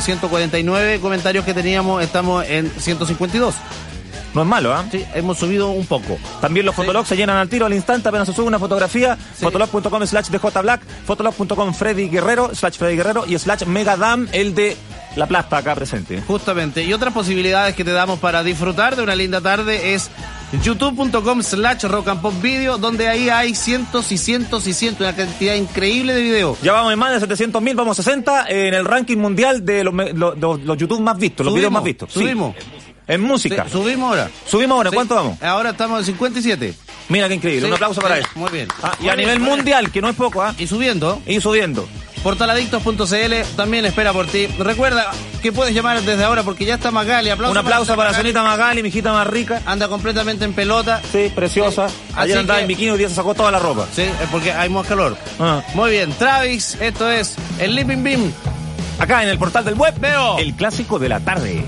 149 0.00 1.00
comentarios 1.00 1.44
que 1.44 1.54
teníamos, 1.54 2.02
estamos 2.02 2.44
en 2.46 2.70
152. 2.70 3.54
No 4.34 4.42
es 4.42 4.46
malo, 4.48 4.72
¿ah? 4.72 4.84
Sí, 4.90 5.04
hemos 5.14 5.38
subido 5.38 5.70
un 5.70 5.86
poco. 5.86 6.16
También 6.40 6.64
los 6.64 6.74
fotologs 6.74 7.08
se 7.08 7.16
llenan 7.16 7.36
al 7.36 7.48
tiro 7.48 7.66
al 7.66 7.74
instante 7.74 8.08
apenas 8.08 8.28
se 8.28 8.34
sube 8.34 8.46
una 8.46 8.58
fotografía. 8.58 9.16
Fotolog.com 9.16 10.06
slash 10.06 10.28
Black, 10.62 10.82
fotolog.com 11.06 11.74
Freddy 11.74 12.08
Guerrero, 12.08 12.54
slash 12.54 12.74
Freddy 12.76 12.96
Guerrero 12.96 13.24
y 13.26 13.36
slash 13.38 13.64
Megadam, 13.66 14.28
el 14.32 14.54
de 14.54 14.76
la 15.16 15.26
plasta 15.26 15.56
acá 15.58 15.74
presente. 15.74 16.22
Justamente. 16.22 16.84
Y 16.84 16.92
otras 16.92 17.12
posibilidades 17.12 17.74
que 17.74 17.84
te 17.84 17.90
damos 17.92 18.20
para 18.20 18.44
disfrutar 18.44 18.94
de 18.94 19.02
una 19.02 19.16
linda 19.16 19.40
tarde 19.40 19.94
es 19.94 20.10
youtube.com 20.62 21.42
slash 21.42 21.84
rock 21.84 22.08
and 22.08 22.20
pop 22.20 22.34
video, 22.42 22.78
donde 22.78 23.08
ahí 23.08 23.28
hay 23.28 23.54
cientos 23.54 24.12
y 24.12 24.18
cientos 24.18 24.66
y 24.66 24.72
cientos, 24.72 25.00
una 25.06 25.14
cantidad 25.16 25.54
increíble 25.54 26.14
de 26.14 26.22
videos. 26.22 26.58
Ya 26.62 26.72
vamos 26.72 26.92
en 26.92 26.98
más 26.98 27.12
de 27.12 27.20
700 27.20 27.60
mil, 27.62 27.74
vamos 27.74 27.98
a 27.98 28.02
60 28.02 28.46
en 28.48 28.74
el 28.74 28.84
ranking 28.84 29.16
mundial 29.16 29.64
de 29.64 29.84
los, 29.84 29.94
los- 30.14 30.38
los- 30.62 30.78
YouTube 30.78 31.00
más 31.00 31.18
vistos, 31.18 31.44
los 31.46 31.52
Subimos, 31.54 31.60
videos 31.60 31.72
más 31.72 31.84
vistos. 31.84 32.12
Sí. 32.12 32.89
En 33.10 33.20
música. 33.22 33.64
Sí, 33.66 33.72
subimos 33.72 34.08
ahora. 34.10 34.30
Subimos 34.46 34.76
ahora, 34.76 34.90
Sí. 34.90 34.94
¿cuánto 34.94 35.14
vamos? 35.16 35.42
Ahora 35.42 35.70
estamos 35.70 35.98
en 36.00 36.06
57. 36.06 36.74
Mira 37.08 37.28
qué 37.28 37.34
increíble, 37.34 37.62
Sí, 37.62 37.66
un 37.68 37.74
aplauso 37.74 38.00
para 38.00 38.18
eso. 38.18 38.28
Muy 38.36 38.50
bien. 38.50 38.68
Ah, 38.82 38.92
y 38.98 39.02
Muy 39.02 39.10
a 39.10 39.14
bien, 39.16 39.26
nivel 39.26 39.38
bien. 39.40 39.50
mundial, 39.56 39.90
que 39.90 40.00
no 40.00 40.08
es 40.08 40.16
poco, 40.16 40.42
¿ah? 40.42 40.54
Y 40.58 40.66
subiendo. 40.66 41.20
Y 41.26 41.40
subiendo. 41.40 41.88
Portaladictos.cl 42.22 43.34
también 43.56 43.84
espera 43.86 44.12
por 44.12 44.26
ti. 44.26 44.46
Recuerda 44.58 45.10
que 45.42 45.52
puedes 45.52 45.74
llamar 45.74 46.00
desde 46.02 46.22
ahora 46.24 46.42
porque 46.42 46.64
ya 46.64 46.74
está 46.74 46.90
Magali. 46.90 47.30
Aplauso 47.30 47.52
un 47.52 47.58
aplauso 47.58 47.96
para 47.96 48.12
la 48.12 48.18
Magali. 48.18 48.32
Magali, 48.34 48.82
mi 48.82 48.88
hijita 48.90 49.12
más 49.12 49.26
rica. 49.26 49.60
Anda 49.66 49.88
completamente 49.88 50.44
en 50.44 50.52
pelota. 50.52 51.00
Sí, 51.12 51.30
preciosa. 51.34 51.88
Sí. 51.88 51.94
Ayer 52.16 52.36
Así 52.36 52.40
andaba 52.40 52.58
que- 52.58 52.62
en 52.62 52.68
bikini, 52.68 52.90
hoy 52.90 52.98
día 52.98 53.08
se 53.08 53.14
sacó 53.14 53.34
toda 53.34 53.50
la 53.50 53.58
ropa. 53.58 53.86
Sí, 53.94 54.02
es 54.02 54.28
porque 54.30 54.52
hay 54.52 54.68
más 54.68 54.86
calor. 54.86 55.16
Ah. 55.38 55.62
Muy 55.74 55.90
bien, 55.92 56.12
Travis, 56.12 56.76
esto 56.80 57.10
es 57.10 57.36
el 57.58 57.74
Living 57.74 58.02
Beam. 58.02 58.32
Acá 58.98 59.22
en 59.22 59.30
el 59.30 59.38
portal 59.38 59.64
del 59.64 59.74
web, 59.74 59.94
Veo. 59.98 60.38
el 60.38 60.54
clásico 60.54 60.98
de 60.98 61.08
la 61.08 61.20
tarde. 61.20 61.64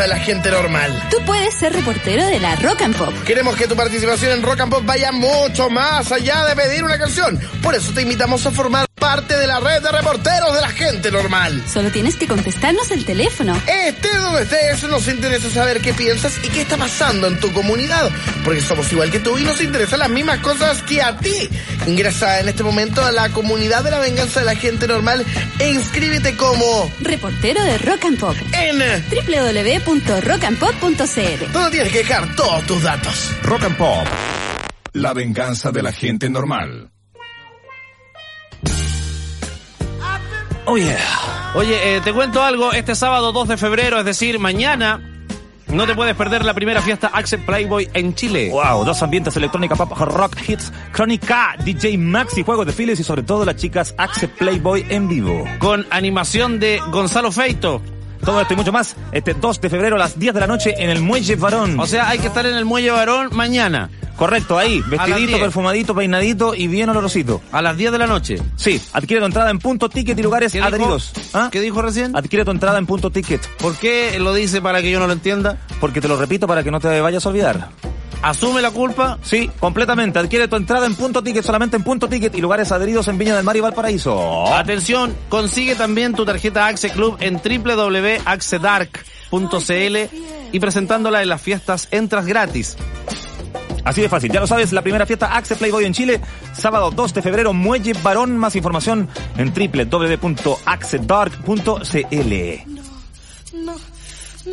De 0.00 0.08
la 0.08 0.18
gente 0.18 0.50
normal. 0.50 0.90
Tú 1.10 1.18
puedes 1.24 1.54
ser 1.54 1.72
reportero 1.72 2.24
de 2.26 2.40
la 2.40 2.56
Rock 2.56 2.82
and 2.82 2.96
Pop. 2.96 3.14
Queremos 3.24 3.56
que 3.56 3.68
tu 3.68 3.76
participación 3.76 4.32
en 4.32 4.42
Rock 4.42 4.60
and 4.60 4.72
Pop 4.72 4.82
vaya 4.84 5.12
mucho 5.12 5.70
más 5.70 6.10
allá 6.10 6.44
de 6.46 6.56
pedir 6.56 6.82
una 6.84 6.98
canción. 6.98 7.38
Por 7.62 7.74
eso 7.74 7.92
te 7.92 8.02
invitamos 8.02 8.44
a 8.46 8.50
formar 8.50 8.86
parte 9.04 9.36
de 9.36 9.46
la 9.46 9.60
red 9.60 9.82
de 9.82 9.92
reporteros 9.92 10.54
de 10.54 10.62
la 10.62 10.70
gente 10.70 11.10
normal. 11.10 11.62
Solo 11.70 11.90
tienes 11.90 12.16
que 12.16 12.26
contestarnos 12.26 12.90
el 12.90 13.04
teléfono. 13.04 13.54
Estés 13.66 14.18
donde 14.18 14.44
estés, 14.44 14.82
nos 14.84 15.06
interesa 15.08 15.50
saber 15.50 15.82
qué 15.82 15.92
piensas 15.92 16.40
y 16.42 16.48
qué 16.48 16.62
está 16.62 16.78
pasando 16.78 17.26
en 17.26 17.38
tu 17.38 17.52
comunidad. 17.52 18.10
Porque 18.44 18.62
somos 18.62 18.90
igual 18.90 19.10
que 19.10 19.20
tú 19.20 19.36
y 19.36 19.44
nos 19.44 19.60
interesan 19.60 19.98
las 19.98 20.08
mismas 20.08 20.38
cosas 20.38 20.80
que 20.80 21.02
a 21.02 21.18
ti. 21.18 21.50
Ingresa 21.86 22.40
en 22.40 22.48
este 22.48 22.62
momento 22.62 23.04
a 23.04 23.12
la 23.12 23.28
comunidad 23.28 23.84
de 23.84 23.90
la 23.90 23.98
venganza 23.98 24.40
de 24.40 24.46
la 24.46 24.56
gente 24.56 24.88
normal 24.88 25.22
e 25.58 25.70
inscríbete 25.70 26.34
como 26.38 26.90
Reportero 27.00 27.62
de 27.62 27.76
Rock 27.76 28.06
and 28.06 28.18
Pop. 28.18 28.36
en 28.52 28.78
www.rockandpop.cl 29.10 31.52
donde 31.52 31.70
tienes 31.72 31.92
que 31.92 31.98
dejar 31.98 32.34
todos 32.36 32.64
tus 32.64 32.82
datos. 32.82 33.30
Rock 33.42 33.64
and 33.64 33.76
Pop. 33.76 34.06
La 34.94 35.12
venganza 35.12 35.70
de 35.72 35.82
la 35.82 35.92
gente 35.92 36.30
normal. 36.30 36.93
Oh 40.66 40.76
yeah. 40.76 41.52
Oye, 41.54 41.96
eh, 41.96 42.00
te 42.00 42.12
cuento 42.12 42.42
algo. 42.42 42.72
Este 42.72 42.94
sábado 42.94 43.32
2 43.32 43.48
de 43.48 43.56
febrero, 43.56 43.98
es 43.98 44.04
decir, 44.04 44.38
mañana, 44.38 45.00
no 45.68 45.86
te 45.86 45.94
puedes 45.94 46.14
perder 46.14 46.44
la 46.44 46.54
primera 46.54 46.80
fiesta 46.80 47.10
Access 47.12 47.40
Playboy 47.44 47.90
en 47.92 48.14
Chile. 48.14 48.50
Wow, 48.50 48.84
dos 48.84 49.02
ambientes 49.02 49.36
electrónica, 49.36 49.76
pop, 49.76 49.92
rock, 49.92 50.36
hits, 50.48 50.72
crónica, 50.92 51.56
DJ 51.64 51.98
Maxi, 51.98 52.42
juegos 52.42 52.66
de 52.66 52.72
files 52.72 52.98
y 53.00 53.04
sobre 53.04 53.22
todo 53.22 53.44
las 53.44 53.56
chicas 53.56 53.94
Axe 53.98 54.28
Playboy 54.28 54.86
en 54.88 55.08
vivo. 55.08 55.44
Con 55.58 55.86
animación 55.90 56.58
de 56.60 56.80
Gonzalo 56.90 57.30
Feito. 57.30 57.82
Todo 58.24 58.40
esto 58.40 58.54
y 58.54 58.56
mucho 58.56 58.72
más 58.72 58.96
este 59.12 59.34
2 59.34 59.60
de 59.60 59.70
febrero 59.70 59.96
a 59.96 59.98
las 59.98 60.18
10 60.18 60.34
de 60.34 60.40
la 60.40 60.46
noche 60.46 60.74
en 60.78 60.90
el 60.90 61.00
Muelle 61.00 61.36
Varón. 61.36 61.78
O 61.78 61.86
sea, 61.86 62.08
hay 62.08 62.18
que 62.18 62.28
estar 62.28 62.46
en 62.46 62.54
el 62.54 62.64
Muelle 62.64 62.90
Varón 62.90 63.28
mañana, 63.32 63.90
Correcto, 64.16 64.56
ahí, 64.58 64.80
vestidito, 64.86 65.26
10. 65.26 65.40
perfumadito, 65.40 65.94
peinadito 65.94 66.54
y 66.54 66.68
bien 66.68 66.88
olorosito. 66.88 67.42
a 67.50 67.60
las 67.60 67.76
10 67.76 67.90
de 67.92 67.98
la 67.98 68.06
noche. 68.06 68.36
Sí, 68.56 68.80
adquiere 68.92 69.20
tu 69.20 69.26
entrada 69.26 69.50
en 69.50 69.58
punto 69.58 69.88
ticket 69.88 70.16
y 70.18 70.22
lugares 70.22 70.54
adheridos. 70.54 71.12
¿Ah? 71.32 71.48
¿Qué 71.50 71.60
dijo 71.60 71.82
recién? 71.82 72.14
Adquiere 72.16 72.44
tu 72.44 72.52
entrada 72.52 72.78
en 72.78 72.86
punto 72.86 73.10
ticket. 73.10 73.44
¿Por 73.58 73.76
qué 73.76 74.18
lo 74.20 74.32
dice 74.32 74.62
para 74.62 74.82
que 74.82 74.90
yo 74.90 75.00
no 75.00 75.08
lo 75.08 75.12
entienda? 75.12 75.58
Porque 75.80 76.00
te 76.00 76.06
lo 76.06 76.16
repito 76.16 76.46
para 76.46 76.62
que 76.62 76.70
no 76.70 76.78
te 76.78 77.00
vayas 77.00 77.26
a 77.26 77.28
olvidar. 77.28 77.68
¿Asume 78.24 78.62
la 78.62 78.70
culpa? 78.70 79.18
Sí, 79.22 79.50
completamente. 79.60 80.18
Adquiere 80.18 80.48
tu 80.48 80.56
entrada 80.56 80.86
en 80.86 80.94
punto 80.94 81.22
ticket, 81.22 81.44
solamente 81.44 81.76
en 81.76 81.82
punto 81.82 82.08
ticket 82.08 82.34
y 82.34 82.40
lugares 82.40 82.72
adheridos 82.72 83.06
en 83.08 83.18
Viña 83.18 83.36
del 83.36 83.44
Mar 83.44 83.54
y 83.54 83.60
Valparaíso. 83.60 84.46
Atención, 84.54 85.14
consigue 85.28 85.74
también 85.74 86.14
tu 86.14 86.24
tarjeta 86.24 86.66
Axe 86.66 86.88
Club 86.88 87.18
en 87.20 87.34
www.axedark.cl 87.34 89.96
y 90.52 90.58
presentándola 90.58 91.20
en 91.20 91.28
las 91.28 91.42
fiestas 91.42 91.86
entras 91.90 92.24
gratis. 92.24 92.78
Así 93.84 94.00
de 94.00 94.08
fácil, 94.08 94.32
ya 94.32 94.40
lo 94.40 94.46
sabes, 94.46 94.72
la 94.72 94.80
primera 94.80 95.04
fiesta 95.04 95.36
Axe 95.36 95.56
Playboy 95.56 95.84
en 95.84 95.92
Chile, 95.92 96.18
sábado 96.54 96.92
2 96.92 97.12
de 97.12 97.20
febrero, 97.20 97.52
Muelle 97.52 97.92
Barón, 98.02 98.38
más 98.38 98.56
información 98.56 99.06
en 99.36 99.52
www.axedark.cl. 99.52 102.34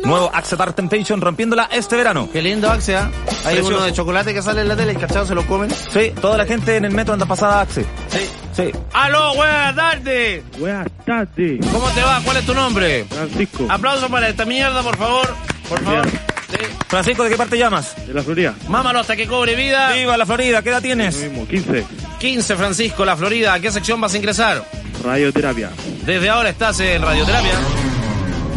Nuevo 0.04 0.30
Axe 0.34 0.56
Dark 0.56 0.74
Temptation 0.74 1.20
rompiéndola 1.20 1.68
este 1.72 1.96
verano. 1.96 2.28
Qué 2.32 2.42
lindo 2.42 2.70
Axe, 2.70 2.96
¿ah? 2.96 3.10
Hay 3.44 3.54
Precioso. 3.56 3.68
uno 3.76 3.82
de 3.82 3.92
chocolate 3.92 4.34
que 4.34 4.42
sale 4.42 4.62
en 4.62 4.68
la 4.68 4.76
tele, 4.76 4.94
¿cachado? 4.96 5.24
Se 5.26 5.34
lo 5.34 5.46
comen. 5.46 5.70
Sí, 5.70 6.12
toda 6.20 6.36
la 6.38 6.44
gente 6.44 6.76
en 6.76 6.84
el 6.84 6.92
metro 6.92 7.14
anda 7.14 7.24
pasada 7.26 7.60
Axe. 7.60 7.84
Sí. 8.08 8.18
Sí. 8.54 8.70
¡Aló, 8.92 9.34
buenas 9.34 9.74
tardes! 9.76 10.42
Buenas 10.58 10.88
tardes, 11.06 11.60
¿Cómo 11.72 11.88
te 11.90 12.02
va? 12.02 12.20
¿Cuál 12.24 12.36
es 12.36 12.44
tu 12.46 12.52
nombre? 12.54 13.04
Francisco, 13.08 13.66
Aplauso 13.68 14.08
para 14.10 14.28
esta 14.28 14.44
mierda, 14.44 14.82
por 14.82 14.96
favor. 14.96 15.34
Por 15.68 15.80
favor. 15.82 16.06
Sí. 16.10 16.58
Francisco, 16.88 17.22
¿de 17.24 17.30
qué 17.30 17.36
parte 17.36 17.56
llamas? 17.56 17.94
de 18.06 18.12
la 18.12 18.22
Florida. 18.22 18.54
Mámalo 18.68 18.98
hasta 19.00 19.16
que 19.16 19.26
cobre 19.26 19.54
vida. 19.54 19.92
Viva 19.92 20.16
la 20.18 20.26
Florida, 20.26 20.60
¿qué 20.62 20.68
edad 20.68 20.82
tienes? 20.82 21.16
mismo, 21.16 21.46
15. 21.46 21.84
15, 22.18 22.56
Francisco, 22.56 23.04
la 23.06 23.16
Florida. 23.16 23.54
¿A 23.54 23.60
qué 23.60 23.70
sección 23.70 23.98
vas 24.00 24.12
a 24.12 24.16
ingresar? 24.18 24.62
Radioterapia. 25.02 25.70
Desde 26.04 26.28
ahora 26.28 26.50
estás 26.50 26.78
en 26.80 27.00
radioterapia. 27.00 27.52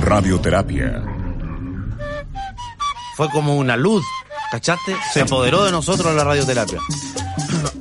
Radioterapia. 0.03 1.03
Fue 3.15 3.29
como 3.29 3.55
una 3.55 3.77
luz, 3.77 4.05
¿cachaste? 4.51 4.95
Se 5.13 5.21
apoderó 5.21 5.63
de 5.63 5.71
nosotros 5.71 6.13
la 6.13 6.23
radioterapia. 6.23 6.79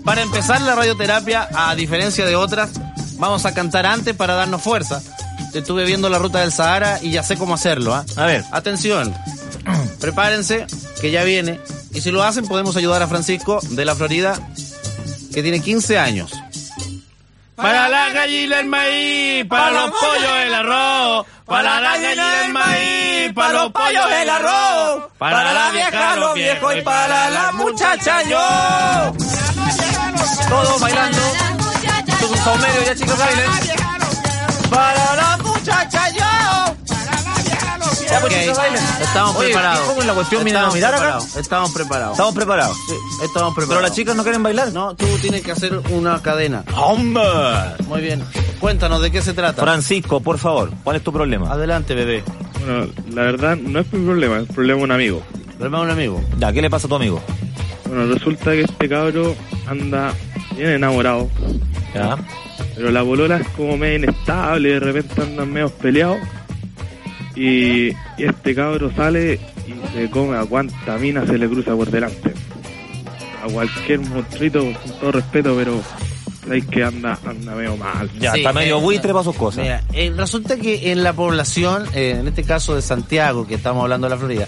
Para 0.04 0.22
empezar 0.22 0.60
la 0.60 0.74
radioterapia, 0.74 1.48
a 1.54 1.74
diferencia 1.74 2.26
de 2.26 2.36
otras, 2.36 2.70
vamos 3.18 3.44
a 3.46 3.54
cantar 3.54 3.86
antes 3.86 4.14
para 4.14 4.34
darnos 4.34 4.62
fuerza. 4.62 5.02
Estuve 5.52 5.84
viendo 5.84 6.08
la 6.08 6.18
ruta 6.18 6.40
del 6.40 6.52
Sahara 6.52 6.98
y 7.00 7.10
ya 7.10 7.22
sé 7.22 7.36
cómo 7.36 7.54
hacerlo. 7.54 7.94
¿ah? 7.94 8.04
A 8.16 8.26
ver. 8.26 8.44
Atención, 8.50 9.14
prepárense, 10.00 10.66
que 11.00 11.10
ya 11.10 11.24
viene. 11.24 11.58
Y 11.92 12.00
si 12.00 12.10
lo 12.10 12.22
hacen, 12.22 12.46
podemos 12.46 12.76
ayudar 12.76 13.02
a 13.02 13.08
Francisco 13.08 13.60
de 13.70 13.84
la 13.84 13.94
Florida, 13.94 14.38
que 15.32 15.42
tiene 15.42 15.60
15 15.60 15.98
años. 15.98 16.32
Para 17.56 17.88
la 17.88 18.10
gallina 18.10 18.60
el 18.60 18.66
maíz, 18.66 19.46
para 19.46 19.70
los 19.70 19.90
pollos 19.90 20.32
el 20.44 20.54
arroz. 20.54 21.26
Para 21.46 21.80
la 21.80 21.98
gallina 21.98 22.44
el 22.44 22.52
maíz, 22.52 23.32
para 23.32 23.52
los 23.52 23.72
pollos 23.72 24.12
el 24.20 24.30
arroz. 24.30 25.04
Para 25.18 25.52
la 25.52 25.70
vieja 25.70 26.16
los 26.16 26.34
viejos 26.34 26.76
y 26.76 26.82
para 26.82 27.30
la 27.30 27.52
muchacha 27.52 28.22
yo. 28.22 29.12
Todos 30.48 30.80
bailando. 30.80 31.18
Un 32.30 32.38
saumerio, 32.38 32.82
ya 32.86 32.94
chicos, 32.96 33.18
bailen. 33.18 33.50
Para 34.70 35.16
la. 35.16 35.33
Ya, 38.10 38.20
pues, 38.20 38.32
Ok, 38.32 38.40
chicos, 38.40 38.56
bailen. 38.58 38.82
Estamos 39.00 39.36
Oye, 39.36 39.46
preparados. 39.48 39.80
¿cómo 39.88 40.00
es 40.00 40.06
la 40.06 40.14
cuestión? 40.14 40.44
¿Vienen 40.44 40.56
a 40.56 40.66
Estamos 40.68 40.74
mirar 40.74 40.90
acá? 40.94 41.00
preparados, 41.02 41.36
Estamos 41.36 41.72
preparados. 41.72 42.12
Estamos 42.12 42.34
preparados. 42.34 42.76
Sí, 42.86 42.94
estamos 43.24 43.32
Pero 43.32 43.54
preparados. 43.54 43.82
las 43.82 43.92
chicas 43.96 44.16
no 44.16 44.22
quieren 44.22 44.42
bailar. 44.42 44.72
No, 44.72 44.94
tú 44.94 45.06
tienes 45.20 45.42
que 45.42 45.52
hacer 45.52 45.80
una 45.90 46.20
cadena. 46.22 46.64
¡Hombre! 46.76 47.22
Muy 47.88 48.00
bien. 48.00 48.22
Cuéntanos 48.60 49.00
de 49.02 49.10
qué 49.10 49.22
se 49.22 49.32
trata. 49.32 49.62
Francisco, 49.62 50.20
por 50.20 50.38
favor, 50.38 50.70
¿cuál 50.84 50.96
es 50.96 51.02
tu 51.02 51.12
problema? 51.12 51.50
Adelante, 51.52 51.94
bebé. 51.94 52.22
Bueno, 52.64 52.86
la 53.12 53.22
verdad 53.22 53.56
no 53.56 53.80
es 53.80 53.92
mi 53.92 54.04
problema, 54.04 54.38
es 54.38 54.48
problema 54.48 54.78
de 54.78 54.84
un 54.84 54.92
amigo. 54.92 55.22
Problema 55.58 55.78
de 55.78 55.84
un 55.84 55.90
amigo. 55.90 56.24
Ya, 56.38 56.52
¿qué 56.52 56.62
le 56.62 56.70
pasa 56.70 56.86
a 56.86 56.88
tu 56.88 56.94
amigo? 56.96 57.20
Bueno, 57.86 58.12
resulta 58.14 58.52
que 58.52 58.62
este 58.62 58.88
cabro 58.88 59.34
anda 59.66 60.12
bien 60.56 60.70
enamorado, 60.70 61.28
Ya. 61.94 62.16
pero 62.74 62.90
la 62.90 63.02
bolola 63.02 63.36
es 63.36 63.48
como 63.50 63.76
medio 63.76 63.96
inestable, 63.96 64.70
de 64.70 64.80
repente 64.80 65.20
andan 65.22 65.52
medio 65.52 65.68
peleados. 65.70 66.18
Y, 67.36 67.88
y 67.88 67.94
este 68.18 68.54
cabro 68.54 68.92
sale 68.94 69.40
y 69.66 69.96
se 69.96 70.08
come 70.10 70.36
a 70.36 70.44
cuanta 70.44 70.96
mina 70.98 71.26
se 71.26 71.36
le 71.38 71.48
cruza 71.48 71.74
por 71.74 71.90
delante. 71.90 72.32
A 73.42 73.46
cualquier 73.48 74.00
monstruito, 74.00 74.60
con 74.64 74.92
todo 75.00 75.12
respeto, 75.12 75.54
pero 75.56 75.80
sabéis 76.42 76.64
que 76.66 76.82
anda, 76.84 77.18
anda 77.26 77.54
medio 77.54 77.76
mal. 77.76 78.08
Ya, 78.18 78.32
Sí, 78.32 78.38
está 78.38 78.52
medio 78.52 78.78
eh, 78.78 78.80
buitre 78.82 79.12
para 79.12 79.24
sus 79.24 79.36
cosas. 79.36 79.62
Mira, 79.64 79.82
eh, 79.92 80.12
resulta 80.16 80.56
que 80.56 80.92
en 80.92 81.02
la 81.02 81.12
población, 81.12 81.84
eh, 81.94 82.16
en 82.20 82.28
este 82.28 82.44
caso 82.44 82.74
de 82.74 82.82
Santiago, 82.82 83.46
que 83.46 83.54
estamos 83.56 83.82
hablando 83.82 84.06
de 84.06 84.10
la 84.14 84.18
Florida, 84.18 84.46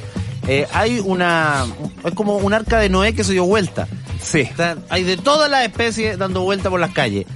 eh, 0.49 0.67
hay 0.73 1.01
una, 1.05 1.67
es 2.05 2.15
como 2.15 2.37
un 2.37 2.53
arca 2.55 2.79
de 2.79 2.89
Noé 2.89 3.15
que 3.15 3.25
se 3.25 3.33
dio 3.33 3.45
vuelta. 3.45 3.89
Sí. 4.23 4.41
Está- 4.41 4.77
hay 4.89 5.03
de 5.03 5.17
todas 5.17 5.51
las 5.51 5.65
especies 5.65 6.17
dando 6.17 6.41
vuelta 6.43 6.71
por 6.71 6.81
las 6.81 6.93
calles. 6.93 7.27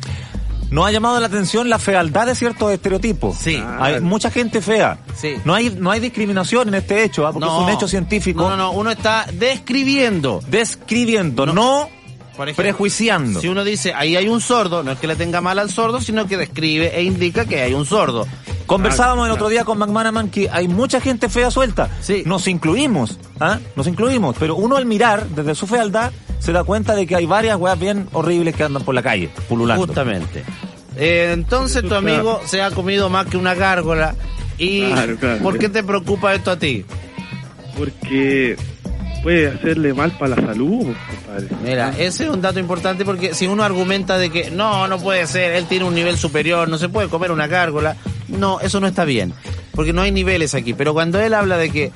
Nos 0.70 0.86
ha 0.86 0.92
llamado 0.92 1.18
la 1.18 1.26
atención 1.26 1.68
la 1.68 1.78
fealdad 1.78 2.26
de 2.26 2.34
ciertos 2.34 2.72
estereotipos. 2.72 3.36
Sí. 3.36 3.60
Hay 3.78 4.00
mucha 4.00 4.30
gente 4.30 4.62
fea. 4.62 4.98
Sí. 5.16 5.34
No 5.44 5.54
hay, 5.54 5.70
no 5.70 5.90
hay 5.90 6.00
discriminación 6.00 6.68
en 6.68 6.74
este 6.74 7.02
hecho, 7.02 7.26
¿ah? 7.26 7.32
porque 7.32 7.48
es 7.48 7.54
un 7.54 7.68
hecho 7.70 7.88
científico. 7.88 8.42
No, 8.42 8.50
no, 8.50 8.56
no, 8.56 8.70
uno 8.72 8.90
está 8.90 9.26
describiendo. 9.32 10.40
Describiendo, 10.46 11.46
no, 11.46 11.88
Por 12.36 12.48
ejemplo, 12.48 12.62
prejuiciando. 12.62 13.40
Si 13.40 13.48
uno 13.48 13.64
dice, 13.64 13.92
ahí 13.94 14.14
hay 14.16 14.28
un 14.28 14.40
sordo, 14.40 14.82
no 14.84 14.92
es 14.92 14.98
que 14.98 15.08
le 15.08 15.16
tenga 15.16 15.40
mal 15.40 15.58
al 15.58 15.70
sordo, 15.70 16.00
sino 16.00 16.26
que 16.26 16.36
describe 16.36 16.96
e 16.96 17.02
indica 17.02 17.46
que 17.46 17.62
hay 17.62 17.74
un 17.74 17.84
sordo. 17.84 18.26
Conversábamos 18.70 19.26
el 19.26 19.32
otro 19.32 19.48
día 19.48 19.64
con 19.64 19.78
McManaman 19.78 20.30
que 20.30 20.48
hay 20.48 20.68
mucha 20.68 21.00
gente 21.00 21.28
fea 21.28 21.50
suelta. 21.50 21.90
Sí. 22.00 22.22
Nos 22.24 22.46
incluimos, 22.46 23.18
¿ah? 23.40 23.58
Nos 23.74 23.88
incluimos. 23.88 24.36
Pero 24.38 24.54
uno 24.54 24.76
al 24.76 24.86
mirar 24.86 25.26
desde 25.26 25.56
su 25.56 25.66
fealdad 25.66 26.12
se 26.38 26.52
da 26.52 26.62
cuenta 26.62 26.94
de 26.94 27.04
que 27.04 27.16
hay 27.16 27.26
varias 27.26 27.56
weas 27.56 27.76
bien 27.80 28.08
horribles 28.12 28.54
que 28.54 28.62
andan 28.62 28.84
por 28.84 28.94
la 28.94 29.02
calle, 29.02 29.28
pululando. 29.48 29.84
Justamente. 29.84 30.44
Eh, 30.96 31.32
entonces 31.32 31.82
tu 31.82 31.96
amigo 31.96 32.40
se 32.46 32.62
ha 32.62 32.70
comido 32.70 33.10
más 33.10 33.26
que 33.26 33.36
una 33.36 33.54
gárgola. 33.54 34.14
¿Y 34.56 34.84
Claro, 34.92 35.16
claro. 35.16 35.42
por 35.42 35.58
qué 35.58 35.68
te 35.68 35.82
preocupa 35.82 36.32
esto 36.32 36.52
a 36.52 36.56
ti? 36.58 36.84
Porque 37.76 38.56
puede 39.22 39.48
hacerle 39.48 39.94
mal 39.94 40.12
para 40.12 40.36
la 40.36 40.46
salud, 40.46 40.94
compadre. 41.08 41.48
Mira, 41.62 41.90
ese 41.98 42.24
es 42.24 42.30
un 42.30 42.40
dato 42.40 42.58
importante 42.58 43.04
porque 43.04 43.34
si 43.34 43.46
uno 43.46 43.62
argumenta 43.62 44.18
de 44.18 44.30
que 44.30 44.50
no, 44.50 44.88
no 44.88 44.98
puede 44.98 45.26
ser, 45.26 45.52
él 45.52 45.66
tiene 45.66 45.84
un 45.84 45.94
nivel 45.94 46.16
superior, 46.16 46.68
no 46.68 46.78
se 46.78 46.88
puede 46.88 47.08
comer 47.08 47.30
una 47.30 47.46
gárgola, 47.46 47.96
no, 48.28 48.60
eso 48.60 48.80
no 48.80 48.86
está 48.86 49.04
bien, 49.04 49.32
porque 49.74 49.92
no 49.92 50.02
hay 50.02 50.12
niveles 50.12 50.54
aquí. 50.54 50.74
Pero 50.74 50.94
cuando 50.94 51.20
él 51.20 51.34
habla 51.34 51.58
de 51.58 51.70
que, 51.70 51.92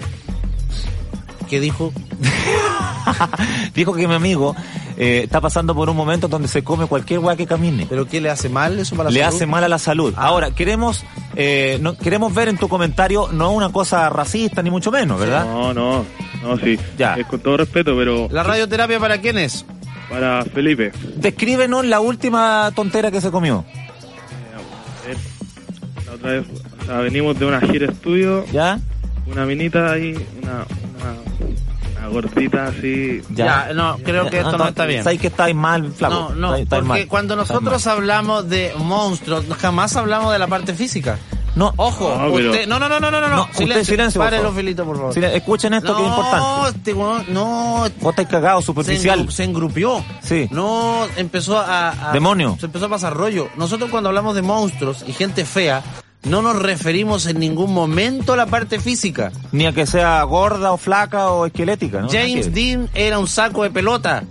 ¿qué 1.49 1.61
dijo? 1.61 1.93
Dijo 3.75 3.95
que 3.95 4.07
mi 4.07 4.14
amigo 4.14 4.54
eh, 4.96 5.22
está 5.24 5.40
pasando 5.40 5.74
por 5.74 5.88
un 5.90 5.96
momento 5.96 6.28
donde 6.28 6.48
se 6.48 6.62
come 6.64 6.86
cualquier 6.86 7.18
weá 7.20 7.36
que 7.36 7.46
camine. 7.46 7.86
¿Pero 7.88 8.06
qué 8.06 8.20
le 8.20 8.30
hace 8.30 8.48
mal 8.48 8.78
eso 8.78 8.96
para 8.96 9.10
la 9.10 9.14
Le 9.14 9.20
salud? 9.20 9.34
hace 9.36 9.46
mal 9.46 9.64
a 9.64 9.68
la 9.68 9.78
salud. 9.78 10.14
Ah. 10.16 10.26
Ahora, 10.26 10.50
queremos 10.52 11.04
eh, 11.36 11.78
no, 11.80 11.96
queremos 11.96 12.32
ver 12.34 12.48
en 12.48 12.56
tu 12.58 12.68
comentario 12.68 13.28
no 13.32 13.50
una 13.52 13.70
cosa 13.72 14.08
racista 14.10 14.62
ni 14.62 14.70
mucho 14.70 14.90
menos, 14.92 15.18
¿verdad? 15.18 15.44
No, 15.46 15.74
no, 15.74 16.04
no, 16.42 16.58
sí. 16.58 16.78
Ya. 16.96 17.14
Es 17.14 17.26
con 17.26 17.40
todo 17.40 17.56
respeto, 17.56 17.96
pero 17.96 18.28
¿La 18.30 18.42
radioterapia 18.42 18.98
para 19.00 19.18
quién 19.20 19.38
es? 19.38 19.64
para 20.10 20.44
Felipe. 20.44 20.92
Descríbenos 21.16 21.84
la 21.86 21.98
última 22.00 22.70
tontera 22.76 23.10
que 23.10 23.20
se 23.20 23.30
comió. 23.30 23.64
eh, 25.08 25.14
La 26.06 26.12
otra 26.12 26.30
vez, 26.32 26.44
o 26.82 26.84
sea, 26.84 26.98
venimos 26.98 27.38
de 27.38 27.46
una 27.46 27.60
gira 27.60 27.90
estudio, 27.90 28.44
¿Ya? 28.52 28.78
una 29.26 29.44
minita 29.46 29.90
ahí, 29.92 30.14
una 30.42 30.66
gordita 32.08 32.66
así. 32.66 33.23
Ya, 33.30 33.70
no, 33.75 33.99
creo 34.04 34.28
que 34.30 34.38
esto 34.40 34.56
no 34.58 34.68
está 34.68 34.87
bien. 34.87 35.04
Sabes 35.04 35.20
que 35.20 35.28
estáis 35.28 35.54
mal, 35.54 35.92
flaco. 35.92 36.14
No, 36.14 36.30
no, 36.34 36.49
Estáis- 36.54 36.62
estáis 36.64 36.82
porque 36.82 37.00
mal. 37.00 37.08
cuando 37.08 37.37
nosotros 37.37 37.87
mal. 37.87 37.96
hablamos 37.96 38.49
de 38.49 38.73
monstruos, 38.78 39.44
jamás 39.61 39.96
hablamos 39.96 40.32
de 40.32 40.38
la 40.38 40.46
parte 40.46 40.75
física. 40.75 41.18
No, 41.56 41.73
Ojo, 41.76 42.16
No, 42.20 42.32
pero- 42.34 42.50
usted... 42.50 42.66
No, 42.66 42.80
no, 42.80 42.88
no, 42.88 42.99
no, 42.99 43.12
no, 43.12 43.20
no. 43.20 43.28
No, 43.28 43.49
silencio, 43.52 43.96
por 43.96 44.26
Párelo, 44.26 44.42
favor. 44.42 44.56
Felito, 44.56 44.84
por 44.84 44.96
favor. 44.96 45.16
Escuchen 45.25 45.73
esto 45.75 45.94
que 45.96 46.02
es 46.02 46.08
no, 46.08 46.16
importante. 46.16 46.78
este 46.78 46.94
weón, 46.94 47.25
no, 47.28 47.87
Vos 48.00 48.11
estáis 48.11 48.26
cagados, 48.28 48.64
se, 48.64 48.66
superficial. 48.66 49.20
engru- 49.26 49.30
se 49.30 49.44
engrupió. 49.44 50.04
Sí. 50.20 50.49
No, 50.50 51.06
empezó 51.16 51.61
a, 51.61 52.11
a- 52.11 52.12
Demonio. 52.12 52.56
Se 52.58 52.66
empezó 52.66 52.87
a 52.87 52.88
pasar 52.88 53.14
rollo. 53.14 53.49
Nosotros 53.56 53.88
cuando 53.90 54.08
hablamos 54.08 54.34
de 54.34 54.42
monstruos 54.42 55.04
y 55.06 55.12
gente 55.12 55.44
fea, 55.44 55.80
no 56.25 56.43
nos 56.43 56.61
referimos 56.61 57.26
en 57.26 57.38
ningún 57.38 57.73
momento 57.73 58.33
a 58.33 58.37
la 58.37 58.47
parte 58.47 58.81
física. 58.81 59.33
Ni 59.52 59.66
a 59.66 59.73
que 59.73 59.87
sea 59.87 60.23
gorda 60.23 60.73
o 60.73 60.76
flaca 60.76 61.31
o 61.31 61.47
esquelética, 61.47 62.00
¿no? 62.00 62.09
James. 62.09 62.52
Dean 62.54 62.88
era 62.95 63.19
un 63.19 63.26
saco 63.26 63.62
de 63.62 63.71
pelota. 63.71 64.25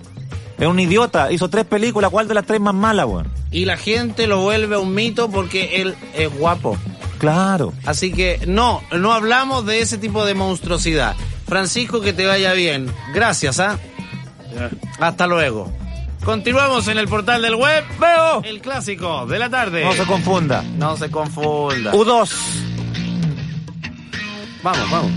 Es 0.57 0.67
un 0.67 0.79
idiota. 0.79 1.31
Hizo 1.31 1.49
tres 1.49 1.65
películas. 1.65 2.11
¿Cuál 2.11 2.27
de 2.27 2.33
las 2.33 2.45
tres 2.45 2.59
más 2.59 2.73
mala, 2.73 3.05
weón? 3.05 3.27
Y 3.51 3.65
la 3.65 3.77
gente 3.77 4.27
lo 4.27 4.41
vuelve 4.41 4.77
un 4.77 4.93
mito 4.93 5.29
porque 5.29 5.81
él 5.81 5.95
es 6.15 6.35
guapo. 6.37 6.77
Claro. 7.19 7.73
Así 7.85 8.11
que 8.11 8.41
no, 8.47 8.81
no 8.91 9.13
hablamos 9.13 9.65
de 9.65 9.81
ese 9.81 9.97
tipo 9.97 10.25
de 10.25 10.33
monstruosidad. 10.33 11.15
Francisco, 11.47 12.01
que 12.01 12.13
te 12.13 12.25
vaya 12.25 12.53
bien. 12.53 12.91
Gracias, 13.13 13.59
¿ah? 13.59 13.77
Hasta 14.99 15.27
luego. 15.27 15.71
Continuamos 16.25 16.87
en 16.87 16.97
el 16.97 17.07
portal 17.07 17.41
del 17.41 17.55
web. 17.55 17.83
Veo. 17.99 18.41
El 18.43 18.61
clásico 18.61 19.25
de 19.25 19.39
la 19.39 19.49
tarde. 19.49 19.83
No 19.83 19.91
se 19.93 20.03
confunda. 20.05 20.61
No 20.77 20.95
se 20.95 21.11
confunda. 21.11 21.91
U2. 21.91 22.31
Vamos, 24.63 24.91
vamos. 24.91 25.11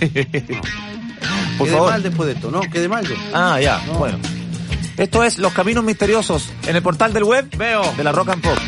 Por 1.58 1.66
Quedé 1.66 1.76
favor. 1.76 1.90
mal 1.90 2.02
después 2.02 2.26
de 2.28 2.32
esto, 2.34 2.50
¿no? 2.50 2.60
Quedé 2.62 2.88
mal 2.88 3.06
yo. 3.06 3.14
Ah, 3.34 3.60
ya. 3.60 3.78
Bueno. 3.98 4.18
Esto 4.96 5.22
es 5.22 5.38
Los 5.38 5.52
Caminos 5.52 5.84
Misteriosos 5.84 6.50
en 6.66 6.76
el 6.76 6.82
portal 6.82 7.12
del 7.12 7.24
web 7.24 7.48
Veo. 7.56 7.82
de 7.96 8.04
la 8.04 8.12
Rock 8.12 8.30
and 8.30 8.42
Pop. 8.42 8.58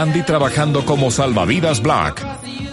Gandhi 0.00 0.22
trabajando 0.22 0.86
como 0.86 1.10
salvavidas 1.10 1.82
Black, 1.82 2.24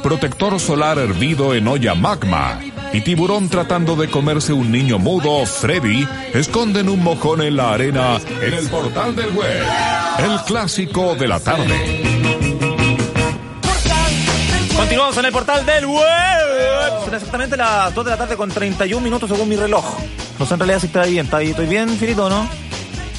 protector 0.01 0.57
solar 0.61 0.97
hervido 0.97 1.53
en 1.55 1.67
olla 1.67 1.93
magma 1.93 2.61
y 2.93 3.01
tiburón 3.01 3.49
tratando 3.49 3.97
de 3.97 4.09
comerse 4.09 4.53
un 4.53 4.71
niño 4.71 4.97
mudo, 4.97 5.45
Freddy, 5.45 6.07
esconden 6.33 6.87
un 6.87 7.03
mojón 7.03 7.41
en 7.41 7.57
la 7.57 7.73
arena 7.73 8.17
en 8.41 8.53
el 8.53 8.69
portal 8.69 9.13
del 9.13 9.31
web. 9.31 9.61
El 10.19 10.39
clásico 10.45 11.15
de 11.15 11.27
la 11.27 11.41
tarde. 11.41 12.01
Continuamos 14.77 15.17
en 15.17 15.25
el 15.25 15.31
portal 15.33 15.65
del 15.65 15.85
web. 15.85 17.03
Son 17.03 17.13
exactamente 17.13 17.57
las 17.57 17.93
2 17.93 18.05
de 18.05 18.11
la 18.11 18.17
tarde 18.17 18.37
con 18.37 18.49
31 18.49 19.03
minutos 19.03 19.29
según 19.29 19.49
mi 19.49 19.57
reloj. 19.57 19.83
No 20.39 20.45
sé 20.45 20.53
en 20.53 20.59
realidad 20.61 20.79
si 20.79 20.85
está 20.85 21.03
bien. 21.03 21.25
¿Está 21.25 21.37
ahí? 21.37 21.49
¿Estoy 21.49 21.65
bien, 21.65 21.89
Filito, 21.89 22.27
o 22.27 22.29
no? 22.29 22.66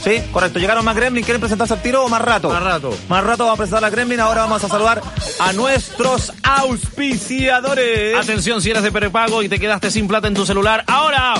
Sí, 0.02 0.22
correcto. 0.32 0.58
¿Llegaron 0.58 0.84
más 0.84 0.96
Gremlin? 0.96 1.24
¿Quieren 1.24 1.40
presentarse 1.40 1.74
al 1.74 1.82
tiro 1.82 2.04
o 2.04 2.08
más 2.08 2.22
rato? 2.22 2.48
Más 2.50 2.62
rato. 2.62 2.96
Más 3.08 3.24
rato 3.24 3.44
vamos 3.44 3.58
a 3.58 3.62
presentar 3.62 3.84
a 3.84 3.90
Gremlin. 3.90 4.20
Ahora 4.20 4.42
vamos 4.42 4.62
a 4.62 4.68
saludar 4.68 5.02
a 5.40 5.52
nuestros 5.52 6.32
auspiciadores. 6.42 8.16
Atención, 8.16 8.62
si 8.62 8.70
eres 8.70 8.82
de 8.82 8.92
prepago 8.92 9.42
y 9.42 9.48
te 9.48 9.58
quedaste 9.58 9.90
sin 9.90 10.08
plata 10.08 10.28
en 10.28 10.34
tu 10.34 10.46
celular, 10.46 10.84
ahora 10.86 11.34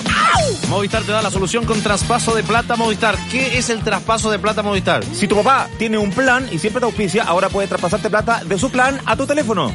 Movistar 0.68 1.02
te 1.02 1.12
da 1.12 1.22
la 1.22 1.30
solución 1.30 1.64
con 1.64 1.80
traspaso 1.82 2.34
de 2.34 2.42
plata 2.42 2.76
Movistar. 2.76 3.16
¿Qué 3.30 3.58
es 3.58 3.70
el 3.70 3.80
traspaso 3.82 4.30
de 4.30 4.38
plata 4.38 4.62
Movistar? 4.62 5.04
Si 5.04 5.28
tu 5.28 5.36
papá 5.36 5.68
tiene 5.78 5.98
un 5.98 6.10
plan 6.10 6.48
y 6.50 6.58
siempre 6.58 6.80
te 6.80 6.86
auspicia, 6.86 7.22
ahora 7.24 7.48
puede 7.48 7.68
traspasarte 7.68 8.10
plata 8.10 8.42
de 8.44 8.58
su 8.58 8.70
plan 8.70 9.00
a 9.06 9.16
tu 9.16 9.26
teléfono. 9.26 9.72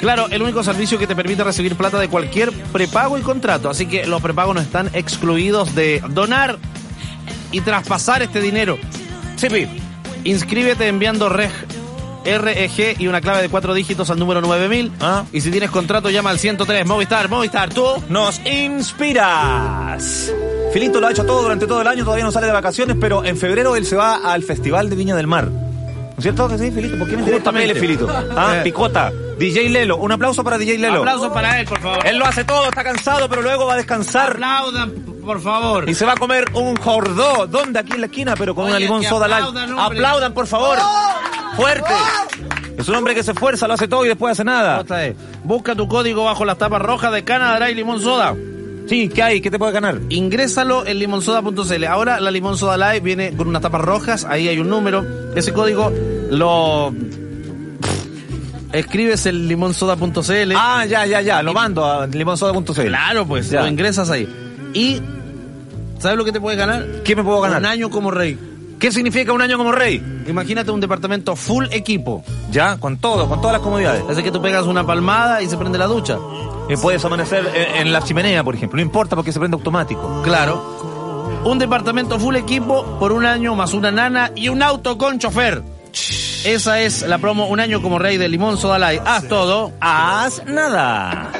Claro, 0.00 0.26
el 0.30 0.42
único 0.42 0.62
servicio 0.62 0.98
que 0.98 1.06
te 1.06 1.16
permite 1.16 1.42
recibir 1.42 1.74
plata 1.74 1.98
de 1.98 2.08
cualquier 2.08 2.52
prepago 2.52 3.16
y 3.16 3.22
contrato. 3.22 3.70
Así 3.70 3.86
que 3.86 4.06
los 4.06 4.20
prepagos 4.20 4.54
no 4.54 4.60
están 4.60 4.90
excluidos 4.92 5.74
de 5.74 6.02
donar 6.10 6.58
y 7.52 7.60
traspasar 7.60 8.22
este 8.22 8.40
dinero. 8.40 8.78
Sí, 9.36 9.48
pi. 9.48 9.66
Inscríbete 10.24 10.88
enviando 10.88 11.28
reg, 11.28 11.50
REG 12.24 12.96
y 13.00 13.06
una 13.06 13.20
clave 13.20 13.42
de 13.42 13.48
cuatro 13.48 13.74
dígitos 13.74 14.10
al 14.10 14.18
número 14.18 14.40
9000. 14.40 14.92
Ah. 15.00 15.24
Y 15.32 15.40
si 15.40 15.50
tienes 15.50 15.70
contrato, 15.70 16.10
llama 16.10 16.30
al 16.30 16.38
103. 16.38 16.86
Movistar, 16.86 17.28
Movistar, 17.28 17.68
tú. 17.72 17.86
Nos 18.08 18.40
inspiras. 18.44 20.32
Filito 20.72 21.00
lo 21.00 21.06
ha 21.06 21.10
hecho 21.12 21.24
todo 21.24 21.42
durante 21.42 21.66
todo 21.66 21.80
el 21.80 21.86
año, 21.86 22.04
todavía 22.04 22.24
no 22.24 22.32
sale 22.32 22.46
de 22.46 22.52
vacaciones, 22.52 22.96
pero 23.00 23.24
en 23.24 23.36
febrero 23.36 23.76
él 23.76 23.86
se 23.86 23.96
va 23.96 24.16
al 24.32 24.42
Festival 24.42 24.90
de 24.90 24.96
Viña 24.96 25.16
del 25.16 25.26
Mar. 25.26 25.48
¿No 25.48 26.14
es 26.18 26.22
cierto 26.22 26.48
que 26.48 26.58
sí, 26.58 26.70
Filito? 26.70 26.98
¿Por 26.98 27.08
qué 27.08 27.16
me 27.16 27.22
interesa 27.22 27.50
él, 27.62 27.76
Filito? 27.78 28.08
Ah, 28.36 28.56
Eh. 28.58 28.60
Picota. 28.64 29.12
DJ 29.38 29.68
Lelo. 29.68 29.98
Un 29.98 30.12
aplauso 30.12 30.42
para 30.42 30.56
DJ 30.56 30.78
Lelo. 30.78 31.00
Aplauso 31.00 31.30
para 31.32 31.60
él, 31.60 31.66
por 31.66 31.78
favor. 31.80 32.06
Él 32.06 32.16
lo 32.18 32.24
hace 32.24 32.44
todo, 32.44 32.64
está 32.68 32.82
cansado, 32.82 33.28
pero 33.28 33.42
luego 33.42 33.66
va 33.66 33.74
a 33.74 33.76
descansar. 33.76 34.30
Aplaudan, 34.32 34.94
por 35.26 35.40
favor. 35.42 35.88
Y 35.90 35.94
se 35.94 36.06
va 36.06 36.12
a 36.12 36.16
comer 36.16 36.46
un 36.54 36.76
jordó. 36.76 37.46
¿Dónde? 37.46 37.78
Aquí 37.80 37.92
en 37.92 38.00
la 38.00 38.06
esquina, 38.06 38.34
pero 38.36 38.54
con 38.54 38.64
Oye, 38.64 38.70
una 38.72 38.80
limón 38.80 39.02
soda 39.02 39.28
light. 39.28 39.46
aplaudan, 39.78 40.32
por 40.32 40.46
favor. 40.46 40.78
Fuerte. 41.56 41.92
Es 42.78 42.88
un 42.88 42.94
hombre 42.94 43.14
que 43.14 43.22
se 43.22 43.32
esfuerza, 43.32 43.66
lo 43.66 43.74
hace 43.74 43.88
todo 43.88 44.04
y 44.04 44.08
después 44.08 44.32
hace 44.32 44.44
nada. 44.44 44.84
Busca 45.44 45.74
tu 45.74 45.88
código 45.88 46.24
bajo 46.24 46.44
las 46.44 46.56
tapas 46.58 46.80
rojas 46.80 47.12
de 47.12 47.24
Canadá 47.24 47.70
y 47.70 47.74
Limón 47.74 48.00
Soda. 48.00 48.34
Sí, 48.88 49.08
¿qué 49.08 49.22
hay? 49.22 49.40
¿Qué 49.40 49.50
te 49.50 49.58
puede 49.58 49.72
ganar? 49.72 49.98
Ingrésalo 50.10 50.86
en 50.86 50.98
limonsoda.cl. 51.00 51.84
Ahora 51.86 52.20
la 52.20 52.30
Limón 52.30 52.56
Soda 52.56 52.76
Live 52.76 53.00
viene 53.00 53.34
con 53.36 53.48
unas 53.48 53.60
tapas 53.62 53.80
rojas, 53.80 54.24
ahí 54.24 54.46
hay 54.46 54.58
un 54.60 54.68
número. 54.68 55.04
Ese 55.34 55.52
código 55.52 55.92
lo 56.30 56.94
escribes 58.72 59.26
en 59.26 59.48
limonsoda.cl. 59.48 60.52
Ah, 60.54 60.84
ya, 60.86 61.06
ya, 61.06 61.20
ya. 61.20 61.42
Lo 61.42 61.52
mando 61.52 61.84
a 61.84 62.06
limonsoda.cl. 62.06 62.72
claro, 62.86 63.26
pues 63.26 63.50
Ya. 63.50 63.62
lo 63.62 63.68
ingresas 63.68 64.10
ahí. 64.10 64.28
Y 64.74 65.00
¿sabes 65.98 66.18
lo 66.18 66.24
que 66.24 66.32
te 66.32 66.40
puedes 66.40 66.58
ganar? 66.58 67.02
¿Qué 67.04 67.16
me 67.16 67.22
puedo 67.22 67.40
ganar? 67.40 67.60
Un 67.60 67.66
año 67.66 67.90
como 67.90 68.10
rey. 68.10 68.38
¿Qué 68.78 68.92
significa 68.92 69.32
un 69.32 69.40
año 69.40 69.56
como 69.56 69.72
rey? 69.72 70.02
Imagínate 70.26 70.70
un 70.70 70.80
departamento 70.80 71.34
full 71.34 71.66
equipo. 71.70 72.22
Ya, 72.50 72.76
con 72.78 72.98
todo, 72.98 73.28
con 73.28 73.40
todas 73.40 73.54
las 73.54 73.62
comodidades. 73.62 74.04
Así 74.08 74.22
que 74.22 74.30
tú 74.30 74.42
pegas 74.42 74.66
una 74.66 74.86
palmada 74.86 75.40
y 75.42 75.48
se 75.48 75.56
prende 75.56 75.78
la 75.78 75.86
ducha. 75.86 76.18
Y 76.68 76.76
puedes 76.76 77.04
amanecer 77.04 77.46
en, 77.54 77.86
en 77.86 77.92
la 77.92 78.02
chimenea, 78.02 78.44
por 78.44 78.54
ejemplo. 78.54 78.76
No 78.76 78.82
importa 78.82 79.16
porque 79.16 79.32
se 79.32 79.38
prende 79.38 79.54
automático. 79.54 80.20
Claro. 80.22 81.40
Un 81.44 81.58
departamento 81.58 82.18
full 82.18 82.36
equipo 82.36 82.98
por 82.98 83.12
un 83.12 83.24
año 83.24 83.54
más 83.54 83.72
una 83.72 83.90
nana 83.90 84.32
y 84.34 84.48
un 84.48 84.62
auto 84.62 84.98
con 84.98 85.18
chofer. 85.18 85.62
Esa 86.44 86.80
es 86.80 87.02
la 87.02 87.18
promo 87.18 87.46
Un 87.46 87.58
año 87.58 87.82
como 87.82 87.98
rey 87.98 88.18
de 88.18 88.28
Limón 88.28 88.58
Soda 88.58 88.78
Light. 88.78 89.00
Haz 89.04 89.26
todo. 89.28 89.72
Haz 89.80 90.44
nada. 90.44 91.30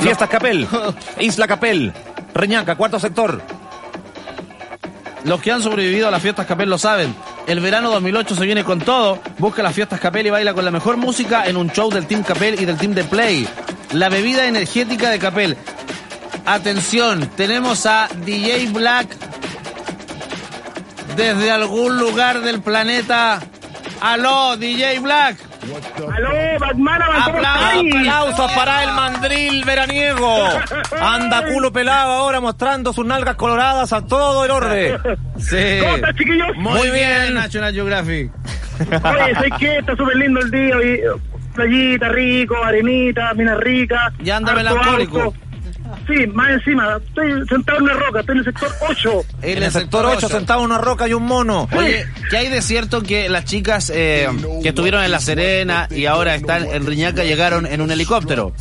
Fiestas 0.00 0.28
Capel. 0.28 0.66
Isla 1.20 1.46
Capel. 1.46 1.92
Reñaca, 2.34 2.76
cuarto 2.76 2.98
sector. 2.98 3.42
Los 5.24 5.40
que 5.40 5.52
han 5.52 5.62
sobrevivido 5.62 6.08
a 6.08 6.10
las 6.10 6.22
fiestas 6.22 6.46
Capel 6.46 6.70
lo 6.70 6.78
saben. 6.78 7.14
El 7.46 7.60
verano 7.60 7.90
2008 7.90 8.36
se 8.36 8.46
viene 8.46 8.64
con 8.64 8.80
todo. 8.80 9.18
Busca 9.38 9.62
las 9.62 9.74
fiestas 9.74 10.00
Capel 10.00 10.26
y 10.26 10.30
baila 10.30 10.54
con 10.54 10.64
la 10.64 10.70
mejor 10.70 10.96
música 10.96 11.46
en 11.46 11.56
un 11.56 11.70
show 11.70 11.90
del 11.90 12.06
Team 12.06 12.22
Capel 12.22 12.60
y 12.60 12.64
del 12.64 12.76
Team 12.76 12.94
de 12.94 13.04
Play. 13.04 13.48
La 13.92 14.08
bebida 14.08 14.46
energética 14.46 15.10
de 15.10 15.18
Capel. 15.18 15.56
Atención, 16.46 17.30
tenemos 17.36 17.84
a 17.86 18.08
DJ 18.24 18.68
Black 18.68 19.08
desde 21.16 21.50
algún 21.50 21.98
lugar 21.98 22.40
del 22.40 22.62
planeta. 22.62 23.40
Aló, 24.00 24.56
DJ 24.56 25.00
Black. 25.00 25.49
Aló, 26.12 26.30
Batman, 26.58 27.00
¿cómo 27.24 27.38
estáis? 27.38 27.94
Aplausos 27.94 28.52
para 28.52 28.84
el 28.84 28.92
mandril 28.92 29.64
veraniego. 29.64 30.48
Anda 31.00 31.44
culo 31.52 31.72
pelado 31.72 32.12
ahora 32.12 32.40
mostrando 32.40 32.92
sus 32.92 33.04
nalgas 33.04 33.36
coloradas 33.36 33.92
a 33.92 34.04
todo 34.04 34.44
el 34.44 34.50
orden. 34.50 34.98
Sí. 35.38 35.78
¿Cómo 35.80 35.96
estás, 35.96 36.14
chiquillos? 36.16 36.56
Muy 36.56 36.90
bien, 36.90 37.34
National 37.34 37.72
Geographic. 37.72 38.30
Oye, 38.80 39.34
sé 39.40 39.50
que 39.58 39.78
está 39.78 39.96
súper 39.96 40.16
lindo 40.16 40.40
el 40.40 40.50
día. 40.50 40.74
y, 40.82 41.30
Playita, 41.54 42.08
rico, 42.10 42.56
arenita, 42.64 43.34
minas 43.34 43.58
ricas. 43.58 44.12
Ya 44.20 44.36
anda 44.36 44.54
melancólico. 44.54 45.20
auto. 45.22 45.49
Sí, 46.06 46.26
más 46.28 46.50
encima. 46.50 46.96
Estoy 46.96 47.46
sentado 47.48 47.78
en 47.78 47.84
una 47.84 47.94
roca, 47.94 48.20
estoy 48.20 48.32
en 48.34 48.38
el 48.38 48.44
sector 48.44 48.70
8. 48.88 49.24
En 49.42 49.62
el 49.62 49.72
sector 49.72 50.06
8 50.06 50.28
sentado 50.28 50.62
una 50.62 50.78
roca 50.78 51.08
y 51.08 51.12
un 51.12 51.24
mono. 51.24 51.68
Oye, 51.76 52.06
¿qué 52.30 52.36
hay 52.36 52.48
de 52.48 52.62
cierto 52.62 53.02
que 53.02 53.28
las 53.28 53.44
chicas 53.44 53.90
eh, 53.94 54.28
que 54.62 54.70
estuvieron 54.70 55.02
en 55.04 55.10
La 55.10 55.20
Serena 55.20 55.88
y 55.90 56.06
ahora 56.06 56.34
están 56.34 56.66
en 56.66 56.86
Riñaca 56.86 57.24
llegaron 57.24 57.66
en 57.66 57.80
un 57.80 57.90
helicóptero? 57.90 58.52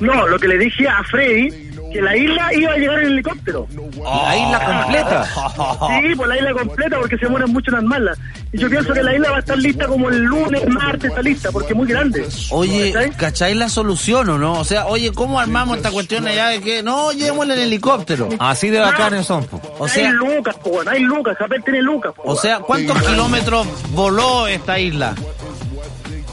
No, 0.00 0.26
lo 0.26 0.38
que 0.38 0.48
le 0.48 0.58
dije 0.58 0.88
a 0.88 1.02
Freddy, 1.04 1.50
que 1.92 2.02
la 2.02 2.16
isla 2.16 2.52
iba 2.54 2.72
a 2.72 2.76
llegar 2.76 2.98
en 3.00 3.12
helicóptero. 3.12 3.66
La 4.02 4.36
isla 4.36 4.82
completa. 4.82 5.24
Sí, 5.24 6.14
pues 6.16 6.28
la 6.28 6.36
isla 6.36 6.52
completa 6.52 6.98
porque 6.98 7.16
se 7.18 7.28
mueren 7.28 7.52
mucho 7.52 7.70
las 7.70 7.82
malas. 7.82 8.18
Y 8.52 8.58
yo 8.58 8.68
pienso 8.68 8.92
que 8.92 9.02
la 9.02 9.14
isla 9.14 9.30
va 9.30 9.36
a 9.36 9.40
estar 9.40 9.58
lista 9.58 9.86
como 9.86 10.08
el 10.10 10.22
lunes, 10.22 10.66
martes, 10.68 11.10
está 11.10 11.22
lista, 11.22 11.50
porque 11.52 11.72
es 11.72 11.76
muy 11.76 11.86
grande. 11.86 12.26
Oye, 12.50 12.92
¿Cachai? 12.92 13.10
¿cachai 13.12 13.54
la 13.54 13.68
solución 13.68 14.28
o 14.30 14.38
no? 14.38 14.60
O 14.60 14.64
sea, 14.64 14.86
oye, 14.86 15.12
¿cómo 15.12 15.38
armamos 15.40 15.76
esta 15.78 15.90
cuestión 15.90 16.26
allá 16.26 16.48
de 16.48 16.60
que 16.60 16.82
no 16.82 17.12
llevémosla 17.12 17.54
en 17.54 17.60
helicóptero? 17.60 18.28
Así 18.38 18.70
de 18.70 18.80
bacanes 18.80 19.26
son. 19.26 19.44
po. 19.44 19.60
O 19.78 19.84
hay 19.84 19.90
sea, 19.90 20.10
Lucas, 20.10 20.56
po, 20.56 20.70
weón, 20.70 20.88
hay 20.88 21.00
Lucas, 21.00 21.36
Capel 21.38 21.62
tiene 21.62 21.82
Lucas. 21.82 22.12
po, 22.14 22.22
o 22.24 22.36
sea, 22.36 22.60
¿cuántos 22.60 23.00
kilómetros 23.02 23.66
voló 23.92 24.46
esta 24.46 24.78
isla? 24.78 25.14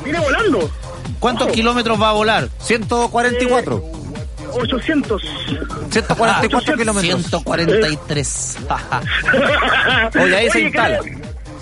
Viene 0.04 0.20
volando. 0.20 0.70
¿Cuántos 1.24 1.48
kilómetros 1.54 2.02
va 2.02 2.10
a 2.10 2.12
volar? 2.12 2.50
144. 2.60 3.82
800. 4.56 5.22
144 5.90 6.76
kilómetros. 6.76 7.22
143. 7.22 8.58
Oye, 10.22 10.36
ahí 10.36 10.50
se 10.50 10.60
instala. 10.64 11.00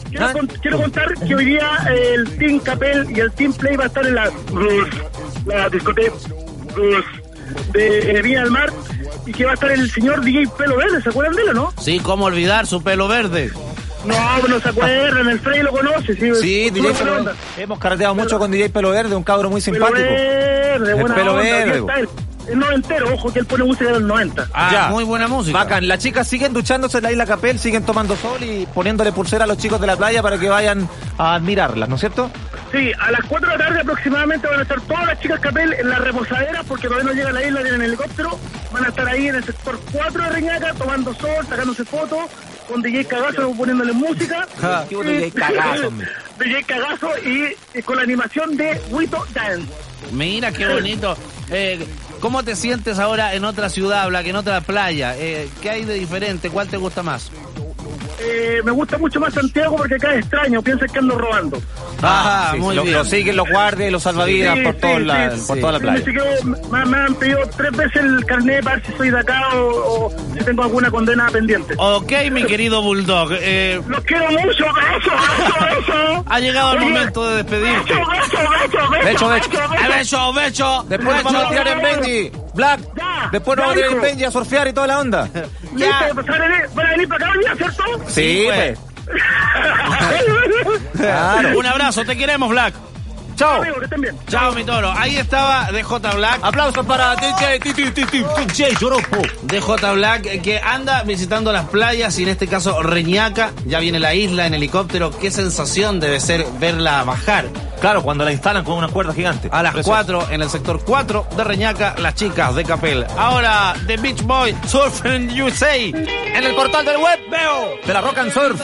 Quiero, 0.10 0.26
¿Ah? 0.26 0.34
con- 0.34 0.48
quiero 0.48 0.82
contar 0.82 1.14
que 1.14 1.36
hoy 1.36 1.46
día 1.46 1.78
eh, 1.92 2.16
el 2.16 2.38
Team 2.40 2.60
Capel 2.62 3.06
y 3.16 3.20
el 3.20 3.32
Team 3.34 3.54
Play 3.54 3.76
va 3.78 3.84
a 3.84 3.88
estar 3.88 4.04
en 4.08 4.16
la, 4.16 4.32
la 5.46 5.70
discoteca 5.70 6.16
de 7.74 8.18
eh, 8.18 8.22
Villa 8.24 8.42
del 8.42 8.50
Mar 8.52 8.74
y 9.28 9.32
que 9.32 9.46
va 9.46 9.52
a 9.52 9.54
estar 9.54 9.72
el 9.72 9.92
señor 9.92 10.22
DJ 10.22 10.48
Pelo 10.58 10.76
Verde, 10.78 11.04
¿se 11.04 11.10
acuerdan 11.10 11.36
de 11.36 11.44
él 11.44 11.50
o 11.50 11.54
no? 11.54 11.74
Sí, 11.80 12.00
¿cómo 12.00 12.26
olvidar 12.26 12.66
su 12.66 12.82
pelo 12.82 13.08
verde? 13.08 13.52
No, 14.06 14.48
no 14.48 14.60
se 14.60 14.70
acuerdan, 14.70 15.28
el 15.30 15.40
Freddy 15.40 15.62
lo 15.64 15.72
conoce. 15.72 16.16
Sí, 16.16 16.32
Sí, 16.42 16.70
DJ 16.72 16.94
Pelo. 16.94 17.24
Verde. 17.24 17.32
Hemos 17.58 17.80
carreteado 17.80 18.16
mucho 18.16 18.40
con 18.40 18.50
DJ 18.52 18.70
Pelo 18.70 18.90
Verde, 18.92 19.16
un 19.16 19.24
cabro 19.24 19.50
muy 19.50 19.62
Pelo 19.62 19.76
simpático. 19.76 20.00
Verde, 20.10 20.72
El 20.74 21.14
Pelo 21.14 21.32
onda, 21.32 21.44
Verde, 21.44 21.80
está 21.80 22.00
él. 22.00 22.10
Es 22.48 22.56
noventero, 22.56 23.14
ojo 23.14 23.32
que 23.32 23.38
él 23.40 23.46
pone 23.46 23.64
música 23.64 23.86
de 23.86 23.92
los 23.92 24.02
90. 24.02 24.48
Ah, 24.52 24.70
Ya. 24.74 24.88
muy 24.88 25.04
buena 25.04 25.28
música. 25.28 25.56
Bacán, 25.60 25.88
las 25.88 26.00
chicas 26.00 26.28
siguen 26.28 26.54
duchándose 26.54 26.98
en 26.98 27.04
la 27.04 27.12
isla 27.12 27.26
Capel, 27.28 27.60
siguen 27.60 27.84
tomando 27.86 28.16
sol 28.16 28.42
y 28.42 28.66
poniéndole 28.74 29.12
pulsera 29.12 29.44
a 29.44 29.48
los 29.48 29.60
chicos 29.60 29.80
de 29.80 29.86
la 29.86 29.96
playa 29.96 30.24
para 30.24 30.40
que 30.40 30.50
vayan 30.50 30.90
a 31.20 31.36
admirarlas, 31.36 31.88
¿no 31.88 31.96
es 31.96 32.02
cierto? 32.02 32.32
Sí, 32.72 32.92
a 33.00 33.12
las 33.12 33.22
4 33.28 33.48
de 33.52 33.58
la 33.58 33.64
tarde 33.66 33.82
aproximadamente 33.82 34.48
van 34.48 34.60
a 34.60 34.64
estar 34.64 34.82
todas 34.82 35.06
las 35.06 35.20
chicas 35.20 35.40
Capel 35.40 35.74
en 35.74 35.90
la 35.90 36.00
reposadera 36.00 36.64
porque 36.68 36.88
todavía 36.88 37.12
no 37.12 37.14
llega 37.14 37.30
a 37.30 37.34
la 37.34 37.44
isla, 37.46 37.62
vienen 37.62 37.82
en 37.82 37.88
helicóptero. 37.88 38.40
Van 38.74 38.86
a 38.86 38.88
estar 38.88 39.08
ahí 39.08 39.28
en 39.28 39.36
el 39.36 39.44
sector 39.44 39.80
4 39.92 40.24
de 40.24 40.30
Reñaca 40.30 40.74
tomando 40.74 41.14
sol, 41.14 41.46
sacándose 41.48 41.86
fotos 41.86 42.26
con 42.72 42.82
DJ 42.82 43.06
Cagazo 43.06 43.52
poniéndole 43.52 43.92
música. 43.92 44.48
Qué 44.88 44.96
bueno 44.96 45.12
DJ 45.12 45.32
Cagazo. 45.32 45.92
DJ 46.40 46.64
Cagazo 46.64 47.10
y, 47.26 47.78
y 47.78 47.82
con 47.82 47.98
la 47.98 48.04
animación 48.04 48.56
de 48.56 48.82
Wito 48.90 49.26
Dance. 49.34 49.68
Mira 50.14 50.52
qué 50.52 50.68
bonito. 50.68 51.18
Eh, 51.50 51.86
¿Cómo 52.22 52.44
te 52.44 52.56
sientes 52.56 52.98
ahora 52.98 53.36
en 53.36 53.44
otra 53.44 53.70
ciudad, 53.70 54.08
Black, 54.08 54.28
en 54.28 54.36
otra 54.38 54.62
playa? 54.62 55.18
Eh, 55.18 55.50
¿Qué 55.62 55.70
hay 55.70 55.86
de 55.86 55.96
diferente? 55.96 56.50
¿Cuál 56.50 56.70
te 56.70 56.78
gusta 56.78 57.04
más? 57.04 57.30
Eh, 58.24 58.62
me 58.64 58.72
gusta 58.72 58.98
mucho 58.98 59.20
más 59.20 59.34
Santiago 59.34 59.76
porque 59.78 59.96
acá 59.96 60.14
es 60.14 60.20
extraño, 60.20 60.62
piensan 60.62 60.88
que 60.90 61.00
ando 61.00 61.18
robando. 61.18 61.62
Ah, 62.04 62.52
Sí, 62.54 62.60
muy 62.60 62.76
lo, 62.76 62.84
bien. 62.84 62.96
lo 62.96 63.06
siguen 63.06 63.36
los 63.36 63.50
guardias 63.50 63.90
y 63.90 63.92
los 63.92 64.04
salvavidas 64.04 64.58
Sí, 64.58 64.64
por, 64.64 65.00
sí, 65.00 65.06
la, 65.06 65.32
sí. 65.38 65.44
por 65.48 65.60
toda 65.60 65.72
la 65.74 65.78
Sí, 65.80 65.84
playa. 65.84 66.00
me, 66.00 66.06
chequeo, 66.06 66.44
me, 66.72 66.86
me 66.86 66.98
han 66.98 67.16
pedido 67.16 67.40
tres 67.58 67.72
veces 67.72 67.96
el 68.04 68.26
carnet 68.26 68.64
para 68.64 68.76
ver 68.78 68.86
si 68.86 68.92
soy 68.98 69.10
de 69.12 69.20
acá 69.20 69.42
o, 69.56 70.06
o 70.08 70.16
si 70.38 70.44
tengo 70.46 70.64
alguna 70.64 70.90
condena 70.92 71.28
pendiente. 71.32 71.74
Ok, 71.78 72.12
mi 72.32 72.44
querido 72.46 72.82
Bulldog. 72.82 73.30
eh, 73.34 73.82
Los 73.88 74.04
quiero 74.04 74.26
mucho, 74.32 74.46
beso, 74.46 74.66
beso, 74.66 75.88
beso. 75.88 76.26
ha 76.28 76.40
llegado 76.40 76.72
el 76.74 76.78
Oye, 76.80 76.88
momento 76.90 77.30
de 77.30 77.36
despedirte. 77.44 77.94
Beso, 77.94 78.10
beso, 78.10 78.50
beso, 78.50 78.90
beso, 78.90 79.06
Becho, 79.06 79.28
becho. 79.30 79.50
¡Eh, 79.52 79.88
becho, 79.98 80.34
becho! 80.34 80.86
Después 80.90 81.16
nos 81.16 81.24
vamos 81.24 81.44
a 81.44 81.50
tirar 81.50 81.68
en 81.68 81.82
Benji. 81.82 82.32
Black. 82.54 82.80
Ya, 82.96 83.30
Después 83.32 83.58
nos 83.58 83.68
vamos 83.68 83.82
a 83.84 83.88
hijo. 83.92 84.02
Benji 84.02 84.24
a 84.26 84.32
surfear 84.32 84.68
y 84.68 84.74
toda 84.74 84.88
la 84.88 85.00
onda. 85.00 85.30
Ya. 85.76 86.02
Listo, 86.12 86.16
¿van 86.32 86.42
a 86.42 86.48
venir- 86.48 86.70
¿Van 86.76 86.86
a 86.86 86.90
venir 86.92 87.08
para 87.08 87.26
acá 87.26 87.34
hoy 87.38 87.44
día, 87.46 87.56
cierto? 87.56 87.84
Sí, 88.08 88.44
pues. 88.46 88.78
pues. 88.78 88.92
Claro. 90.98 91.58
Un 91.60 91.66
abrazo, 91.66 92.04
te 92.06 92.18
queremos, 92.18 92.50
Black. 92.50 92.74
Chao. 93.36 93.62
Amigo, 93.62 93.78
que 93.80 93.86
estén 93.86 94.02
bien. 94.02 94.18
Chao, 94.28 94.54
mi 94.54 94.64
toro. 94.64 94.92
Ahí 94.92 95.18
estaba 95.18 95.70
DJ 95.72 96.00
Black. 96.16 96.40
Aplausos 96.42 96.86
para 96.86 97.16
DJ, 97.16 97.60
DJ, 97.60 97.92
DJ, 97.92 98.26
DJ 98.46 98.76
Yoropo. 98.80 99.22
DJ 99.44 99.94
Black 99.96 100.26
eh, 100.26 100.42
que 100.42 100.60
anda 100.60 101.04
visitando 101.04 101.52
las 101.52 101.68
playas 101.70 102.18
y 102.20 102.24
en 102.24 102.30
este 102.30 102.48
caso 102.48 102.82
Reñaca. 102.82 103.52
Ya 103.66 103.80
viene 103.80 104.00
la 104.00 104.14
isla 104.14 104.48
en 104.48 104.54
helicóptero. 104.54 105.12
Qué 105.12 105.32
sensación 105.32 106.00
debe 106.00 106.20
ser 106.20 106.46
verla 106.60 107.04
bajar. 107.04 107.46
Claro, 107.80 108.04
cuando 108.04 108.24
la 108.24 108.32
instalan 108.32 108.64
con 108.64 108.78
una 108.78 108.90
cuerda 108.90 109.14
gigante. 109.14 109.50
A 109.52 109.64
las 109.64 109.76
Eso. 109.76 109.90
4 109.90 110.28
en 110.30 110.42
el 110.44 110.50
sector 110.50 110.84
4 110.86 111.28
de 111.36 111.44
Reñaca, 111.44 111.96
las 111.98 112.14
chicas 112.14 112.54
de 112.54 112.64
Capel. 112.64 113.06
Ahora, 113.18 113.74
The 113.88 113.98
Beach 113.98 114.22
Boy, 114.22 114.56
Surfing 114.68 115.42
USA. 115.42 115.76
En 115.76 116.44
el 116.44 116.54
portal 116.54 116.86
del 116.86 116.98
web, 116.98 117.20
veo. 117.32 117.76
De 117.86 117.94
la 117.94 118.02
Rock 118.02 118.20
and 118.20 118.32
Surf. 118.32 118.62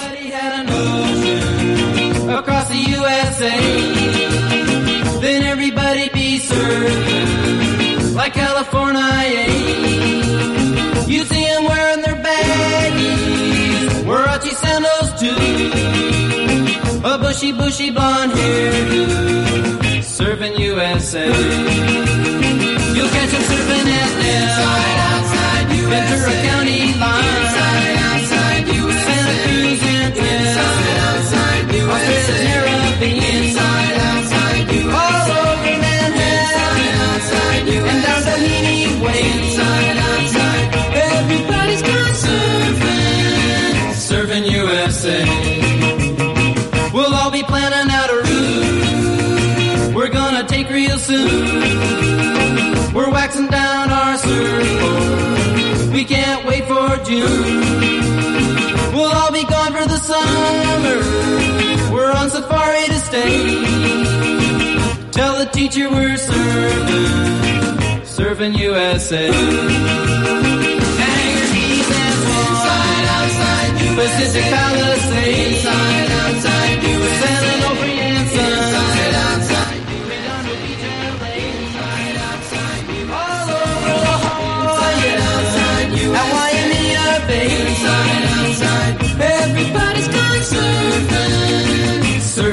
Then 5.27 5.43
everybody'd 5.43 6.13
be 6.13 6.39
served 6.39 8.15
like 8.15 8.33
California. 8.33 9.43
You'd 11.05 11.27
see 11.27 11.43
them 11.43 11.65
wearing 11.65 12.01
their 12.01 12.15
baggies, 12.15 13.89
Warachi 14.07 14.53
sandals 14.63 15.11
too, 15.19 15.35
a 17.05 17.17
bushy, 17.17 17.51
bushy 17.51 17.89
blonde 17.89 18.31
hairdo, 18.31 20.01
serving 20.01 20.55
USA. 20.61 21.27
You'll 22.95 23.11
catch 23.17 23.31
them 23.35 23.43
surfing 23.49 23.87
at 23.99 24.11
Nell, 24.23 24.87
Ventura 25.89 26.35
County 26.47 26.56
soon. 50.97 52.93
We're 52.93 53.11
waxing 53.11 53.47
down 53.47 53.89
our 53.91 54.17
surfboard. 54.17 55.93
We 55.93 56.03
can't 56.05 56.45
wait 56.45 56.63
for 56.65 56.97
June. 57.05 57.61
We'll 58.93 59.11
all 59.11 59.31
be 59.31 59.43
gone 59.43 59.73
for 59.73 59.85
the 59.87 59.97
summer. 59.97 61.01
We're 61.93 62.11
on 62.11 62.29
safari 62.29 62.85
to 62.85 62.99
stay. 63.09 63.63
Tell 65.11 65.37
the 65.39 65.45
teacher 65.51 65.89
we're 65.89 66.15
surfing, 66.15 68.01
surfing 68.03 68.57
USA. 68.57 69.31
Hang 69.31 71.37
your 71.37 71.53
knees 71.53 71.89
and 71.89 72.15
swans. 72.23 72.57
Pacific 73.97 74.43
Palisades. 74.43 75.61
San 75.61 76.06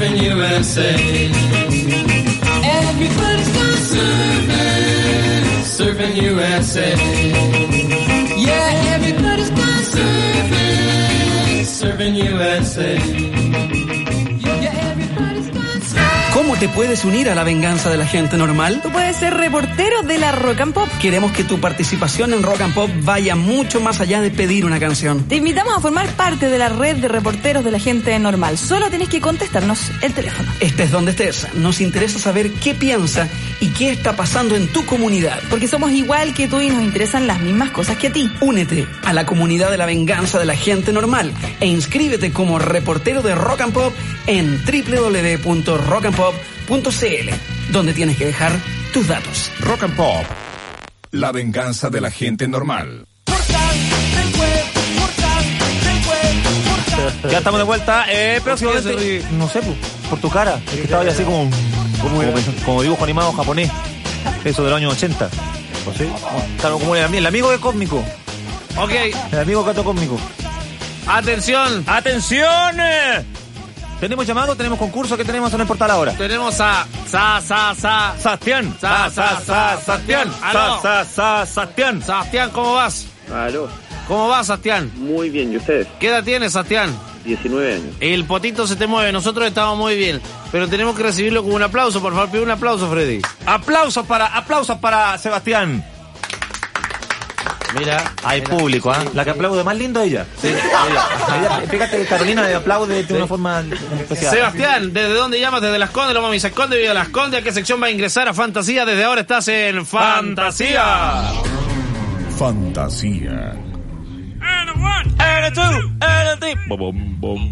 surfing 0.00 0.22
USA. 0.22 0.94
Everybody's 2.64 3.50
gone 3.56 3.80
surfing, 3.92 5.44
surfing 5.76 6.14
USA. 6.22 6.90
Yeah, 8.36 8.94
everybody's 8.94 9.50
gone 9.50 9.84
surfing, 9.92 11.64
surfing 11.76 12.14
USA. 12.16 13.49
Te 16.60 16.68
puedes 16.68 17.06
unir 17.06 17.30
a 17.30 17.34
la 17.34 17.42
venganza 17.42 17.88
de 17.88 17.96
la 17.96 18.04
gente 18.04 18.36
normal? 18.36 18.80
Tú 18.82 18.92
puedes 18.92 19.16
ser 19.16 19.32
reportero 19.32 20.02
de 20.02 20.18
la 20.18 20.30
Rock 20.30 20.60
and 20.60 20.74
Pop. 20.74 20.88
Queremos 21.00 21.32
que 21.32 21.42
tu 21.42 21.58
participación 21.58 22.34
en 22.34 22.42
Rock 22.42 22.60
and 22.60 22.74
Pop 22.74 22.90
vaya 23.02 23.34
mucho 23.34 23.80
más 23.80 24.00
allá 24.00 24.20
de 24.20 24.30
pedir 24.30 24.66
una 24.66 24.78
canción. 24.78 25.24
Te 25.24 25.36
invitamos 25.36 25.74
a 25.74 25.80
formar 25.80 26.06
parte 26.16 26.50
de 26.50 26.58
la 26.58 26.68
red 26.68 26.98
de 26.98 27.08
reporteros 27.08 27.64
de 27.64 27.70
la 27.70 27.78
gente 27.78 28.18
normal. 28.18 28.58
Solo 28.58 28.90
tienes 28.90 29.08
que 29.08 29.22
contestarnos 29.22 29.90
el 30.02 30.12
teléfono. 30.12 30.52
Estés 30.60 30.90
donde 30.90 31.12
estés, 31.12 31.46
nos 31.54 31.80
interesa 31.80 32.18
saber 32.18 32.50
qué 32.52 32.74
piensa 32.74 33.26
y 33.60 33.68
qué 33.68 33.90
está 33.90 34.14
pasando 34.14 34.54
en 34.54 34.68
tu 34.68 34.84
comunidad. 34.84 35.40
Porque 35.48 35.66
somos 35.66 35.92
igual 35.92 36.34
que 36.34 36.46
tú 36.46 36.60
y 36.60 36.68
nos 36.68 36.82
interesan 36.82 37.26
las 37.26 37.40
mismas 37.40 37.70
cosas 37.70 37.96
que 37.96 38.08
a 38.08 38.12
ti. 38.12 38.30
Únete 38.42 38.86
a 39.02 39.14
la 39.14 39.24
comunidad 39.24 39.70
de 39.70 39.78
la 39.78 39.86
venganza 39.86 40.38
de 40.38 40.44
la 40.44 40.56
gente 40.56 40.92
normal 40.92 41.32
e 41.58 41.66
inscríbete 41.66 42.32
como 42.32 42.58
reportero 42.58 43.22
de 43.22 43.34
Rock 43.34 43.62
and 43.62 43.72
Pop 43.72 43.94
en 44.26 44.62
www.rockandpop.cl, 46.70 47.72
donde 47.72 47.92
tienes 47.92 48.16
que 48.16 48.26
dejar 48.26 48.52
tus 48.92 49.08
datos. 49.08 49.50
Rock 49.60 49.82
and 49.84 49.96
Pop. 49.96 50.24
La 51.10 51.32
venganza 51.32 51.90
de 51.90 52.00
la 52.00 52.10
gente 52.10 52.46
normal. 52.46 53.06
Ya 57.30 57.38
estamos 57.38 57.58
de 57.58 57.64
vuelta. 57.64 58.04
Eh, 58.08 58.40
próximamente. 58.42 59.22
No 59.32 59.48
sé, 59.48 59.60
pues, 59.60 59.76
por 60.08 60.20
tu 60.20 60.30
cara. 60.30 60.60
Es 60.68 60.72
que 60.72 60.82
estaba 60.84 61.04
ya 61.04 61.10
así 61.10 61.22
como, 61.24 61.50
como, 62.00 62.22
como 62.64 62.82
dibujo 62.82 63.04
animado 63.04 63.32
japonés. 63.32 63.70
Eso 64.44 64.64
del 64.64 64.74
año 64.74 64.90
80. 64.90 65.28
¿O 65.86 65.92
sí? 65.92 66.08
Claro, 66.60 66.78
como 66.78 66.94
el, 66.94 67.12
el 67.14 67.26
amigo 67.26 67.50
de 67.50 67.58
Cósmico. 67.58 68.04
Ok, 68.76 68.92
El 69.32 69.38
amigo 69.38 69.64
gato 69.64 69.82
Cósmico. 69.82 70.18
atención. 71.06 71.84
¡Atención! 71.86 72.76
¿Tenemos 74.00 74.26
llamado? 74.26 74.56
¿Tenemos 74.56 74.78
concurso? 74.78 75.16
¿Qué 75.16 75.24
tenemos 75.24 75.52
en 75.52 75.60
el 75.60 75.66
portal 75.66 75.90
ahora? 75.90 76.12
Tenemos 76.16 76.58
a 76.60 76.86
Sa, 77.06 77.40
Sa, 77.42 77.74
Sa. 77.74 78.14
Sastián. 78.18 78.74
Sa, 78.80 79.10
sa, 79.10 79.40
sa, 79.40 79.78
Sastián. 79.80 80.32
Aló. 80.42 80.80
Sa, 80.80 81.04
sa, 81.04 81.04
sa, 81.04 81.46
Sastián. 81.46 82.02
Sastián, 82.02 82.50
¿cómo 82.50 82.74
vas? 82.74 83.06
Aló, 83.32 83.68
¿Cómo 84.08 84.28
vas, 84.28 84.46
Sastián? 84.46 84.90
muy 84.96 85.28
bien, 85.30 85.52
¿y 85.52 85.56
ustedes? 85.58 85.86
¿Qué 86.00 86.08
edad 86.08 86.24
tienes, 86.24 86.52
Sastián? 86.54 86.96
19 87.24 87.74
años. 87.74 87.94
El 88.00 88.24
potito 88.24 88.66
se 88.66 88.74
te 88.74 88.86
mueve, 88.86 89.12
nosotros 89.12 89.46
estamos 89.46 89.76
muy 89.78 89.94
bien, 89.96 90.20
pero 90.50 90.66
tenemos 90.66 90.96
que 90.96 91.02
recibirlo 91.02 91.44
con 91.44 91.52
un 91.52 91.62
aplauso, 91.62 92.00
por 92.00 92.12
favor, 92.14 92.30
pide 92.30 92.42
un 92.42 92.50
aplauso, 92.50 92.90
Freddy. 92.90 93.20
Aplausos 93.46 94.06
para, 94.06 94.26
aplausos 94.26 94.78
para 94.78 95.16
Sebastián. 95.18 95.84
Mira, 97.78 98.12
Hay 98.24 98.40
mira. 98.40 98.56
público, 98.56 98.90
¿ah? 98.90 99.04
La 99.14 99.24
que 99.24 99.30
aplaude 99.30 99.62
más 99.64 99.76
lindo 99.76 100.00
ella. 100.02 100.26
Sí, 100.40 100.48
ella. 100.48 101.60
Fíjate 101.70 101.98
que 101.98 102.04
Carolina 102.06 102.42
le 102.46 102.54
aplaude 102.54 103.04
de 103.04 103.14
una 103.14 103.26
forma 103.26 103.62
especial. 104.00 104.34
Sebastián, 104.34 104.92
¿desde 104.92 105.14
dónde 105.14 105.38
llamas? 105.40 105.62
Desde 105.62 105.78
Las 105.78 105.90
Condes, 105.90 106.14
lo 106.14 106.22
mami 106.22 106.40
se 106.40 106.48
esconde, 106.48 106.76
vive 106.76 106.92
Las 106.92 107.08
Condes. 107.10 107.40
¿A 107.40 107.44
qué 107.44 107.52
sección 107.52 107.80
va 107.82 107.86
a 107.86 107.90
ingresar 107.90 108.28
a 108.28 108.34
Fantasía? 108.34 108.84
Desde 108.84 109.04
ahora 109.04 109.20
estás 109.20 109.46
en 109.48 109.86
Fantasía. 109.86 111.22
Fantasía. 112.38 113.52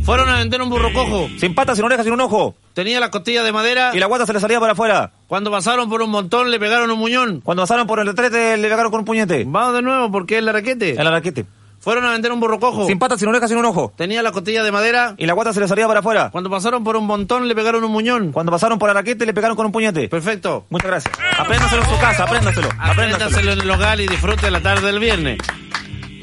Fueron 0.04 0.28
a 0.28 0.36
vender 0.38 0.62
un 0.62 0.70
burro 0.70 0.92
cojo. 0.92 1.28
Sin 1.38 1.54
patas, 1.54 1.76
sin 1.76 1.84
orejas, 1.84 2.04
sin 2.04 2.14
un 2.14 2.20
ojo. 2.20 2.54
Tenía 2.74 3.00
las 3.00 3.10
costillas 3.10 3.44
de 3.44 3.52
madera. 3.52 3.90
Y 3.94 3.98
la 3.98 4.06
guata 4.06 4.26
se 4.26 4.32
le 4.32 4.40
salía 4.40 4.60
para 4.60 4.72
afuera. 4.72 5.12
Cuando 5.26 5.50
pasaron 5.50 5.88
por 5.90 6.00
un 6.02 6.10
montón 6.10 6.50
le 6.50 6.58
pegaron 6.58 6.90
un 6.90 6.98
muñón. 6.98 7.40
Cuando 7.42 7.62
pasaron 7.62 7.86
por 7.86 8.00
el 8.00 8.06
retrete 8.06 8.56
le 8.56 8.68
pegaron 8.68 8.90
con 8.90 9.00
un 9.00 9.04
puñete. 9.04 9.44
Vamos 9.46 9.74
de 9.74 9.82
nuevo 9.82 10.10
porque 10.10 10.38
es 10.38 10.44
la 10.44 10.52
raquete. 10.52 10.92
El 10.92 11.06
araquete. 11.06 11.44
Fueron 11.80 12.04
a 12.04 12.10
vender 12.10 12.32
un 12.32 12.40
burro 12.40 12.58
cojo. 12.58 12.86
Sin 12.86 12.98
patas, 12.98 13.20
sin 13.20 13.28
orejas, 13.28 13.48
sin 13.48 13.58
un 13.58 13.64
ojo. 13.64 13.92
Tenía 13.96 14.22
las 14.22 14.32
costillas 14.32 14.64
de 14.64 14.72
madera. 14.72 15.14
Y 15.16 15.26
la 15.26 15.32
guata 15.32 15.52
se 15.52 15.60
le 15.60 15.68
salía 15.68 15.86
para 15.86 16.00
afuera. 16.00 16.30
Cuando 16.30 16.50
pasaron 16.50 16.82
por 16.82 16.96
un 16.96 17.06
montón 17.06 17.46
le 17.46 17.54
pegaron 17.54 17.84
un 17.84 17.92
muñón. 17.92 18.32
Cuando 18.32 18.50
pasaron 18.50 18.78
por 18.78 18.90
el 18.90 18.96
araquete 18.96 19.26
le 19.26 19.34
pegaron 19.34 19.56
con 19.56 19.66
un 19.66 19.72
puñete. 19.72 20.08
Perfecto. 20.08 20.66
Muchas 20.70 20.88
gracias. 20.88 21.14
Apréndaselo 21.38 21.82
en 21.82 21.88
su 21.88 21.98
casa, 21.98 22.24
apréndaselo. 22.24 22.68
Apréndaselo 22.78 23.52
en 23.52 23.60
el 23.60 23.68
local 23.68 24.00
y 24.00 24.08
disfrute 24.08 24.50
la 24.50 24.60
tarde 24.60 24.86
del 24.86 24.98
viernes. 24.98 25.38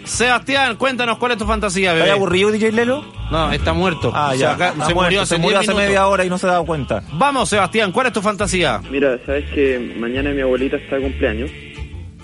Sebastián, 0.06 0.76
cuéntanos 0.78 1.18
cuál 1.18 1.34
es 1.34 1.38
tu 1.38 1.46
fantasía, 1.46 1.92
bebé. 1.94 2.06
¿Estás 2.06 2.18
aburrido, 2.18 2.52
DJ 2.52 2.72
Lelo? 2.72 3.04
No, 3.32 3.52
está 3.52 3.74
muerto. 3.74 4.12
Ah, 4.14 4.32
Se 4.34 4.40
ya. 4.40 4.52
acá- 4.54 4.72
se 4.72 4.78
muerto, 4.78 4.96
murió 5.02 5.22
hace 5.22 5.36
se 5.36 5.42
murió 5.42 5.60
10 5.60 5.70
hace 5.70 5.78
media 5.78 6.08
hora 6.08 6.24
y 6.26 6.30
no 6.30 6.38
se 6.38 6.48
ha 6.48 6.52
dado 6.52 6.66
cuenta. 6.66 7.04
Vamos, 7.14 7.50
Sebastián, 7.50 7.92
¿cuál 7.92 8.08
es 8.08 8.14
tu 8.14 8.22
fantasía? 8.22 8.82
Mira, 8.90 9.18
sabes 9.26 9.50
que 9.52 9.96
mañana 10.00 10.32
mi 10.32 10.42
abuelita 10.42 10.78
está 10.78 10.98
de 10.98 11.02
cumpleaños. 11.04 11.50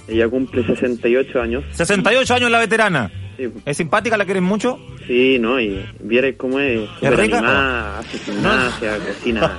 Ella 0.07 0.27
cumple 0.29 0.65
68 0.65 1.41
años. 1.41 1.63
68 1.71 2.33
años 2.35 2.51
la 2.51 2.59
veterana. 2.59 3.11
Sí, 3.37 3.47
¿Es 3.65 3.77
simpática? 3.77 4.17
¿La 4.17 4.25
quieren 4.25 4.43
mucho? 4.43 4.77
sí 5.07 5.39
¿no? 5.39 5.59
Y 5.59 5.83
vieres 6.01 6.35
cómo 6.37 6.59
es. 6.59 6.87
súper 6.95 7.17
rica? 7.17 7.37
animada, 7.39 7.99
hace 7.99 8.19
gimnasia, 8.19 8.97
cocina, 9.07 9.55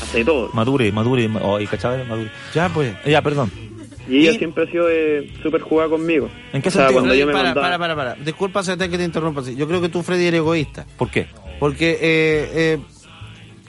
hace 0.00 0.24
todo. 0.24 0.50
Madure, 0.54 0.90
madure. 0.92 1.28
Ay, 1.58 1.66
¿cachai? 1.66 2.06
Madure. 2.08 2.30
Ya, 2.54 2.68
pues. 2.70 2.94
Ya, 3.04 3.20
perdón. 3.20 3.50
Y 4.08 4.26
ella 4.26 4.38
siempre 4.38 4.64
ha 4.64 4.70
sido 4.70 4.88
eh, 4.90 5.30
súper 5.42 5.60
jugada 5.60 5.90
conmigo. 5.90 6.28
¿En 6.52 6.62
qué 6.62 6.68
O 6.68 6.72
sea, 6.72 6.82
sentido? 6.82 7.00
cuando 7.00 7.14
yo 7.14 7.26
me 7.26 7.32
para, 7.32 7.44
mandaba- 7.54 7.66
para, 7.78 7.78
para, 7.78 7.96
para. 7.96 8.14
Disculpa, 8.24 8.62
que 8.62 8.76
te 8.98 9.04
interrumpa. 9.04 9.40
así. 9.42 9.54
Yo 9.56 9.68
creo 9.68 9.80
que 9.80 9.88
tú, 9.88 10.02
Freddy, 10.02 10.26
eres 10.26 10.38
egoísta. 10.38 10.86
¿Por 10.96 11.10
qué? 11.10 11.26
Porque 11.58 11.90
eh, 11.92 12.50
eh, 12.54 12.78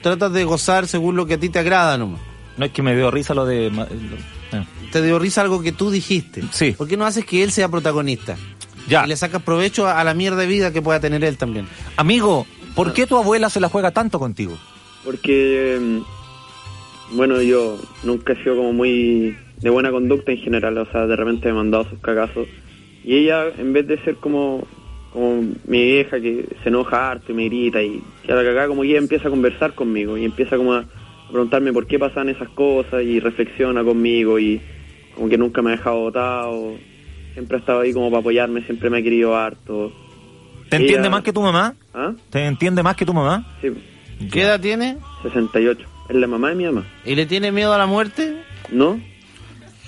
tratas 0.00 0.32
de 0.32 0.44
gozar 0.44 0.86
según 0.86 1.16
lo 1.16 1.26
que 1.26 1.34
a 1.34 1.38
ti 1.38 1.48
te 1.48 1.58
agrada 1.58 1.98
nomás. 1.98 2.20
No 2.56 2.64
es 2.64 2.72
que 2.72 2.82
me 2.82 2.94
dio 2.96 3.10
risa 3.10 3.34
lo 3.34 3.46
de... 3.46 3.66
eh. 3.68 4.64
Te 4.90 5.00
dio 5.02 5.18
risa 5.18 5.40
algo 5.42 5.62
que 5.62 5.72
tú 5.72 5.90
dijiste. 5.90 6.42
Sí. 6.50 6.72
¿Por 6.72 6.86
qué 6.88 6.96
no 6.96 7.06
haces 7.06 7.24
que 7.24 7.42
él 7.42 7.50
sea 7.52 7.68
protagonista? 7.68 8.36
Ya. 8.88 9.04
Y 9.04 9.08
le 9.08 9.16
sacas 9.16 9.42
provecho 9.42 9.86
a, 9.86 10.00
a 10.00 10.04
la 10.04 10.12
mierda 10.12 10.38
de 10.38 10.46
vida 10.46 10.72
que 10.72 10.82
pueda 10.82 11.00
tener 11.00 11.24
él 11.24 11.36
también. 11.38 11.66
Amigo, 11.96 12.46
¿por 12.74 12.92
qué 12.92 13.06
tu 13.06 13.16
abuela 13.16 13.48
se 13.48 13.60
la 13.60 13.68
juega 13.68 13.90
tanto 13.92 14.18
contigo? 14.18 14.58
Porque, 15.04 15.78
mm, 15.80 17.16
bueno, 17.16 17.40
yo 17.40 17.78
nunca 18.02 18.32
he 18.34 18.42
sido 18.42 18.56
como 18.56 18.72
muy 18.72 19.36
de 19.62 19.70
buena 19.70 19.90
conducta 19.90 20.32
en 20.32 20.38
general, 20.38 20.76
o 20.78 20.86
sea, 20.86 21.06
de 21.06 21.16
repente 21.16 21.46
me 21.46 21.52
he 21.52 21.54
mandado 21.54 21.84
sus 21.88 21.98
cagazos. 22.00 22.46
Y 23.04 23.16
ella, 23.16 23.44
en 23.58 23.72
vez 23.72 23.86
de 23.86 23.98
ser 24.04 24.16
como, 24.16 24.66
como 25.12 25.42
mi 25.66 25.82
vieja 25.84 26.20
que 26.20 26.46
se 26.62 26.68
enoja 26.68 27.10
harto 27.10 27.32
y 27.32 27.34
me 27.34 27.44
grita 27.46 27.82
y 27.82 28.02
que 28.24 28.32
a 28.32 28.36
la 28.36 28.42
cagada, 28.44 28.68
como 28.68 28.84
ella 28.84 28.98
empieza 28.98 29.28
a 29.28 29.30
conversar 29.30 29.74
conmigo 29.74 30.16
y 30.18 30.24
empieza 30.24 30.56
como 30.56 30.74
a, 30.74 30.80
a 30.80 31.28
preguntarme 31.30 31.72
por 31.72 31.86
qué 31.86 31.98
pasan 31.98 32.28
esas 32.28 32.48
cosas 32.50 33.02
y 33.02 33.20
reflexiona 33.20 33.82
conmigo 33.84 34.38
y 34.38 34.60
como 35.14 35.28
que 35.28 35.38
nunca 35.38 35.62
me 35.62 35.70
ha 35.72 35.76
dejado 35.76 36.00
botado, 36.00 36.74
siempre 37.34 37.56
ha 37.56 37.60
estado 37.60 37.80
ahí 37.80 37.92
como 37.92 38.10
para 38.10 38.20
apoyarme, 38.20 38.62
siempre 38.62 38.90
me 38.90 38.98
ha 38.98 39.02
querido 39.02 39.36
harto. 39.36 39.92
¿Te 40.68 40.76
Ella- 40.76 40.84
entiende 40.86 41.10
más 41.10 41.22
que 41.22 41.32
tu 41.32 41.42
mamá? 41.42 41.74
¿Ah? 41.94 42.12
¿Te 42.30 42.44
entiende 42.46 42.82
más 42.82 42.96
que 42.96 43.04
tu 43.04 43.12
mamá? 43.14 43.44
Sí, 43.60 43.68
¿Qué 44.32 44.42
edad 44.42 44.60
tiene? 44.60 44.96
68. 45.22 45.80
Es 46.08 46.16
la 46.16 46.26
mamá 46.26 46.50
de 46.50 46.54
mi 46.54 46.64
mamá. 46.64 46.84
¿Y 47.04 47.14
le 47.14 47.26
tiene 47.26 47.50
miedo 47.52 47.72
a 47.74 47.78
la 47.78 47.86
muerte? 47.86 48.34
¿No? 48.70 48.98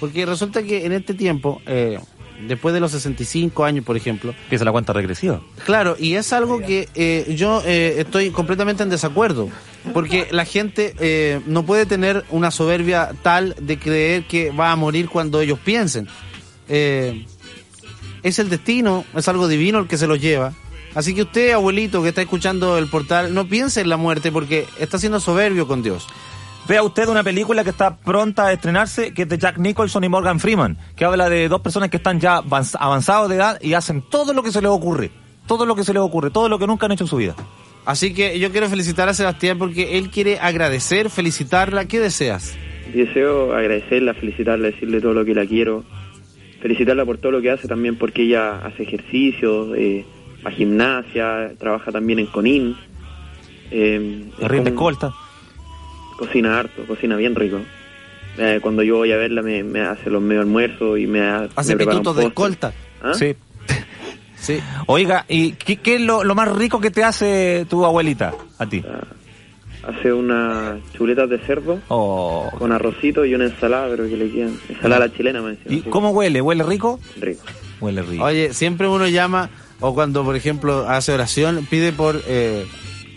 Porque 0.05 0.27
resulta 0.27 0.63
que 0.63 0.85
en 0.85 0.93
este 0.93 1.15
tiempo, 1.15 1.63
eh, 1.65 1.99
después 2.47 2.75
de 2.75 2.81
los 2.81 2.93
65 2.93 3.65
años, 3.65 3.87
por 3.87 3.97
ejemplo, 3.97 4.35
Empieza 4.43 4.63
la 4.67 4.71
cuenta 4.71 4.93
regresiva. 4.93 5.41
Claro, 5.65 5.97
y 5.99 6.17
es 6.17 6.31
algo 6.35 6.59
que 6.59 6.91
eh, 6.95 7.35
yo 7.39 7.63
eh, 7.65 7.95
estoy 8.01 8.29
completamente 8.29 8.83
en 8.83 8.91
desacuerdo, 8.91 9.49
porque 9.95 10.29
la 10.31 10.45
gente 10.45 10.95
eh, 11.01 11.41
no 11.47 11.65
puede 11.65 11.87
tener 11.87 12.23
una 12.29 12.51
soberbia 12.51 13.13
tal 13.23 13.57
de 13.59 13.79
creer 13.79 14.27
que 14.27 14.51
va 14.51 14.73
a 14.73 14.77
morir 14.77 15.09
cuando 15.09 15.41
ellos 15.41 15.59
piensen. 15.59 16.07
Eh, 16.69 17.25
es 18.23 18.39
el 18.39 18.51
destino, 18.51 19.07
es 19.17 19.27
algo 19.27 19.49
divino 19.49 19.79
el 19.79 19.87
que 19.87 19.97
se 19.97 20.07
los 20.07 20.21
lleva. 20.21 20.53
Así 20.95 21.15
que 21.15 21.23
usted, 21.23 21.53
abuelito, 21.53 22.03
que 22.03 22.11
está 22.11 22.21
escuchando 22.21 22.77
el 22.77 22.89
portal, 22.89 23.33
no 23.33 23.49
piense 23.49 23.81
en 23.81 23.89
la 23.89 23.97
muerte 23.97 24.31
porque 24.31 24.67
está 24.79 24.99
siendo 24.99 25.19
soberbio 25.19 25.67
con 25.67 25.83
Dios. 25.83 26.07
Vea 26.67 26.83
usted 26.83 27.09
una 27.09 27.23
película 27.23 27.63
que 27.63 27.71
está 27.71 27.95
pronta 27.97 28.47
a 28.47 28.53
estrenarse, 28.53 29.13
que 29.13 29.23
es 29.23 29.29
de 29.29 29.37
Jack 29.37 29.59
Nicholson 29.59 30.03
y 30.05 30.09
Morgan 30.09 30.41
Freeman, 30.41 30.79
que 30.97 31.05
habla 31.05 31.29
de 31.29 31.49
dos 31.49 31.61
personas 31.61 31.91
que 31.91 31.99
están 31.99 32.21
ya 32.21 32.39
avanz- 32.43 32.77
avanzados 32.81 33.29
de 33.29 33.37
edad 33.37 33.61
y 33.61 33.75
hacen 33.75 34.03
todo 34.09 34.33
lo 34.33 34.43
que 34.43 34.51
se 34.51 34.63
les 34.63 34.71
ocurre. 34.71 35.11
Todo 35.47 35.67
lo 35.67 35.77
que 35.77 35.85
se 35.85 35.93
les 35.93 36.01
ocurre, 36.01 36.31
todo 36.31 36.49
lo 36.49 36.59
que 36.59 36.67
nunca 36.67 36.87
han 36.87 36.93
hecho 36.93 37.05
en 37.05 37.09
su 37.09 37.17
vida. 37.17 37.35
Así 37.85 38.15
que 38.15 38.39
yo 38.39 38.51
quiero 38.51 38.67
felicitar 38.71 39.11
a 39.11 39.15
Sebastián 39.15 39.59
porque 39.59 39.99
él 39.99 40.09
quiere 40.09 40.39
agradecer, 40.41 41.11
felicitarla. 41.11 41.85
¿Qué 41.85 42.01
deseas? 42.01 42.57
Deseo 42.95 43.55
agradecerla, 43.55 44.15
felicitarla, 44.15 44.69
decirle 44.69 45.03
todo 45.03 45.13
lo 45.13 45.25
que 45.27 45.35
la 45.35 45.45
quiero. 45.45 45.85
Felicitarla 46.63 47.05
por 47.05 47.19
todo 47.19 47.33
lo 47.33 47.43
que 47.43 47.51
hace 47.51 47.69
también 47.69 47.99
porque 47.99 48.23
ella 48.23 48.57
hace 48.65 48.85
ejercicio, 48.85 49.75
eh, 49.75 50.07
va 50.43 50.49
a 50.49 50.55
gimnasia, 50.55 51.53
trabaja 51.59 51.93
también 51.93 52.21
en 52.21 52.27
Conin. 52.27 52.75
Eh, 53.71 54.31
es 54.41 54.49
rinde 54.49 54.73
como- 54.75 54.91
escolta. 54.91 55.15
Cocina 56.19 56.59
harto, 56.59 56.85
cocina 56.87 57.17
bien 57.17 57.35
rico. 57.35 57.61
Eh, 58.39 58.59
cuando 58.63 58.83
yo 58.83 58.97
voy 58.97 59.13
a 59.13 59.17
verla 59.17 59.43
me, 59.43 59.63
me 59.63 59.81
hace 59.83 60.11
los 60.11 60.21
medio 60.23 60.41
almuerzos 60.41 60.99
y 60.99 61.07
me, 61.07 61.21
ha- 61.23 61.49
Hace 61.55 61.77
me 61.77 61.85
pitutos 61.87 62.17
de 62.17 62.27
escolta. 62.27 62.73
¿Ah? 63.03 63.13
Sí. 63.15 63.35
Sí. 64.37 64.61
Oiga, 64.89 65.25
¿y 65.27 65.53
qué, 65.53 65.77
qué 65.77 65.95
es 65.95 66.01
lo, 66.03 66.23
lo 66.23 66.35
más 66.35 66.53
rico 66.55 66.79
que 66.79 66.91
te 66.91 67.03
hace 67.03 67.65
tu 67.71 67.83
abuelita 67.87 68.35
a 68.59 68.67
ti? 68.67 68.85
Hace 69.87 70.13
unas 70.13 70.81
chuletas 70.93 71.31
de 71.31 71.39
cerdo 71.39 71.81
Oh. 71.89 72.51
con 72.59 72.71
arrocito 72.71 73.25
y 73.25 73.35
una 73.35 73.45
ensalada, 73.47 73.89
pero 73.89 74.07
que 74.07 74.19
le 74.19 74.31
quedan. 74.31 74.59
Ensalada 74.69 75.11
chilena, 75.11 75.41
me 75.41 75.53
decía. 75.53 75.73
¿Y 75.73 75.81
cómo 75.83 76.11
huele? 76.11 76.43
¿Huele 76.43 76.63
rico? 76.63 77.01
Rico. 77.19 77.43
Huele 77.81 78.03
rico. 78.03 78.23
Oye, 78.25 78.53
siempre 78.53 78.87
uno 78.87 79.09
llama, 79.09 79.49
o 79.81 79.95
cuando, 79.95 80.23
por 80.25 80.37
ejemplo, 80.37 80.87
hace 80.91 81.13
oración, 81.13 81.67
pide 81.71 81.93
por... 81.93 82.21
eh, 82.27 82.67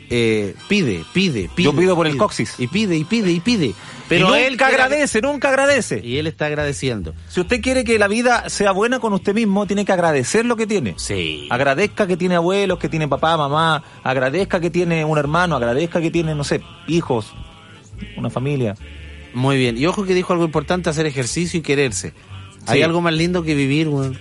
eh, 0.09 0.55
pide, 0.67 1.03
pide, 1.13 1.49
pide. 1.55 1.65
Yo 1.65 1.73
pido 1.75 1.95
por 1.95 2.07
el 2.07 2.17
coxis. 2.17 2.55
Y 2.59 2.67
pide, 2.67 2.95
y 2.97 3.03
pide, 3.03 3.31
y 3.31 3.39
pide. 3.39 3.73
Pero 4.09 4.33
y 4.37 4.39
él 4.41 4.51
nunca 4.53 4.67
quiere- 4.67 4.83
agradece, 4.83 5.21
nunca 5.21 5.49
agradece. 5.49 6.01
Y 6.03 6.17
él 6.17 6.27
está 6.27 6.45
agradeciendo. 6.45 7.13
Si 7.27 7.41
usted 7.41 7.61
quiere 7.61 7.83
que 7.83 7.99
la 7.99 8.07
vida 8.07 8.49
sea 8.49 8.71
buena 8.71 8.99
con 8.99 9.11
usted 9.13 9.33
mismo, 9.35 9.65
tiene 9.67 9.83
que 9.83 9.91
agradecer 9.91 10.45
lo 10.45 10.55
que 10.55 10.65
tiene. 10.65 10.93
Sí. 10.97 11.47
Agradezca 11.49 12.07
que 12.07 12.15
tiene 12.15 12.35
abuelos, 12.35 12.79
que 12.79 12.87
tiene 12.87 13.07
papá, 13.07 13.35
mamá, 13.35 13.83
agradezca 14.03 14.59
que 14.61 14.69
tiene 14.69 15.03
un 15.03 15.17
hermano, 15.17 15.55
agradezca 15.57 15.99
que 16.01 16.09
tiene, 16.09 16.35
no 16.35 16.43
sé, 16.45 16.61
hijos, 16.87 17.33
una 18.15 18.29
familia. 18.29 18.75
Muy 19.33 19.57
bien. 19.57 19.77
Y 19.77 19.85
ojo 19.87 20.05
que 20.05 20.13
dijo 20.13 20.31
algo 20.31 20.45
importante, 20.45 20.89
hacer 20.89 21.05
ejercicio 21.05 21.59
y 21.59 21.63
quererse. 21.63 22.13
Hay 22.65 22.81
algo 22.81 23.01
más 23.01 23.13
lindo 23.13 23.43
que 23.43 23.55
vivir, 23.55 23.87
weón. 23.87 24.17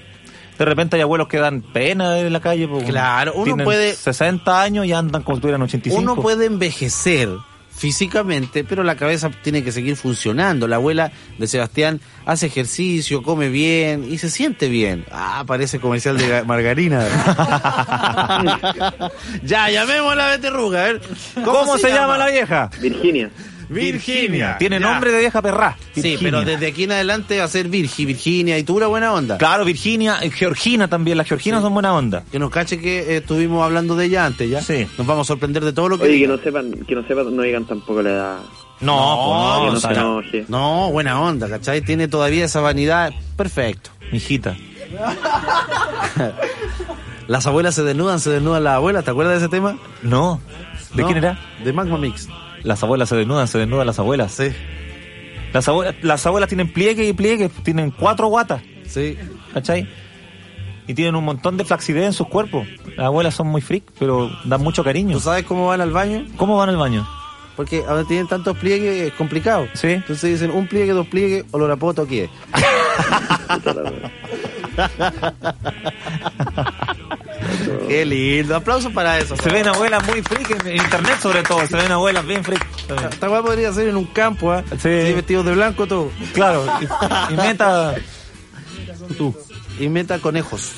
De 0.58 0.64
repente 0.64 0.96
hay 0.96 1.02
abuelos 1.02 1.28
que 1.28 1.38
dan 1.38 1.62
pena 1.62 2.18
en 2.18 2.32
la 2.32 2.40
calle. 2.40 2.66
pues, 2.68 2.84
Claro, 2.84 3.32
uno 3.34 3.44
tienen 3.44 3.64
puede- 3.64 3.94
60 3.94 4.62
años 4.62 4.86
y 4.86 4.92
andan 4.92 5.22
como 5.22 5.36
si 5.36 5.40
tuvieran 5.42 5.62
85. 5.62 6.00
Uno 6.00 6.16
puede 6.16 6.46
envejecer 6.46 7.28
físicamente, 7.76 8.64
pero 8.64 8.82
la 8.84 8.94
cabeza 8.96 9.30
tiene 9.42 9.62
que 9.62 9.70
seguir 9.70 9.96
funcionando. 9.96 10.66
La 10.66 10.76
abuela 10.76 11.12
de 11.38 11.46
Sebastián 11.46 12.00
hace 12.24 12.46
ejercicio, 12.46 13.22
come 13.22 13.50
bien 13.50 14.10
y 14.10 14.16
se 14.16 14.30
siente 14.30 14.70
bien. 14.70 15.04
Ah, 15.12 15.44
parece 15.46 15.78
comercial 15.78 16.16
de 16.16 16.26
ga- 16.26 16.44
margarina. 16.46 17.04
ya, 19.42 19.68
llamemos 19.70 20.12
a 20.12 20.16
la 20.16 20.26
beterruga, 20.28 20.80
a 20.80 20.84
ver. 20.84 21.00
¿Cómo, 21.44 21.76
se, 21.78 21.88
llama? 21.90 22.16
la 22.16 22.28
vieja? 22.28 22.70
Virginia. 22.80 23.30
Virginia. 23.68 24.56
Tiene 24.58 24.78
Ya. 24.80 24.86
nombre 24.90 25.10
de 25.12 25.18
vieja 25.20 25.42
perra. 25.42 25.76
Sí, 25.94 26.16
pero 26.20 26.42
desde 26.44 26.66
aquí 26.68 26.84
en 26.84 26.92
adelante 26.92 27.38
va 27.38 27.44
a 27.44 27.48
ser 27.48 27.68
Virgi, 27.68 28.04
Virginia 28.04 28.58
y 28.58 28.62
tú 28.62 28.76
una 28.76 28.86
buena 28.86 29.12
onda. 29.12 29.38
Claro, 29.38 29.64
Virginia, 29.64 30.18
eh, 30.22 30.30
Georgina 30.30 30.88
también. 30.88 31.16
Las 31.18 31.28
Georginas 31.28 31.62
son 31.62 31.72
buena 31.74 31.94
onda. 31.94 32.24
Que 32.30 32.38
nos 32.38 32.50
cache 32.50 32.78
que 32.78 32.98
eh, 33.00 33.16
estuvimos 33.18 33.64
hablando 33.64 33.96
de 33.96 34.06
ella 34.06 34.26
antes, 34.26 34.48
¿ya? 34.48 34.60
Sí. 34.62 34.86
Nos 34.98 35.06
vamos 35.06 35.26
a 35.26 35.28
sorprender 35.28 35.64
de 35.64 35.72
todo 35.72 35.88
lo 35.88 35.98
que 35.98 36.04
Oye, 36.04 36.18
que 36.20 36.28
no 36.28 36.38
sepan, 36.38 36.72
que 36.86 36.94
no 36.94 37.06
sepan, 37.06 37.34
no 37.34 37.42
digan 37.42 37.64
tampoco 37.64 38.02
la 38.02 38.10
edad. 38.10 38.36
No, 38.78 38.92
pues 38.92 38.92
no, 38.92 39.66
no 39.72 39.72
o 39.72 39.80
se 39.80 39.88
enoje. 39.88 40.44
No, 40.48 40.90
buena 40.92 41.20
onda, 41.20 41.48
¿cachai? 41.48 41.80
Tiene 41.80 42.08
todavía 42.08 42.44
esa 42.44 42.60
vanidad. 42.60 43.12
Perfecto. 43.36 43.90
Mijita. 44.12 44.54
Las 47.26 47.46
abuelas 47.46 47.74
se 47.74 47.82
desnudan, 47.82 48.20
se 48.20 48.30
desnudan 48.30 48.62
las 48.64 48.74
abuelas. 48.74 49.04
¿Te 49.04 49.10
acuerdas 49.10 49.34
de 49.34 49.46
ese 49.46 49.48
tema? 49.48 49.76
No. 50.02 50.40
¿De 50.94 51.02
No, 51.02 51.08
quién 51.08 51.18
era? 51.18 51.38
De 51.64 51.72
Magma 51.72 51.98
Mix. 51.98 52.28
Las 52.66 52.82
abuelas 52.82 53.08
se 53.08 53.14
desnudan, 53.14 53.46
se 53.46 53.58
desnudan 53.58 53.86
las 53.86 54.00
abuelas. 54.00 54.32
Sí, 54.32 54.48
Las 55.52 55.68
abuelas, 55.68 55.94
las 56.02 56.26
abuelas 56.26 56.48
tienen 56.48 56.72
pliegue 56.72 57.06
y 57.06 57.12
pliegue, 57.12 57.48
tienen 57.62 57.92
cuatro 57.92 58.26
guatas, 58.26 58.60
sí. 58.84 59.16
¿cachai? 59.54 59.88
Y 60.88 60.94
tienen 60.94 61.14
un 61.14 61.24
montón 61.24 61.56
de 61.56 61.64
flacidez 61.64 62.06
en 62.06 62.12
sus 62.12 62.26
cuerpos. 62.26 62.66
Las 62.96 63.06
abuelas 63.06 63.34
son 63.34 63.46
muy 63.46 63.60
freak, 63.60 63.84
pero 64.00 64.28
dan 64.44 64.62
mucho 64.62 64.82
cariño. 64.82 65.16
¿Tú 65.16 65.22
sabes 65.22 65.44
cómo 65.44 65.68
van 65.68 65.80
al 65.80 65.92
baño? 65.92 66.26
¿Cómo 66.36 66.56
van 66.56 66.68
al 66.68 66.76
baño? 66.76 67.06
Porque 67.54 67.84
ahora 67.86 68.02
tienen 68.02 68.26
tantos 68.26 68.58
pliegues, 68.58 69.08
es 69.08 69.14
complicado. 69.14 69.68
Sí. 69.74 69.90
Entonces 69.90 70.32
dicen 70.32 70.50
un 70.50 70.66
pliegue, 70.66 70.92
dos 70.92 71.06
pliegues, 71.06 71.44
olor 71.52 71.70
a 71.70 71.76
poto, 71.76 72.04
¿qué? 72.04 72.28
Qué 77.88 78.04
lindo. 78.04 78.56
Aplausos 78.56 78.92
para 78.92 79.18
eso. 79.18 79.36
Se 79.36 79.48
ven 79.50 79.66
abuelas 79.68 80.06
muy 80.06 80.22
freak 80.22 80.64
en 80.66 80.76
internet 80.76 81.18
sobre 81.20 81.42
todo, 81.42 81.66
se 81.66 81.76
ven 81.76 81.90
abuelas 81.92 82.26
bien 82.26 82.42
freak. 82.44 82.64
también. 82.86 83.08
Esta 83.12 83.30
weá 83.30 83.42
podría 83.42 83.72
ser 83.72 83.88
en 83.88 83.96
un 83.96 84.06
campo, 84.06 84.52
¿ah? 84.52 84.62
Sí. 84.70 84.76
Sí, 84.78 85.12
vestidos 85.12 85.44
de 85.46 85.52
blanco 85.54 85.86
todo. 85.86 86.10
Claro, 86.34 86.64
meta 87.36 87.94
tú, 89.16 89.34
Y 89.78 89.88
meta 89.88 90.18
conejos. 90.18 90.72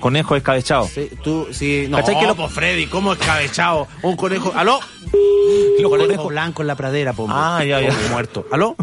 conejo 0.00 0.36
escabechado. 0.36 0.86
Sí, 0.86 1.10
tú, 1.24 1.48
sí. 1.50 1.86
No, 1.88 1.98
¿Cachai 1.98 2.18
que 2.20 2.26
lo- 2.26 2.36
po, 2.36 2.48
Freddy, 2.48 2.86
¿cómo 2.86 3.12
escabechado? 3.14 3.88
Un 4.02 4.16
conejo. 4.16 4.52
¿Aló? 4.54 4.78
Los 5.80 5.90
conejo 5.90 6.06
conejos- 6.06 6.28
blanco 6.28 6.62
en 6.62 6.68
la 6.68 6.74
pradera, 6.76 7.12
po. 7.14 7.26
Ah, 7.30 7.64
ya, 7.64 7.80
ya. 7.80 7.92
Muerto. 8.10 8.46
¿Aló? 8.52 8.76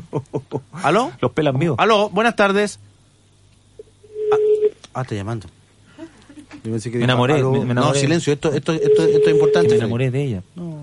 ¿Aló? 0.84 1.12
Los 1.22 1.32
pelan 1.32 1.58
vivos. 1.60 1.78
¿Aló? 1.80 2.10
Buenas 2.10 2.36
tardes. 2.36 2.80
Ah, 4.32 4.36
ah, 4.96 5.02
está 5.04 5.16
llamando. 5.16 5.48
Yo 6.66 6.72
pensé 6.72 6.92
que 6.92 6.98
Me 6.98 7.04
enamoré, 7.06 7.36
me- 7.36 7.42
me 7.42 7.72
enamoré. 7.72 7.74
No, 7.74 7.94
silencio, 7.94 8.34
esto, 8.34 8.52
esto, 8.52 8.74
esto, 8.74 9.04
esto 9.04 9.30
es 9.30 9.34
importante. 9.36 9.70
Me 9.70 9.76
enamoré 9.76 10.12
de 10.12 10.24
ella. 10.24 10.42
No, 10.56 10.80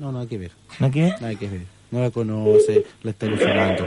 no, 0.00 0.10
nada 0.12 0.26
que 0.26 0.38
ver. 0.38 0.50
¿No 0.80 0.90
qué? 0.90 1.12
Nada 1.20 1.34
que 1.34 1.48
ver. 1.48 1.60
No 1.90 2.00
la 2.00 2.10
conoce, 2.10 2.84
la 3.02 3.10
está 3.10 3.26
ilusionando. 3.26 3.86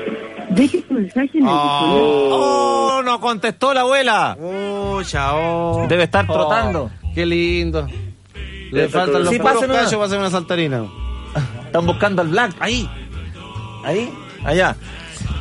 Deje 0.51 0.83
su 0.87 0.93
mensaje 0.93 1.29
en 1.37 1.43
el 1.43 1.49
¡Oh! 1.51 3.01
¡No 3.03 3.19
contestó 3.19 3.73
la 3.73 3.81
abuela! 3.81 4.37
Oh, 4.41 5.01
chao. 5.03 5.87
Debe 5.87 6.03
estar 6.03 6.25
trotando. 6.27 6.89
Qué 7.13 7.25
lindo. 7.25 7.87
Le 8.71 8.87
faltan 8.89 9.21
los 9.23 9.29
Sí, 9.33 9.37
puros 9.39 9.61
cachos 9.65 9.93
para 9.93 10.05
hacer 10.05 10.19
una 10.19 10.29
saltarina. 10.29 10.85
Están 11.65 11.85
buscando 11.85 12.21
al 12.21 12.27
Black. 12.29 12.53
Ahí. 12.59 12.89
Ahí. 13.83 14.11
Allá. 14.43 14.75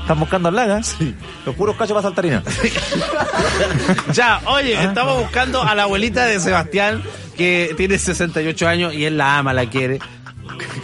Están 0.00 0.18
buscando 0.18 0.48
¿eh? 0.48 0.82
Sí. 0.82 1.14
Los 1.46 1.54
puros 1.54 1.76
cachos 1.76 1.94
para 1.94 2.02
saltarina. 2.02 2.42
Ya, 4.12 4.40
oye, 4.46 4.74
estamos 4.82 5.20
buscando 5.20 5.62
a 5.62 5.74
la 5.74 5.84
abuelita 5.84 6.26
de 6.26 6.40
Sebastián, 6.40 7.02
que 7.36 7.74
tiene 7.76 7.98
68 7.98 8.68
años 8.68 8.94
y 8.94 9.04
él 9.04 9.16
la 9.16 9.38
ama, 9.38 9.52
la 9.52 9.66
quiere. 9.66 9.98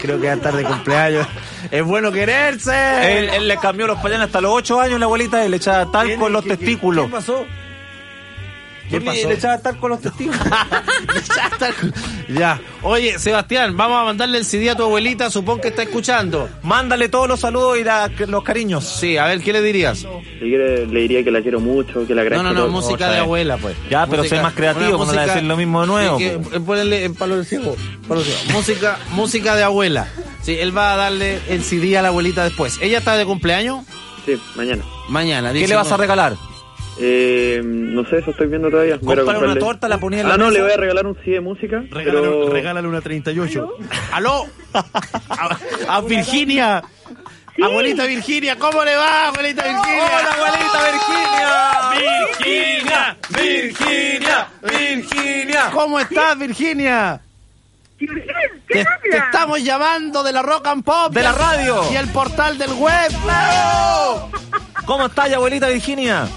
Creo 0.01 0.21
que 0.21 0.27
va 0.27 0.33
a 0.33 0.37
estar 0.37 0.55
de 0.55 0.64
cumpleaños. 0.64 1.27
Es 1.71 1.83
bueno 1.85 2.12
quererse. 2.12 3.19
él, 3.19 3.29
él 3.31 3.49
le 3.49 3.57
cambió 3.57 3.87
los 3.87 3.99
pañales 3.99 4.27
hasta 4.27 4.40
los 4.40 4.53
8 4.53 4.81
años 4.81 5.01
la 5.01 5.07
abuelita 5.07 5.45
y 5.45 5.49
le 5.49 5.57
echaba 5.57 5.90
talco 5.90 6.27
en 6.27 6.33
los 6.33 6.45
testículos. 6.45 7.07
¿Qué 7.07 7.12
pasó? 7.12 7.47
¿Qué 8.90 9.01
Porque 9.01 9.05
pasó? 9.18 9.29
Le 9.29 9.35
echaba 9.35 9.59
talco 9.59 9.87
en 9.87 9.90
los 9.90 10.01
testículos. 10.01 10.40
ya. 12.29 12.61
Oye, 12.83 13.18
Sebastián, 13.18 13.77
vamos 13.77 14.01
a 14.01 14.05
mandarle 14.05 14.38
el 14.38 14.44
CD 14.44 14.70
a 14.70 14.77
tu 14.77 14.85
abuelita, 14.85 15.31
supongo 15.31 15.61
que 15.61 15.68
está 15.68 15.83
escuchando. 15.83 16.49
Mándale 16.62 17.09
todos 17.09 17.29
los 17.29 17.40
saludos 17.40 17.79
y 17.79 17.85
la- 17.85 18.11
los 18.29 18.42
cariños. 18.42 18.85
Sí, 18.85 19.16
a 19.16 19.25
ver, 19.27 19.40
¿qué 19.40 19.53
le 19.53 19.62
dirías? 19.62 19.99
Si 19.99 20.07
quiere, 20.38 20.87
le 20.87 21.01
diría 21.01 21.25
que 21.25 21.31
la 21.31 21.42
quiero 21.42 21.61
mucho, 21.61 22.07
que 22.07 22.14
la 22.14 22.22
No, 22.22 22.27
agradezco 22.29 22.42
no, 22.44 22.53
no, 22.55 22.61
todo. 22.62 22.70
música 22.70 23.11
de 23.11 23.18
abuela, 23.18 23.57
pues. 23.57 23.77
Ya, 23.90 24.07
pero 24.07 24.25
soy 24.25 24.38
más 24.40 24.55
creativo, 24.55 24.96
cuando 24.96 25.14
le 25.14 25.27
decir 25.27 25.42
lo 25.44 25.57
mismo 25.57 25.81
de 25.81 25.87
nuevo, 25.87 26.18
que, 26.18 26.31
po. 26.38 26.55
eh, 26.55 26.61
ponele 26.61 27.05
en 27.05 27.14
palo 27.14 27.37
del 27.37 27.46
ciego. 27.46 27.77
palo 28.09 28.22
del 28.22 28.33
ciego. 28.33 28.53
Música, 28.53 28.99
música 29.12 29.55
de 29.57 29.62
abuela. 29.64 30.09
Sí, 30.42 30.57
él 30.59 30.77
va 30.77 30.92
a 30.92 30.96
darle 30.96 31.40
el 31.49 31.62
CD 31.64 31.99
a 31.99 32.03
la 32.03 32.09
abuelita 32.09 32.44
después. 32.44 32.79
¿Ella 32.81 32.99
está 32.99 33.16
de 33.16 33.25
cumpleaños? 33.27 33.85
Sí, 34.25 34.40
mañana. 34.55 34.85
Mañana. 35.09 35.49
¿Qué 35.53 35.59
dice, 35.59 35.68
le 35.70 35.77
vas 35.77 35.88
a 35.88 35.90
no. 35.92 35.96
regalar? 35.99 36.37
Eh, 36.98 37.61
no 37.64 38.04
sé, 38.09 38.18
eso 38.18 38.30
estoy 38.30 38.46
viendo 38.48 38.70
todavía. 38.70 38.98
Compra 38.98 39.22
una 39.22 39.32
comprarle- 39.35 39.61
torta, 39.61 39.88
la 39.88 39.98
ponía 39.98 40.20
en 40.22 40.28
la 40.28 40.35
Ah, 40.35 40.38
no, 40.38 40.46
mesa. 40.46 40.59
le 40.59 40.62
voy 40.64 40.72
a 40.72 40.76
regalar 40.76 41.06
un 41.06 41.14
CD 41.16 41.32
de 41.32 41.40
música. 41.40 41.82
pero... 41.92 42.48
regálale 42.50 42.88
una 42.88 43.00
38. 43.00 43.68
¿Aló? 44.12 44.46
A, 44.72 45.56
a 45.96 46.00
Virginia. 46.02 46.82
Abuelita 47.62 48.04
Virginia, 48.04 48.56
¿cómo 48.59 48.85
le 48.85 48.94
va, 48.96 49.28
abuelita 49.28 49.62
Virginia? 49.64 50.04
¡Hola, 50.04 50.32
abuelita 50.32 50.78
Virginia! 50.92 52.37
Virginia, 52.38 53.16
Virginia, 53.30 54.48
Virginia. 54.62 55.70
¿Cómo 55.72 55.98
estás, 56.00 56.38
Virginia? 56.38 57.20
¿Qué 57.98 58.06
Te, 58.68 58.85
te 59.11 59.16
estamos 59.16 59.62
llamando 59.64 60.22
de 60.22 60.32
la 60.35 60.42
Rock 60.42 60.66
and 60.66 60.85
Pop. 60.85 61.12
De 61.14 61.22
la 61.22 61.32
radio. 61.32 61.82
Y 61.90 61.96
el 61.96 62.09
portal 62.09 62.59
del 62.59 62.72
web. 62.74 63.11
¡Claro! 63.22 64.28
¿Cómo 64.85 65.06
está, 65.06 65.24
abuelita 65.24 65.68
Virginia? 65.68 66.28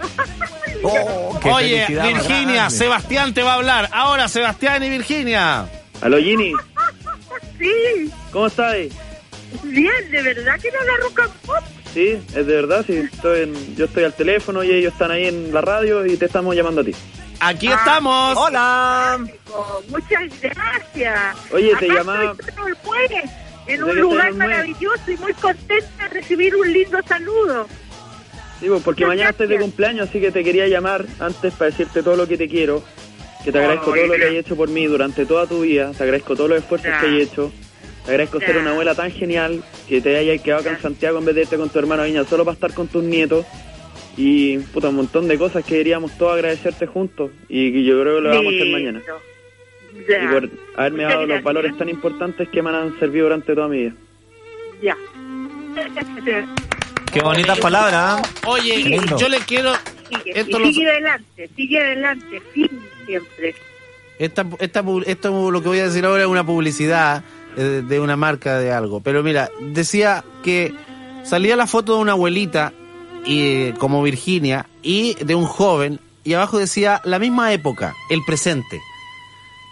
Oh, 0.82 1.38
qué 1.42 1.50
Oye, 1.50 1.86
Virginia, 1.88 2.54
grande. 2.54 2.70
Sebastián 2.76 3.34
te 3.34 3.42
va 3.42 3.52
a 3.52 3.54
hablar. 3.56 3.90
Ahora, 3.92 4.28
Sebastián 4.28 4.82
y 4.82 4.88
Virginia. 4.88 5.66
Aló, 6.00 6.16
Ginny, 6.18 6.52
Sí, 7.58 8.10
¿cómo 8.32 8.46
estás? 8.46 8.74
bien, 9.64 10.10
de 10.10 10.22
verdad 10.22 10.58
que 10.58 10.70
no 10.70 10.78
la 10.84 10.96
roca 11.02 11.28
pop. 11.44 11.56
Sí, 11.92 12.12
es 12.28 12.34
de 12.34 12.42
verdad, 12.44 12.82
sí. 12.86 12.96
Estoy 13.12 13.42
en- 13.42 13.76
yo 13.76 13.84
estoy 13.84 14.04
al 14.04 14.14
teléfono 14.14 14.62
y 14.64 14.70
ellos 14.70 14.92
están 14.94 15.10
ahí 15.10 15.26
en 15.26 15.52
la 15.52 15.60
radio 15.60 16.06
y 16.06 16.16
te 16.16 16.24
estamos 16.26 16.54
llamando 16.56 16.80
a 16.80 16.84
ti. 16.84 16.94
Aquí 17.40 17.66
estamos. 17.68 18.36
Hola. 18.38 19.18
Oh, 19.52 19.82
muchas 19.88 20.22
gracias. 20.40 21.36
Oye, 21.52 21.74
te 21.76 21.86
Acá 21.86 21.94
llamaba- 21.94 22.36
el 22.66 22.74
jueves, 22.82 23.30
en 23.66 23.82
un 23.82 23.96
lugar 23.98 24.32
maravilloso 24.34 25.10
y 25.10 25.16
muy 25.18 25.34
contenta 25.34 26.04
de 26.04 26.08
recibir 26.08 26.54
un 26.56 26.72
lindo 26.72 26.98
saludo. 27.06 27.66
Sí, 28.60 28.68
pues, 28.68 28.82
porque 28.82 29.06
mañana 29.06 29.30
estoy 29.30 29.46
de 29.46 29.58
cumpleaños, 29.58 30.08
así 30.08 30.20
que 30.20 30.30
te 30.30 30.44
quería 30.44 30.68
llamar 30.68 31.06
antes 31.18 31.54
para 31.54 31.70
decirte 31.70 32.02
todo 32.02 32.16
lo 32.16 32.28
que 32.28 32.36
te 32.36 32.46
quiero, 32.46 32.82
que 33.42 33.50
te 33.50 33.58
agradezco 33.58 33.92
Ay, 33.94 34.00
todo 34.00 34.12
lo 34.12 34.18
que 34.18 34.24
has 34.26 34.34
hecho 34.34 34.54
por 34.56 34.68
mí 34.68 34.86
durante 34.86 35.24
toda 35.24 35.46
tu 35.46 35.62
vida, 35.62 35.92
te 35.96 36.02
agradezco 36.02 36.36
todos 36.36 36.50
los 36.50 36.58
esfuerzos 36.58 36.90
que 36.90 37.06
has 37.06 37.14
hecho, 37.14 37.50
te 38.04 38.10
agradezco 38.10 38.38
ser 38.38 38.58
una 38.58 38.72
abuela 38.72 38.94
tan 38.94 39.10
genial, 39.10 39.62
que 39.88 40.02
te 40.02 40.14
hayas 40.14 40.42
quedado 40.42 40.60
acá 40.60 40.70
en. 40.72 40.80
Santiago 40.80 41.18
en 41.18 41.24
vez 41.24 41.34
de 41.34 41.40
irte 41.42 41.56
con 41.56 41.70
tu 41.70 41.78
hermano 41.78 42.02
Viña 42.04 42.24
solo 42.24 42.44
para 42.44 42.54
estar 42.54 42.74
con 42.74 42.86
tus 42.86 43.02
nietos, 43.02 43.46
y 44.18 44.58
puta, 44.58 44.90
un 44.90 44.96
montón 44.96 45.26
de 45.26 45.38
cosas 45.38 45.64
que 45.64 45.76
queríamos 45.76 46.18
todos 46.18 46.34
agradecerte 46.34 46.86
juntos, 46.86 47.30
y 47.48 47.82
yo 47.84 47.98
creo 48.02 48.16
que 48.16 48.20
lo 48.20 48.28
vamos 48.28 48.52
a 48.52 48.56
hacer 48.56 48.72
mañana. 48.72 49.02
Ya. 50.06 50.22
Y 50.22 50.28
por 50.28 50.50
haberme 50.76 51.02
dado 51.04 51.26
los 51.26 51.42
valores 51.42 51.76
tan 51.78 51.88
importantes 51.88 52.46
que 52.48 52.62
me 52.62 52.70
han 52.70 52.98
servido 53.00 53.24
durante 53.24 53.54
toda 53.54 53.68
mi 53.68 53.78
vida. 53.78 53.94
Ya. 54.82 54.96
Qué 57.12 57.20
bonitas 57.20 57.58
palabras. 57.58 58.20
¿eh? 58.20 58.30
Oye, 58.46 59.00
yo 59.18 59.28
le 59.28 59.38
quiero. 59.40 59.72
Sigue, 60.08 60.40
Esto 60.40 60.58
y 60.58 60.64
lo- 60.64 60.72
sigue 60.72 60.90
adelante, 60.90 61.50
sigue 61.56 61.78
adelante, 61.80 62.42
siempre. 63.06 63.54
Esta, 64.18 64.46
esta, 64.58 64.82
pu- 64.84 65.04
esto 65.06 65.50
lo 65.50 65.62
que 65.62 65.68
voy 65.68 65.78
a 65.78 65.84
decir 65.84 66.04
ahora 66.04 66.22
es 66.22 66.28
una 66.28 66.44
publicidad 66.44 67.22
eh, 67.56 67.82
de 67.86 68.00
una 68.00 68.16
marca 68.16 68.58
de 68.58 68.72
algo. 68.72 69.00
Pero 69.00 69.22
mira, 69.22 69.50
decía 69.60 70.24
que 70.42 70.74
salía 71.24 71.56
la 71.56 71.66
foto 71.66 71.94
de 71.96 72.00
una 72.02 72.12
abuelita 72.12 72.72
y, 73.24 73.70
como 73.72 74.02
Virginia 74.02 74.66
y 74.82 75.14
de 75.24 75.34
un 75.34 75.46
joven 75.46 76.00
y 76.24 76.34
abajo 76.34 76.58
decía 76.58 77.00
la 77.04 77.18
misma 77.18 77.52
época, 77.52 77.94
el 78.10 78.20
presente. 78.26 78.80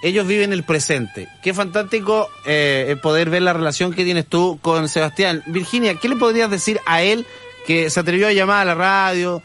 Ellos 0.03 0.27
viven 0.27 0.53
el 0.53 0.63
presente. 0.63 1.29
Qué 1.43 1.53
fantástico 1.55 2.29
eh, 2.47 2.97
poder 3.03 3.31
ver 3.31 3.43
la 3.43 3.53
relación 3.53 3.93
que 3.93 4.05
tienes 4.05 4.27
tú 4.27 4.59
con 4.63 4.89
Sebastián. 4.89 5.43
Virginia, 5.47 5.97
¿qué 5.97 6.09
le 6.09 6.17
podrías 6.17 6.51
decir 6.51 6.81
a 6.87 7.03
él 7.03 7.27
que 7.67 7.91
se 7.91 8.01
atrevió 8.01 8.29
a 8.29 8.33
llamar 8.33 8.63
a 8.63 8.65
la 8.65 8.75
radio? 8.75 9.43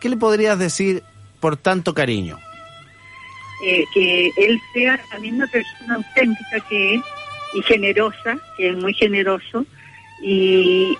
¿Qué 0.00 0.08
le 0.08 0.16
podrías 0.16 0.58
decir 0.58 1.02
por 1.40 1.56
tanto 1.56 1.92
cariño? 1.92 2.38
eh, 3.60 3.84
que 3.92 4.30
él 4.36 4.60
sea 4.72 5.00
la 5.12 5.18
misma 5.18 5.46
persona 5.46 5.94
auténtica 5.94 6.60
que 6.68 6.94
es 6.94 7.00
y 7.54 7.62
generosa, 7.62 8.38
que 8.56 8.70
es 8.70 8.76
muy 8.76 8.92
generoso 8.92 9.64
y 10.22 10.96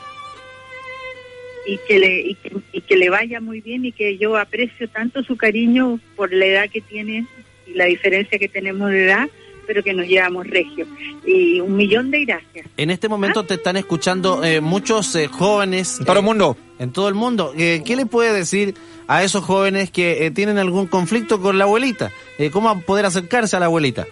y 1.66 1.78
que 1.88 1.98
le 1.98 2.36
y 2.72 2.80
que 2.80 2.96
le 2.96 3.10
vaya 3.10 3.40
muy 3.40 3.60
bien 3.60 3.84
y 3.84 3.92
que 3.92 4.16
yo 4.16 4.36
aprecio 4.36 4.88
tanto 4.88 5.22
su 5.24 5.36
cariño 5.36 5.98
por 6.14 6.32
la 6.32 6.46
edad 6.46 6.70
que 6.70 6.80
tiene 6.80 7.26
y 7.66 7.74
la 7.74 7.86
diferencia 7.86 8.38
que 8.38 8.48
tenemos 8.48 8.90
de 8.90 9.04
edad, 9.04 9.28
pero 9.66 9.82
que 9.82 9.92
nos 9.92 10.06
llevamos 10.06 10.46
regio. 10.46 10.86
Y 11.26 11.60
un 11.60 11.76
millón 11.76 12.10
de 12.10 12.24
gracias. 12.24 12.66
En 12.76 12.90
este 12.90 13.08
momento 13.08 13.44
te 13.44 13.54
están 13.54 13.76
escuchando 13.76 14.44
eh, 14.44 14.60
muchos 14.60 15.14
eh, 15.16 15.26
jóvenes. 15.28 15.98
En 16.00 16.06
todo 16.06 16.18
el 16.18 16.24
mundo. 16.24 16.56
En 16.78 16.92
todo 16.92 17.08
el 17.08 17.14
mundo. 17.14 17.52
Eh, 17.56 17.82
¿Qué 17.84 17.96
le 17.96 18.06
puede 18.06 18.32
decir 18.32 18.74
a 19.08 19.24
esos 19.24 19.44
jóvenes 19.44 19.90
que 19.90 20.26
eh, 20.26 20.30
tienen 20.30 20.58
algún 20.58 20.86
conflicto 20.86 21.40
con 21.40 21.58
la 21.58 21.64
abuelita? 21.64 22.12
Eh, 22.38 22.50
¿Cómo 22.50 22.80
poder 22.82 23.06
acercarse 23.06 23.56
a 23.56 23.60
la 23.60 23.66
abuelita? 23.66 24.06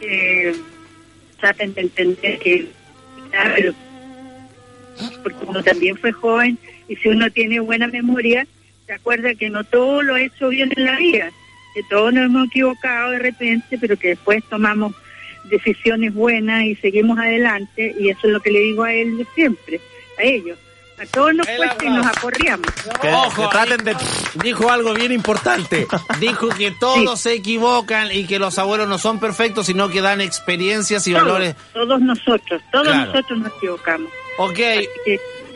que 0.00 0.54
traten 1.40 1.74
de 1.74 1.80
entender 1.82 2.38
que 2.38 2.68
porque 5.22 5.38
uno 5.46 5.62
también 5.62 5.96
fue 5.96 6.12
joven 6.12 6.58
y 6.88 6.96
si 6.96 7.08
uno 7.08 7.30
tiene 7.30 7.60
buena 7.60 7.86
memoria 7.88 8.46
se 8.88 8.92
acuerda 8.94 9.34
que 9.36 9.48
no 9.50 9.62
todo 9.62 10.02
lo 10.02 10.14
ha 10.16 10.20
hecho 10.22 10.48
bien 10.48 10.72
en 10.76 10.84
la 10.84 10.96
vida 10.96 11.30
que 11.74 11.82
todos 11.84 12.12
nos 12.12 12.24
hemos 12.24 12.46
equivocado 12.48 13.10
de 13.12 13.18
repente 13.20 13.78
pero 13.78 13.96
que 13.96 14.08
después 14.08 14.42
tomamos 14.50 14.92
decisiones 15.44 16.12
buenas 16.14 16.64
y 16.64 16.74
seguimos 16.76 17.18
adelante 17.18 17.94
y 17.98 18.08
eso 18.10 18.20
es 18.26 18.32
lo 18.32 18.40
que 18.40 18.50
le 18.50 18.60
digo 18.60 18.82
a 18.84 18.92
él 18.92 19.26
siempre 19.34 19.80
a 20.18 20.22
ellos. 20.22 20.58
A 21.00 21.06
todos 21.06 21.32
nos 21.32 21.46
cuesta 21.46 21.84
y 21.84 21.90
nos 21.90 22.04
aporreamos. 22.06 22.66
Que, 23.00 23.08
Ojo, 23.08 23.42
que 23.44 23.48
traten 23.56 23.84
de... 23.84 23.96
Dijo 24.42 24.68
algo 24.68 24.94
bien 24.94 25.12
importante. 25.12 25.86
Dijo 26.18 26.48
que 26.48 26.72
todos 26.72 27.20
se 27.20 27.34
equivocan 27.34 28.08
y 28.10 28.26
que 28.26 28.40
los 28.40 28.58
abuelos 28.58 28.88
no 28.88 28.98
son 28.98 29.20
perfectos, 29.20 29.66
sino 29.66 29.88
que 29.90 30.00
dan 30.00 30.20
experiencias 30.20 31.06
y 31.06 31.12
todos, 31.12 31.24
valores. 31.24 31.54
todos 31.72 32.00
nosotros 32.00 32.60
todos 32.72 32.88
Claro. 32.88 33.12
nosotros 33.12 33.38
nos 33.38 33.52
equivocamos. 33.58 34.10
Ok, 34.38 34.58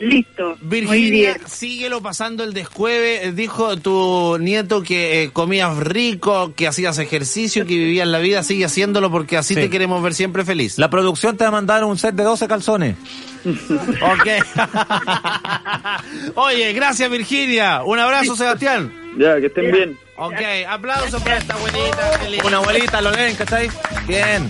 Listo. 0.07 0.57
Virginia, 0.61 1.33
bien. 1.35 1.47
síguelo 1.47 2.01
pasando 2.01 2.43
el 2.43 2.53
descueve. 2.53 3.25
Eh, 3.27 3.31
Dijo 3.31 3.77
tu 3.77 4.37
nieto 4.39 4.81
que 4.83 5.23
eh, 5.23 5.29
comías 5.31 5.77
rico, 5.77 6.53
que 6.55 6.67
hacías 6.67 6.97
ejercicio, 6.99 7.65
que 7.65 7.75
vivías 7.75 8.07
la 8.07 8.19
vida. 8.19 8.43
Sigue 8.43 8.65
haciéndolo 8.65 9.09
porque 9.11 9.37
así 9.37 9.53
Sí. 9.55 9.61
te 9.61 9.69
queremos 9.69 10.01
ver 10.03 10.13
siempre 10.13 10.43
feliz. 10.45 10.77
La 10.77 10.89
producción 10.89 11.37
te 11.37 11.43
va 11.43 11.49
a 11.49 11.51
mandar 11.51 11.83
un 11.83 11.97
set 11.97 12.15
de 12.15 12.23
12 12.23 12.47
calzones. 12.47 12.95
Ok. 13.45 14.27
Oye, 16.35 16.73
gracias 16.73 17.09
Virginia. 17.09 17.83
Un 17.83 17.99
abrazo, 17.99 18.35
Sebastián. 18.35 18.91
Ya, 19.17 19.39
que 19.39 19.47
estén 19.47 19.71
bien. 19.71 19.97
Ok, 20.15 20.33
aplausos 20.69 21.21
para 21.21 21.37
esta 21.37 21.53
abuelita. 21.55 22.25
linda. 22.29 22.45
Una 22.47 22.57
abuelita, 22.57 23.01
lo 23.01 23.11
leen, 23.11 23.35
¿cachai? 23.35 23.69
Bien. 24.07 24.49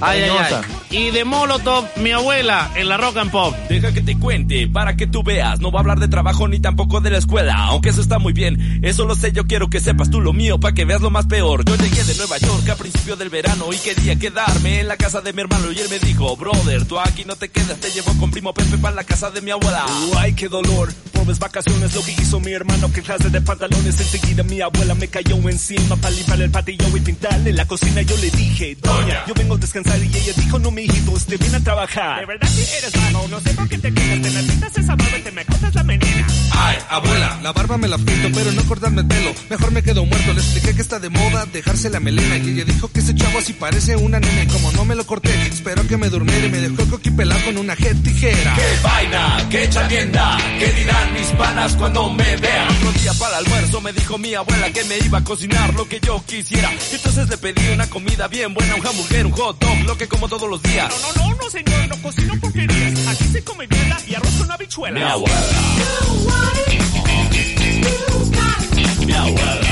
Ay, 0.00 0.22
ay, 0.22 0.30
ay. 0.30 0.62
Y 0.90 1.10
de 1.10 1.24
Molotov, 1.24 1.86
mi 1.96 2.10
abuela, 2.10 2.70
en 2.74 2.88
la 2.88 2.96
Rock 2.96 3.18
and 3.18 3.30
Pop. 3.30 3.54
Deja 3.68 3.92
que 3.92 4.00
te 4.00 4.18
cuente 4.18 4.66
para 4.66 4.96
que 4.96 5.06
tú 5.06 5.22
veas. 5.22 5.60
No 5.60 5.70
va 5.70 5.78
a 5.78 5.82
hablar 5.82 6.00
de 6.00 6.08
trabajo 6.08 6.48
ni 6.48 6.58
tampoco 6.58 7.00
de 7.00 7.10
la 7.10 7.18
escuela. 7.18 7.54
Aunque 7.56 7.90
eso 7.90 8.00
está 8.00 8.18
muy 8.18 8.32
bien. 8.32 8.80
Eso 8.82 9.04
lo 9.04 9.14
sé, 9.14 9.32
yo 9.32 9.46
quiero 9.46 9.70
que 9.70 9.78
sepas 9.80 10.10
tú 10.10 10.20
lo 10.20 10.32
mío 10.32 10.58
para 10.58 10.74
que 10.74 10.84
veas 10.84 11.00
lo 11.00 11.10
más 11.10 11.26
peor. 11.26 11.64
Yo 11.64 11.76
llegué 11.76 12.02
de 12.02 12.14
Nueva 12.16 12.38
York 12.38 12.68
a 12.70 12.76
principio 12.76 13.16
del 13.16 13.28
verano 13.28 13.66
y 13.72 13.76
quería 13.76 14.16
quedarme 14.16 14.80
en 14.80 14.88
la 14.88 14.96
casa 14.96 15.20
de 15.20 15.32
mi 15.32 15.42
hermano. 15.42 15.70
Y 15.70 15.78
él 15.78 15.88
me 15.90 15.98
dijo, 16.00 16.36
brother, 16.36 16.84
tú 16.86 16.98
aquí 16.98 17.24
no 17.24 17.36
te 17.36 17.48
quedas. 17.48 17.78
Te 17.78 17.90
llevo 17.90 18.12
con 18.18 18.30
primo 18.30 18.52
Pepe 18.52 18.78
para 18.78 18.96
la 18.96 19.04
casa 19.04 19.30
de 19.30 19.40
mi 19.42 19.52
abuela. 19.52 19.84
Ay, 20.16 20.32
qué 20.32 20.48
dolor. 20.48 20.92
Vacaciones, 21.38 21.94
lo 21.94 22.02
que 22.02 22.12
hizo 22.12 22.40
mi 22.40 22.52
hermano, 22.52 22.92
que 22.92 23.02
clase 23.02 23.30
de 23.30 23.40
pantalones. 23.40 24.00
Enseguida 24.00 24.42
mi 24.42 24.60
abuela 24.60 24.94
me 24.94 25.08
cayó 25.08 25.36
encima 25.48 25.96
para 25.96 26.14
limpiar 26.14 26.40
el 26.42 26.50
patio 26.50 26.76
y 26.96 27.00
pintarle 27.00 27.52
la 27.52 27.66
cocina. 27.66 28.02
Yo 28.02 28.16
le 28.18 28.30
dije, 28.30 28.76
doña, 28.80 29.24
yo 29.26 29.34
vengo 29.34 29.54
a 29.54 29.58
descansar. 29.58 29.98
Y 29.98 30.16
ella 30.16 30.32
dijo, 30.36 30.58
no, 30.58 30.70
mi 30.70 30.82
hijito, 30.82 31.12
usted 31.12 31.38
viene 31.38 31.56
a 31.56 31.60
trabajar. 31.60 32.20
De 32.20 32.26
verdad 32.26 32.48
que 32.48 32.78
eres 32.78 32.96
malo, 32.96 33.28
no 33.28 33.40
sé 33.40 33.50
por 33.54 33.68
qué 33.68 33.78
te 33.78 33.92
quedas. 33.92 34.22
Te 34.22 34.30
necesitas 34.30 34.78
esa 34.78 34.94
barba 34.96 35.18
y 35.18 35.22
te 35.22 35.30
me 35.30 35.44
cortas 35.44 35.74
la 35.74 35.82
menina. 35.84 36.26
Ay, 36.52 36.78
abuela, 36.88 37.38
la 37.42 37.52
barba 37.52 37.78
me 37.78 37.88
la 37.88 37.98
pinto, 37.98 38.28
pero 38.34 38.52
no 38.52 38.62
cortarme 38.64 39.02
el 39.02 39.06
pelo. 39.06 39.32
Mejor 39.48 39.70
me 39.72 39.82
quedo 39.82 40.04
muerto. 40.04 40.32
Le 40.32 40.40
expliqué 40.40 40.74
que 40.74 40.82
está 40.82 40.98
de 40.98 41.08
moda 41.08 41.46
dejarse 41.52 41.90
la 41.90 42.00
melena. 42.00 42.36
Y 42.38 42.50
ella 42.50 42.64
dijo 42.64 42.88
que 42.88 43.00
ese 43.00 43.14
chavo 43.14 43.38
así 43.38 43.52
parece 43.52 43.96
una 43.96 44.20
nena. 44.20 44.44
Y 44.44 44.46
como 44.46 44.72
no 44.72 44.84
me 44.84 44.94
lo 44.94 45.06
corté, 45.06 45.30
espero 45.46 45.86
que 45.86 45.96
me 45.96 46.08
durmiera. 46.08 46.46
Y 46.46 46.50
me 46.50 46.58
dejó 46.58 46.82
el 46.82 46.88
coqui 46.88 47.10
pelado 47.10 47.40
con 47.44 47.58
una 47.58 47.74
jet 47.74 48.02
tijera. 48.02 48.54
¡Qué 48.54 48.82
vaina! 48.82 49.48
¡Qué 49.50 49.68
chavienda! 49.70 50.38
¿Qué 50.58 50.72
dirán 50.72 51.16
mis 51.20 51.30
panas 51.32 51.76
cuando 51.76 52.10
me 52.10 52.36
vean? 52.36 52.68
Otro 52.68 52.92
día 52.92 53.12
para 53.14 53.38
el 53.38 53.44
almuerzo 53.44 53.80
me 53.80 53.92
dijo 53.92 54.16
mi 54.16 54.34
abuela 54.34 54.72
que 54.72 54.84
me 54.84 54.98
iba 54.98 55.18
a 55.18 55.24
cocinar 55.24 55.74
lo 55.74 55.86
que 55.86 56.00
yo 56.00 56.22
quisiera. 56.26 56.70
Entonces 56.92 57.28
le 57.28 57.36
pedí 57.36 57.68
una 57.72 57.88
comida 57.88 58.26
bien 58.28 58.54
buena, 58.54 58.74
un 58.74 58.86
hamburguer, 58.86 59.26
un 59.26 59.32
hot 59.32 59.58
dog, 59.58 59.78
lo 59.86 59.96
que 59.98 60.08
como 60.08 60.28
todos 60.28 60.48
los 60.48 60.62
días. 60.62 60.92
No, 61.16 61.22
no, 61.22 61.34
no, 61.36 61.50
señor, 61.50 61.88
no 61.88 62.02
cocino 62.02 62.34
porquerías. 62.40 63.06
Aquí 63.06 63.24
se 63.24 63.44
come 63.44 63.66
mierda 63.66 63.98
y 64.06 64.14
arroz 64.14 64.34
con 64.38 64.50
habichuelas. 64.50 65.02
Mi 65.02 65.10
abuela. 65.10 65.36
Mi 69.06 69.12
abuela. 69.12 69.69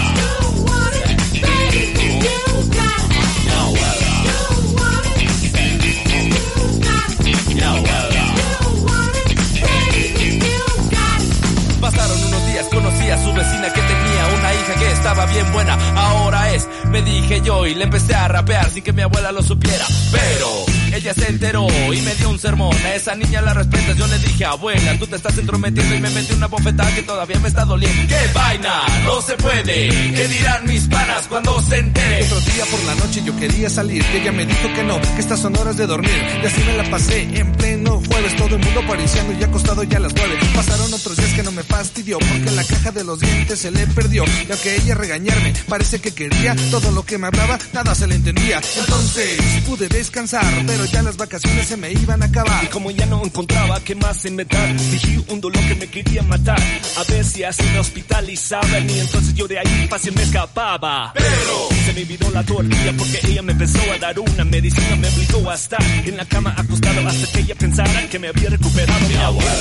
Vecina 13.39 13.73
que 13.73 13.81
tenía 13.81 14.27
una 14.37 14.53
hija 14.53 14.75
que 14.81 14.91
estaba 14.91 15.25
bien 15.27 15.51
buena. 15.53 15.79
Ahora 15.95 16.51
es, 16.51 16.69
me 16.89 17.03
dije 17.03 17.41
yo 17.45 17.67
y 17.67 17.75
le 17.75 17.85
empecé 17.85 18.15
a 18.15 18.29
rapear 18.29 18.71
sin 18.73 18.83
que 18.83 18.93
mi 18.93 19.03
abuela 19.03 19.33
lo 19.33 19.43
supiera. 19.43 19.87
Pero 20.11 20.49
ella 20.95 21.15
se 21.15 21.29
enteró 21.29 21.67
y 21.93 22.01
me 22.01 22.15
dio 22.15 22.31
un 22.31 22.39
sermón. 22.39 22.75
A 22.85 22.95
esa 22.95 23.15
niña 23.15 23.41
la 23.43 23.55
respetas. 23.55 23.97
Yo 23.97 24.07
le 24.07 24.19
dije, 24.19 24.45
abuela, 24.45 24.99
tú 24.99 25.07
te 25.07 25.17
estás 25.17 25.37
entrometiendo 25.39 25.95
y 25.95 26.01
me 26.01 26.11
metí 26.11 26.33
una 26.35 26.47
bofetada 26.47 26.95
que 26.95 27.03
todavía 27.03 27.39
me 27.41 27.49
está 27.49 27.65
doliendo. 27.65 28.09
¡Qué 28.09 28.33
vaina! 28.33 28.83
No 29.05 29.21
se 29.21 29.35
puede. 29.35 29.89
¿Qué 29.89 30.29
dirán 30.29 30.67
mis 30.67 30.87
panas 30.89 31.27
cuando 31.29 31.61
se 31.63 31.79
enteren? 31.79 32.25
Otro 32.25 32.41
día 32.41 32.65
por 32.71 32.85
la 32.85 32.95
noche 32.95 33.23
yo 33.25 33.37
quería 33.37 33.69
salir 33.69 34.05
y 34.13 34.17
ella 34.17 34.33
me 34.33 34.47
dijo 34.47 34.73
que 34.75 34.83
no, 34.83 35.01
que 35.01 35.21
estas 35.21 35.41
son 35.41 35.57
horas 35.57 35.77
de 35.77 35.87
dormir. 35.87 36.23
Y 36.43 36.47
así 36.47 36.63
me 36.65 36.77
la 36.77 36.91
pasé 36.91 37.23
en 37.23 37.53
pleno 37.53 38.03
jueves, 38.09 38.37
todo 38.37 38.57
el 38.57 38.65
mundo 38.65 38.81
pariciando 38.87 39.33
y 39.39 39.45
acostado 39.45 39.83
ya 39.83 39.99
a 39.99 40.01
las 40.01 40.15
nueve. 40.15 40.39
Pasaron 40.55 40.93
otros 40.93 41.17
días 41.17 41.33
que 41.35 41.43
no 41.43 41.53
me 41.53 41.63
fastidió 41.63 42.19
porque 42.19 42.51
la 42.53 42.65
caja 42.65 42.93
de 42.93 43.05
los 43.05 43.21
dientes 43.21 43.59
se 43.59 43.71
le 43.71 43.87
perdió. 43.89 44.25
Y 44.49 44.51
aunque 44.51 44.77
ella 44.77 44.95
regañarme, 44.95 45.53
parece 45.69 46.01
que 46.01 46.13
quería 46.13 46.57
todo 46.71 46.78
lo 46.93 47.03
que 47.05 47.19
me 47.19 47.27
hablaba, 47.27 47.59
nada 47.73 47.95
se 47.95 48.07
le 48.07 48.15
entendía. 48.15 48.61
Entonces 48.79 49.41
pude 49.67 49.89
descansar, 49.89 50.45
pero 50.67 50.85
ya 50.87 51.03
las 51.03 51.17
vacaciones 51.17 51.67
se 51.67 51.77
me 51.77 51.91
iban 51.93 52.23
a 52.23 52.27
acabar. 52.27 52.65
Y 52.65 52.69
como 52.69 52.91
ya 52.91 53.07
no 53.07 53.25
encontraba 53.25 53.81
qué 53.81 53.95
más 53.95 54.25
inventar, 54.25 54.75
dije 54.77 55.21
un 55.29 55.41
dolor 55.41 55.63
que 55.67 55.75
me 55.75 55.87
quería 55.89 56.23
matar. 56.23 56.61
A 56.97 57.05
ver 57.11 57.25
si 57.25 57.45
así 57.45 57.63
me 57.65 57.79
hospitalizaban 57.79 58.89
y 58.89 59.01
entonces 59.01 59.35
yo 59.35 59.49
de 59.49 59.59
ahí 59.59 59.89
fácil 59.89 60.15
me 60.15 60.23
escapaba. 60.23 61.13
Pero 61.15 61.69
se 61.85 61.93
me 61.93 62.03
olvidó 62.03 62.31
la 62.31 62.45
tortilla 62.45 62.93
porque 62.97 63.21
ella 63.25 63.43
me 63.43 63.53
empezó 63.53 63.79
a 63.93 63.99
dar 63.99 64.19
una 64.19 64.45
medicina, 64.45 64.97
me 64.97 65.09
obligó 65.09 65.51
a 65.51 65.55
estar 65.55 65.83
en 65.83 66.17
la 66.17 66.25
cama 66.25 66.55
acostado 66.57 67.07
hasta 67.07 67.33
que 67.33 67.41
ella 67.41 67.55
pensara 67.57 68.09
que 68.09 68.19
me 68.19 68.29
había 68.29 68.51
recuperado 68.51 69.09
mi 69.09 69.17
abuela. 69.17 69.53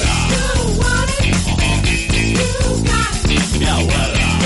Mi 3.60 3.66
abuela. 3.66 4.37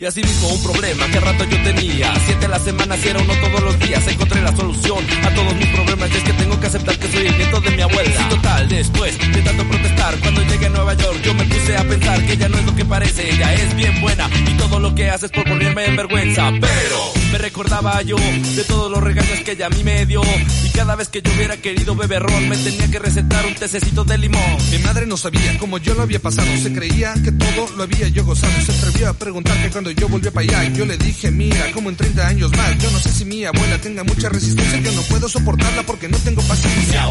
Y 0.00 0.06
así 0.06 0.22
mismo 0.22 0.48
un 0.48 0.62
problema 0.62 1.06
que 1.08 1.20
rato 1.20 1.44
yo 1.44 1.62
tenía. 1.62 2.10
Siete 2.24 2.46
a 2.46 2.48
la 2.48 2.58
semana, 2.58 2.96
si 2.96 3.08
era 3.08 3.20
uno 3.20 3.34
todos 3.34 3.60
los 3.60 3.78
días. 3.80 4.02
Encontré 4.08 4.40
la 4.40 4.56
solución 4.56 5.04
a 5.22 5.34
todos 5.34 5.54
mis 5.56 5.66
problemas. 5.66 6.08
Y 6.10 6.16
es 6.16 6.22
que 6.24 6.32
tengo 6.32 6.58
que 6.58 6.66
aceptar 6.68 6.98
que 6.98 7.12
soy 7.12 7.26
el 7.26 7.36
nieto 7.36 7.60
de 7.60 7.70
mi 7.72 7.82
abuela. 7.82 8.28
Total, 8.30 8.66
después 8.66 9.18
de 9.18 9.42
tanto 9.42 9.68
protestar, 9.68 10.18
cuando 10.20 10.42
llegué 10.44 10.66
a 10.66 10.68
Nueva 10.70 10.94
York, 10.94 11.20
yo 11.22 11.34
me 11.34 11.44
puse 11.44 11.76
a 11.76 11.84
pensar 11.84 12.24
que 12.24 12.32
ella 12.32 12.48
no 12.48 12.56
es 12.56 12.64
lo 12.64 12.74
que 12.74 12.84
parece. 12.86 13.30
Ella 13.30 13.52
es 13.52 13.76
bien 13.76 14.00
buena 14.00 14.30
y 14.50 14.54
todo 14.56 14.80
lo 14.80 14.94
que 14.94 15.10
hace 15.10 15.26
es 15.26 15.32
por 15.32 15.44
ponerme 15.44 15.84
en 15.84 15.96
vergüenza. 15.96 16.50
Pero 16.50 17.12
me 17.30 17.36
recordaba 17.36 18.00
yo 18.00 18.16
de 18.16 18.64
todos 18.64 18.90
los 18.90 19.02
regaños 19.02 19.40
que 19.40 19.52
ella 19.52 19.66
a 19.66 19.68
mí 19.68 19.84
me 19.84 20.06
dio. 20.06 20.22
Y 20.64 20.70
cada 20.70 20.96
vez 20.96 21.10
que 21.10 21.20
yo 21.20 21.30
hubiera 21.36 21.58
querido 21.58 21.94
beber 21.94 22.22
ron, 22.22 22.48
me 22.48 22.56
tenía 22.56 22.90
que 22.90 23.00
recetar 23.00 23.44
un 23.44 23.54
tececito 23.54 24.04
de 24.04 24.16
limón. 24.16 24.56
Mi 24.70 24.78
madre 24.78 25.04
no 25.04 25.18
sabía 25.18 25.58
cómo 25.58 25.76
yo 25.76 25.92
lo 25.92 26.04
había 26.04 26.20
pasado. 26.20 26.48
Se 26.56 26.72
creía 26.72 27.12
que 27.22 27.32
todo 27.32 27.68
lo 27.76 27.82
había 27.82 28.08
yo 28.08 28.24
gozado. 28.24 28.54
Se 28.64 28.72
atrevió 28.72 29.10
a 29.10 29.12
preguntar 29.12 29.60
que 29.60 29.68
cuando 29.68 29.89
yo 29.94 30.08
volví 30.08 30.30
para 30.30 30.46
allá. 30.46 30.72
Yo 30.72 30.84
le 30.84 30.96
dije, 30.96 31.30
mira, 31.30 31.70
como 31.72 31.90
en 31.90 31.96
30 31.96 32.26
años 32.26 32.50
más. 32.56 32.78
Yo 32.78 32.90
no 32.90 32.98
sé 32.98 33.10
si 33.10 33.24
mi 33.24 33.44
abuela 33.44 33.78
tenga 33.80 34.04
mucha 34.04 34.28
resistencia. 34.28 34.78
Yo 34.80 34.92
no 34.92 35.02
puedo 35.02 35.28
soportarla 35.28 35.82
porque 35.84 36.08
no 36.08 36.18
tengo 36.18 36.42
paciencia. 36.42 37.06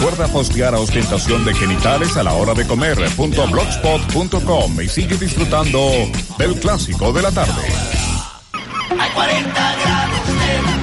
Recuerda 0.00 0.28
postear 0.28 0.74
a 0.74 0.78
ostentación 0.78 1.44
de 1.44 1.52
genitales 1.52 2.16
a 2.16 2.22
la 2.22 2.32
hora 2.32 2.54
de 2.54 2.66
comer. 2.66 2.96
punto 3.16 3.46
blogspot.com 3.48 4.80
y 4.80 4.88
sigue 4.88 5.14
disfrutando 5.18 5.90
del 6.38 6.54
clásico 6.58 7.12
de 7.12 7.20
la 7.20 7.30
tarde. 7.30 7.62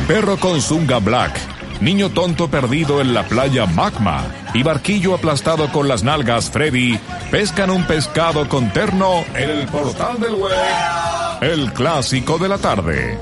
Perro 0.08 0.38
con 0.38 0.62
Zunga 0.62 1.00
Black. 1.00 1.36
Niño 1.82 2.12
tonto 2.12 2.48
perdido 2.52 3.02
en 3.02 3.16
la 3.16 3.28
playa 3.28 3.66
Magma. 3.66 4.24
Y 4.54 4.62
barquillo 4.62 5.16
aplastado 5.16 5.72
con 5.72 5.88
las 5.88 6.04
nalgas 6.04 6.52
Freddy. 6.52 7.00
Pescan 7.32 7.72
un 7.72 7.88
pescado 7.88 8.48
con 8.48 8.72
terno 8.72 9.26
en 9.34 9.50
el 9.50 9.66
portal 9.66 10.20
del 10.20 10.36
web. 10.36 10.54
El 11.42 11.74
clásico 11.74 12.38
de 12.38 12.50
la 12.50 12.60
tarde. 12.60 13.20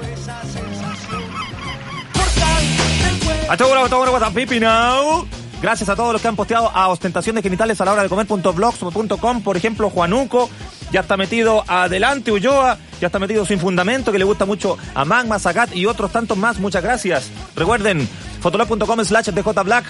WhatsApp, 4.12 4.34
pipi, 4.34 4.60
now. 4.60 5.26
Gracias 5.62 5.89
a 5.89 5.95
todos 5.95 6.14
los 6.14 6.22
que 6.22 6.28
han 6.28 6.36
posteado 6.36 6.70
a 6.70 6.89
ostentación 6.89 7.36
de 7.36 7.41
genitales 7.41 7.80
a 7.82 7.86
la 7.86 7.93
hora 7.93 8.03
de 8.03 8.10
comer.blogspot.com. 8.10 9.41
Por 9.41 9.58
ejemplo, 9.58 9.89
Juanuco 9.89 10.49
ya 10.91 11.01
está 11.01 11.18
metido 11.18 11.64
adelante, 11.68 12.32
Ulloa 12.32 12.78
ya 13.01 13.08
está 13.08 13.20
metido 13.20 13.45
sin 13.45 13.60
fundamento, 13.60 14.12
que 14.12 14.20
le 14.20 14.26
gusta 14.26 14.45
mucho 14.45 14.78
a 14.93 15.06
Magma, 15.06 15.39
Zagat 15.39 15.76
y 15.76 15.86
otros 15.86 16.12
tantos 16.12 16.38
más. 16.38 16.60
Muchas 16.60 16.84
gracias. 16.84 17.30
Recuerden, 17.56 18.08
fotolog.com 18.41 19.03
slash 19.03 19.30
djblack 19.30 19.86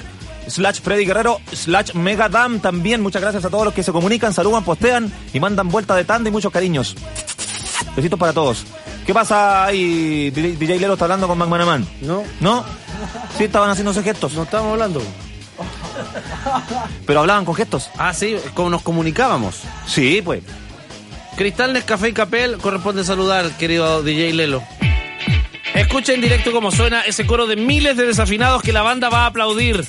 slash 0.48 0.80
Freddy 0.82 1.06
Guerrero 1.06 1.40
slash 1.52 1.94
Megadam 1.94 2.60
también. 2.60 3.02
Muchas 3.02 3.22
gracias 3.22 3.46
a 3.46 3.50
todos 3.50 3.66
los 3.66 3.74
que 3.74 3.84
se 3.84 3.92
comunican, 3.92 4.34
saludan, 4.34 4.64
postean 4.64 5.12
y 5.34 5.40
mandan 5.40 5.70
vuelta 5.70 5.96
de 5.96 6.06
tanda 6.06 6.30
y 6.30 6.32
muchos 6.32 6.52
cariños. 6.52 6.96
Besitos 7.96 8.20
para 8.20 8.34
todos. 8.34 8.66
¿Qué 9.06 9.14
pasa 9.14 9.66
ahí? 9.66 10.32
DJ 10.32 10.80
Lero 10.80 10.94
está 10.94 11.06
hablando 11.06 11.28
con 11.28 11.38
McManaman. 11.38 11.88
No. 12.02 12.24
¿No? 12.40 12.66
Sí, 13.38 13.44
estaban 13.44 13.70
haciéndose 13.70 14.02
gestos. 14.02 14.34
No 14.34 14.44
estábamos 14.44 14.74
hablando. 14.74 15.02
Pero 17.06 17.20
hablaban 17.20 17.46
con 17.46 17.56
gestos. 17.56 17.90
Ah, 17.98 18.14
sí, 18.14 18.38
como 18.54 18.70
nos 18.70 18.82
comunicábamos. 18.82 19.62
Sí, 19.88 20.22
pues. 20.24 20.44
Cristal 21.36 21.74
Nescafé 21.74 22.10
y 22.10 22.14
Capel, 22.14 22.58
corresponde 22.58 23.04
saludar, 23.04 23.50
querido 23.58 24.04
DJ 24.04 24.34
Lelo. 24.34 24.64
Escucha 25.74 26.14
en 26.14 26.22
directo 26.22 26.54
cómo 26.54 26.72
suena 26.72 27.02
ese 27.02 27.26
coro 27.26 27.48
de 27.48 27.58
miles 27.58 27.98
de 27.98 28.06
desafinados 28.06 28.62
que 28.62 28.72
la 28.72 28.82
banda 28.82 29.10
va 29.10 29.24
a 29.24 29.26
aplaudir. 29.28 29.86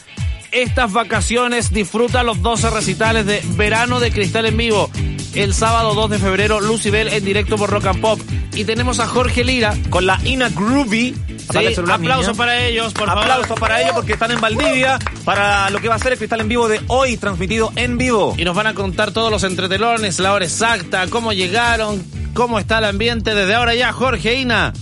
Estas 0.53 0.93
vacaciones 0.93 1.73
disfruta 1.73 2.23
los 2.23 2.43
12 2.43 2.71
recitales 2.71 3.27
de 3.27 3.43
Verano 3.57 4.01
de 4.01 4.11
Cristal 4.11 4.47
en 4.47 4.57
vivo. 4.57 4.91
El 5.35 5.55
sábado 5.55 5.95
2 5.95 6.11
de 6.11 6.19
febrero, 6.19 6.61
Lucibel 6.61 7.09
en 7.09 7.25
directo 7.25 7.57
por 7.57 7.71
Rock 7.71 7.87
and 7.87 8.01
Pop. 8.01 8.21
Y 8.55 8.65
tenemos 8.65 9.01
a 9.01 9.07
Jorge 9.07 9.45
Lira. 9.45 9.75
Con 9.91 10.07
la 10.07 10.19
Ina 10.25 10.49
Groovy. 10.49 11.15
Celular, 11.53 12.01
aplauso 12.01 12.35
para 12.35 12.65
ellos, 12.65 12.93
por 12.93 13.07
favor. 13.07 13.23
Aplauso 13.23 13.55
para 13.55 13.81
ellos 13.81 13.93
porque 13.95 14.15
están 14.15 14.33
en 14.33 14.41
Valdivia 14.41 14.99
para 15.25 15.71
lo 15.71 15.81
que 15.81 15.89
va 15.89 15.95
a 15.95 15.99
ser 15.99 16.13
el 16.13 16.19
Cristal 16.19 16.41
en 16.41 16.49
Vivo 16.49 16.69
de 16.69 16.81
hoy, 16.89 17.17
transmitido 17.17 17.73
en 17.77 17.99
vivo. 17.99 18.35
Y 18.37 18.45
nos 18.45 18.57
van 18.57 18.67
a 18.67 18.75
contar 18.75 19.13
todos 19.13 19.31
los 19.31 19.45
entretelones, 19.45 20.19
la 20.19 20.33
hora 20.33 20.45
exacta, 20.45 21.07
cómo 21.09 21.33
llegaron, 21.33 22.05
cómo 22.35 22.59
está 22.59 22.79
el 22.79 22.85
ambiente 22.87 23.35
desde 23.35 23.55
ahora 23.55 23.75
ya. 23.75 23.93
Jorge 23.93 24.35
Ina. 24.41 24.73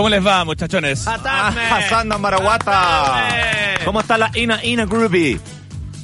¿Cómo 0.00 0.08
les 0.08 0.26
va, 0.26 0.46
muchachones? 0.46 1.06
Ah, 1.06 1.84
Sanda 1.90 2.16
Maraguata. 2.16 3.28
¿Cómo 3.84 4.00
está 4.00 4.16
la 4.16 4.30
Ina 4.34 4.64
Ina 4.64 4.86
Groovy? 4.86 5.38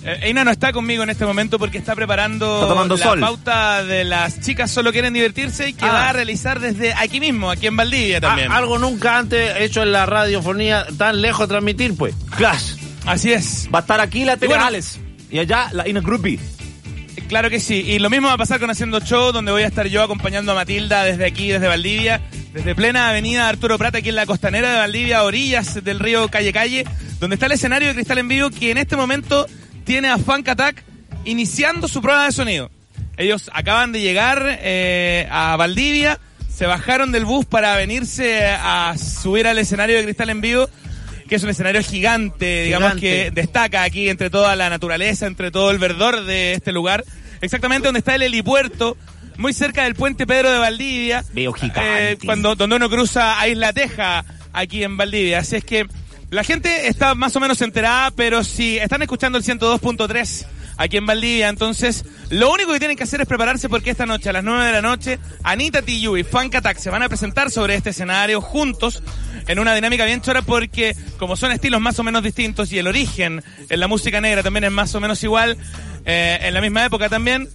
Eh, 0.04 0.28
Ina 0.28 0.44
no 0.44 0.50
está 0.50 0.70
conmigo 0.70 1.02
en 1.02 1.08
este 1.08 1.24
momento 1.24 1.58
porque 1.58 1.78
está 1.78 1.94
preparando 1.94 2.56
Está 2.56 2.68
tomando 2.68 2.96
la 2.98 3.02
sol. 3.02 3.20
pauta 3.20 3.82
de 3.84 4.04
las 4.04 4.38
chicas 4.42 4.70
solo 4.70 4.92
quieren 4.92 5.14
divertirse 5.14 5.70
y 5.70 5.72
que 5.72 5.86
Ah. 5.86 5.92
va 5.92 6.08
a 6.10 6.12
realizar 6.12 6.60
desde 6.60 6.92
aquí 6.92 7.20
mismo, 7.20 7.50
aquí 7.50 7.68
en 7.68 7.76
Valdivia 7.76 8.20
también. 8.20 8.52
Ah, 8.52 8.58
algo 8.58 8.78
nunca 8.78 9.16
antes 9.16 9.56
hecho 9.60 9.82
en 9.82 9.92
la 9.92 10.04
radiofonía 10.04 10.84
tan 10.98 11.22
lejos 11.22 11.48
de 11.48 11.52
transmitir, 11.54 11.96
pues. 11.96 12.14
Clash. 12.36 12.74
Así 13.06 13.32
es. 13.32 13.66
Va 13.74 13.78
a 13.78 13.80
estar 13.80 14.00
aquí 14.02 14.26
la 14.26 14.34
Y 14.34 14.36
Tele 14.36 14.56
bueno. 14.58 14.78
Y 15.30 15.38
allá 15.38 15.70
la 15.72 15.88
Ina 15.88 16.02
Groovy. 16.02 16.38
Claro 17.28 17.48
que 17.48 17.60
sí. 17.60 17.76
Y 17.76 17.98
lo 17.98 18.10
mismo 18.10 18.28
va 18.28 18.34
a 18.34 18.38
pasar 18.38 18.60
con 18.60 18.70
Haciendo 18.70 19.00
Show, 19.00 19.32
donde 19.32 19.52
voy 19.52 19.62
a 19.62 19.66
estar 19.66 19.86
yo 19.86 20.02
acompañando 20.02 20.52
a 20.52 20.54
Matilda 20.54 21.02
desde 21.02 21.24
aquí, 21.26 21.48
desde 21.48 21.66
Valdivia, 21.66 22.20
desde 22.56 22.74
plena 22.74 23.10
avenida 23.10 23.50
Arturo 23.50 23.76
Prata, 23.76 23.98
aquí 23.98 24.08
en 24.08 24.14
la 24.14 24.24
costanera 24.24 24.72
de 24.72 24.78
Valdivia, 24.78 25.18
a 25.18 25.24
orillas 25.24 25.84
del 25.84 25.98
río 26.00 26.26
Calle 26.28 26.54
Calle, 26.54 26.86
donde 27.20 27.34
está 27.34 27.44
el 27.44 27.52
escenario 27.52 27.88
de 27.88 27.94
Cristal 27.94 28.16
en 28.16 28.28
Vivo, 28.28 28.48
que 28.48 28.70
en 28.70 28.78
este 28.78 28.96
momento 28.96 29.46
tiene 29.84 30.08
a 30.08 30.16
Funk 30.16 30.48
Attack 30.48 30.82
iniciando 31.26 31.86
su 31.86 32.00
prueba 32.00 32.24
de 32.24 32.32
sonido. 32.32 32.70
Ellos 33.18 33.50
acaban 33.52 33.92
de 33.92 34.00
llegar 34.00 34.58
eh, 34.62 35.28
a 35.30 35.54
Valdivia, 35.56 36.18
se 36.48 36.64
bajaron 36.64 37.12
del 37.12 37.26
bus 37.26 37.44
para 37.44 37.76
venirse 37.76 38.46
a 38.46 38.94
subir 38.96 39.46
al 39.46 39.58
escenario 39.58 39.98
de 39.98 40.04
Cristal 40.04 40.30
en 40.30 40.40
Vivo, 40.40 40.70
que 41.28 41.34
es 41.34 41.42
un 41.42 41.50
escenario 41.50 41.82
gigante, 41.82 42.62
digamos 42.62 42.94
Gigante. 42.94 43.24
que 43.24 43.30
destaca 43.32 43.82
aquí 43.82 44.08
entre 44.08 44.30
toda 44.30 44.56
la 44.56 44.70
naturaleza, 44.70 45.26
entre 45.26 45.50
todo 45.50 45.70
el 45.72 45.78
verdor 45.78 46.24
de 46.24 46.54
este 46.54 46.72
lugar, 46.72 47.04
exactamente 47.42 47.86
donde 47.88 47.98
está 47.98 48.14
el 48.14 48.22
helipuerto, 48.22 48.96
muy 49.38 49.52
cerca 49.52 49.84
del 49.84 49.94
puente 49.94 50.26
Pedro 50.26 50.50
de 50.50 50.58
Valdivia, 50.58 51.24
Veo 51.32 51.54
eh, 51.76 52.18
cuando 52.24 52.54
donde 52.54 52.76
uno 52.76 52.88
cruza 52.88 53.40
a 53.40 53.48
Isla 53.48 53.72
Teja 53.72 54.24
aquí 54.52 54.82
en 54.82 54.96
Valdivia. 54.96 55.40
Así 55.40 55.56
es 55.56 55.64
que 55.64 55.86
la 56.30 56.42
gente 56.42 56.88
está 56.88 57.14
más 57.14 57.36
o 57.36 57.40
menos 57.40 57.60
enterada, 57.62 58.10
pero 58.10 58.42
si 58.42 58.78
están 58.78 59.02
escuchando 59.02 59.38
el 59.38 59.44
102.3 59.44 60.46
aquí 60.78 60.96
en 60.96 61.06
Valdivia, 61.06 61.48
entonces 61.48 62.04
lo 62.30 62.52
único 62.52 62.72
que 62.72 62.78
tienen 62.78 62.96
que 62.96 63.04
hacer 63.04 63.20
es 63.20 63.28
prepararse 63.28 63.68
porque 63.68 63.90
esta 63.90 64.06
noche 64.06 64.30
a 64.30 64.32
las 64.32 64.44
9 64.44 64.66
de 64.66 64.72
la 64.72 64.82
noche 64.82 65.18
Anita 65.42 65.82
Tiyu 65.82 66.16
y 66.16 66.24
Funk 66.24 66.54
Attack 66.54 66.78
se 66.78 66.90
van 66.90 67.02
a 67.02 67.08
presentar 67.08 67.50
sobre 67.50 67.76
este 67.76 67.90
escenario 67.90 68.40
juntos 68.40 69.02
en 69.46 69.58
una 69.58 69.74
dinámica 69.74 70.04
bien 70.04 70.20
chora 70.20 70.42
porque 70.42 70.96
como 71.18 71.36
son 71.36 71.52
estilos 71.52 71.80
más 71.80 71.98
o 71.98 72.02
menos 72.02 72.22
distintos 72.22 72.72
y 72.72 72.78
el 72.78 72.88
origen 72.88 73.42
en 73.68 73.80
la 73.80 73.86
música 73.86 74.20
negra 74.20 74.42
también 74.42 74.64
es 74.64 74.72
más 74.72 74.94
o 74.94 75.00
menos 75.00 75.22
igual, 75.22 75.56
eh, 76.04 76.38
en 76.42 76.54
la 76.54 76.60
misma 76.60 76.84
época 76.84 77.08
también, 77.08 77.48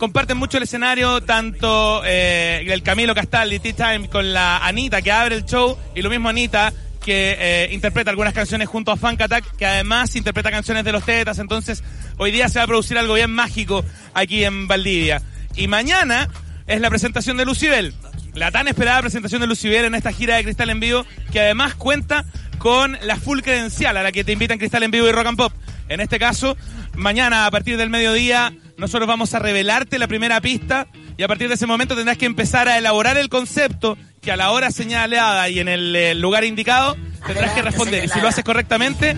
comparten 0.00 0.38
mucho 0.38 0.56
el 0.56 0.62
escenario, 0.62 1.20
tanto 1.20 2.02
eh, 2.06 2.64
el 2.66 2.82
Camilo 2.82 3.14
Castaldi, 3.14 3.58
Tea 3.58 3.92
Time, 3.92 4.08
con 4.08 4.32
la 4.32 4.56
Anita 4.56 5.02
que 5.02 5.12
abre 5.12 5.36
el 5.36 5.44
show, 5.44 5.76
y 5.94 6.00
lo 6.00 6.08
mismo 6.08 6.30
Anita 6.30 6.72
que 7.04 7.36
eh, 7.38 7.68
interpreta 7.70 8.10
algunas 8.10 8.32
canciones 8.32 8.66
junto 8.66 8.92
a 8.92 8.96
Funk 8.96 9.20
Attack, 9.20 9.56
que 9.56 9.66
además 9.66 10.16
interpreta 10.16 10.50
canciones 10.50 10.84
de 10.84 10.92
los 10.92 11.04
Tetas, 11.04 11.38
entonces 11.38 11.84
hoy 12.16 12.30
día 12.30 12.48
se 12.48 12.58
va 12.58 12.64
a 12.64 12.66
producir 12.66 12.96
algo 12.96 13.12
bien 13.14 13.30
mágico 13.30 13.84
aquí 14.14 14.42
en 14.42 14.66
Valdivia. 14.66 15.20
Y 15.54 15.68
mañana 15.68 16.28
es 16.66 16.80
la 16.80 16.88
presentación 16.88 17.36
de 17.36 17.44
Lucibel, 17.44 17.94
la 18.32 18.50
tan 18.50 18.68
esperada 18.68 19.02
presentación 19.02 19.42
de 19.42 19.48
Lucibel 19.48 19.84
en 19.84 19.94
esta 19.94 20.12
gira 20.12 20.36
de 20.36 20.44
Cristal 20.44 20.70
en 20.70 20.80
Vivo, 20.80 21.04
que 21.30 21.40
además 21.40 21.74
cuenta 21.74 22.24
con 22.56 22.96
la 23.02 23.16
full 23.16 23.40
credencial 23.40 23.98
a 23.98 24.02
la 24.02 24.12
que 24.12 24.24
te 24.24 24.32
invitan 24.32 24.56
Cristal 24.56 24.82
en 24.82 24.92
Vivo 24.92 25.08
y 25.08 25.12
Rock 25.12 25.26
and 25.26 25.36
Pop. 25.36 25.52
En 25.90 26.00
este 26.00 26.18
caso, 26.18 26.56
mañana 26.94 27.44
a 27.44 27.50
partir 27.50 27.76
del 27.76 27.90
mediodía, 27.90 28.54
nosotros 28.80 29.06
vamos 29.06 29.34
a 29.34 29.38
revelarte 29.38 29.98
la 29.98 30.08
primera 30.08 30.40
pista 30.40 30.86
y 31.16 31.22
a 31.22 31.28
partir 31.28 31.48
de 31.48 31.54
ese 31.54 31.66
momento 31.66 31.94
tendrás 31.94 32.16
que 32.16 32.26
empezar 32.26 32.66
a 32.66 32.78
elaborar 32.78 33.18
el 33.18 33.28
concepto 33.28 33.98
que 34.22 34.32
a 34.32 34.36
la 34.36 34.50
hora 34.50 34.70
señalada 34.70 35.48
y 35.50 35.60
en 35.60 35.68
el 35.68 35.94
eh, 35.94 36.14
lugar 36.14 36.44
indicado 36.44 36.96
tendrás 37.26 37.52
que 37.52 37.62
responder. 37.62 38.04
Y 38.04 38.08
si 38.08 38.20
lo 38.20 38.28
haces 38.28 38.42
correctamente, 38.42 39.16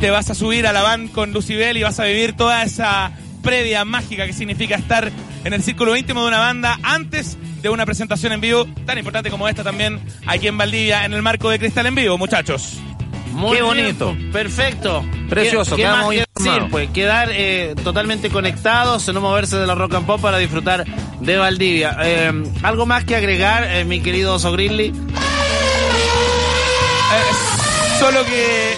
te 0.00 0.10
vas 0.10 0.30
a 0.30 0.34
subir 0.34 0.66
a 0.66 0.72
la 0.72 0.82
van 0.82 1.08
con 1.08 1.32
Lucibel 1.32 1.78
y 1.78 1.82
vas 1.82 1.98
a 1.98 2.04
vivir 2.04 2.36
toda 2.36 2.62
esa 2.62 3.12
previa 3.42 3.86
mágica 3.86 4.26
que 4.26 4.34
significa 4.34 4.76
estar 4.76 5.10
en 5.44 5.52
el 5.52 5.62
círculo 5.62 5.96
íntimo 5.96 6.20
de 6.22 6.28
una 6.28 6.38
banda 6.38 6.78
antes 6.82 7.38
de 7.62 7.70
una 7.70 7.86
presentación 7.86 8.34
en 8.34 8.40
vivo 8.42 8.66
tan 8.84 8.98
importante 8.98 9.30
como 9.30 9.48
esta 9.48 9.64
también 9.64 9.98
aquí 10.26 10.46
en 10.46 10.58
Valdivia 10.58 11.06
en 11.06 11.14
el 11.14 11.22
marco 11.22 11.48
de 11.48 11.58
Cristal 11.58 11.86
en 11.86 11.94
Vivo, 11.94 12.18
muchachos. 12.18 12.78
Muy 13.30 13.56
Qué 13.56 13.62
bonito. 13.62 14.16
perfecto. 14.32 15.04
Precioso, 15.28 15.76
¿Qué, 15.76 15.82
qué 15.82 15.88
quedamos 15.88 16.06
más 16.14 16.14
que 16.16 16.24
decir? 16.42 16.62
Pues 16.70 16.90
quedar 16.90 17.28
eh, 17.32 17.74
totalmente 17.82 18.30
conectados, 18.30 19.06
no 19.12 19.20
moverse 19.20 19.56
de 19.56 19.66
la 19.66 19.74
rock 19.74 19.94
and 19.94 20.06
pop 20.06 20.20
para 20.20 20.38
disfrutar 20.38 20.84
de 21.20 21.36
Valdivia. 21.36 21.96
Eh, 22.02 22.32
¿Algo 22.62 22.86
más 22.86 23.04
que 23.04 23.14
agregar, 23.16 23.64
eh, 23.64 23.84
mi 23.84 24.00
querido 24.00 24.34
Oso 24.34 24.52
Grizzly? 24.52 24.92
Eh, 27.12 27.32
solo 27.98 28.24
que 28.24 28.76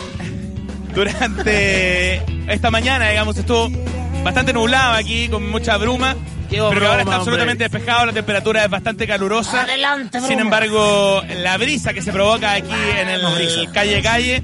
durante 0.95 2.23
esta 2.53 2.71
mañana, 2.71 3.09
digamos, 3.11 3.37
estuvo 3.37 3.69
bastante 4.23 4.53
nublado 4.53 4.95
aquí, 4.95 5.29
con 5.29 5.49
mucha 5.51 5.77
bruma. 5.77 6.16
Pero 6.49 6.70
que 6.70 6.87
ahora 6.87 6.99
está 6.99 7.03
broma, 7.05 7.16
absolutamente 7.16 7.64
despejado, 7.64 8.07
la 8.07 8.12
temperatura 8.12 8.64
es 8.64 8.70
bastante 8.70 9.07
calurosa. 9.07 9.62
Adelante, 9.62 10.18
Sin 10.18 10.29
broma. 10.29 10.43
embargo, 10.43 11.23
la 11.39 11.57
brisa 11.57 11.95
que 11.95 12.03
se 12.03 12.12
provoca 12.12 12.53
aquí 12.53 12.75
en 13.01 13.09
el 13.09 13.23
calle 13.73 14.03
calle 14.03 14.43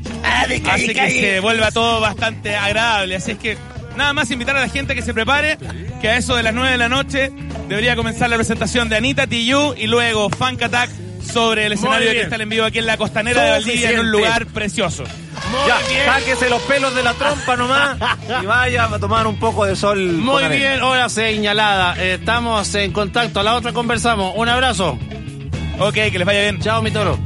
hace 0.71 0.95
que 0.95 1.11
se 1.11 1.41
vuelva 1.41 1.71
todo 1.71 2.01
bastante 2.01 2.57
agradable. 2.57 3.17
Así 3.17 3.33
es 3.33 3.39
que 3.39 3.59
nada 3.97 4.15
más 4.15 4.31
invitar 4.31 4.57
a 4.57 4.61
la 4.61 4.69
gente 4.69 4.95
que 4.95 5.03
se 5.03 5.13
prepare, 5.13 5.59
que 6.01 6.09
a 6.09 6.17
eso 6.17 6.35
de 6.35 6.43
las 6.43 6.55
9 6.55 6.71
de 6.71 6.79
la 6.79 6.89
noche 6.89 7.31
debería 7.69 7.95
comenzar 7.95 8.31
la 8.31 8.37
presentación 8.37 8.89
de 8.89 8.97
Anita 8.97 9.27
Tijoux 9.27 9.75
y 9.77 9.87
luego 9.87 10.31
Funk 10.31 10.63
Attack 10.63 10.91
sobre 11.23 11.67
el 11.67 11.73
escenario 11.73 12.11
bien. 12.11 12.23
Cristal 12.23 12.41
en 12.41 12.49
vivo 12.49 12.65
aquí 12.65 12.79
en 12.79 12.87
la 12.87 12.97
costanera 12.97 13.43
de 13.43 13.51
Valdivia 13.51 13.91
en 13.91 14.01
un 14.01 14.11
lugar 14.11 14.47
precioso. 14.47 15.05
Ya, 15.67 15.79
sáquese 16.05 16.49
los 16.49 16.63
pelos 16.63 16.95
de 16.95 17.03
la 17.03 17.15
trompa 17.15 17.57
nomás 17.57 17.97
y 18.43 18.47
vaya 18.47 18.85
a 18.85 18.99
tomar 18.99 19.27
un 19.27 19.39
poco 19.39 19.65
de 19.65 19.77
sol. 19.77 19.99
Muy 19.99 20.47
bien, 20.49 20.83
hora 20.83 21.09
señalada. 21.09 21.95
Estamos 22.03 22.75
en 22.75 22.93
contacto. 22.93 23.41
A 23.41 23.43
la 23.43 23.55
otra 23.55 23.73
conversamos. 23.73 24.33
Un 24.37 24.49
abrazo. 24.49 24.99
Ok, 25.79 25.95
que 25.95 26.19
les 26.19 26.25
vaya 26.25 26.41
bien. 26.43 26.61
Chao, 26.61 26.83
mi 26.83 26.91
toro. 26.91 27.19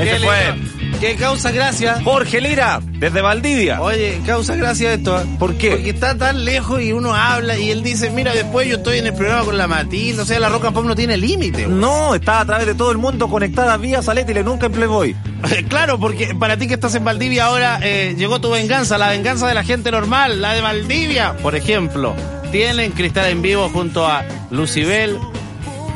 Ese 0.00 0.18
fue. 0.20 0.77
Que 1.00 1.14
causa 1.14 1.52
gracia. 1.52 2.00
Jorge 2.02 2.40
Lira, 2.40 2.80
desde 2.82 3.20
Valdivia. 3.20 3.80
Oye, 3.80 4.20
causa 4.26 4.56
gracia 4.56 4.94
esto. 4.94 5.20
¿eh? 5.20 5.24
¿Por 5.38 5.54
qué? 5.54 5.70
Porque 5.70 5.90
está 5.90 6.16
tan 6.16 6.44
lejos 6.44 6.82
y 6.82 6.92
uno 6.92 7.14
habla 7.14 7.56
y 7.56 7.70
él 7.70 7.84
dice, 7.84 8.10
mira, 8.10 8.34
después 8.34 8.66
yo 8.68 8.76
estoy 8.78 8.98
en 8.98 9.06
el 9.06 9.14
programa 9.14 9.44
con 9.44 9.56
la 9.56 9.68
Matilda. 9.68 10.24
O 10.24 10.26
sea, 10.26 10.40
la 10.40 10.48
rock 10.48 10.64
and 10.64 10.74
pop 10.74 10.84
no 10.84 10.96
tiene 10.96 11.16
límite. 11.16 11.66
güey. 11.66 11.76
No, 11.76 12.16
está 12.16 12.40
a 12.40 12.44
través 12.44 12.66
de 12.66 12.74
todo 12.74 12.90
el 12.90 12.98
mundo 12.98 13.28
conectada 13.28 13.76
vía 13.76 14.02
Salétile, 14.02 14.42
nunca 14.42 14.66
en 14.66 14.72
Playboy. 14.72 15.16
Claro, 15.68 16.00
porque 16.00 16.34
para 16.34 16.56
ti 16.56 16.66
que 16.66 16.74
estás 16.74 16.94
en 16.96 17.04
Valdivia 17.04 17.44
ahora 17.46 17.78
eh, 17.82 18.14
llegó 18.18 18.40
tu 18.40 18.50
venganza, 18.50 18.98
la 18.98 19.10
venganza 19.10 19.46
de 19.46 19.54
la 19.54 19.62
gente 19.62 19.90
normal, 19.92 20.40
la 20.42 20.54
de 20.54 20.60
Valdivia, 20.60 21.36
por 21.36 21.54
ejemplo. 21.54 22.14
Tienen 22.50 22.90
Cristal 22.90 23.26
en 23.26 23.40
vivo 23.42 23.68
junto 23.72 24.04
a 24.06 24.24
Lucibel, 24.50 25.16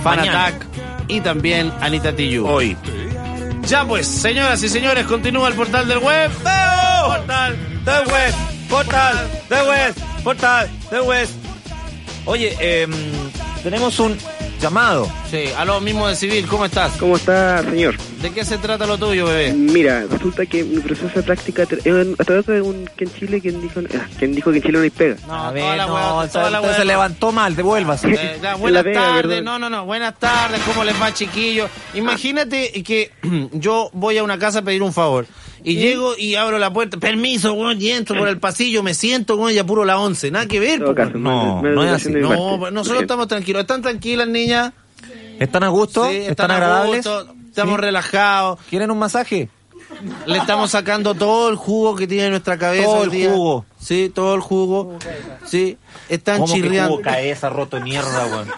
Fan. 0.04 0.20
Attack 0.20 0.66
y 1.08 1.20
también 1.20 1.72
Anita 1.80 2.14
Tijoux. 2.14 2.46
Hoy. 2.48 2.76
Ya 3.66 3.84
pues, 3.86 4.06
señoras 4.06 4.62
y 4.62 4.68
señores, 4.68 5.06
continúa 5.06 5.48
el 5.48 5.54
portal 5.54 5.86
del 5.88 5.98
web. 5.98 6.30
Portal 7.06 7.56
de 7.84 8.12
West, 8.12 8.38
portal 8.68 9.30
de 9.48 9.62
West, 9.62 9.98
portal 10.24 10.70
de 10.90 11.00
West. 11.00 11.32
Oye, 12.24 12.56
em, 12.60 12.92
tenemos 13.62 13.98
un 13.98 14.16
llamado. 14.62 15.10
Sí, 15.30 15.44
a 15.56 15.64
lo 15.64 15.80
mismo 15.80 16.06
de 16.08 16.14
civil, 16.16 16.46
¿cómo 16.46 16.64
estás? 16.64 16.92
¿Cómo 16.98 17.16
está, 17.16 17.62
señor? 17.62 17.96
¿De 18.22 18.30
qué 18.30 18.44
se 18.44 18.56
trata 18.58 18.86
lo 18.86 18.96
tuyo, 18.96 19.26
bebé? 19.26 19.52
Mira, 19.52 20.04
resulta 20.08 20.46
que 20.46 20.62
mi 20.62 20.78
proceso 20.80 21.08
de 21.14 21.22
práctica 21.22 21.64
es 21.64 22.06
a 22.18 22.24
través 22.24 22.46
de 22.46 22.62
un 22.62 22.88
que 22.96 23.04
en 23.04 23.12
Chile 23.14 23.40
quien 23.40 23.60
dijo, 23.60 23.80
ah, 23.94 24.06
quien 24.18 24.34
dijo 24.34 24.50
que 24.52 24.58
en 24.58 24.62
Chile 24.62 24.78
no 24.78 24.84
hay 24.84 24.90
pega. 24.90 25.16
No, 25.26 25.34
a 25.34 25.38
toda 25.38 25.50
ver, 25.52 25.76
la 25.76 25.86
no, 25.86 25.94
hueá- 25.94 26.28
toda 26.30 26.46
entonces 26.48 26.52
la 26.52 26.74
se 26.76 26.84
levantó 26.84 27.32
mal, 27.32 27.56
devuélvase. 27.56 28.08
Eh, 28.12 28.38
ya, 28.40 28.52
En 28.54 28.60
buenas 28.60 28.84
tardes, 28.92 29.42
no, 29.42 29.58
no, 29.58 29.68
no, 29.68 29.84
buenas 29.84 30.16
tardes, 30.18 30.60
¿cómo 30.66 30.84
les 30.84 31.00
va, 31.00 31.12
chiquillos? 31.12 31.68
Imagínate 31.94 32.70
que 32.84 33.10
yo 33.52 33.90
voy 33.92 34.18
a 34.18 34.22
una 34.22 34.38
casa 34.38 34.60
a 34.60 34.62
pedir 34.62 34.82
un 34.82 34.92
favor 34.92 35.26
Y 35.64 35.76
llego 35.76 36.14
y 36.18 36.34
abro 36.34 36.58
la 36.58 36.72
puerta, 36.72 36.96
permiso, 36.98 37.52
weón, 37.52 37.80
y 37.80 37.90
entro 37.90 38.18
por 38.18 38.28
el 38.28 38.38
pasillo, 38.38 38.82
me 38.82 38.94
siento, 38.94 39.36
weón, 39.36 39.52
y 39.54 39.58
apuro 39.58 39.84
la 39.84 39.98
11. 39.98 40.30
Nada 40.30 40.46
que 40.46 40.58
ver, 40.60 40.82
caso. 40.94 41.12
No, 41.18 41.62
mal- 41.62 41.74
no 41.74 41.84
es 41.84 41.92
así. 41.92 42.10
No, 42.12 42.56
pues 42.58 42.72
nosotros 42.72 43.02
estamos 43.02 43.28
tranquilos. 43.28 43.60
¿Están 43.62 43.82
tranquilas, 43.82 44.26
niñas? 44.28 44.72
¿Están 45.38 45.62
a 45.64 45.68
gusto? 45.68 46.08
Sí, 46.10 46.16
¿Están 46.16 46.50
a 46.50 46.54
agradables? 46.56 46.96
gusto, 47.06 47.34
estamos 47.48 47.74
Sí. 47.76 47.80
relajados. 47.80 48.58
¿Quieren 48.68 48.90
un 48.90 48.98
masaje? 48.98 49.48
Le 50.26 50.38
estamos 50.38 50.70
sacando 50.70 51.14
todo 51.14 51.48
el 51.50 51.56
jugo 51.56 51.94
que 51.96 52.06
tiene 52.06 52.30
nuestra 52.30 52.56
cabeza. 52.58 52.84
Todo 52.86 53.04
el 53.04 53.10
día. 53.10 53.30
jugo. 53.30 53.64
Sí, 53.78 54.10
todo 54.14 54.34
el 54.34 54.40
jugo. 54.40 54.98
Sí, 55.44 55.76
están 56.08 56.38
¿Cómo 56.40 56.46
que 56.54 56.60
chirriando. 56.60 56.90
jugo 56.92 57.02
cabeza 57.02 57.50
roto 57.50 57.76
de 57.76 57.82
mierda, 57.82 58.26
weón? 58.26 58.48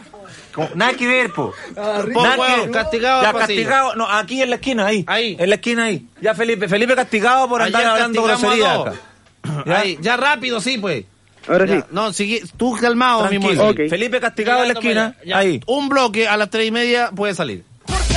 ¿Cómo? 0.54 0.70
Nada 0.74 0.92
que 0.94 1.06
ver, 1.06 1.30
po. 1.32 1.52
Po, 1.74 2.22
Nada 2.22 2.64
que- 2.64 2.70
castigado 2.70 3.22
Ya, 3.22 3.32
castigado. 3.32 3.94
No, 3.96 4.08
aquí 4.08 4.40
en 4.40 4.50
la 4.50 4.56
esquina, 4.56 4.86
ahí. 4.86 5.04
Ahí. 5.08 5.36
En 5.38 5.48
la 5.48 5.56
esquina, 5.56 5.84
ahí. 5.86 6.06
Ya, 6.20 6.34
Felipe. 6.34 6.68
Felipe 6.68 6.94
castigado 6.94 7.48
por 7.48 7.60
andar 7.60 7.80
Ayer 7.82 7.90
hablando 7.92 8.22
castigamos 8.24 8.42
grosería 8.42 8.72
a 8.72 8.76
dos. 8.76 8.88
acá. 8.88 9.64
Ya, 9.66 9.78
Ahí, 9.80 9.98
ya 10.00 10.16
rápido, 10.16 10.60
sí, 10.60 10.78
pues. 10.78 11.04
Ahora 11.48 11.66
Ya, 11.66 11.80
sí. 11.80 11.86
No, 11.90 12.12
sigue, 12.12 12.42
tú 12.56 12.72
calmado, 12.80 13.24
mi 13.24 13.30
Tranquilo. 13.38 13.54
mozo. 13.64 13.68
Ok. 13.82 13.90
Felipe 13.90 14.20
castigado 14.20 14.62
en 14.62 14.68
la 14.68 14.74
esquina. 14.74 15.16
Ya, 15.26 15.38
Ahí. 15.38 15.60
Un 15.66 15.88
bloque 15.88 16.26
a 16.28 16.36
las 16.36 16.48
tres 16.50 16.68
y 16.68 16.70
media 16.70 17.10
puede 17.14 17.34
salir. 17.34 17.64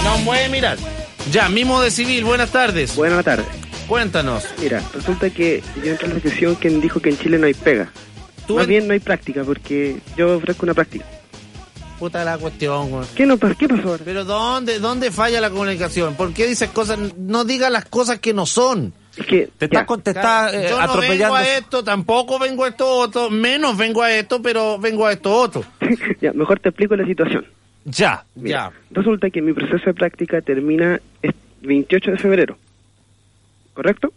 No 0.04 0.16
puede 0.24 0.48
mirar. 0.50 0.78
Ya, 1.32 1.50
Mimo 1.50 1.82
de 1.82 1.92
Civil, 1.92 2.24
buenas 2.24 2.52
tardes. 2.52 2.96
Buenas 2.96 3.26
tardes. 3.26 3.46
Cuéntanos. 3.88 4.46
Mira, 4.62 4.82
resulta 4.94 5.30
que 5.30 5.62
yo 5.84 5.92
entré 5.92 6.10
a 6.10 6.14
la 6.14 6.20
sección 6.22 6.56
que 6.56 6.70
dijo 6.70 7.00
que 7.02 7.10
en 7.10 7.18
Chile 7.18 7.38
no 7.38 7.48
hay 7.48 7.54
pega. 7.54 7.90
Tú 8.48 8.56
Más 8.56 8.64
en- 8.64 8.70
bien 8.70 8.88
no 8.88 8.94
hay 8.94 9.00
práctica, 9.00 9.44
porque 9.44 9.98
yo 10.16 10.38
ofrezco 10.38 10.66
una 10.66 10.74
práctica. 10.74 11.06
Puta 12.00 12.24
la 12.24 12.38
cuestión, 12.38 12.90
güey. 12.92 13.06
¿Qué, 13.16 13.26
no, 13.26 13.38
¿Qué 13.40 13.68
pasó 13.68 13.90
ahora? 13.90 14.04
Pero 14.06 14.24
¿dónde, 14.24 14.80
¿dónde 14.80 15.10
falla 15.12 15.42
la 15.42 15.50
comunicación? 15.50 16.16
¿Por 16.16 16.32
qué 16.34 16.46
dices 16.46 16.70
cosas? 16.70 17.00
No 17.18 17.44
digas 17.44 17.72
las 17.72 17.86
cosas 17.86 18.20
que 18.20 18.34
no 18.34 18.46
son. 18.46 18.94
Es 19.18 19.26
que 19.26 19.50
Te 19.58 19.68
ya, 19.68 19.80
estás 19.82 20.04
te 20.04 20.12
estás, 20.12 20.54
eh, 20.54 20.68
Yo 20.70 20.78
no 20.78 20.84
atropellando. 20.84 21.24
vengo 21.24 21.36
a 21.36 21.58
esto, 21.58 21.84
tampoco 21.84 22.38
vengo 22.38 22.66
a 22.66 22.68
esto 22.68 22.88
otro, 22.88 23.32
menos 23.32 23.76
vengo 23.76 24.04
a 24.04 24.12
esto, 24.12 24.42
pero 24.44 24.78
vengo 24.78 25.08
a 25.08 25.12
esto 25.14 25.34
otro. 25.34 25.64
ya, 26.22 26.34
mejor 26.34 26.60
te 26.60 26.70
explico 26.70 26.96
la 26.96 27.06
situación. 27.06 27.46
Ya. 27.86 28.24
Mira, 28.36 28.72
Ya. 28.72 28.80
Resulta 28.92 29.32
que 29.32 29.42
mi 29.42 29.54
proceso 29.54 29.86
de 29.86 29.94
práctica 29.96 30.42
termina 30.42 31.02
el 31.24 31.34
28 31.62 32.12
de 32.12 32.18
febrero. 32.20 32.58
¿Correcto? 33.74 34.14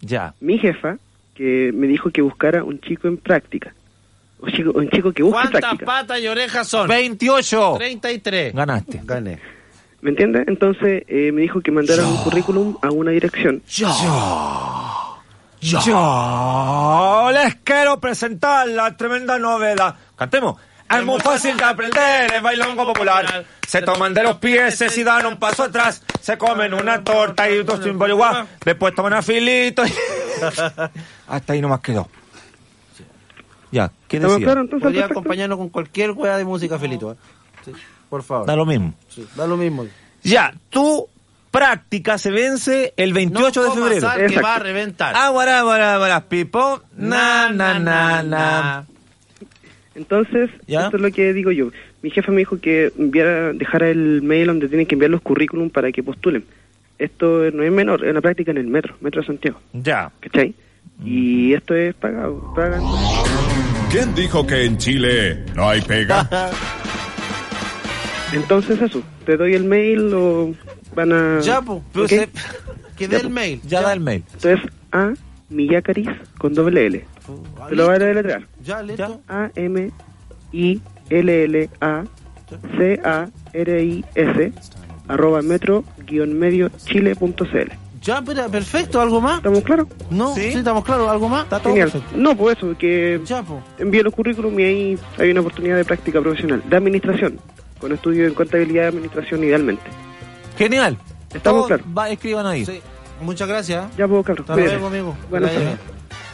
Ya. 0.00 0.34
Mi 0.40 0.58
jefa, 0.58 0.98
que 1.34 1.72
me 1.74 1.88
dijo 1.88 2.10
que 2.10 2.22
buscara 2.22 2.62
un 2.62 2.80
chico 2.80 3.08
en 3.08 3.16
práctica. 3.16 3.74
Un 4.44 4.52
chico, 4.52 4.72
un 4.74 4.90
chico 4.90 5.12
que 5.12 5.22
busque 5.22 5.40
¿Cuántas 5.40 5.60
práctica. 5.60 5.86
patas 5.86 6.20
y 6.20 6.28
orejas 6.28 6.68
son? 6.68 6.86
28. 6.86 7.74
33. 7.78 8.54
Ganaste. 8.54 9.00
Gané. 9.02 9.40
¿Me 10.02 10.10
entiendes? 10.10 10.46
Entonces 10.46 11.02
eh, 11.08 11.32
me 11.32 11.40
dijo 11.42 11.62
que 11.62 11.70
mandara 11.70 12.06
un 12.06 12.18
currículum 12.18 12.76
a 12.82 12.90
una 12.90 13.10
dirección. 13.10 13.62
Yo 13.66 13.88
les 17.32 17.54
quiero 17.64 17.98
presentar 17.98 18.68
la 18.68 18.94
tremenda 18.94 19.38
novedad. 19.38 19.94
Cantemos. 20.14 20.60
Es 20.90 21.02
muy 21.02 21.18
fácil 21.20 21.56
de 21.56 21.64
aprender, 21.64 22.34
es 22.34 22.42
bailongo 22.42 22.84
popular. 22.84 23.46
Se 23.66 23.80
toman 23.80 24.12
de 24.12 24.22
los 24.22 24.36
pies, 24.36 24.76
se 24.76 25.02
dan 25.02 25.24
un 25.24 25.38
paso 25.38 25.62
atrás, 25.64 26.02
se 26.20 26.36
comen 26.36 26.74
una 26.74 27.02
torta 27.02 27.48
y 27.48 27.62
dos 27.62 27.80
igual. 27.86 28.46
Después 28.62 28.94
toman 28.94 29.14
afilito 29.14 29.86
y... 29.86 29.92
Hasta 31.28 31.52
ahí 31.54 31.62
nomás 31.62 31.80
quedó. 31.80 32.06
Ya, 33.74 33.90
¿qué 34.06 34.18
¿Estamos 34.18 34.36
decía? 34.36 34.46
claros 34.46 34.64
entonces? 34.64 34.84
Podría 34.84 35.04
acompañarnos 35.06 35.58
con 35.58 35.68
cualquier 35.68 36.12
hueá 36.12 36.36
de 36.36 36.44
música, 36.44 36.78
Felito. 36.78 37.12
¿eh? 37.12 37.16
Sí, 37.64 37.72
por 38.08 38.22
favor. 38.22 38.46
Da 38.46 38.54
lo 38.54 38.64
mismo. 38.64 38.94
Sí, 39.08 39.26
da 39.34 39.46
lo 39.48 39.56
mismo. 39.56 39.84
Ya, 40.22 40.54
tu 40.70 41.08
práctica 41.50 42.16
se 42.18 42.30
vence 42.30 42.94
el 42.96 43.12
28 43.12 43.60
no 43.62 43.68
de 43.68 43.74
febrero. 43.74 44.00
sal 44.00 44.26
que 44.28 44.40
va 44.40 44.54
a 44.54 44.58
reventar. 44.60 45.14
Ah, 45.16 45.30
guará, 45.30 45.62
guará, 45.62 45.98
guará, 45.98 46.20
pipo. 46.28 46.82
Na, 46.96 47.50
na, 47.50 47.78
na, 47.80 48.22
na. 48.22 48.86
Entonces, 49.96 50.50
¿Ya? 50.68 50.84
esto 50.84 50.96
es 50.96 51.02
lo 51.02 51.10
que 51.10 51.32
digo 51.32 51.50
yo. 51.50 51.70
Mi 52.02 52.10
jefa 52.10 52.30
me 52.32 52.38
dijo 52.38 52.58
que 52.60 52.92
enviara, 52.98 53.52
dejara 53.54 53.88
el 53.88 54.22
mail 54.22 54.46
donde 54.48 54.68
tienen 54.68 54.86
que 54.86 54.94
enviar 54.94 55.10
los 55.10 55.20
currículum 55.20 55.70
para 55.70 55.90
que 55.90 56.02
postulen. 56.02 56.44
Esto 56.98 57.50
no 57.52 57.62
es 57.64 57.72
menor, 57.72 58.04
es 58.04 58.10
una 58.12 58.20
práctica 58.20 58.50
en 58.52 58.58
el 58.58 58.66
metro, 58.68 58.94
Metro 59.00 59.20
de 59.20 59.26
Santiago, 59.26 59.58
Ya. 59.72 60.12
¿cachai? 60.20 60.54
Y 61.04 61.52
esto 61.54 61.74
es 61.74 61.92
pagado, 61.94 62.52
pagan. 62.54 62.82
¿Quién 63.94 64.12
dijo 64.16 64.44
que 64.44 64.64
en 64.64 64.76
Chile 64.76 65.44
no 65.54 65.68
hay 65.68 65.80
pega? 65.80 66.28
Entonces 68.32 68.82
eso, 68.82 69.00
te 69.24 69.36
doy 69.36 69.54
el 69.54 69.62
mail 69.62 70.12
o 70.12 70.52
van 70.96 71.12
a... 71.12 71.38
Ya, 71.38 71.62
pues. 71.62 71.80
¿Ok? 71.94 72.28
Que 72.96 73.06
dé 73.06 73.18
el 73.18 73.30
mail. 73.30 73.60
Ya 73.62 73.82
da 73.82 73.92
el 73.92 74.00
mail. 74.00 74.24
Entonces, 74.32 74.68
A, 74.90 75.12
Millacaris 75.48 76.08
con 76.38 76.54
doble 76.54 76.86
L. 76.86 77.04
Te 77.68 77.76
lo 77.76 77.86
voy 77.86 77.94
a 77.94 77.98
deletrear. 78.00 78.48
Ya, 78.64 78.82
listo. 78.82 79.20
A, 79.28 79.52
M, 79.54 79.92
I, 80.50 80.80
L, 81.10 81.44
L, 81.44 81.70
A, 81.80 82.02
C, 82.76 83.00
A, 83.04 83.28
R, 83.52 83.84
I, 83.84 84.04
S, 84.16 84.52
arroba 85.06 85.40
metro, 85.40 85.84
guion 86.04 86.36
medio, 86.36 86.68
chile.cl. 86.84 87.83
Ya, 88.04 88.20
pero 88.22 88.48
perfecto. 88.50 89.00
¿Algo 89.00 89.20
más? 89.20 89.38
¿Estamos 89.38 89.62
claros? 89.62 89.86
No, 90.10 90.34
sí, 90.34 90.42
estamos 90.48 90.84
claros. 90.84 91.08
¿Algo 91.08 91.28
más? 91.28 91.44
Está 91.44 91.58
Genial. 91.60 91.90
No, 92.14 92.36
pues 92.36 92.58
eso, 92.58 92.76
que 92.78 93.20
Ya, 93.24 93.42
pues. 93.42 93.60
envíe 93.78 94.02
los 94.02 94.12
currículum 94.14 94.58
y 94.60 94.62
ahí 94.64 94.98
hay 95.18 95.30
una 95.30 95.40
oportunidad 95.40 95.76
de 95.76 95.84
práctica 95.84 96.20
profesional, 96.20 96.62
de 96.68 96.76
administración, 96.76 97.40
con 97.78 97.92
estudio 97.92 98.26
en 98.26 98.34
contabilidad 98.34 98.84
y 98.84 98.86
administración 98.88 99.42
idealmente. 99.42 99.82
Genial. 100.58 100.98
¿Estamos 101.32 101.66
claros? 101.66 101.86
va- 101.96 102.10
escriban 102.10 102.46
ahí. 102.46 102.64
Sí. 102.66 102.80
Muchas 103.22 103.48
gracias. 103.48 103.84
Ya 103.96 104.06
puedo, 104.06 104.22
Carlos. 104.22 104.48
Hasta 104.50 104.60
luego, 104.62 104.86
amigo. 104.88 105.16
Buenas 105.30 105.50
tardes. 105.50 105.66
bien. 105.66 105.78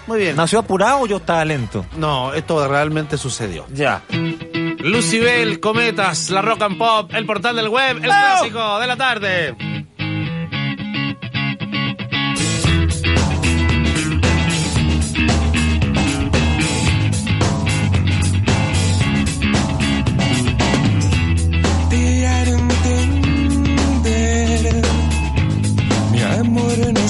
Muy 0.06 0.18
bien. 0.18 0.34
¿Nació 0.36 0.58
apurado 0.58 1.00
o 1.02 1.06
yo 1.06 1.18
estaba 1.18 1.44
lento? 1.44 1.86
No, 1.96 2.34
esto 2.34 2.66
realmente 2.66 3.16
sucedió. 3.16 3.64
Ya. 3.72 4.02
Lucibel, 4.78 5.60
Cometas, 5.60 6.30
la 6.30 6.42
Rock 6.42 6.62
and 6.62 6.78
Pop, 6.78 7.10
el 7.14 7.26
portal 7.26 7.54
del 7.56 7.68
web, 7.68 7.96
el 7.98 8.02
clásico 8.02 8.78
de 8.80 8.86
la 8.86 8.96
tarde. 8.96 9.54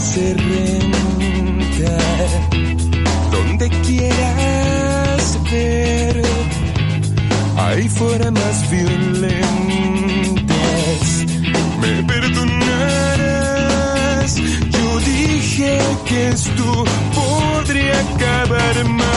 Se 0.00 0.34
renta. 0.34 1.96
Donde 3.30 3.68
quieras 3.86 5.38
ver, 5.52 6.22
hay 7.56 7.88
formas 7.88 8.70
violentas. 8.70 9.40
Me 11.80 12.02
perdonarás, 12.04 13.10
yo 14.36 15.00
dije 15.00 15.78
que 16.06 16.28
esto 16.28 16.84
podría 17.14 18.00
acabar 18.00 18.84
mal. 18.84 19.09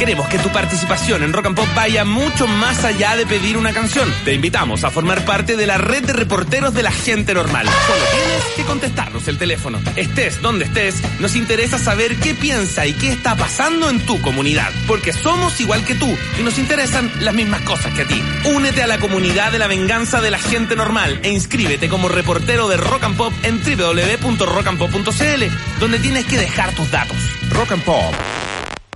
Queremos 0.00 0.28
que 0.28 0.38
tu 0.38 0.48
participación 0.48 1.22
en 1.24 1.34
Rock 1.34 1.48
and 1.48 1.56
Pop 1.56 1.68
vaya 1.74 2.06
mucho 2.06 2.46
más 2.46 2.84
allá 2.84 3.16
de 3.16 3.26
pedir 3.26 3.58
una 3.58 3.74
canción. 3.74 4.10
Te 4.24 4.32
invitamos 4.32 4.82
a 4.82 4.90
formar 4.90 5.26
parte 5.26 5.58
de 5.58 5.66
la 5.66 5.76
red 5.76 6.02
de 6.02 6.14
reporteros 6.14 6.72
de 6.72 6.82
la 6.82 6.90
gente 6.90 7.34
normal. 7.34 7.66
Solo 7.66 8.02
tienes 8.10 8.42
que 8.56 8.62
contestarnos 8.64 9.28
el 9.28 9.36
teléfono. 9.36 9.78
Estés 9.96 10.40
donde 10.40 10.64
estés, 10.64 11.02
nos 11.20 11.36
interesa 11.36 11.78
saber 11.78 12.16
qué 12.16 12.32
piensa 12.32 12.86
y 12.86 12.94
qué 12.94 13.12
está 13.12 13.36
pasando 13.36 13.90
en 13.90 14.00
tu 14.06 14.18
comunidad. 14.22 14.72
Porque 14.86 15.12
somos 15.12 15.60
igual 15.60 15.84
que 15.84 15.94
tú 15.94 16.08
y 16.38 16.42
nos 16.42 16.56
interesan 16.56 17.12
las 17.20 17.34
mismas 17.34 17.60
cosas 17.60 17.92
que 17.92 18.00
a 18.00 18.08
ti. 18.08 18.22
Únete 18.54 18.82
a 18.82 18.86
la 18.86 18.96
comunidad 18.96 19.52
de 19.52 19.58
la 19.58 19.66
venganza 19.66 20.22
de 20.22 20.30
la 20.30 20.38
gente 20.38 20.76
normal 20.76 21.20
e 21.22 21.28
inscríbete 21.28 21.90
como 21.90 22.08
reportero 22.08 22.68
de 22.68 22.78
Rock 22.78 23.04
and 23.04 23.18
Pop 23.18 23.34
en 23.42 23.60
www.rockandpop.cl, 23.62 25.44
donde 25.78 25.98
tienes 25.98 26.24
que 26.24 26.38
dejar 26.38 26.74
tus 26.74 26.90
datos. 26.90 27.18
Rock 27.50 27.72
and 27.72 27.84
Pop. 27.84 28.14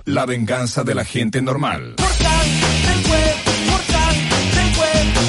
La 0.05 0.27
venganza 0.27 0.83
de 0.83 0.93
la 0.93 1.03
gente 1.03 1.41
normal. 1.41 1.95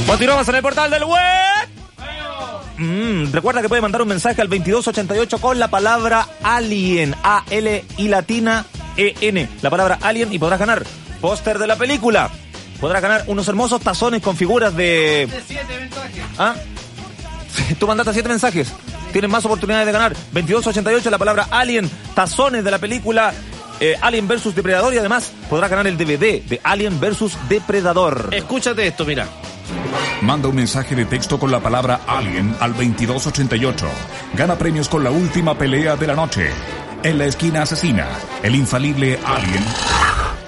Continuamos 0.07 0.49
en 0.49 0.55
el 0.55 0.63
portal 0.63 0.91
del 0.91 1.05
web. 1.05 1.21
Mm, 2.77 3.33
recuerda 3.33 3.63
que 3.63 3.71
puede 3.71 3.81
mandar 3.81 4.03
un 4.03 4.09
mensaje 4.09 4.43
al 4.43 4.49
2288 4.49 5.39
con 5.39 5.59
la 5.59 5.69
palabra 5.69 6.29
alien, 6.43 7.15
A-L 7.23 7.85
y 7.97 8.09
latina 8.09 8.67
E-N, 8.99 9.49
la 9.63 9.71
palabra 9.71 9.99
alien 10.03 10.31
y 10.31 10.39
podrás 10.39 10.59
ganar 10.59 10.85
póster 11.23 11.59
de 11.59 11.67
la 11.67 11.77
película. 11.77 12.31
Podrás 12.79 13.01
ganar 13.01 13.25
unos 13.29 13.49
hermosos 13.49 13.81
tazones 13.81 14.21
con 14.21 14.37
figuras 14.37 14.77
de... 14.77 15.27
¿Ah? 16.39 16.55
Sí, 17.55 17.75
Tú 17.77 17.87
mandaste 17.87 18.13
siete 18.13 18.29
mensajes. 18.29 18.71
Tienes 19.11 19.31
más 19.31 19.47
oportunidades 19.47 19.87
de 19.87 19.93
ganar. 19.93 20.13
2288, 20.13 21.09
la 21.09 21.17
palabra 21.17 21.49
Alien, 21.51 21.91
tazones 22.15 22.63
de 22.63 22.71
la 22.71 22.79
película 22.79 23.33
eh, 23.81 23.97
Alien 24.01 24.29
vs 24.29 24.55
Depredador 24.55 24.95
y 24.95 24.99
además 24.99 25.33
podrás 25.49 25.71
ganar 25.71 25.87
el 25.87 25.97
DVD 25.97 26.43
de 26.43 26.61
Alien 26.63 27.01
vs 27.01 27.37
Depredador. 27.49 28.31
Escúchate 28.33 28.87
esto, 28.87 29.05
mira. 29.05 29.27
Manda 30.23 30.49
un 30.49 30.57
mensaje 30.57 30.95
de 30.95 31.05
texto 31.05 31.39
con 31.39 31.51
la 31.51 31.61
palabra 31.61 32.01
Alien 32.07 32.57
al 32.61 32.73
2288. 32.73 33.87
Gana 34.35 34.57
premios 34.57 34.89
con 34.89 35.05
la 35.05 35.11
última 35.11 35.57
pelea 35.57 35.97
de 35.97 36.07
la 36.07 36.15
noche. 36.15 36.51
En 37.03 37.19
la 37.19 37.27
esquina 37.27 37.63
asesina, 37.63 38.09
el 38.43 38.55
infalible 38.55 39.19
Alien 39.25 39.65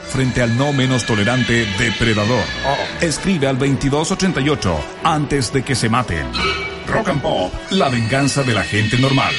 frente 0.08 0.42
al 0.42 0.56
no 0.56 0.72
menos 0.72 1.04
tolerante 1.04 1.66
Depredador. 1.78 2.42
Escribe 3.00 3.46
al 3.46 3.58
2288 3.58 4.80
antes 5.04 5.52
de 5.52 5.62
que 5.62 5.74
se 5.74 5.88
maten. 5.88 6.26
Rock 6.86 7.08
and 7.08 7.22
Pop, 7.22 7.52
la 7.70 7.88
venganza 7.88 8.42
de 8.42 8.54
la 8.54 8.64
gente 8.64 8.98
normal. 8.98 9.34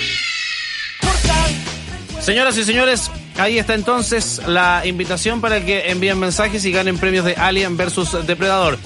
Señoras 2.21 2.57
y 2.57 2.63
señores, 2.63 3.09
ahí 3.39 3.57
está 3.57 3.73
entonces 3.73 4.41
la 4.47 4.85
invitación 4.85 5.41
para 5.41 5.65
que 5.65 5.89
envíen 5.91 6.19
mensajes 6.19 6.63
y 6.65 6.71
ganen 6.71 6.97
premios 6.97 7.25
de 7.25 7.35
Alien 7.35 7.77
versus 7.77 8.25
Depredador. 8.27 8.77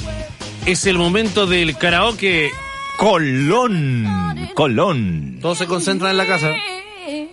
Es 0.66 0.86
el 0.86 0.98
momento 0.98 1.46
del 1.46 1.78
karaoke. 1.78 2.52
Colón. 2.98 4.50
Colón. 4.54 5.40
Todos 5.42 5.58
se 5.58 5.66
concentran 5.66 6.12
en 6.12 6.18
la 6.18 6.26
casa. 6.26 6.52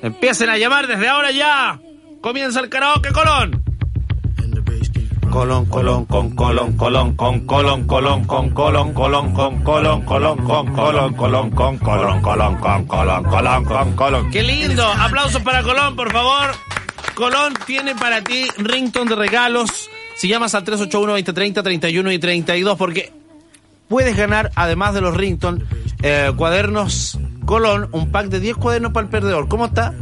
Empiecen 0.02 0.48
a 0.48 0.56
llamar 0.56 0.86
desde 0.86 1.08
ahora 1.08 1.30
ya. 1.30 1.78
Comienza 2.20 2.60
el 2.60 2.68
karaoke 2.68 3.12
Colón. 3.12 3.62
Colón, 5.30 5.66
colón, 5.66 6.06
con 6.06 6.34
colón, 6.34 6.76
colón, 6.76 7.14
con 7.14 7.46
colón, 7.46 7.86
colón, 7.86 8.24
con 8.24 8.50
colón, 8.50 8.92
colón, 8.92 9.32
con 9.32 9.62
colón, 9.62 10.02
colón, 10.02 10.38
con 10.42 10.74
colón, 10.74 11.14
colón, 11.14 11.50
con 11.50 11.78
colón, 11.78 12.20
colón, 12.20 12.56
con 12.58 12.84
colón, 12.86 13.24
colón, 13.24 13.64
con 13.64 13.92
colón. 13.92 14.30
Qué 14.32 14.42
lindo. 14.42 14.84
Aplausos 14.84 15.40
para 15.42 15.62
Colón, 15.62 15.94
por 15.94 16.10
favor. 16.10 16.50
Colón 17.14 17.54
tiene 17.66 17.94
para 17.94 18.22
ti 18.22 18.46
rington 18.58 19.08
de 19.08 19.16
regalos. 19.16 19.90
Si 20.16 20.28
llamas 20.28 20.54
al 20.54 20.64
381-2030, 20.64 21.62
31 21.62 22.12
y 22.12 22.18
32, 22.18 22.76
porque 22.76 23.12
puedes 23.88 24.16
ganar, 24.16 24.50
además 24.54 24.94
de 24.94 25.00
los 25.00 25.16
rington, 25.16 25.66
eh, 26.02 26.32
cuadernos 26.36 27.18
Colón, 27.50 27.88
un 27.90 28.12
pack 28.12 28.28
de 28.28 28.38
10 28.38 28.58
cuadernos 28.58 28.92
para 28.92 29.06
el 29.06 29.10
perdedor. 29.10 29.48
¿Cómo 29.48 29.66
está? 29.66 29.92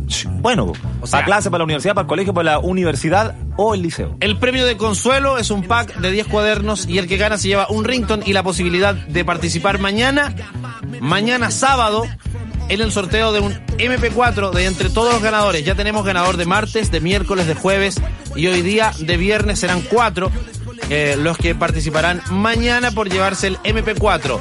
Bueno, 0.40 0.74
para 1.11 1.24
clase, 1.24 1.50
para 1.50 1.61
la 1.61 1.64
universidad, 1.64 1.94
para 1.94 2.02
el 2.02 2.09
colegio, 2.09 2.34
para 2.34 2.52
la 2.52 2.59
universidad 2.59 3.36
o 3.56 3.72
el 3.72 3.80
liceo. 3.80 4.18
El 4.20 4.38
premio 4.38 4.66
de 4.66 4.76
consuelo 4.76 5.38
es 5.38 5.50
un 5.50 5.62
pack 5.62 5.96
de 5.96 6.11
10 6.11 6.26
cuadernos 6.26 6.86
y 6.86 6.98
el 6.98 7.06
que 7.06 7.16
gana 7.16 7.38
se 7.38 7.48
lleva 7.48 7.66
un 7.70 7.84
rington 7.84 8.22
y 8.26 8.34
la 8.34 8.42
posibilidad 8.42 8.94
de 8.94 9.24
participar 9.24 9.78
mañana, 9.78 10.34
mañana 11.00 11.50
sábado, 11.50 12.04
en 12.69 12.81
el 12.81 12.93
sorteo 12.93 13.33
de 13.33 13.41
un 13.41 13.53
MP4 13.79 14.51
de 14.53 14.66
entre 14.66 14.91
todos 14.91 15.12
los 15.12 15.23
ganadores. 15.23 15.64
Ya 15.64 15.75
tenemos 15.75 16.05
ganador 16.05 16.37
de 16.37 16.47
martes, 16.47 16.91
de 16.91 17.01
miércoles, 17.01 17.47
de 17.47 17.55
jueves 17.55 18.01
y 18.37 18.47
hoy 18.47 18.62
día 18.62 18.93
de 18.99 19.16
viernes 19.16 19.59
serán 19.59 19.81
cuatro 19.83 20.31
eh, 20.91 21.16
los 21.19 21.37
que 21.37 21.55
participarán 21.55 22.23
mañana 22.31 22.91
por 22.91 23.09
llevarse 23.11 23.49
el 23.49 23.59
MP4. 23.59 24.41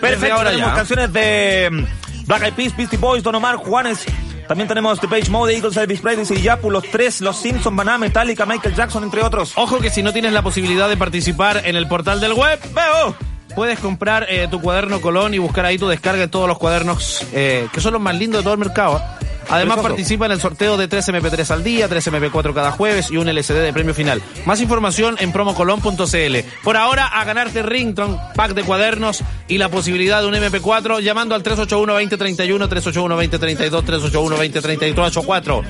Perfecto, 0.00 0.34
ahora 0.34 0.50
tenemos 0.50 0.70
ya. 0.70 0.76
canciones 0.76 1.12
de 1.12 1.68
mm, 1.70 2.26
Black 2.26 2.42
Eyed 2.42 2.54
Peas, 2.54 2.76
Beastie 2.76 2.98
Boys, 2.98 3.22
Don 3.22 3.34
Omar, 3.34 3.56
Juanes. 3.56 4.04
También 4.46 4.68
tenemos 4.68 5.00
The 5.00 5.08
Page 5.08 5.30
Mode, 5.30 5.54
Eagles, 5.54 5.76
Elvis 5.76 6.00
Presley, 6.00 6.38
y 6.38 6.42
Yapu, 6.42 6.70
los 6.70 6.84
tres, 6.90 7.20
los 7.20 7.36
Simpsons, 7.36 7.74
Maná, 7.74 7.98
Metallica, 7.98 8.46
Michael 8.46 8.74
Jackson, 8.74 9.02
entre 9.02 9.22
otros. 9.22 9.52
Ojo 9.56 9.80
que 9.80 9.90
si 9.90 10.02
no 10.02 10.12
tienes 10.12 10.32
la 10.32 10.42
posibilidad 10.42 10.88
de 10.88 10.96
participar 10.96 11.62
en 11.64 11.74
el 11.74 11.88
portal 11.88 12.20
del 12.20 12.32
web, 12.32 12.60
veo. 12.72 13.16
Puedes 13.56 13.80
comprar 13.80 14.26
eh, 14.28 14.46
tu 14.50 14.60
cuaderno 14.60 15.00
Colón 15.00 15.32
y 15.32 15.38
buscar 15.38 15.64
ahí 15.64 15.78
tu 15.78 15.88
descarga 15.88 16.20
de 16.20 16.28
todos 16.28 16.46
los 16.46 16.58
cuadernos, 16.58 17.26
eh, 17.32 17.66
que 17.72 17.80
son 17.80 17.94
los 17.94 18.02
más 18.02 18.14
lindos 18.14 18.40
de 18.40 18.44
todo 18.44 18.52
el 18.52 18.60
mercado. 18.60 19.02
Además 19.48 19.78
participa 19.80 20.26
en 20.26 20.32
el 20.32 20.40
sorteo 20.40 20.76
de 20.76 20.88
3 20.88 21.08
MP3 21.08 21.50
al 21.50 21.64
día, 21.64 21.88
3 21.88 22.06
MP4 22.12 22.52
cada 22.52 22.70
jueves 22.72 23.10
y 23.10 23.16
un 23.16 23.28
LCD 23.28 23.62
de 23.62 23.72
premio 23.72 23.94
final. 23.94 24.20
Más 24.44 24.60
información 24.60 25.16
en 25.20 25.32
promocolón.cl. 25.32 26.36
Por 26.62 26.76
ahora, 26.76 27.06
a 27.06 27.24
ganarte 27.24 27.62
Rington, 27.62 28.18
pack 28.34 28.52
de 28.52 28.62
cuadernos 28.62 29.24
y 29.48 29.56
la 29.56 29.70
posibilidad 29.70 30.20
de 30.20 30.26
un 30.26 30.34
MP4 30.34 31.00
llamando 31.00 31.34
al 31.34 31.42
381-2031, 31.42 32.68
381-2032, 32.68 33.84
381-2033, 33.84 35.64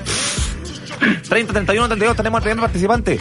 30, 1.29 1.53
31, 1.53 1.87
32, 1.87 2.17
tenemos 2.17 2.37
al 2.39 2.43
primer 2.43 2.59
participante. 2.59 3.19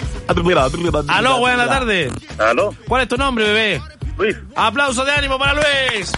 Aló, 1.14 1.38
buenas 1.38 1.68
tardes. 1.68 2.12
Aló. 2.38 2.74
¿Cuál 2.88 3.02
es 3.02 3.08
tu 3.08 3.16
nombre, 3.16 3.44
bebé? 3.44 3.95
Luis. 4.18 4.36
Aplauso 4.54 5.04
de 5.04 5.12
ánimo 5.12 5.38
para 5.38 5.54
Luis. 5.54 6.12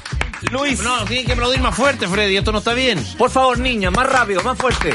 Luis. 0.53 0.81
No, 0.83 1.05
tiene 1.05 1.25
que 1.25 1.33
aplaudir 1.33 1.61
más 1.61 1.75
fuerte, 1.75 2.07
Freddy. 2.07 2.37
Esto 2.37 2.53
no 2.53 2.59
está 2.59 2.75
bien. 2.75 3.05
Por 3.17 3.31
favor, 3.31 3.59
niña, 3.59 3.91
más 3.91 4.11
rápido, 4.11 4.43
más 4.43 4.57
fuerte. 4.57 4.95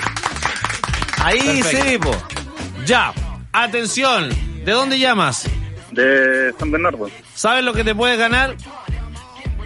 Ahí 1.21 1.61
Perfecto. 1.61 1.89
sí, 1.89 1.97
po. 1.97 2.27
Ya. 2.85 3.13
Atención. 3.51 4.29
¿De 4.63 4.71
dónde 4.71 4.97
llamas? 4.99 5.45
De 5.91 6.53
San 6.57 6.71
Bernardo. 6.71 7.09
¿Sabes 7.35 7.63
lo 7.63 7.73
que 7.73 7.83
te 7.83 7.93
puedes 7.93 8.17
ganar? 8.17 8.55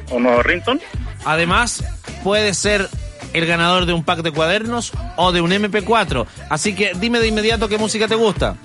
¿Uno 0.10 0.42
Rinton? 0.42 0.82
Además, 1.26 1.84
puedes 2.24 2.58
ser 2.58 2.90
el 3.34 3.46
ganador 3.46 3.86
de 3.86 3.94
un 3.94 4.04
pack 4.04 4.22
de 4.22 4.32
cuadernos 4.32 4.92
o 5.16 5.32
de 5.32 5.42
un 5.42 5.52
MP4. 5.52 6.26
Así 6.50 6.74
que 6.76 6.94
dime 6.96 7.20
de 7.20 7.28
inmediato 7.28 7.68
qué 7.70 7.78
música 7.78 8.08
te 8.08 8.16
gusta. 8.16 8.56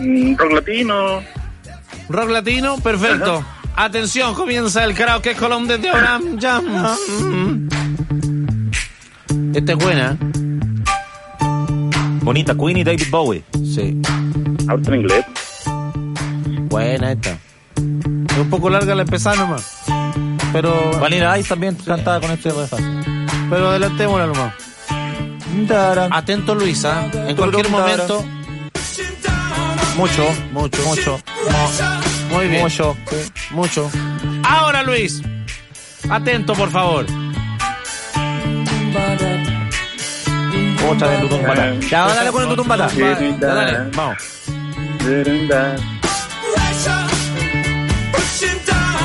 Mm, 0.00 0.36
Rock 0.36 0.52
latino. 0.52 1.22
Rock 2.08 2.30
latino, 2.30 2.78
perfecto. 2.78 3.44
Atención, 3.80 4.34
comienza 4.34 4.82
el 4.82 4.92
karaoke 4.92 5.36
Colón 5.36 5.68
desde 5.68 5.88
ahora. 5.88 6.20
Ya. 6.36 6.60
Esta 9.54 9.72
es 9.72 9.78
buena. 9.78 10.18
Bonita, 12.22 12.56
Queen 12.56 12.78
y 12.78 12.82
David 12.82 13.06
Bowie. 13.08 13.44
Sí. 13.54 13.96
Auto 14.66 14.92
en 14.92 15.00
inglés. 15.02 15.24
Buena 16.68 17.12
esta. 17.12 17.38
Es 18.30 18.38
un 18.38 18.50
poco 18.50 18.68
larga 18.68 18.96
la 18.96 19.02
empezada 19.02 19.36
nomás. 19.36 19.84
Pero. 20.52 20.90
Vanilla 20.98 21.38
Ice 21.38 21.48
también 21.48 21.76
cantaba 21.76 22.20
con 22.20 22.32
este 22.32 22.50
fácil. 22.50 22.84
Pero 23.48 23.70
adelantémosla 23.70 24.26
nomás. 24.26 24.54
Atento 26.10 26.56
Luisa. 26.56 27.08
En 27.28 27.36
cualquier 27.36 27.68
momento. 27.68 28.24
Mucho, 29.96 30.24
Mucho. 30.52 30.82
mucho. 30.84 31.20
Muy 32.30 32.48
bien. 32.48 32.62
Mucho. 32.62 32.96
Mucho. 33.50 33.90
Ahora 34.44 34.82
Luis. 34.82 35.22
Atento, 36.10 36.54
por 36.54 36.70
favor. 36.70 37.06
Otra 40.88 41.08
de 41.08 41.18
Tutumbata. 41.18 41.74
Ya, 41.80 42.06
dale 42.06 42.30
con 42.30 42.42
el 42.42 42.48
Tutumbata. 42.48 42.88
Ya, 42.88 43.14
dale, 43.38 43.90
vamos. 43.94 44.16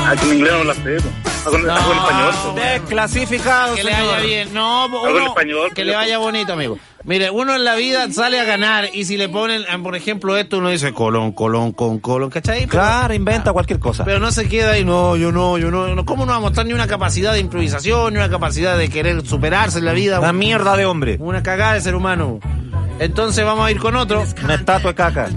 Ah, 0.06 0.14
que 0.16 0.26
en 0.26 0.34
inglés 0.36 0.52
no 0.52 0.64
la 0.64 0.74
sé. 0.74 0.96
po. 1.00 1.08
Hago 1.46 1.58
en, 1.58 1.70
hago 1.70 1.92
en 1.92 1.98
español. 1.98 2.34
Desclasificado, 2.56 3.74
Que 3.74 3.84
le 3.84 3.92
vaya 3.92 4.18
bien. 4.20 4.54
No, 4.54 4.86
en 4.86 5.16
uno, 5.16 5.26
español, 5.28 5.70
que 5.74 5.84
le 5.84 5.94
vaya 5.94 6.18
bonito, 6.18 6.52
amigo. 6.54 6.78
Mire, 7.04 7.30
uno 7.30 7.54
en 7.54 7.64
la 7.64 7.74
vida 7.74 8.10
sale 8.10 8.40
a 8.40 8.44
ganar 8.44 8.88
y 8.94 9.04
si 9.04 9.18
le 9.18 9.28
ponen, 9.28 9.62
ah, 9.70 9.76
por 9.82 9.94
ejemplo, 9.94 10.36
esto, 10.38 10.56
uno 10.58 10.70
dice 10.70 10.94
colón, 10.94 11.32
colón, 11.32 11.72
con 11.72 11.98
colón, 11.98 12.30
¿cachai? 12.30 12.60
Pero, 12.60 12.70
Claro, 12.70 13.12
inventa 13.12 13.52
cualquier 13.52 13.78
cosa. 13.78 14.04
pero 14.06 14.18
no 14.20 14.32
se 14.32 14.48
queda 14.48 14.72
ahí, 14.72 14.84
no, 14.86 15.14
yo 15.16 15.30
no, 15.30 15.58
yo 15.58 15.70
no, 15.70 15.94
no. 15.94 16.04
¿Cómo 16.06 16.24
no 16.24 16.32
va 16.32 16.38
a 16.38 16.40
mostrar 16.40 16.64
ni 16.66 16.72
una 16.72 16.86
capacidad 16.86 17.32
de 17.34 17.40
improvisación, 17.40 18.14
ni 18.14 18.18
una 18.18 18.30
capacidad 18.30 18.78
de 18.78 18.88
querer 18.88 19.26
superarse 19.26 19.80
en 19.80 19.84
la 19.84 19.92
vida? 19.92 20.18
La 20.20 20.32
mierda 20.32 20.76
de 20.78 20.86
hombre. 20.86 21.16
Una 21.20 21.42
cagada 21.42 21.74
de 21.74 21.82
ser 21.82 21.94
humano. 21.94 22.40
Entonces 23.00 23.44
vamos 23.44 23.66
a 23.66 23.70
ir 23.70 23.78
con 23.80 23.96
otro. 23.96 24.24
Una 24.42 24.54
estatua 24.54 24.90
de 24.92 24.94
caca. 24.94 25.28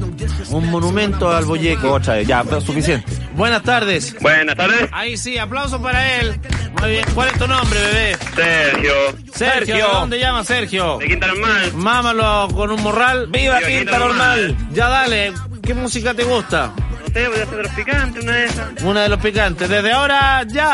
Un 0.51 0.69
monumento 0.69 1.29
al 1.31 1.43
boyeque. 1.43 1.87
Otra 1.87 2.13
vez, 2.15 2.27
ya, 2.27 2.43
pero 2.43 2.61
suficiente. 2.61 3.11
Buenas 3.37 3.61
tardes. 3.61 4.15
Buenas 4.19 4.55
tardes. 4.55 4.89
Ahí 4.91 5.15
sí, 5.15 5.37
aplauso 5.37 5.79
para 5.79 6.19
él. 6.19 6.39
Muy 6.81 6.89
bien. 6.89 7.05
¿Cuál 7.13 7.27
es 7.29 7.37
tu 7.37 7.47
nombre, 7.47 7.79
bebé? 7.79 8.17
Sergio. 8.35 8.93
Sergio. 9.31 9.75
¿De 9.75 9.81
dónde 9.81 10.19
llama 10.19 10.43
Sergio? 10.43 10.97
De 10.97 11.07
Quinta 11.07 11.27
Normal. 11.27 11.73
Mámalo 11.75 12.47
con 12.55 12.71
un 12.71 12.81
morral. 12.81 13.27
¡Viva 13.27 13.59
Viva 13.59 13.67
Quinta 13.67 13.91
Quinta 13.91 13.99
Normal! 13.99 14.57
Ya 14.71 14.89
dale. 14.89 15.33
¿Qué 15.61 15.75
música 15.75 16.15
te 16.15 16.23
gusta? 16.23 16.73
No 16.75 17.13
sé, 17.13 17.27
voy 17.27 17.39
a 17.39 17.43
hacer 17.43 17.57
de 17.57 17.63
los 17.63 17.71
picantes, 17.73 18.23
una 18.23 18.33
de 18.33 18.45
esas. 18.45 18.81
Una 18.81 19.01
de 19.03 19.09
los 19.09 19.19
picantes. 19.19 19.69
Desde 19.69 19.91
ahora, 19.91 20.43
ya. 20.47 20.73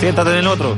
Siéntate 0.00 0.30
en 0.30 0.36
el 0.36 0.46
otro. 0.46 0.76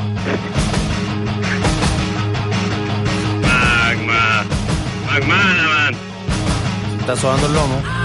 Está 7.01 7.17
sobando 7.17 7.47
el 7.47 7.55
lomo. 7.55 7.98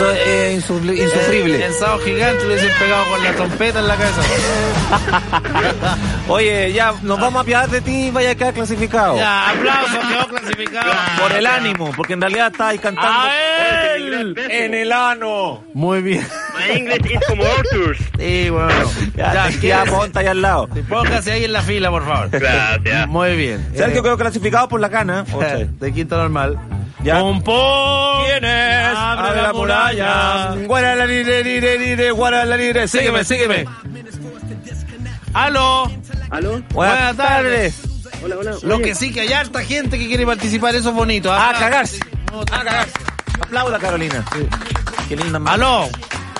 Esto 0.00 0.12
es 0.12 0.64
insufli- 0.64 0.96
insufrible. 1.02 1.66
El 1.66 1.74
sábado 1.74 1.98
gigante 1.98 2.46
le 2.46 2.54
hubiesen 2.54 2.78
pegado 2.78 3.04
con 3.10 3.22
la 3.22 3.32
trompeta 3.32 3.78
en 3.80 3.88
la 3.88 3.96
cabeza. 3.96 4.22
Oye, 6.28 6.72
ya, 6.72 6.94
nos 7.02 7.20
vamos 7.20 7.36
a 7.36 7.40
apiadar 7.42 7.68
de 7.68 7.82
ti 7.82 8.06
y 8.06 8.10
vaya 8.10 8.30
a 8.30 8.34
quedar 8.34 8.54
clasificado. 8.54 9.16
Ya, 9.16 9.50
aplauso, 9.50 9.98
quedó 10.08 10.28
clasificado. 10.28 10.90
Por 11.20 11.32
el 11.32 11.46
ánimo, 11.46 11.90
porque 11.94 12.14
en 12.14 12.20
realidad 12.22 12.46
está 12.50 12.68
ahí 12.68 12.78
cantando. 12.78 13.10
¡A 13.10 13.30
él! 13.96 14.34
En 14.50 14.72
el 14.74 14.90
ano. 14.92 15.62
Muy 15.74 16.00
bien. 16.00 16.26
My 16.58 16.76
English 16.78 17.12
is 17.12 17.20
como 17.28 17.44
Arthur. 17.44 17.96
Sí, 18.18 18.48
bueno. 18.48 18.70
Ya, 19.16 19.50
Ya, 19.60 19.84
ponte 19.84 20.18
ahí 20.18 20.26
al 20.28 20.40
lado. 20.40 20.66
Póngase 20.88 21.32
ahí 21.32 21.44
en 21.44 21.52
la 21.52 21.60
fila, 21.62 21.90
por 21.90 22.06
favor. 22.06 22.30
Gracias. 22.30 23.06
Muy 23.08 23.36
bien. 23.36 23.68
Sergio 23.76 24.00
Eh, 24.00 24.02
quedó 24.02 24.16
clasificado 24.16 24.66
por 24.68 24.80
la 24.80 24.88
cana. 24.88 25.26
De 25.78 25.92
quinto 25.92 26.16
normal. 26.16 26.58
Ya. 27.02 27.20
¡Pum, 27.20 27.42
pum! 27.42 28.24
¿Quién 28.26 28.44
es? 28.44 28.94
Abre 28.94 29.42
la 29.42 29.52
muralla. 29.52 30.54
Guaralalire, 30.66 32.10
guaralalire. 32.10 32.88
Sígueme, 32.88 33.24
sígueme. 33.24 33.64
¡Aló! 35.32 35.90
¿Aló? 36.30 36.62
Buenas 36.72 37.16
tardes. 37.16 37.80
Hola, 38.22 38.36
hola. 38.38 38.52
Lo 38.62 38.76
Oye, 38.76 38.84
que 38.84 38.94
sí 38.94 39.12
que 39.12 39.20
hay 39.22 39.32
harta 39.32 39.62
gente 39.62 39.98
que 39.98 40.06
quiere 40.08 40.26
participar, 40.26 40.74
eso 40.74 40.90
es 40.90 40.94
bonito. 40.94 41.32
¿ah? 41.32 41.50
A 41.50 41.58
cagarse. 41.58 42.00
A 42.52 42.62
cagarse. 42.62 42.92
Aplauda, 43.40 43.78
Carolina. 43.78 44.24
Qué 45.08 45.16
linda 45.16 45.38
madre. 45.38 45.54
¡Aló! 45.62 45.88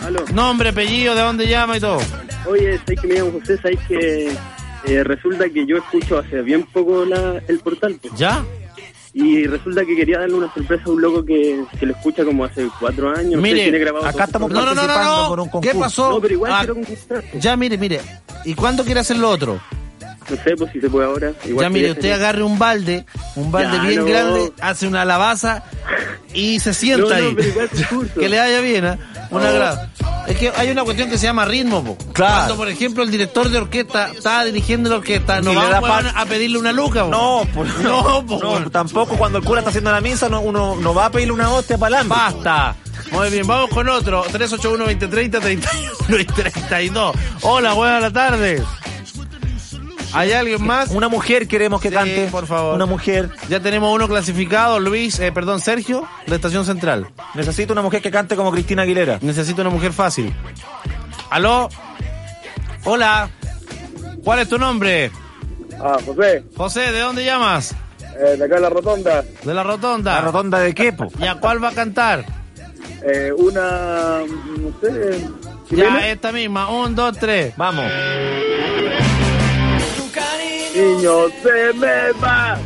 aló. 0.05 0.25
Nombre, 0.33 0.69
apellido, 0.71 1.15
de 1.15 1.23
dónde 1.23 1.47
llama 1.49 1.77
y 1.79 1.81
todo. 1.81 2.01
Oye, 2.47 2.79
sabes 2.79 3.01
que 3.01 3.07
me 3.07 3.15
llamo 3.15 3.33
José, 3.41 3.57
sabes 3.59 3.79
que 3.89 4.33
eh, 4.85 5.05
resulta 5.05 5.49
que 5.49 5.67
yo 5.67 5.77
escucho 5.79 6.19
hace 6.19 6.43
bien 6.43 6.65
poco 6.65 7.05
la, 7.07 7.41
el 7.49 7.59
portal. 7.61 7.99
pues. 8.03 8.15
¿Ya? 8.17 8.45
Y 9.13 9.45
resulta 9.47 9.85
que 9.85 9.97
quería 9.97 10.21
darle 10.21 10.35
una 10.37 10.55
sorpresa 10.55 10.85
a 10.87 10.91
un 10.91 11.01
loco 11.03 11.25
que, 11.25 11.65
que 11.79 11.87
lo 11.87 11.93
escucha 11.95 12.25
como 12.25 12.45
hace 12.45 12.69
cuatro 12.79 13.11
años. 13.11 13.41
Mire, 13.43 13.63
tiene 13.65 13.79
grabado 13.79 14.07
acá 14.07 14.25
estamos 14.25 14.51
No, 14.51 14.61
no, 14.61 14.67
no, 14.67 14.75
no, 14.75 14.87
participando 14.87 15.23
no. 15.23 15.29
por 15.29 15.41
un 15.41 15.47
¿Qué 15.47 15.51
concurso. 15.53 15.81
pasó? 15.81 16.11
No, 16.11 16.21
pero 16.21 16.35
igual 16.35 16.53
Ah, 16.55 16.59
quiero 16.61 16.75
conquistar. 16.75 17.25
ya, 17.39 17.57
mire, 17.57 17.77
mire. 17.77 18.01
¿Y 18.45 18.55
cuándo 18.55 18.85
quiere 18.85 19.01
hacer 19.01 19.17
lo 19.17 19.29
otro? 19.31 19.61
No 20.31 20.37
sé, 20.45 20.55
pues 20.57 20.71
si 20.73 20.81
se 20.81 20.89
puede 20.89 21.07
ahora. 21.07 21.33
Igual 21.45 21.65
ya, 21.67 21.71
mire, 21.71 21.91
usted 21.91 22.03
hacer- 22.05 22.13
agarre 22.15 22.43
un 22.45 22.57
balde, 22.57 23.05
un 23.35 23.51
balde 23.51 23.77
Ya, 23.79 23.83
bien 23.83 23.99
no. 24.01 24.05
grande, 24.07 24.53
hace 24.61 24.87
una 24.87 25.03
alabaza 25.03 25.65
y 26.33 26.61
se 26.61 26.73
sienta 26.73 27.03
No, 27.03 27.09
no, 27.09 27.15
ahí. 27.31 27.35
pero 27.35 27.49
igual 27.49 28.11
que 28.19 28.29
le 28.29 28.39
vaya 28.39 28.61
bien, 28.61 28.85
¿eh? 28.85 28.99
Un 29.31 29.43
agrado. 29.45 29.81
Es 30.27 30.37
que 30.37 30.53
hay 30.57 30.71
una 30.71 30.85
cuestión 30.85 31.09
que 31.09 31.19
se 31.19 31.27
llama 31.27 31.45
ritmo, 31.45 31.85
po. 31.85 31.97
Claro. 32.13 32.35
Cuando, 32.35 32.57
por 32.57 32.69
ejemplo, 32.69 33.03
el 33.03 33.11
director 33.11 33.49
de 33.49 33.59
orquesta 33.59 34.11
está 34.11 34.45
dirigiendo 34.45 34.91
la 34.91 34.97
orquesta, 34.97 35.41
no 35.41 35.55
va 35.55 35.99
a 36.15 36.27
pedirle 36.27 36.59
una 36.59 36.73
luca, 36.73 37.05
po. 37.05 37.11
No, 37.11 37.43
por, 37.53 37.67
No, 37.81 38.25
po, 38.27 38.39
no, 38.41 38.71
tampoco 38.71 39.17
cuando 39.17 39.39
el 39.39 39.45
cura 39.45 39.61
está 39.61 39.71
haciendo 39.71 39.91
la 39.91 40.01
misa, 40.01 40.29
no, 40.29 40.41
uno 40.41 40.77
no 40.77 40.95
va 40.95 41.07
a 41.07 41.11
pedirle 41.11 41.33
una 41.33 41.51
hostia 41.51 41.79
para 41.79 42.01
el 42.01 42.09
Basta. 42.09 42.77
Muy 43.13 43.31
bien, 43.31 43.47
vamos 43.47 43.71
con 43.71 43.89
otro. 43.89 44.25
381-2030, 44.27 45.41
31 45.41 46.21
y 46.21 46.25
32. 46.25 47.17
Hola, 47.43 47.73
buenas 47.73 48.13
tardes. 48.13 48.63
¿Hay 50.13 50.33
alguien 50.33 50.65
más? 50.65 50.91
Una 50.91 51.09
mujer 51.09 51.47
queremos 51.47 51.81
que 51.81 51.89
Sí, 51.89 51.95
cante. 51.95 52.29
por 52.31 52.47
favor. 52.47 52.75
Una 52.75 52.87
mujer. 52.87 53.31
Ya 53.49 53.61
tenemos 53.61 53.95
uno 53.95 54.09
clasificado, 54.09 54.81
Luis, 54.81 55.19
eh, 55.21 55.31
perdón, 55.33 55.61
Sergio, 55.61 56.07
de 56.27 56.35
Estación 56.35 56.65
Central. 56.65 57.07
Necesito 57.35 57.73
una 57.73 57.83
mujer 57.83 58.03
que 58.03 58.11
cante 58.11 58.35
como 58.37 58.51
Cristina 58.51 58.83
Aguilera. 58.83 59.19
Necesito 59.23 59.61
una 59.63 59.71
mujer 59.71 59.93
fácil. 59.93 60.33
¿Aló? 61.31 61.69
Hola. 62.85 63.31
¿Cuál 64.25 64.41
es 64.41 64.49
tu 64.49 64.59
nombre? 64.59 65.11
Ah, 65.81 65.97
José, 66.05 66.45
José, 66.57 66.93
¿de 66.93 67.01
dónde 67.01 67.25
llamas? 67.25 67.75
eh, 68.19 68.37
de 68.37 68.45
acá 68.45 68.57
en 68.57 68.63
la 68.63 68.69
rotonda. 68.71 69.25
De 69.45 69.55
la 69.55 69.63
Rotonda. 69.63 70.15
¿La 70.15 70.21
rotonda 70.23 70.59
de 70.59 70.75
qué, 70.75 70.93
po? 70.93 71.07
¿Y 71.19 71.25
a 71.27 71.37
cuál 71.37 71.63
va 71.63 71.69
a 71.69 71.73
cantar? 71.73 72.25
Eh, 73.03 73.33
una, 73.35 74.19
no 74.59 74.75
sé, 74.83 75.25
Ya, 75.71 76.07
esta 76.11 76.33
misma. 76.33 76.69
Un, 76.69 76.95
dos, 76.95 77.17
tres. 77.17 77.55
Vamos. 77.57 77.87
Niño, 80.81 81.29
se 81.43 81.73
me 81.75 82.13
va. 82.23 82.59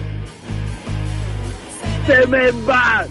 Se 2.07 2.27
me 2.29 2.51
va. 2.69 3.07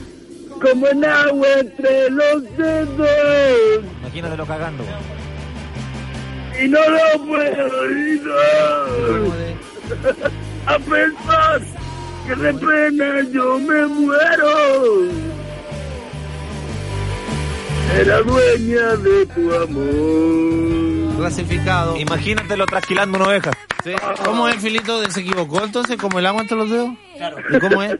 Como 0.61 0.87
en 0.87 1.03
agua 1.03 1.47
entre 1.59 2.09
los 2.09 2.43
dedos. 2.57 3.83
Imagínatelo 4.01 4.45
cagando. 4.45 4.83
Y 6.61 6.67
no 6.69 6.79
lo 6.79 7.25
puedo 7.25 7.89
ir. 7.91 8.21
A 10.67 10.79
pensar 10.79 11.61
que 12.25 12.35
de 12.35 12.53
pena 12.53 13.23
yo 13.33 13.59
me 13.59 13.85
muero. 13.87 15.11
Era 17.99 18.21
dueña 18.21 18.95
de 18.95 19.25
tu 19.25 19.53
amor. 19.53 21.02
Clasificado. 21.17 21.97
Imagínatelo 21.97 22.65
trasquilando 22.65 23.17
una 23.17 23.27
oveja. 23.27 23.51
Sí. 23.83 23.91
¿Cómo 24.25 24.47
es, 24.47 24.57
Filito? 24.57 25.09
¿Se 25.11 25.21
equivocó 25.21 25.63
entonces? 25.63 25.97
¿Como 25.97 26.19
el 26.19 26.25
agua 26.25 26.41
entre 26.41 26.57
los 26.57 26.69
dedos? 26.69 26.89
Claro. 27.17 27.37
¿Y 27.49 27.59
cómo 27.59 27.83
es? 27.83 27.97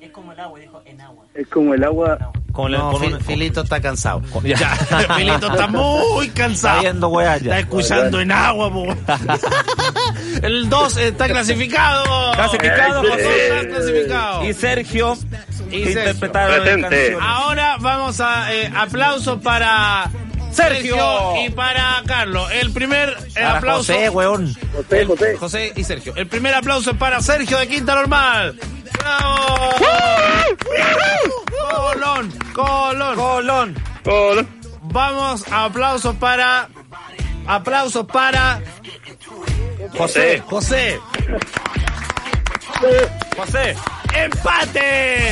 Es 0.00 1.48
como 1.48 1.74
el 1.74 1.82
agua. 1.82 2.16
Con 2.52 2.72
el- 2.72 2.78
No, 2.78 2.92
con 2.92 3.02
Fil- 3.02 3.14
un- 3.14 3.20
Filito 3.20 3.62
está 3.62 3.80
cansado. 3.80 4.22
Ya. 4.44 4.56
Ya, 4.56 4.68
Filito 5.16 5.48
está 5.48 5.66
muy 5.66 6.28
cansado. 6.28 6.76
Está 6.76 6.82
viendo 6.82 7.08
weá 7.08 7.36
ya. 7.38 7.44
Está 7.46 7.58
escuchando 7.58 8.20
en 8.20 8.30
agua, 8.30 8.72
po. 8.72 8.86
El 10.42 10.68
2 10.70 10.96
está 10.98 11.26
clasificado. 11.26 12.32
Clasificado, 12.34 13.00
José. 13.02 13.22
dos 13.22 13.32
están 13.32 13.66
clasificados. 13.66 14.46
Y 14.46 14.52
Sergio, 14.52 15.16
Y 15.72 15.82
que 15.82 15.92
Sergio. 15.92 16.00
interpretaron 16.00 16.50
la 16.56 16.62
Presente. 16.62 16.88
canción. 16.88 17.22
Ahora 17.22 17.76
vamos 17.80 18.20
a 18.20 18.54
eh, 18.54 18.72
aplausos 18.76 19.40
para 19.42 20.08
Sergio. 20.54 20.96
Sergio. 20.96 21.44
y 21.46 21.50
para 21.50 22.02
Carlos. 22.06 22.50
El 22.52 22.72
primer 22.72 23.16
Para 23.34 23.58
aplauso. 23.58 23.92
José, 23.92 24.08
weón. 24.10 24.54
José, 24.74 25.00
El- 25.00 25.06
José. 25.08 25.36
José 25.36 25.72
y 25.76 25.84
Sergio. 25.84 26.14
El 26.16 26.26
primer 26.26 26.54
aplauso 26.54 26.90
es 26.92 26.96
para 26.96 27.20
Sergio 27.20 27.58
de 27.58 27.68
Quinta 27.68 27.94
Normal. 27.94 28.58
¡Bravo! 28.98 29.70
Colón, 31.70 32.32
Colón. 32.54 33.16
Colón. 33.16 33.74
Hola. 34.06 34.44
Vamos 34.82 35.44
a 35.50 35.64
aplausos 35.64 36.14
para. 36.16 36.68
Aplausos 37.46 38.06
para. 38.06 38.60
José. 39.96 40.42
José. 40.46 41.00
José. 43.36 43.76
¡Empate! 44.14 45.30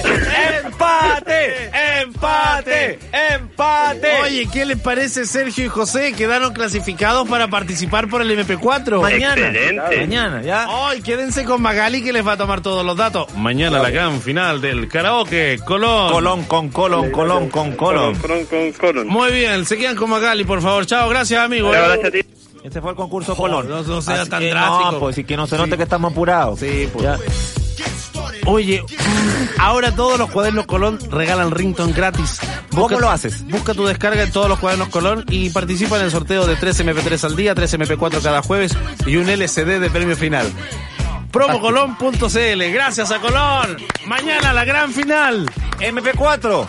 ¡Empate! 0.64 1.70
¡Empate! 2.02 2.98
¡Empate! 3.34 4.08
Oye, 4.22 4.48
¿qué 4.52 4.64
les 4.64 4.78
parece 4.80 5.24
Sergio 5.26 5.64
y 5.66 5.68
José? 5.68 6.12
Quedaron 6.12 6.52
clasificados 6.52 7.28
para 7.28 7.48
participar 7.48 8.08
por 8.08 8.22
el 8.22 8.30
MP4. 8.38 9.00
mañana. 9.00 9.48
Excelente. 9.48 10.00
Mañana, 10.00 10.42
ya. 10.42 10.66
Ay, 10.68 11.00
quédense 11.02 11.44
con 11.44 11.62
Magali 11.62 12.02
que 12.02 12.12
les 12.12 12.26
va 12.26 12.32
a 12.32 12.36
tomar 12.36 12.60
todos 12.60 12.84
los 12.84 12.96
datos. 12.96 13.32
Mañana 13.36 13.78
la 13.80 13.90
gran 13.90 14.20
final 14.20 14.60
del 14.60 14.88
karaoke 14.88 15.58
Colón. 15.64 16.12
Colón 16.12 16.44
con 16.44 16.68
colón, 16.70 17.10
colón 17.10 17.48
con 17.50 17.72
colón. 17.72 18.14
Con, 18.16 18.44
con, 18.46 18.72
con. 18.72 19.06
Muy 19.06 19.32
bien, 19.32 19.64
se 19.64 19.78
quedan 19.78 19.96
con 19.96 20.10
Magali, 20.10 20.44
por 20.44 20.60
favor. 20.60 20.86
Chao, 20.86 21.08
gracias, 21.08 21.40
amigo. 21.40 21.70
Gracias 21.70 22.04
a 22.06 22.10
ti. 22.10 22.20
Este 22.64 22.80
fue 22.80 22.90
el 22.90 22.96
concurso 22.96 23.34
Joder, 23.34 23.52
Colón. 23.64 23.68
no- 23.68 23.82
no 23.82 24.02
sea 24.02 24.22
Así 24.22 24.30
tan 24.30 24.40
que 24.40 24.50
drástico. 24.50 24.92
No, 24.92 24.98
pues 25.00 25.18
y 25.18 25.24
que 25.24 25.36
no 25.36 25.46
se 25.48 25.56
note 25.56 25.76
que 25.76 25.82
estamos 25.82 26.12
apurados. 26.12 26.60
Sí, 26.60 26.88
pues. 26.92 27.04
Ya. 27.04 27.18
Oye, 28.46 28.84
ahora 29.58 29.94
todos 29.94 30.18
los 30.18 30.30
cuadernos 30.30 30.66
Colón 30.66 30.98
regalan 31.10 31.50
rington 31.50 31.92
gratis. 31.92 32.40
¿Cómo 32.74 32.98
lo 32.98 33.10
haces? 33.10 33.46
Busca 33.46 33.74
tu 33.74 33.86
descarga 33.86 34.22
en 34.22 34.32
todos 34.32 34.48
los 34.48 34.58
cuadernos 34.58 34.88
Colón 34.88 35.24
y 35.28 35.50
participa 35.50 35.98
en 35.98 36.04
el 36.04 36.10
sorteo 36.10 36.46
de 36.46 36.56
3 36.56 36.86
MP3 36.86 37.24
al 37.24 37.36
día, 37.36 37.54
3 37.54 37.78
MP4 37.78 38.22
cada 38.22 38.42
jueves 38.42 38.76
y 39.06 39.16
un 39.16 39.28
LCD 39.28 39.80
de 39.80 39.90
premio 39.90 40.16
final. 40.16 40.50
Promocolón.cl. 41.30 42.72
Gracias 42.72 43.10
a 43.10 43.18
Colón. 43.20 43.76
Mañana 44.06 44.52
la 44.52 44.64
gran 44.64 44.92
final. 44.92 45.46
MP4. 45.78 46.66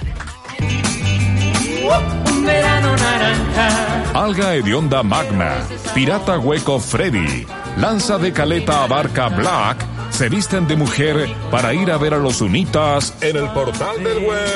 Un 2.26 2.46
verano 2.46 2.96
naranja. 2.96 3.94
Alga 4.14 4.54
hedionda 4.54 5.02
magma, 5.04 5.56
pirata 5.94 6.38
hueco 6.38 6.80
Freddy, 6.80 7.46
lanza 7.78 8.18
de 8.20 8.32
caleta 8.32 8.84
abarca 8.84 9.28
Black, 9.30 9.84
se 10.14 10.30
visten 10.30 10.68
de 10.68 10.76
mujer 10.76 11.28
para 11.50 11.74
ir 11.74 11.92
a 11.92 11.98
ver 11.98 12.14
a 12.14 12.18
los 12.18 12.40
unitas 12.40 13.16
en 13.22 13.36
el 13.36 13.50
portal 13.50 14.04
del 14.04 14.20
web. 14.20 14.48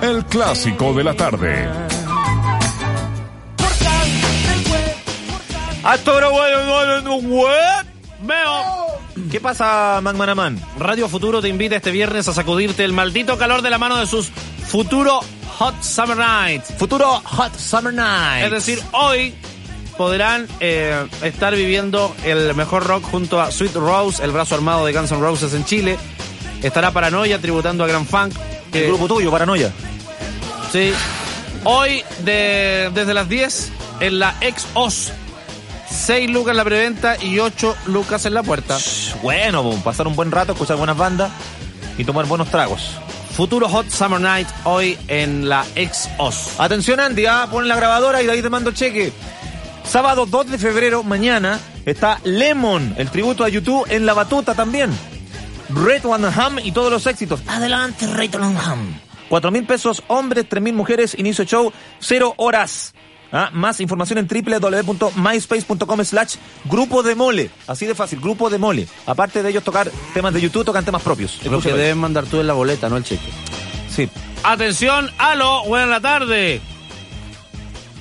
El 0.00 0.24
clásico 0.26 0.94
de 0.94 1.04
la 1.04 1.14
tarde. 1.14 1.68
¿Qué 9.30 9.40
pasa, 9.40 10.00
Magmanaman? 10.02 10.60
Radio 10.78 11.08
Futuro 11.08 11.42
te 11.42 11.48
invita 11.48 11.76
este 11.76 11.90
viernes 11.90 12.28
a 12.28 12.32
sacudirte 12.32 12.84
el 12.84 12.92
maldito 12.92 13.36
calor 13.38 13.62
de 13.62 13.70
la 13.70 13.78
mano 13.78 13.96
de 13.96 14.06
sus 14.06 14.28
Futuro 14.28 15.20
Hot 15.58 15.82
Summer 15.82 16.16
Nights. 16.16 16.72
Futuro 16.78 17.20
Hot 17.24 17.54
Summer 17.56 17.92
Night. 17.92 18.44
Es 18.44 18.50
decir, 18.52 18.80
hoy 18.92 19.34
podrán 20.00 20.48
eh, 20.60 20.96
estar 21.22 21.54
viviendo 21.54 22.16
el 22.24 22.54
mejor 22.54 22.86
rock 22.86 23.04
junto 23.10 23.38
a 23.38 23.50
Sweet 23.52 23.74
Rose, 23.74 24.24
el 24.24 24.30
brazo 24.30 24.54
armado 24.54 24.86
de 24.86 24.94
Guns 24.94 25.12
N' 25.12 25.20
Roses 25.20 25.52
en 25.52 25.62
Chile. 25.66 25.98
Estará 26.62 26.90
Paranoia 26.90 27.38
tributando 27.38 27.84
a 27.84 27.86
Grand 27.86 28.06
Funk. 28.08 28.32
El 28.72 28.86
grupo 28.86 29.08
tuyo, 29.08 29.30
Paranoia. 29.30 29.70
Sí. 30.72 30.94
Hoy, 31.64 32.02
de- 32.24 32.90
desde 32.94 33.12
las 33.12 33.28
10, 33.28 33.70
en 34.00 34.18
la 34.20 34.34
ex 34.40 34.66
OS. 34.72 35.12
6 35.90 36.30
lucas 36.30 36.52
en 36.52 36.56
la 36.56 36.64
preventa 36.64 37.22
y 37.22 37.38
8 37.38 37.76
lucas 37.84 38.24
en 38.24 38.32
la 38.32 38.42
puerta. 38.42 38.78
Bueno, 39.22 39.62
pues, 39.62 39.82
pasar 39.82 40.06
un 40.06 40.16
buen 40.16 40.30
rato, 40.30 40.52
escuchar 40.52 40.78
buenas 40.78 40.96
bandas 40.96 41.30
y 41.98 42.04
tomar 42.06 42.24
buenos 42.24 42.48
tragos. 42.50 42.92
Futuro 43.36 43.68
Hot 43.68 43.90
Summer 43.90 44.18
Night 44.18 44.48
hoy 44.64 44.96
en 45.08 45.46
la 45.46 45.66
ex 45.74 46.08
OS. 46.16 46.58
Atención, 46.58 47.00
Andy, 47.00 47.26
ah, 47.26 47.48
pon 47.50 47.68
la 47.68 47.76
grabadora 47.76 48.22
y 48.22 48.26
de 48.26 48.32
ahí 48.32 48.40
te 48.40 48.48
mando 48.48 48.72
cheque. 48.72 49.12
Sábado 49.90 50.24
2 50.24 50.52
de 50.52 50.58
febrero, 50.58 51.02
mañana, 51.02 51.58
está 51.84 52.20
Lemon, 52.22 52.94
el 52.96 53.10
tributo 53.10 53.42
a 53.42 53.48
YouTube 53.48 53.84
en 53.90 54.06
La 54.06 54.14
Batuta 54.14 54.54
también. 54.54 54.88
Red 55.68 56.04
One 56.04 56.28
Ham 56.28 56.60
y 56.62 56.70
todos 56.70 56.92
los 56.92 57.08
éxitos. 57.08 57.40
Adelante, 57.48 58.06
Red 58.06 58.36
One 58.36 58.56
Ham. 58.56 59.00
4 59.28 59.50
mil 59.50 59.66
pesos 59.66 60.04
hombres, 60.06 60.48
3 60.48 60.62
mil 60.62 60.74
mujeres, 60.74 61.18
inicio 61.18 61.42
show, 61.42 61.72
0 61.98 62.34
horas. 62.36 62.94
Ah, 63.32 63.50
más 63.52 63.80
información 63.80 64.20
en 64.20 64.28
www.myspace.com 64.28 66.04
slash 66.04 66.36
grupo 66.66 67.02
de 67.02 67.16
mole. 67.16 67.50
Así 67.66 67.84
de 67.84 67.96
fácil, 67.96 68.20
grupo 68.20 68.48
de 68.48 68.58
mole. 68.58 68.86
Aparte 69.06 69.42
de 69.42 69.50
ellos 69.50 69.64
tocar 69.64 69.90
temas 70.14 70.32
de 70.32 70.40
YouTube, 70.40 70.64
tocan 70.64 70.84
temas 70.84 71.02
propios. 71.02 71.44
Lo 71.44 71.60
que 71.60 71.72
deben 71.72 71.98
mandar 71.98 72.26
tú 72.26 72.38
en 72.38 72.46
la 72.46 72.52
boleta, 72.52 72.88
no 72.88 72.96
el 72.96 73.02
cheque. 73.02 73.26
Sí. 73.88 74.08
Atención, 74.44 75.10
aló, 75.18 75.64
buena 75.64 76.00
tarde. 76.00 76.60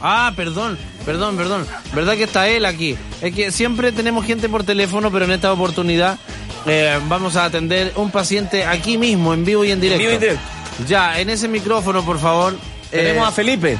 Ah, 0.01 0.33
perdón, 0.35 0.77
perdón, 1.05 1.35
perdón. 1.35 1.65
¿Verdad 1.93 2.15
que 2.15 2.23
está 2.23 2.47
él 2.47 2.65
aquí? 2.65 2.95
Es 3.21 3.33
que 3.33 3.51
siempre 3.51 3.91
tenemos 3.91 4.25
gente 4.25 4.47
por 4.49 4.63
teléfono, 4.63 5.11
pero 5.11 5.25
en 5.25 5.31
esta 5.31 5.51
oportunidad 5.51 6.17
eh, 6.65 6.99
vamos 7.07 7.35
a 7.35 7.45
atender 7.45 7.93
un 7.95 8.11
paciente 8.11 8.65
aquí 8.65 8.97
mismo, 8.97 9.33
en 9.33 9.43
vivo 9.45 9.65
y 9.65 9.71
en 9.71 9.81
directo. 9.81 9.99
vivo 9.99 10.11
y 10.11 10.15
en 10.15 10.21
directo. 10.21 10.43
Ya, 10.87 11.19
en 11.19 11.29
ese 11.29 11.47
micrófono, 11.47 12.05
por 12.05 12.19
favor. 12.19 12.55
Tenemos 12.89 13.27
a 13.27 13.31
Felipe. 13.31 13.77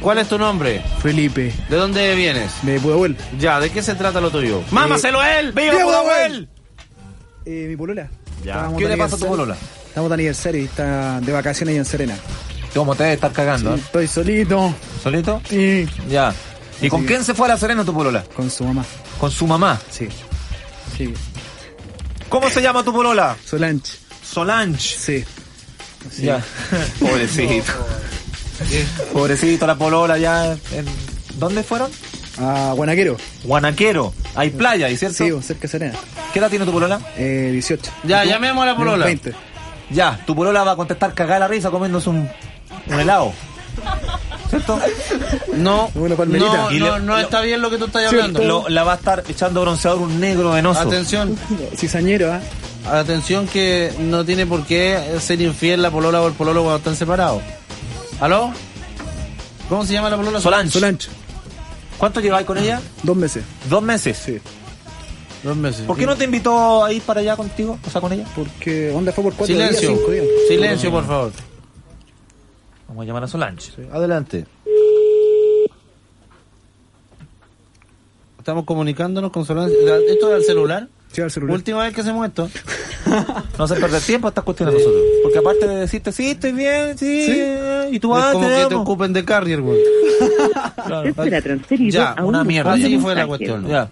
¿Cuál 0.00 0.18
es 0.18 0.28
tu 0.28 0.38
nombre? 0.38 0.80
Felipe. 1.02 1.52
¿De 1.68 1.76
dónde 1.76 2.14
vienes? 2.14 2.52
De 2.62 2.78
Pudahuel. 2.78 3.16
Ya, 3.38 3.58
¿de 3.60 3.70
qué 3.70 3.82
se 3.82 3.94
trata 3.94 4.20
lo 4.20 4.30
tuyo? 4.30 4.62
¡Mámaselo 4.70 5.20
a 5.20 5.38
él! 5.38 5.52
¡Viva 5.52 5.72
¡Viva 5.72 5.84
Pudahuel! 5.84 6.48
Eh, 7.44 7.66
mi 7.68 7.76
polola. 7.76 8.08
Ya. 8.44 8.70
¿Qué 8.78 8.88
le 8.88 8.96
pasa 8.96 9.16
a 9.16 9.18
tu 9.18 9.26
polola? 9.26 9.56
Estamos 9.88 10.08
de 10.10 10.14
aniversario 10.14 10.62
y 10.62 10.64
está 10.66 11.20
de 11.20 11.32
vacaciones 11.32 11.72
ahí 11.72 11.78
en 11.78 11.84
Serena. 11.84 12.14
¿Cómo 12.74 12.94
te 12.94 13.02
debe 13.04 13.14
estar 13.14 13.32
cagando? 13.32 13.74
Sí, 13.74 13.80
eh? 13.80 13.82
Estoy 13.84 14.06
solito. 14.08 14.74
¿Solito? 15.02 15.40
Sí. 15.48 15.88
Ya. 16.08 16.34
¿Y 16.80 16.88
con 16.88 17.04
quién 17.04 17.24
se 17.24 17.34
fue 17.34 17.46
a 17.46 17.50
La 17.50 17.56
Serena 17.58 17.84
tu 17.84 17.92
polola? 17.92 18.24
Con 18.36 18.50
su 18.50 18.64
mamá. 18.64 18.84
Con 19.18 19.30
su 19.30 19.46
mamá. 19.46 19.80
Sí. 19.90 20.08
Sí. 20.96 21.12
¿Cómo 22.28 22.48
se 22.50 22.62
llama 22.62 22.84
tu 22.84 22.92
polola? 22.92 23.36
Solange. 23.44 23.92
Solange. 24.22 24.78
Sí. 24.80 25.24
Sí. 26.14 26.22
Ya. 26.26 26.40
Pobrecito. 27.00 27.72
Pobrecito 29.12 29.66
la 29.66 29.74
polola 29.76 30.18
ya. 30.18 30.52
en- 30.52 30.86
¿Dónde 31.34 31.62
fueron? 31.62 31.90
A 32.40 32.72
Guanaquero. 32.74 33.16
Guanaquero. 33.44 34.12
Hay 34.34 34.50
playa, 34.50 34.86
ahí, 34.86 34.96
¿cierto? 34.96 35.16
Sí, 35.16 35.30
cerca 35.46 35.62
de 35.62 35.68
Serena. 35.68 35.98
¿Qué 36.32 36.38
edad 36.38 36.50
tiene 36.50 36.64
tu 36.64 36.72
polola? 36.72 37.00
Eh, 37.16 37.50
18. 37.52 37.90
Ya, 38.04 38.24
¿Y 38.24 38.28
llamemos 38.28 38.62
a 38.62 38.66
la 38.66 38.76
polola. 38.76 39.06
20. 39.06 39.34
Ya, 39.90 40.20
tu 40.26 40.34
polola 40.36 40.62
va 40.64 40.72
a 40.72 40.76
contestar 40.76 41.14
cagada 41.14 41.40
la 41.40 41.48
risa 41.48 41.70
comiéndose 41.70 42.10
un, 42.10 42.28
un 42.90 43.00
helado. 43.00 43.32
¿Cierto? 44.50 44.78
No, 45.54 45.90
Una 45.94 46.16
palmerita. 46.16 46.56
no, 46.56 46.70
Y 46.70 46.78
le- 46.80 46.86
no, 46.88 46.98
no 47.00 47.12
lo- 47.14 47.18
está 47.18 47.40
bien 47.42 47.60
lo 47.60 47.70
que 47.70 47.76
tú 47.78 47.84
estás 47.86 48.06
hablando. 48.06 48.42
Lo- 48.42 48.68
la 48.68 48.82
va 48.82 48.92
a 48.92 48.96
estar 48.96 49.22
echando 49.28 49.60
bronceador 49.60 50.00
un 50.00 50.18
negro 50.20 50.50
venoso. 50.52 50.80
Atención, 50.80 51.36
Cizañero, 51.76 52.32
¿ah? 52.32 52.40
atención 52.98 53.46
que 53.46 53.92
no 54.00 54.24
tiene 54.24 54.46
por 54.46 54.64
qué 54.64 54.98
ser 55.20 55.40
infiel 55.42 55.82
la 55.82 55.90
polola 55.90 56.22
o 56.22 56.28
el 56.28 56.32
pololo 56.32 56.62
cuando 56.62 56.78
están 56.78 56.96
separados. 56.96 57.42
¿Aló? 58.20 58.50
¿Cómo 59.68 59.84
se 59.84 59.92
llama 59.92 60.08
la 60.08 60.16
polola? 60.16 60.40
Solange. 60.40 60.70
Solange. 60.72 61.08
¿Cuánto 61.98 62.20
lleváis 62.20 62.46
con 62.46 62.56
ella? 62.58 62.80
Dos 63.02 63.16
meses. 63.16 63.44
Dos 63.68 63.82
meses. 63.82 64.16
Sí. 64.24 64.38
Dos 65.42 65.56
meses. 65.56 65.82
¿Por 65.82 65.96
qué 65.96 66.06
no 66.06 66.16
te 66.16 66.24
invitó 66.24 66.84
a 66.84 66.92
ir 66.92 67.02
para 67.02 67.20
allá 67.20 67.36
contigo? 67.36 67.78
O 67.86 67.90
sea, 67.90 68.00
con 68.00 68.12
ella. 68.12 68.24
Porque 68.34 68.90
onda 68.94 69.12
fue 69.12 69.24
por 69.24 69.34
cuatro 69.34 69.54
Silencio. 69.54 69.88
días, 69.90 69.98
cinco 70.00 70.12
días. 70.12 70.24
Silencio, 70.48 70.90
por 70.90 71.06
favor. 71.06 71.32
Vamos 72.88 73.02
a 73.02 73.06
llamar 73.06 73.24
a 73.24 73.28
Solange. 73.28 73.86
Adelante. 73.92 74.46
Estamos 78.38 78.64
comunicándonos 78.64 79.30
con 79.30 79.44
Solange. 79.44 79.74
¿Esto 80.06 80.28
es 80.30 80.34
al 80.34 80.42
celular? 80.42 80.88
Sí, 81.12 81.22
al 81.22 81.30
celular. 81.30 81.54
Última 81.56 81.82
vez 81.82 81.94
que 81.94 82.00
hacemos 82.02 82.26
esto. 82.26 82.48
No 83.58 83.66
se 83.66 83.74
perder 83.76 84.02
tiempo 84.02 84.28
estas 84.28 84.44
cuestiones 84.44 84.74
nosotros. 84.74 85.02
Porque 85.22 85.38
aparte 85.38 85.66
de 85.66 85.76
decirte, 85.76 86.12
sí, 86.12 86.30
estoy 86.30 86.52
bien, 86.52 86.98
sí, 86.98 87.24
Sí. 87.24 87.32
eh, 87.36 87.88
y 87.92 87.98
tú 87.98 88.14
ah, 88.14 88.30
como 88.32 88.46
te 88.46 88.54
que 88.54 88.66
te 88.66 88.74
ocupen 88.74 89.12
de 89.12 89.24
carrier, 89.24 89.60
güey. 89.62 89.78
transferido 91.42 91.90
Ya, 91.90 92.10
a 92.12 92.24
una 92.24 92.42
un 92.42 92.46
mierda. 92.46 92.72
Así 92.72 92.98
fue 92.98 93.14
la 93.14 93.26
cuestión. 93.26 93.66
Ya. 93.66 93.88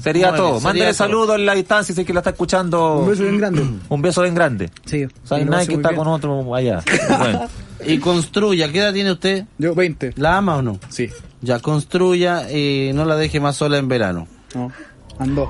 Sería 0.00 0.30
Bueno, 0.30 0.44
todo. 0.44 0.60
Mándale 0.60 0.94
saludos 0.94 1.36
en 1.36 1.46
la 1.46 1.54
distancia 1.54 1.94
si 1.94 2.00
es 2.00 2.06
que 2.06 2.12
la 2.12 2.20
está 2.20 2.30
escuchando. 2.30 2.98
Un 2.98 3.08
beso 3.08 3.22
bien 3.22 3.38
grande. 3.38 3.62
Un 3.88 4.02
beso 4.02 4.22
bien 4.22 4.34
grande. 4.34 4.70
Sí. 4.84 5.04
O 5.04 5.26
sea, 5.26 5.38
nadie 5.44 5.68
que 5.68 5.74
está 5.74 5.90
bien. 5.90 5.98
con 6.02 6.08
otro 6.08 6.54
allá. 6.54 6.82
Bueno. 7.18 7.48
Y 7.84 7.98
construya. 7.98 8.72
¿Qué 8.72 8.78
edad 8.78 8.92
tiene 8.94 9.12
usted? 9.12 9.44
Yo, 9.58 9.74
20. 9.74 10.14
¿La 10.16 10.38
ama 10.38 10.56
o 10.56 10.62
no? 10.62 10.80
Sí. 10.88 11.10
Ya, 11.42 11.60
construya 11.60 12.50
y 12.50 12.90
no 12.94 13.04
la 13.04 13.16
deje 13.16 13.38
más 13.38 13.56
sola 13.56 13.76
en 13.76 13.86
verano. 13.86 14.26
No. 14.54 14.72
Andó. 15.18 15.46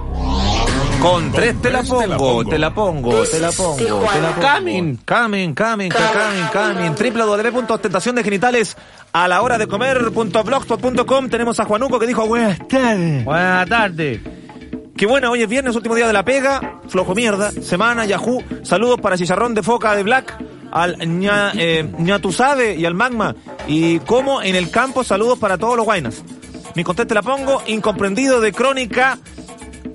Con 1.07 1.31
tres 1.31 1.63
te 1.63 1.71
la 1.71 1.85
pongo, 1.85 2.45
te 2.45 2.59
la 2.59 2.75
pongo, 2.75 3.23
te 3.23 3.39
la 3.39 3.53
pongo, 3.53 3.77
te 3.77 4.21
la 4.21 4.31
pongo. 4.33 4.41
Camin, 4.41 4.97
camin, 5.05 5.55
camin, 5.55 5.89
camin, 5.89 6.47
camin. 6.53 7.15
www.tentaciondegenitales 7.15 8.77
a 9.13 9.29
la 9.29 9.41
hora 9.41 9.57
de 9.57 9.69
comer.blogspot.com 9.69 11.29
tenemos 11.29 11.61
a 11.61 11.65
Juanuco 11.65 12.01
que 12.01 12.09
dijo 12.09 12.27
buenas 12.27 12.59
tardes. 12.67 13.25
Buenas 13.25 13.69
tardes. 13.69 14.21
Qué 14.97 15.07
bueno, 15.07 15.31
hoy 15.31 15.43
es 15.43 15.49
viernes, 15.49 15.77
último 15.77 15.95
día 15.95 16.09
de 16.09 16.13
la 16.13 16.25
pega, 16.25 16.81
flojo 16.89 17.15
mierda, 17.15 17.53
semana, 17.53 18.05
Yahoo, 18.05 18.43
saludos 18.65 19.01
para 19.01 19.17
Chicharrón 19.17 19.55
de 19.55 19.63
Foca 19.63 19.95
de 19.95 20.03
Black, 20.03 20.37
al 20.73 20.99
ña, 20.99 21.53
eh, 21.55 21.89
ñatusabe 21.99 22.75
y 22.75 22.85
al 22.85 22.95
Magma, 22.95 23.37
y 23.69 24.01
como 24.01 24.43
en 24.43 24.57
el 24.57 24.73
campo, 24.73 25.05
saludos 25.05 25.39
para 25.39 25.57
todos 25.57 25.77
los 25.77 25.85
guainas. 25.85 26.25
Mi 26.75 26.83
conteste 26.83 27.15
la 27.15 27.23
pongo, 27.23 27.63
incomprendido 27.69 28.41
de 28.41 28.53
Crónica, 28.53 29.19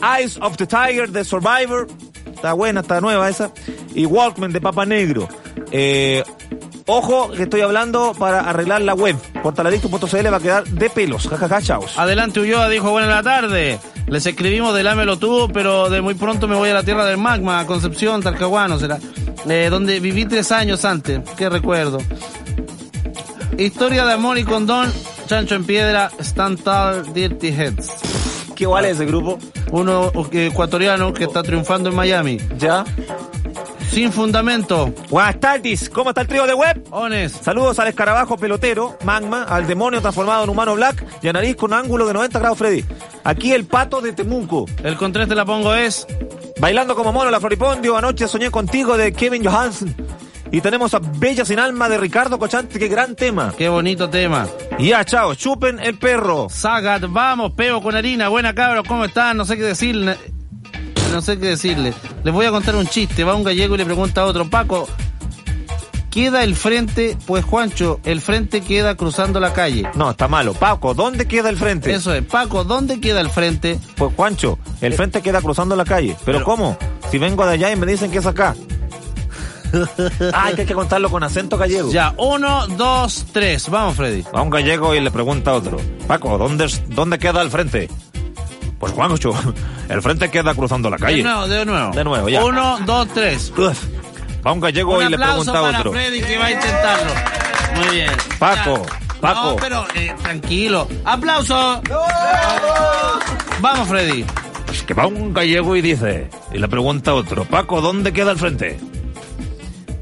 Eyes 0.01 0.37
of 0.41 0.57
the 0.57 0.67
Tiger 0.67 1.09
de 1.11 1.23
Survivor, 1.23 1.87
está 2.33 2.53
buena, 2.53 2.81
está 2.81 3.01
nueva 3.01 3.29
esa, 3.29 3.51
y 3.93 4.05
Walkman 4.05 4.51
de 4.51 4.61
Papa 4.61 4.85
Negro. 4.85 5.27
Eh, 5.71 6.23
ojo 6.85 7.31
que 7.31 7.43
estoy 7.43 7.61
hablando 7.61 8.13
para 8.17 8.41
arreglar 8.41 8.81
la 8.81 8.93
web, 8.93 9.15
portaladicto.cl 9.41 10.33
va 10.33 10.37
a 10.37 10.39
quedar 10.39 10.63
de 10.65 10.89
pelos, 10.89 11.27
jajaja, 11.27 11.61
chaos. 11.61 11.97
Adelante 11.97 12.39
Ulloa 12.39 12.69
dijo 12.69 12.91
buenas 12.91 13.23
tardes. 13.23 13.79
Les 14.07 14.25
escribimos 14.25 14.75
del 14.75 14.87
Ámelo 14.87 15.17
tú, 15.17 15.49
pero 15.53 15.89
de 15.89 16.01
muy 16.01 16.15
pronto 16.15 16.47
me 16.47 16.55
voy 16.55 16.69
a 16.69 16.73
la 16.73 16.83
tierra 16.83 17.05
del 17.05 17.17
magma, 17.17 17.65
Concepción, 17.65 18.21
Talcahuano 18.21 18.77
será. 18.77 18.99
Eh, 19.49 19.69
donde 19.71 19.99
viví 19.99 20.25
tres 20.25 20.51
años 20.51 20.85
antes. 20.85 21.21
Qué 21.37 21.49
recuerdo. 21.49 21.99
Historia 23.57 24.05
de 24.05 24.13
amor 24.13 24.37
y 24.37 24.43
condón. 24.43 24.91
Chancho 25.27 25.55
en 25.55 25.65
piedra. 25.65 26.11
Stand 26.19 26.59
dirty 27.13 27.49
heads. 27.49 28.30
¿Qué 28.61 28.67
vale 28.67 28.91
ese 28.91 29.07
grupo? 29.07 29.39
Uno 29.71 30.11
eh, 30.33 30.49
ecuatoriano 30.51 31.11
que 31.13 31.23
está 31.23 31.41
triunfando 31.41 31.89
en 31.89 31.95
Miami. 31.95 32.37
¿Ya? 32.59 32.85
Sin 33.89 34.11
fundamento. 34.11 34.93
Buenas 35.09 35.39
tardes, 35.39 35.89
¿cómo 35.89 36.11
está 36.11 36.21
el 36.21 36.27
trío 36.27 36.45
de 36.45 36.53
web? 36.53 36.85
Ones. 36.91 37.31
Saludos 37.31 37.79
al 37.79 37.87
escarabajo 37.87 38.37
pelotero, 38.37 38.99
Magma, 39.03 39.45
al 39.45 39.65
demonio 39.65 39.99
transformado 39.99 40.43
en 40.43 40.51
humano 40.51 40.75
black 40.75 41.03
y 41.23 41.27
a 41.27 41.33
nariz 41.33 41.55
con 41.55 41.73
ángulo 41.73 42.05
de 42.05 42.13
90 42.13 42.37
grados 42.37 42.59
Freddy. 42.59 42.85
Aquí 43.23 43.51
el 43.51 43.65
pato 43.65 43.99
de 43.99 44.13
Temuco. 44.13 44.67
El 44.83 44.95
con 44.95 45.11
tres 45.11 45.27
te 45.27 45.33
la 45.33 45.43
pongo 45.43 45.73
es. 45.73 46.05
Bailando 46.59 46.93
como 46.93 47.11
mono 47.11 47.31
la 47.31 47.39
Floripondio, 47.39 47.97
anoche 47.97 48.27
soñé 48.27 48.51
contigo 48.51 48.95
de 48.95 49.11
Kevin 49.11 49.43
Johansen. 49.43 49.95
Y 50.53 50.59
tenemos 50.59 50.93
a 50.93 50.99
Bella 50.99 51.45
sin 51.45 51.59
alma 51.59 51.87
de 51.87 51.97
Ricardo 51.97 52.37
Cochante, 52.37 52.77
qué 52.77 52.89
gran 52.89 53.15
tema. 53.15 53.53
Qué 53.57 53.69
bonito 53.69 54.09
tema. 54.09 54.47
Ya, 54.79 55.05
chao, 55.05 55.33
chupen 55.35 55.79
el 55.79 55.97
perro. 55.97 56.47
Sagat, 56.49 57.03
vamos, 57.07 57.53
peo 57.53 57.81
con 57.81 57.95
harina. 57.95 58.27
Buena 58.27 58.53
cabros, 58.53 58.85
¿cómo 58.87 59.05
están? 59.05 59.37
No 59.37 59.45
sé 59.45 59.55
qué 59.55 59.63
decirle. 59.63 60.17
No 61.13 61.21
sé 61.21 61.39
qué 61.39 61.47
decirle. 61.47 61.93
Les 62.25 62.33
voy 62.33 62.45
a 62.45 62.51
contar 62.51 62.75
un 62.75 62.85
chiste. 62.85 63.23
Va 63.23 63.33
un 63.35 63.43
gallego 63.45 63.75
y 63.75 63.77
le 63.77 63.85
pregunta 63.85 64.21
a 64.21 64.25
otro, 64.25 64.49
Paco, 64.49 64.89
¿queda 66.09 66.43
el 66.43 66.55
frente? 66.55 67.17
Pues 67.25 67.45
Juancho, 67.45 68.01
el 68.03 68.19
frente 68.19 68.59
queda 68.59 68.95
cruzando 68.95 69.39
la 69.39 69.53
calle. 69.53 69.89
No, 69.95 70.11
está 70.11 70.27
malo. 70.27 70.53
Paco, 70.53 70.93
¿dónde 70.93 71.27
queda 71.27 71.49
el 71.49 71.55
frente? 71.57 71.93
Eso 71.93 72.13
es, 72.13 72.25
Paco, 72.25 72.65
¿dónde 72.65 72.99
queda 72.99 73.21
el 73.21 73.29
frente? 73.29 73.79
Pues 73.95 74.13
Juancho, 74.15 74.59
el 74.81 74.93
frente 74.93 75.21
queda 75.21 75.41
cruzando 75.41 75.77
la 75.77 75.85
calle. 75.85 76.15
¿Pero, 76.25 76.39
Pero- 76.39 76.45
cómo? 76.45 76.77
Si 77.09 77.17
vengo 77.17 77.45
de 77.45 77.53
allá 77.53 77.71
y 77.71 77.75
me 77.77 77.85
dicen 77.85 78.11
que 78.11 78.17
es 78.19 78.25
acá. 78.25 78.53
Ah, 80.33 80.51
que 80.55 80.61
hay 80.61 80.67
que 80.67 80.73
contarlo 80.73 81.09
con 81.09 81.23
acento 81.23 81.57
gallego. 81.57 81.91
Ya, 81.91 82.13
uno, 82.17 82.67
dos, 82.67 83.25
tres. 83.31 83.69
Vamos, 83.69 83.95
Freddy. 83.95 84.23
Va 84.35 84.41
un 84.41 84.49
gallego 84.49 84.93
y 84.95 84.99
le 85.01 85.11
pregunta 85.11 85.51
a 85.51 85.55
otro. 85.55 85.77
Paco, 86.07 86.37
¿dónde, 86.37 86.69
dónde 86.87 87.17
queda 87.19 87.41
el 87.41 87.49
frente? 87.51 87.89
Pues 88.79 88.93
Juancho, 88.93 89.31
el 89.89 90.01
frente 90.01 90.29
queda 90.31 90.53
cruzando 90.55 90.89
la 90.89 90.97
De 90.97 91.03
calle. 91.03 91.23
nuevo, 91.23 91.47
de 91.47 91.65
nuevo. 91.65 91.93
De 91.93 92.03
nuevo, 92.03 92.29
ya. 92.29 92.43
Uno, 92.43 92.79
dos, 92.85 93.07
tres. 93.13 93.53
Uf. 93.57 93.83
Va 94.45 94.51
un 94.53 94.59
gallego 94.59 94.97
Un 94.97 95.05
y 95.05 95.09
le 95.09 95.17
pregunta 95.17 95.57
a 95.57 95.61
otro. 95.61 95.91
Freddy 95.91 96.21
que 96.21 96.37
va 96.37 96.45
a 96.45 96.51
intentarlo. 96.51 97.11
Muy 97.75 97.95
bien. 97.95 98.11
Paco, 98.39 98.85
Paco. 99.21 99.49
No, 99.51 99.55
pero 99.57 99.85
eh, 99.95 100.13
tranquilo. 100.23 100.87
¡Aplauso! 101.05 101.79
Vamos, 103.59 103.87
Freddy. 103.87 104.25
Es 104.71 104.81
que 104.83 104.93
va 104.93 105.05
un 105.05 105.33
gallego 105.33 105.75
y 105.75 105.81
dice, 105.81 106.29
y 106.51 106.57
le 106.57 106.67
pregunta 106.67 107.11
a 107.11 107.13
otro, 107.15 107.43
Paco, 107.45 107.81
¿dónde 107.81 108.13
queda 108.13 108.31
el 108.31 108.37
frente? 108.39 108.79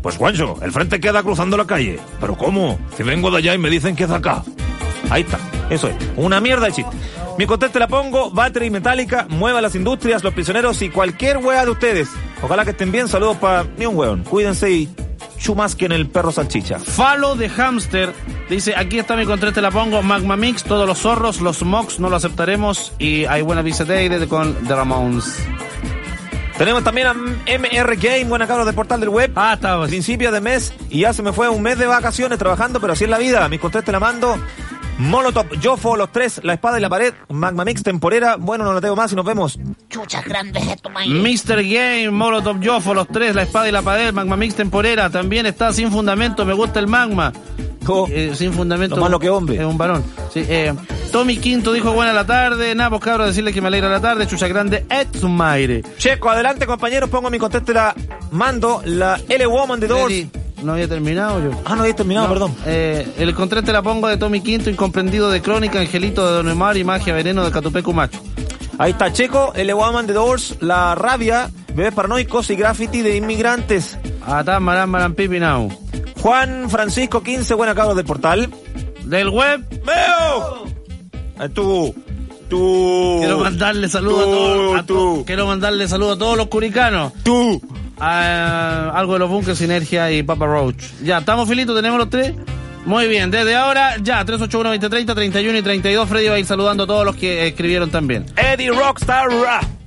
Pues 0.02 0.18
Juancho, 0.18 0.58
el 0.62 0.72
frente 0.72 1.00
queda 1.00 1.24
cruzando 1.24 1.58
la 1.58 1.66
calle. 1.66 2.00
¿Pero 2.20 2.38
cómo? 2.38 2.80
Si 2.96 3.04
vengo 3.04 3.32
de 3.32 3.38
allá 3.38 3.54
y 3.54 3.58
me 3.58 3.70
dicen 3.70 3.96
que 3.96 4.06
es 4.06 4.12
acá. 4.12 4.44
Ahí 5.10 5.22
está, 5.22 5.40
eso 5.70 5.88
es. 5.88 5.96
Una 6.16 6.40
mierda 6.40 6.68
de 6.68 6.72
chiste. 6.74 6.96
Mi 7.38 7.46
conteste 7.46 7.80
la 7.80 7.88
pongo, 7.88 8.32
battery 8.32 8.70
metálica, 8.70 9.26
mueva 9.30 9.62
las 9.62 9.74
industrias, 9.76 10.24
los 10.24 10.34
prisioneros 10.34 10.82
y 10.82 10.90
cualquier 10.90 11.38
wea 11.38 11.64
de 11.64 11.72
ustedes. 11.72 12.10
Ojalá 12.42 12.66
que 12.66 12.72
estén 12.72 12.92
bien, 12.92 13.08
saludos 13.08 13.38
para 13.38 13.66
ni 13.78 13.86
un 13.86 13.96
weón. 13.96 14.24
Cuídense 14.24 14.70
y 14.72 14.90
chumasquen 15.38 15.92
el 15.92 16.08
perro 16.08 16.32
salchicha. 16.32 16.80
Falo 16.80 17.36
de 17.36 17.50
Hamster 17.50 18.14
dice, 18.50 18.76
aquí 18.76 19.00
está 19.00 19.16
mi 19.16 19.26
contraste, 19.26 19.62
la 19.62 19.72
pongo, 19.72 20.02
Magma 20.02 20.36
Mix, 20.36 20.64
todos 20.64 20.86
los 20.86 21.00
zorros, 21.00 21.40
los 21.42 21.64
mocks 21.64 22.00
no 22.00 22.10
lo 22.10 22.18
aceptaremos 22.18 22.94
y 23.00 23.26
hay 23.26 23.42
buena 23.42 23.62
visita 23.62 23.94
de 23.94 24.28
con 24.28 24.54
The 24.68 24.76
Ramones. 24.76 25.38
Tenemos 26.60 26.84
también 26.84 27.08
a 27.08 27.14
MR 27.14 27.96
Game, 27.96 28.26
buena 28.26 28.46
cabros 28.46 28.66
del 28.66 28.76
portal 28.76 29.00
del 29.00 29.08
web. 29.08 29.32
Ah, 29.34 29.54
está. 29.54 29.82
Principio 29.88 30.30
de 30.30 30.42
mes 30.42 30.74
y 30.90 31.00
ya 31.00 31.14
se 31.14 31.24
me 31.24 31.32
fue 31.32 31.48
un 31.48 31.62
mes 31.62 31.78
de 31.78 31.86
vacaciones 31.86 32.38
trabajando, 32.38 32.82
pero 32.82 32.92
así 32.92 33.06
es 33.06 33.10
la 33.10 33.18
vida. 33.18 33.48
Mi 33.48 33.58
conteste 33.58 33.94
la 33.94 34.02
mando. 34.02 34.38
Molotov, 35.00 35.48
Jofo, 35.64 35.96
los 35.96 36.12
tres, 36.12 36.42
la 36.44 36.54
espada 36.54 36.78
y 36.78 36.82
la 36.82 36.90
pared, 36.90 37.14
Magma 37.30 37.66
Mix, 37.66 37.84
temporera. 37.84 38.36
Bueno, 38.36 38.66
no 38.66 38.74
lo 38.74 38.82
tengo 38.82 38.96
más 38.96 39.12
y 39.12 39.16
nos 39.16 39.26
vemos. 39.26 39.58
Chuchas 39.90 40.26
grandes 40.26 40.68
esto. 40.68 40.90
Mr. 40.90 41.64
Game, 41.64 42.12
Molotov 42.12 42.64
Joffo, 42.64 42.94
los 42.94 43.08
tres, 43.08 43.34
la 43.34 43.44
espada 43.44 43.70
y 43.70 43.72
la 43.72 43.82
pared, 43.82 44.14
Magma 44.14 44.36
Mix 44.36 44.56
temporera, 44.56 45.10
también 45.10 45.46
está 45.46 45.74
sin 45.74 45.92
fundamento, 45.92 46.46
me 46.46 46.54
gusta 46.54 46.80
el 46.80 46.88
magma. 46.88 47.34
Eh, 48.10 48.34
sin 48.36 48.54
fundamento. 48.54 48.96
Lo 48.96 49.02
malo 49.02 49.20
que 49.20 49.30
hombre. 49.30 49.56
Es 49.56 49.64
un 49.64 49.78
varón. 49.78 50.04
Sí, 50.32 50.46
eh, 50.48 50.74
Tommy 51.12 51.38
Quinto 51.38 51.74
dijo 51.74 51.92
buena 51.94 52.14
la 52.14 52.26
tarde, 52.26 52.76
nada, 52.76 52.92
pues 52.92 53.02
cabros, 53.02 53.28
decirle 53.28 53.52
que 53.52 53.62
me 53.62 53.68
alegra 53.68 53.90
la 53.90 54.00
tarde, 54.00 54.28
Chucha 54.28 54.48
Grande, 54.48 54.86
Etsumaire. 54.90 55.84
Checo, 55.98 56.30
adelante 56.30 56.68
compañeros, 56.68 57.10
pongo 57.10 57.30
mi 57.30 57.40
conteste 57.40 57.74
la 57.74 57.96
mando, 58.32 58.82
la 58.86 59.20
L 59.28 59.46
Woman 59.48 59.80
de 59.80 59.88
Doors. 59.88 60.14
No 60.64 60.74
había 60.74 60.88
terminado 60.88 61.40
yo. 61.42 61.52
Ah, 61.66 61.76
no 61.76 61.82
había 61.84 61.96
terminado, 61.96 62.28
No, 62.28 62.34
perdón. 62.34 62.56
eh, 62.66 63.08
el 63.18 63.34
contraste 63.34 63.72
la 63.72 63.82
pongo 63.82 64.08
de 64.08 64.18
Tommy 64.18 64.42
Quinto, 64.42 64.70
incomprendido 64.70 65.30
de 65.30 65.42
Crónica, 65.42 65.80
Angelito 65.80 66.26
de 66.28 66.34
Don 66.34 66.48
Omar 66.50 66.76
y 66.78 66.84
Magia 66.84 67.14
Veneno 67.14 67.44
de 67.46 67.52
Catupecu 67.52 67.94
Macho. 67.94 68.20
Ahí 68.78 68.92
está 68.92 69.12
Checo, 69.12 69.54
L 69.56 69.74
Woman 69.74 70.08
de 70.08 70.14
Doors, 70.14 70.56
la 70.62 70.96
rabia, 70.96 71.50
bebés 71.74 71.94
paranoicos 71.94 72.50
y 72.50 72.56
graffiti 72.56 73.02
de 73.02 73.16
inmigrantes. 73.18 73.98
Atán, 74.26 74.64
marán, 74.64 74.90
marán, 74.90 75.14
pipi, 75.16 75.40
now. 75.40 75.70
Juan 76.22 76.70
Francisco 76.70 77.22
15, 77.24 77.54
buena 77.56 77.74
cabros 77.76 77.96
del 77.96 78.06
portal. 78.06 78.50
Del 79.06 79.30
web. 79.30 79.64
¡Veo! 79.86 80.66
Tú, 81.54 81.96
tú. 82.50 83.18
Quiero 83.20 83.40
mandarle 83.40 83.88
saludos 83.90 84.22
a 84.22 84.24
todos. 84.26 84.80
a 84.80 84.84
to- 84.86 85.24
Quiero 85.26 85.48
mandarle 85.48 85.88
saludos 85.88 86.16
a 86.18 86.20
todos 86.20 86.38
los 86.38 86.48
curicanos. 86.48 87.14
Tú. 87.24 87.62
A- 88.00 88.92
algo 88.96 89.14
de 89.14 89.20
los 89.20 89.30
bunkers, 89.30 89.58
Sinergia 89.58 90.12
y 90.12 90.24
Papa 90.24 90.46
Roach. 90.46 90.82
Ya, 91.04 91.20
¿estamos 91.20 91.48
filitos? 91.50 91.76
¿Tenemos 91.76 92.00
los 92.00 92.10
tres? 92.10 92.34
Muy 92.86 93.08
bien, 93.08 93.30
desde 93.30 93.56
ahora, 93.56 93.98
ya, 94.02 94.24
381-2030, 94.26 95.14
31 95.14 95.58
y 95.58 95.62
32. 95.62 96.08
Freddy 96.10 96.28
va 96.30 96.36
a 96.36 96.40
ir 96.40 96.46
saludando 96.46 96.84
a 96.84 96.88
todos 96.88 97.06
los 97.06 97.16
que 97.16 97.48
escribieron 97.48 97.90
también. 97.92 98.26
Eddie 98.38 98.72
Rockstar. 98.72 99.28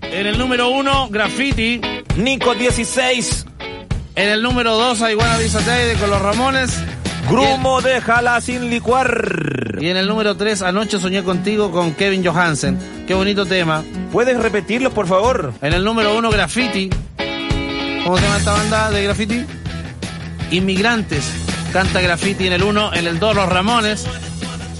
En 0.03 0.27
el 0.27 0.39
número 0.39 0.69
uno, 0.69 1.09
Graffiti. 1.11 1.81
Nico 2.17 2.55
16. 2.55 3.47
En 4.15 4.29
el 4.29 4.43
número 4.43 4.77
dos, 4.77 5.01
Iguana 5.11 5.39
Bisateide 5.39 5.95
con 5.95 6.11
los 6.11 6.21
Ramones. 6.21 6.79
Grumo 7.31 7.81
déjala 7.81 8.41
sin 8.43 8.69
licuar. 8.69 9.77
Y 9.81 9.89
en 9.89 9.97
el 9.97 10.07
número 10.07 10.37
3, 10.37 10.61
Anoche 10.63 10.99
soñé 11.01 11.23
contigo 11.23 11.71
con 11.71 11.95
Kevin 11.95 12.25
Johansen. 12.25 12.79
Qué 13.07 13.15
bonito 13.15 13.47
tema. 13.47 13.83
¿Puedes 14.13 14.39
repetirlo, 14.39 14.91
por 14.91 15.07
favor? 15.07 15.53
En 15.63 15.73
el 15.73 15.83
número 15.83 16.15
1, 16.17 16.31
Graffiti. 16.31 16.91
¿Cómo 18.05 18.17
se 18.19 18.25
llama 18.25 18.37
esta 18.39 18.53
banda 18.53 18.91
de 18.91 19.03
graffiti? 19.05 19.45
Inmigrantes. 20.51 21.25
Canta 21.73 22.01
Graffiti 22.03 22.47
en 22.47 22.53
el 22.53 22.63
1, 22.63 22.93
en 22.95 23.07
el 23.07 23.19
2, 23.19 23.35
Los 23.35 23.49
Ramones. 23.49 24.05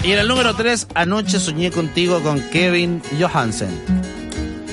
Y 0.03 0.11
en 0.11 0.19
el 0.19 0.27
número 0.27 0.53
3, 0.55 0.87
Anoche 0.93 1.39
soñé 1.39 1.71
contigo 1.71 2.21
con 2.21 2.39
Kevin 2.51 3.01
Johansen. 3.19 3.69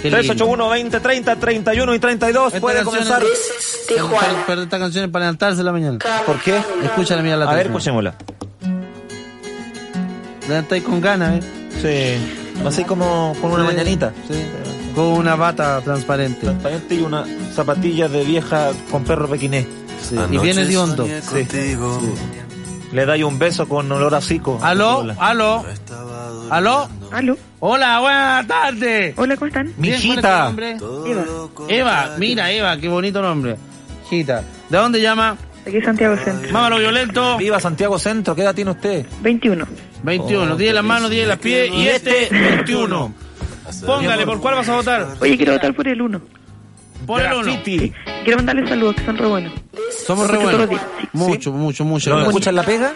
Qué 0.03 0.11
lindo. 0.11 0.17
381 0.35 0.69
20 0.69 1.01
30 1.01 1.37
31 1.37 1.95
y 1.95 1.99
32 1.99 2.47
Esta 2.49 2.61
puede 2.61 2.83
comenzar. 2.85 3.23
es- 3.23 3.87
Per- 3.89 4.45
per- 4.47 4.59
esta 4.61 4.79
canción 4.79 5.05
es 5.07 5.11
para 5.11 5.25
levantarse 5.27 5.61
en 5.61 5.67
la 5.67 5.73
mañana. 5.73 5.99
¿Por 6.27 6.41
qué? 6.41 6.61
Escúchala, 6.85 7.23
mira 7.23 7.37
la 7.37 7.51
A 7.51 7.55
ver, 7.55 7.67
escuchémosla. 7.67 8.15
Levantáis 10.49 10.83
con 10.83 11.01
ganas, 11.01 11.43
¿eh? 11.45 12.19
Sí. 12.21 12.67
Así 12.67 12.85
como 12.85 13.35
con 13.41 13.53
una 13.53 13.63
Sí, 13.63 13.75
mañanita. 13.75 14.13
sí. 14.29 14.35
Con 15.01 15.13
una 15.17 15.35
bata 15.35 15.81
transparente. 15.81 16.41
Transparente 16.43 16.95
y 16.95 17.01
una 17.01 17.25
zapatilla 17.55 18.07
de 18.07 18.23
vieja 18.23 18.73
con 18.91 19.03
perro 19.03 19.29
pequinés. 19.29 19.67
Sí. 20.03 20.15
Y 20.31 20.37
viene 20.37 20.67
de 20.67 20.77
hondo. 20.77 21.07
Sí. 21.07 21.49
Le 22.93 23.07
dais 23.07 23.25
un 23.25 23.39
beso 23.39 23.67
con 23.67 23.91
olor 23.91 24.15
a 24.15 24.21
cico. 24.21 24.59
¿Aló? 24.61 24.99
Hola. 24.99 25.17
¿Aló? 25.19 25.65
¿Aló? 26.51 26.89
¿Aló? 27.11 27.39
Hola, 27.61 28.01
buenas 28.01 28.47
tardes. 28.47 29.15
Hola, 29.17 29.37
¿cómo 29.37 29.47
están? 29.47 29.73
Bien, 29.79 30.03
¿cuál 30.05 30.19
es 30.19 30.23
tu 30.23 30.29
nombre? 30.29 30.77
Eva. 30.77 31.69
Eva, 31.71 32.17
mira, 32.19 32.53
Eva, 32.53 32.77
qué 32.77 32.89
bonito 32.89 33.23
nombre. 33.23 33.57
Hijita. 34.05 34.45
¿De 34.69 34.77
dónde 34.77 35.01
llama? 35.01 35.35
Aquí 35.67 35.81
Santiago 35.81 36.15
Centro. 36.19 36.53
Mámalo 36.53 36.79
violento. 36.79 37.39
Viva 37.39 37.59
Santiago 37.59 37.99
Centro, 37.99 38.35
¿qué 38.35 38.43
edad 38.43 38.55
tiene 38.55 38.73
usted? 38.73 39.07
21. 39.23 39.67
21. 40.03 40.53
Oh, 40.53 40.57
10 40.57 40.75
las 40.75 40.85
manos, 40.85 41.09
10 41.09 41.27
las 41.27 41.39
pies 41.39 41.71
y 41.73 41.89
este 41.89 42.29
21. 42.31 43.30
Póngale, 43.85 44.27
¿por 44.27 44.41
cuál 44.41 44.55
vas 44.57 44.69
a 44.69 44.77
votar? 44.77 45.07
Oye, 45.21 45.37
quiero 45.37 45.53
votar 45.53 45.75
por 45.75 45.89
el 45.89 46.01
1. 46.03 46.21
Por 47.07 47.21
el 47.21 47.33
1. 47.33 47.43
Graffiti. 47.45 47.93
Quiero 48.25 48.37
mandarle 48.37 48.69
saludos, 48.69 48.97
que 48.97 49.05
son 49.05 49.17
re 49.17 49.27
buenos. 49.27 49.53
Somos 50.07 50.29
re 50.31 50.39
buenos. 50.39 50.69
días. 50.69 50.83
Mucho, 51.13 51.53
mucho, 51.53 51.85
mucho. 51.85 52.11
¿Lo 52.11 52.17
gracias. 52.17 52.31
escuchas 52.31 52.55
la 52.55 52.63
pega? 52.63 52.93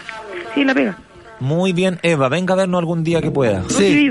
Sí, 0.54 0.64
la 0.64 0.74
pega. 0.74 0.98
Muy 1.40 1.72
bien, 1.72 1.98
Eva, 2.02 2.28
venga 2.28 2.54
a 2.54 2.56
vernos 2.56 2.78
algún 2.78 3.02
día 3.02 3.20
que 3.20 3.30
pueda. 3.30 3.60
No, 3.60 3.70
sí. 3.70 4.10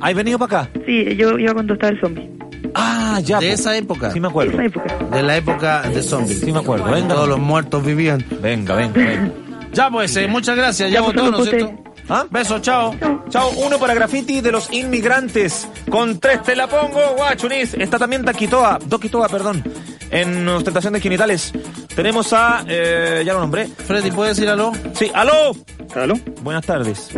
¿Has 0.00 0.14
venido 0.14 0.38
para 0.38 0.62
acá? 0.62 0.70
Sí, 0.86 1.16
yo 1.16 1.38
iba 1.38 1.52
cuando 1.54 1.74
estaba 1.74 1.92
el 1.92 2.00
zombie. 2.00 2.30
Ah, 2.74 3.20
ya. 3.22 3.38
De 3.38 3.48
po. 3.48 3.52
esa 3.54 3.76
época. 3.76 4.10
Sí 4.10 4.20
me 4.20 4.28
acuerdo. 4.28 4.52
Esa 4.52 4.64
época. 4.64 4.96
De 5.10 5.22
la 5.22 5.36
época 5.36 5.82
de 5.82 6.02
zombies. 6.02 6.40
Sí 6.40 6.52
me 6.52 6.58
acuerdo. 6.58 6.84
Venga. 6.90 7.14
Todos 7.14 7.28
los 7.28 7.38
muertos 7.38 7.84
vivían. 7.84 8.24
Venga, 8.42 8.74
venga, 8.74 8.94
venga. 8.98 9.32
Ya 9.72 9.88
pues, 9.90 10.16
eh, 10.16 10.26
muchas 10.26 10.56
gracias. 10.56 10.90
Ya 10.90 10.96
Ya, 11.00 11.04
pues, 11.04 11.16
votó, 11.16 11.30
¿no 11.30 11.44
es 11.44 11.50
cierto? 11.50 11.72
¿Ah? 12.10 12.26
Besos, 12.28 12.60
chao. 12.62 12.94
Chao, 13.28 13.50
uno 13.64 13.78
para 13.78 13.94
graffiti 13.94 14.40
de 14.40 14.50
los 14.50 14.72
inmigrantes. 14.72 15.68
Con 15.88 16.18
tres 16.18 16.42
te 16.42 16.56
la 16.56 16.66
pongo, 16.66 17.00
guachunis. 17.16 17.74
Está 17.74 17.98
también 17.98 18.24
Taquitoa, 18.24 18.78
Doquitoa, 18.84 19.28
perdón. 19.28 19.62
En 20.10 20.46
ostentación 20.48 20.92
de 20.94 21.00
genitales. 21.00 21.52
Tenemos 21.94 22.32
a. 22.32 22.64
eh, 22.66 23.22
ya 23.24 23.32
lo 23.34 23.40
nombré. 23.40 23.68
Freddy, 23.68 24.10
¿puedes 24.10 24.36
decir 24.36 24.50
aló? 24.50 24.72
Sí, 24.94 25.10
aló. 25.14 25.54
¿Aló? 25.94 26.14
Buenas 26.42 26.66
tardes. 26.66 27.10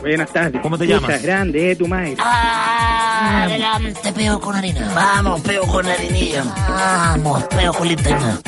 Buenas 0.00 0.30
tardes. 0.32 0.60
¿Cómo 0.62 0.78
te 0.78 0.86
llamas? 0.86 1.22
grande, 1.22 1.72
eh, 1.72 1.76
tu 1.76 1.86
madre. 1.86 2.16
Ah, 2.18 3.42
adelante, 3.44 4.12
peo 4.12 4.40
con 4.40 4.54
harina. 4.56 4.90
Vamos, 4.94 5.40
peo 5.42 5.62
con 5.66 5.86
harinilla. 5.86 6.44
Vamos, 6.68 7.44
peo 7.44 7.72
con 7.74 7.88
linterna. 7.88 8.38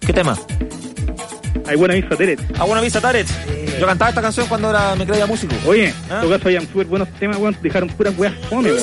¿Qué 0.00 0.12
tema? 0.12 0.36
Hay 1.70 1.76
buena 1.76 1.94
vista, 1.94 2.16
Teret. 2.16 2.40
A 2.58 2.64
buena 2.64 2.80
vista, 2.82 3.00
Taret. 3.00 3.28
Yo 3.78 3.86
cantaba 3.86 4.08
esta 4.08 4.20
canción 4.20 4.46
cuando 4.48 4.70
era, 4.70 4.96
me 4.96 5.06
creía 5.06 5.24
músico. 5.24 5.54
Oye, 5.66 5.94
¿Ah? 6.10 6.16
en 6.16 6.20
tu 6.22 6.28
caso 6.28 6.48
hayan 6.48 6.66
súper 6.66 6.86
buenos 6.86 7.08
temas, 7.10 7.36
weón. 7.38 7.56
Dejaron 7.62 7.88
puras 7.90 8.12
weas 8.18 8.34
fome, 8.48 8.72
weón. 8.72 8.82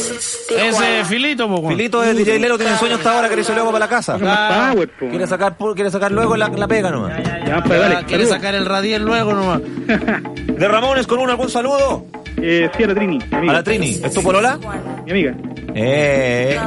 Ese 0.57 1.03
Filito, 1.05 1.49
po, 1.49 1.55
weón. 1.57 1.73
Filito 1.73 2.01
es 2.01 2.15
DJ 2.15 2.39
Lelo, 2.39 2.57
tiene 2.57 2.77
sueño 2.77 2.95
hasta 2.95 3.13
ahora, 3.13 3.27
quiere 3.27 3.41
irse 3.41 3.53
luego 3.53 3.71
para 3.73 3.85
la 3.85 3.89
casa. 3.89 4.17
Po. 4.17 5.09
Quiere 5.09 5.27
sacar, 5.27 5.57
quiere 5.75 5.91
sacar 5.91 6.13
luego 6.13 6.37
la, 6.37 6.47
la 6.47 6.67
pega 6.67 6.89
nomás. 6.91 7.21
Ya, 7.45 7.61
pues 7.61 7.77
Ah, 7.77 7.89
dale. 7.89 8.05
Quiere 8.05 8.25
sacar 8.25 8.55
el 8.55 8.65
radiel 8.65 9.03
luego 9.03 9.33
nomás. 9.33 9.59
De 10.47 10.67
Ramones 10.67 11.05
con 11.07 11.19
un 11.19 11.29
algún 11.29 11.49
saludo. 11.49 12.05
Eh, 12.39 12.69
sí, 12.77 12.83
a 12.83 12.87
la 12.87 12.93
Trini, 12.95 13.17
mi 13.41 13.49
A 13.49 13.53
la 13.53 13.63
Trini. 13.63 13.99
¿Es 14.03 14.13
tu 14.13 14.21
polola? 14.21 14.57
Mi 15.05 15.11
amiga. 15.11 15.35
Eh. 15.73 16.57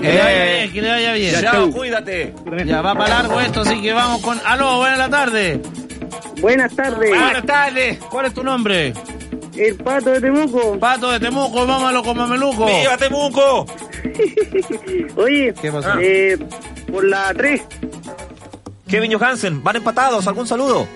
Que 0.00 0.12
le 0.12 0.18
vaya 0.18 0.44
Eh. 0.44 0.58
bien, 0.60 0.72
que 0.72 0.82
le 0.82 0.88
vaya 0.88 1.12
bien. 1.14 1.32
Ya, 1.32 1.40
Ya, 1.40 1.52
chau, 1.52 1.70
cuídate. 1.72 2.34
va 2.44 2.94
para 2.94 3.08
largo 3.08 3.40
esto, 3.40 3.60
así 3.62 3.80
que 3.80 3.92
vamos 3.92 4.20
con... 4.22 4.38
Aló, 4.44 4.78
buenas 4.78 4.98
la 4.98 5.08
tarde. 5.08 5.60
Buenas 6.40 6.74
tardes. 6.74 7.08
Buenas 7.10 7.46
tardes. 7.46 7.98
¿Cuál 8.10 8.26
es 8.26 8.34
tu 8.34 8.42
nombre? 8.44 8.92
El 9.56 9.76
pato 9.76 10.10
de 10.10 10.20
Temuco. 10.20 10.78
Pato 10.80 11.10
de 11.12 11.20
Temuco, 11.20 11.64
mámalo 11.66 12.02
con 12.02 12.16
mameluco. 12.16 12.66
¡Viva 12.66 12.96
Temuco! 12.96 13.66
Oye, 15.16 15.54
¿Qué 15.60 15.70
pasó? 15.72 15.90
eh, 16.00 16.36
por 16.90 17.04
la 17.04 17.32
3. 17.34 17.62
Kevin 18.88 19.12
Johansen, 19.12 19.62
van 19.62 19.76
empatados. 19.76 20.26
¿Algún 20.26 20.46
saludo? 20.46 20.86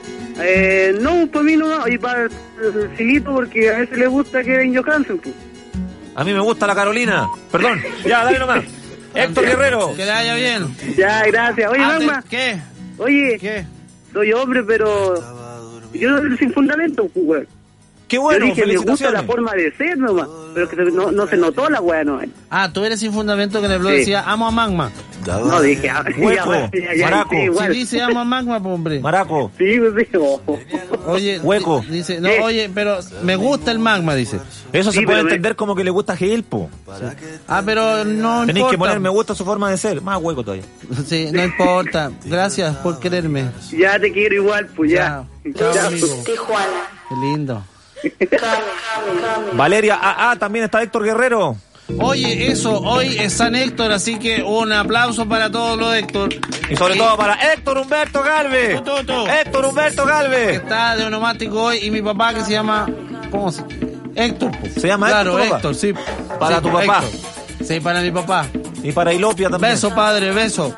Eh, 0.41 0.97
no, 1.01 1.27
para 1.29 1.43
mí 1.45 1.57
no, 1.57 1.89
y 1.89 1.99
para 1.99 2.25
el 2.25 2.31
Filito, 2.97 3.33
porque 3.35 3.71
a 3.75 3.79
veces 3.79 3.99
le 3.99 4.07
gusta 4.07 4.39
que 4.43 4.53
Kevin 4.53 4.77
Johansen. 4.77 5.19
pues. 5.19 5.35
A 6.15 6.25
mí 6.25 6.33
me 6.33 6.41
gusta 6.41 6.67
la 6.67 6.75
Carolina. 6.75 7.27
Perdón. 7.51 7.81
Ya, 8.05 8.25
dale 8.25 8.39
nomás. 8.39 8.65
Héctor 9.15 9.45
Guerrero. 9.47 9.95
Que 9.97 10.05
le 10.05 10.11
vaya 10.11 10.35
bien. 10.35 10.77
Ya, 10.97 11.23
gracias. 11.27 11.71
Oye, 11.71 11.83
Antes- 11.83 12.07
Magma. 12.07 12.25
¿Qué? 12.29 12.59
Oye, 12.99 13.39
¿Qué? 13.41 13.65
soy 14.13 14.33
hombre, 14.33 14.63
pero 14.65 15.15
yo 15.93 16.11
no 16.11 16.19
soy 16.21 16.37
sin 16.39 16.53
fundamento, 16.53 17.09
pues, 17.15 17.27
weón. 17.27 17.49
Qué 18.09 18.17
bueno, 18.19 18.47
yo 18.47 18.55
dije, 18.55 18.67
me 18.67 18.77
gusta 18.79 19.11
la 19.11 19.23
forma 19.23 19.53
de 19.53 19.71
ser 19.77 19.99
nomás, 19.99 20.27
pero 20.55 20.69
que 20.69 20.77
no, 20.77 21.11
no 21.13 21.27
se 21.27 21.37
notó 21.37 21.69
la 21.69 21.81
weá, 21.81 22.05
no. 22.05 22.21
Ah, 22.51 22.71
tú 22.73 22.83
eres 22.85 23.01
sin 23.01 23.13
fundamento 23.13 23.61
que 23.61 23.67
en 23.67 23.73
el 23.73 23.79
blog 23.81 23.93
Sí. 23.93 23.99
decía 23.99 24.23
amo 24.27 24.47
a 24.47 24.51
Magma. 24.51 24.91
No, 25.27 25.61
dije, 25.61 25.91
ah, 25.91 26.03
Hueco, 26.19 26.53
ya, 26.73 26.95
ya, 26.97 27.05
maraco. 27.11 27.31
sí, 27.33 27.51
Si 27.59 27.69
dice 27.69 28.03
amo 28.03 28.21
a 28.21 28.25
Magma, 28.25 28.63
po, 28.63 28.71
hombre. 28.71 29.01
Maraco. 29.01 29.51
Sí, 29.59 29.79
pues, 29.79 30.07
sí, 30.11 30.17
oh. 30.19 30.41
Oye, 31.07 31.39
Hueco. 31.41 31.81
di- 31.83 31.99
Dice, 31.99 32.19
no, 32.21 32.29
¿Qué? 32.31 32.41
oye, 32.41 32.71
pero 32.75 32.99
me 33.25 33.37
gusta 33.37 33.71
el 33.73 33.79
Magma, 33.79 34.15
dice. 34.15 34.41
Eso 34.73 34.91
Sí, 34.91 35.01
se 35.01 35.05
puede 35.05 35.21
entender 35.21 35.55
como 35.55 35.75
que 35.75 35.85
le 35.85 35.91
gusta 35.91 36.15
a 36.15 36.17
Gelpo. 36.17 36.71
Ah, 37.47 37.63
pero 37.65 38.05
no 38.07 38.41
Tenéis 38.47 38.57
importa. 38.59 38.71
que 38.71 38.79
poner 38.79 39.01
me 39.01 39.09
gusta 39.11 39.35
su 39.35 39.45
forma 39.45 39.71
de 39.71 39.77
ser. 39.77 40.01
Más 40.01 40.19
hueco 40.23 40.43
todavía. 40.43 40.65
Sí, 41.07 41.29
no 41.31 41.45
importa. 41.45 42.11
Gracias 42.25 42.75
por 42.77 42.99
quererme. 43.01 43.51
Ya 43.77 43.99
te 44.01 44.11
quiero 44.13 44.35
igual, 44.37 44.67
pues 44.75 44.93
ya. 44.93 45.25
Chao, 45.55 45.73
Ya. 45.75 45.87
amigo. 45.89 46.07
Qué 46.25 47.15
lindo. 47.21 47.63
Valeria, 49.55 49.99
ah, 50.01 50.31
ah, 50.31 50.37
también 50.37 50.65
está 50.65 50.83
Héctor 50.83 51.05
Guerrero. 51.05 51.57
Oye, 52.01 52.49
eso, 52.53 52.81
hoy 52.81 53.17
es 53.19 53.33
San 53.33 53.55
Héctor, 53.55 53.93
así 53.93 54.19
que 54.19 54.43
un 54.43 54.71
aplauso 54.73 55.27
para 55.27 55.51
todos 55.51 55.79
los 55.79 55.95
Héctor. 55.95 56.35
Y 56.69 56.77
sobre 56.77 56.97
todo 56.97 57.17
para 57.17 57.35
Héctor 57.53 57.79
Humberto 57.79 58.23
Galvez. 58.23 58.85
Tú, 58.85 58.97
tú, 58.97 59.05
tú. 59.07 59.27
Héctor 59.27 59.65
Humberto 59.65 60.05
que 60.05 60.11
Galvez. 60.11 60.57
está 60.57 60.97
de 60.97 61.05
onomático 61.07 61.63
hoy 61.63 61.79
y 61.83 61.91
mi 61.91 62.03
papá 62.03 62.35
que 62.35 62.43
se 62.45 62.53
llama 62.53 62.87
¿cómo 63.31 63.51
se? 63.51 63.63
Héctor. 64.15 64.51
po. 64.51 64.81
¿Se 64.81 64.87
llama 64.87 65.09
claro, 65.09 65.39
Héctor, 65.39 65.47
papá? 65.49 65.57
Héctor, 65.57 65.75
sí. 65.75 65.95
Para 66.39 66.57
Sí, 66.57 66.63
tu 66.63 66.73
papá. 66.73 67.03
Héctor. 67.05 67.67
Sí, 67.67 67.81
para 67.81 68.01
mi 68.03 68.11
papá. 68.11 68.47
Y 68.83 68.93
para 68.93 69.13
Ilopia 69.15 69.49
también. 69.49 69.73
Beso, 69.73 69.95
padre, 69.95 70.31
beso. 70.33 70.77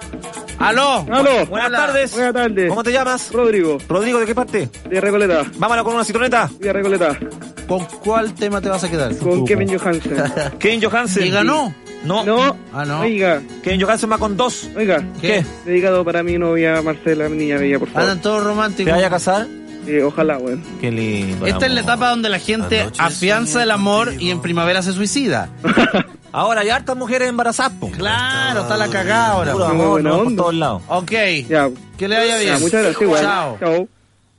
Aló. 0.61 1.07
Aló. 1.11 1.47
Buenas 1.47 1.69
Hola. 1.69 1.78
tardes. 1.87 2.12
Buenas 2.12 2.35
tardes. 2.35 2.69
¿Cómo 2.69 2.82
te 2.82 2.93
llamas? 2.93 3.32
Rodrigo, 3.32 3.78
Rodrigo, 3.89 4.20
¿de 4.20 4.27
qué 4.27 4.35
parte? 4.35 4.69
de 4.89 5.01
Recoleta. 5.01 5.43
Vámonos 5.57 5.85
con 5.85 5.95
una 5.95 6.05
citroneta. 6.05 6.51
De 6.59 6.73
Recoleta. 6.73 7.19
¿Con 7.66 7.85
cuál 8.05 8.35
tema 8.35 8.61
te 8.61 8.69
vas 8.69 8.85
a 8.85 8.91
quedar? 8.91 9.16
Con 9.16 9.47
Kevin 9.47 9.77
Johansen. 9.78 10.23
Kevin 10.59 10.82
Johansen. 10.82 11.27
¿Y 11.27 11.31
ganó? 11.31 11.74
No. 12.05 12.24
No. 12.24 12.57
Ah, 12.74 12.85
no. 12.85 13.01
Oiga, 13.01 13.41
Kevin 13.62 13.81
Johansen 13.81 14.11
va 14.12 14.19
con 14.19 14.37
dos. 14.37 14.69
oiga. 14.77 15.03
¿Qué? 15.20 15.45
Dedicado 15.65 16.05
para 16.05 16.23
mi 16.23 16.37
novia 16.37 16.82
Marcela, 16.82 17.28
mi 17.31 17.39
niña 17.39 17.57
bella, 17.57 17.78
por 17.78 17.89
favor. 17.89 18.03
Andan 18.03 18.20
todos 18.20 18.43
¿Te 18.43 18.49
románticos. 18.49 18.93
vaya 18.93 19.07
a 19.07 19.11
casar? 19.11 19.47
Eh, 19.87 20.03
ojalá, 20.03 20.37
weón. 20.37 20.62
Qué 20.81 20.91
lindo. 20.93 21.47
Esta 21.47 21.65
es 21.65 21.73
la 21.73 21.81
etapa 21.81 22.11
donde 22.11 22.28
la 22.28 22.39
gente 22.39 22.87
afianza 22.99 23.62
el 23.62 23.70
amor 23.70 24.12
y 24.19 24.31
en 24.31 24.43
primavera 24.43 24.82
se 24.82 24.93
suicida. 24.93 25.49
Ahora 26.32 26.61
hay 26.61 26.69
hartas 26.70 26.97
mujeres 26.97 27.28
embarazadas, 27.28 27.73
po. 27.81 27.90
Claro, 27.90 28.61
está 28.62 28.77
la 28.77 28.89
cagada 28.89 29.28
ahora. 29.32 29.52
Puro 29.52 29.65
Muy 29.66 29.74
amor, 29.74 29.89
buena 29.90 30.11
no, 30.11 30.16
por 30.19 30.27
onda. 30.27 30.43
todos 30.43 30.55
lados. 30.55 30.82
Ok. 30.89 31.11
Ya. 31.48 31.70
Que 31.98 32.09
le 32.09 32.16
vaya 32.16 32.36
bien. 32.39 32.55
Ya, 32.55 32.59
muchas 32.61 32.82
gracias, 32.82 33.02
igual. 33.02 33.23
Chao. 33.23 33.57
Chao. 33.59 33.89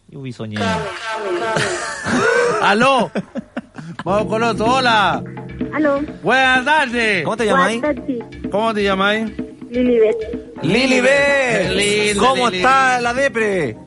Yo 0.09 0.21
vi 0.21 0.31
soñando. 0.33 0.67
Aló. 2.61 3.11
Vamos 4.05 4.25
con 4.27 4.43
otro. 4.43 4.65
Hola. 4.65 5.23
Aló. 5.73 6.01
Buenas 6.23 6.65
tardes. 6.65 7.23
¿Cómo 7.23 7.37
te 7.37 7.45
llamas? 7.45 7.67
Buenas 7.77 7.95
tardes. 7.95 8.23
¿Cómo 8.51 8.73
te 8.73 8.83
llamáis? 8.83 9.31
Lilibet. 9.69 10.17
Lili 10.63 10.95
Qué 10.95 11.01
B. 11.01 11.69
lindo, 11.75 12.23
¿Cómo 12.27 12.45
Lili. 12.49 12.57
está 12.57 12.99
la 13.01 13.13
depre? 13.13 13.77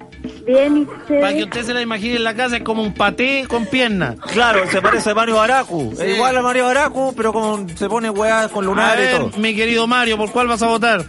Bien, 0.46 0.76
¿y 0.76 0.84
Para 0.84 1.32
que 1.32 1.44
usted 1.44 1.62
se 1.64 1.74
la 1.74 1.80
imagine 1.80 2.16
en 2.16 2.24
la 2.24 2.34
casa 2.34 2.56
es 2.58 2.62
como 2.62 2.82
un 2.82 2.92
paté 2.94 3.44
con 3.48 3.66
piernas. 3.66 4.16
Claro, 4.32 4.60
se 4.70 4.82
parece 4.82 5.10
a 5.10 5.14
Mario 5.14 5.36
Baracu. 5.36 5.94
Sí. 5.96 6.02
Es 6.02 6.14
igual 6.16 6.36
a 6.36 6.42
Mario 6.42 6.66
Baracu, 6.66 7.14
pero 7.16 7.32
con, 7.32 7.68
se 7.76 7.88
pone 7.88 8.10
weá 8.10 8.48
con 8.48 8.64
A 8.64 8.68
lunares 8.68 9.08
y 9.08 9.12
ver, 9.12 9.30
todo. 9.30 9.40
mi 9.40 9.54
querido 9.54 9.86
Mario, 9.86 10.16
¿por 10.18 10.30
cuál 10.32 10.48
vas 10.48 10.62
a 10.62 10.68
votar? 10.68 11.04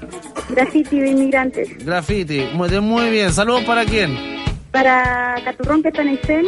Graffiti 0.49 0.99
de 0.99 1.09
inmigrantes. 1.09 1.85
Graffiti. 1.85 2.47
Muy, 2.53 2.69
muy 2.79 3.09
bien. 3.09 3.31
Saludos 3.33 3.63
para 3.63 3.83
quién. 3.85 4.17
Para 4.71 5.35
Caturrón 5.43 5.81
que 5.81 5.89
está 5.89 6.01
en 6.01 6.07
Aysén 6.09 6.45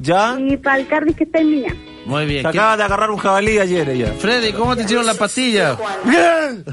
¿Ya? 0.00 0.36
y 0.38 0.56
para 0.56 0.78
el 0.78 0.86
Cardis 0.86 1.16
que 1.16 1.24
está 1.24 1.40
en 1.40 1.50
Miña. 1.50 1.74
Muy 2.06 2.24
bien. 2.26 2.42
Se 2.44 2.50
¿Qué- 2.50 2.58
acaba 2.58 2.76
de 2.76 2.82
agarrar 2.84 3.10
un 3.10 3.18
jabalí 3.18 3.58
ayer 3.58 3.88
ella. 3.88 4.12
Freddy, 4.18 4.52
¿cómo 4.52 4.74
te 4.76 4.82
hicieron 4.82 5.06
las 5.06 5.16
pastillas? 5.18 5.76
¡Bien! 6.04 6.64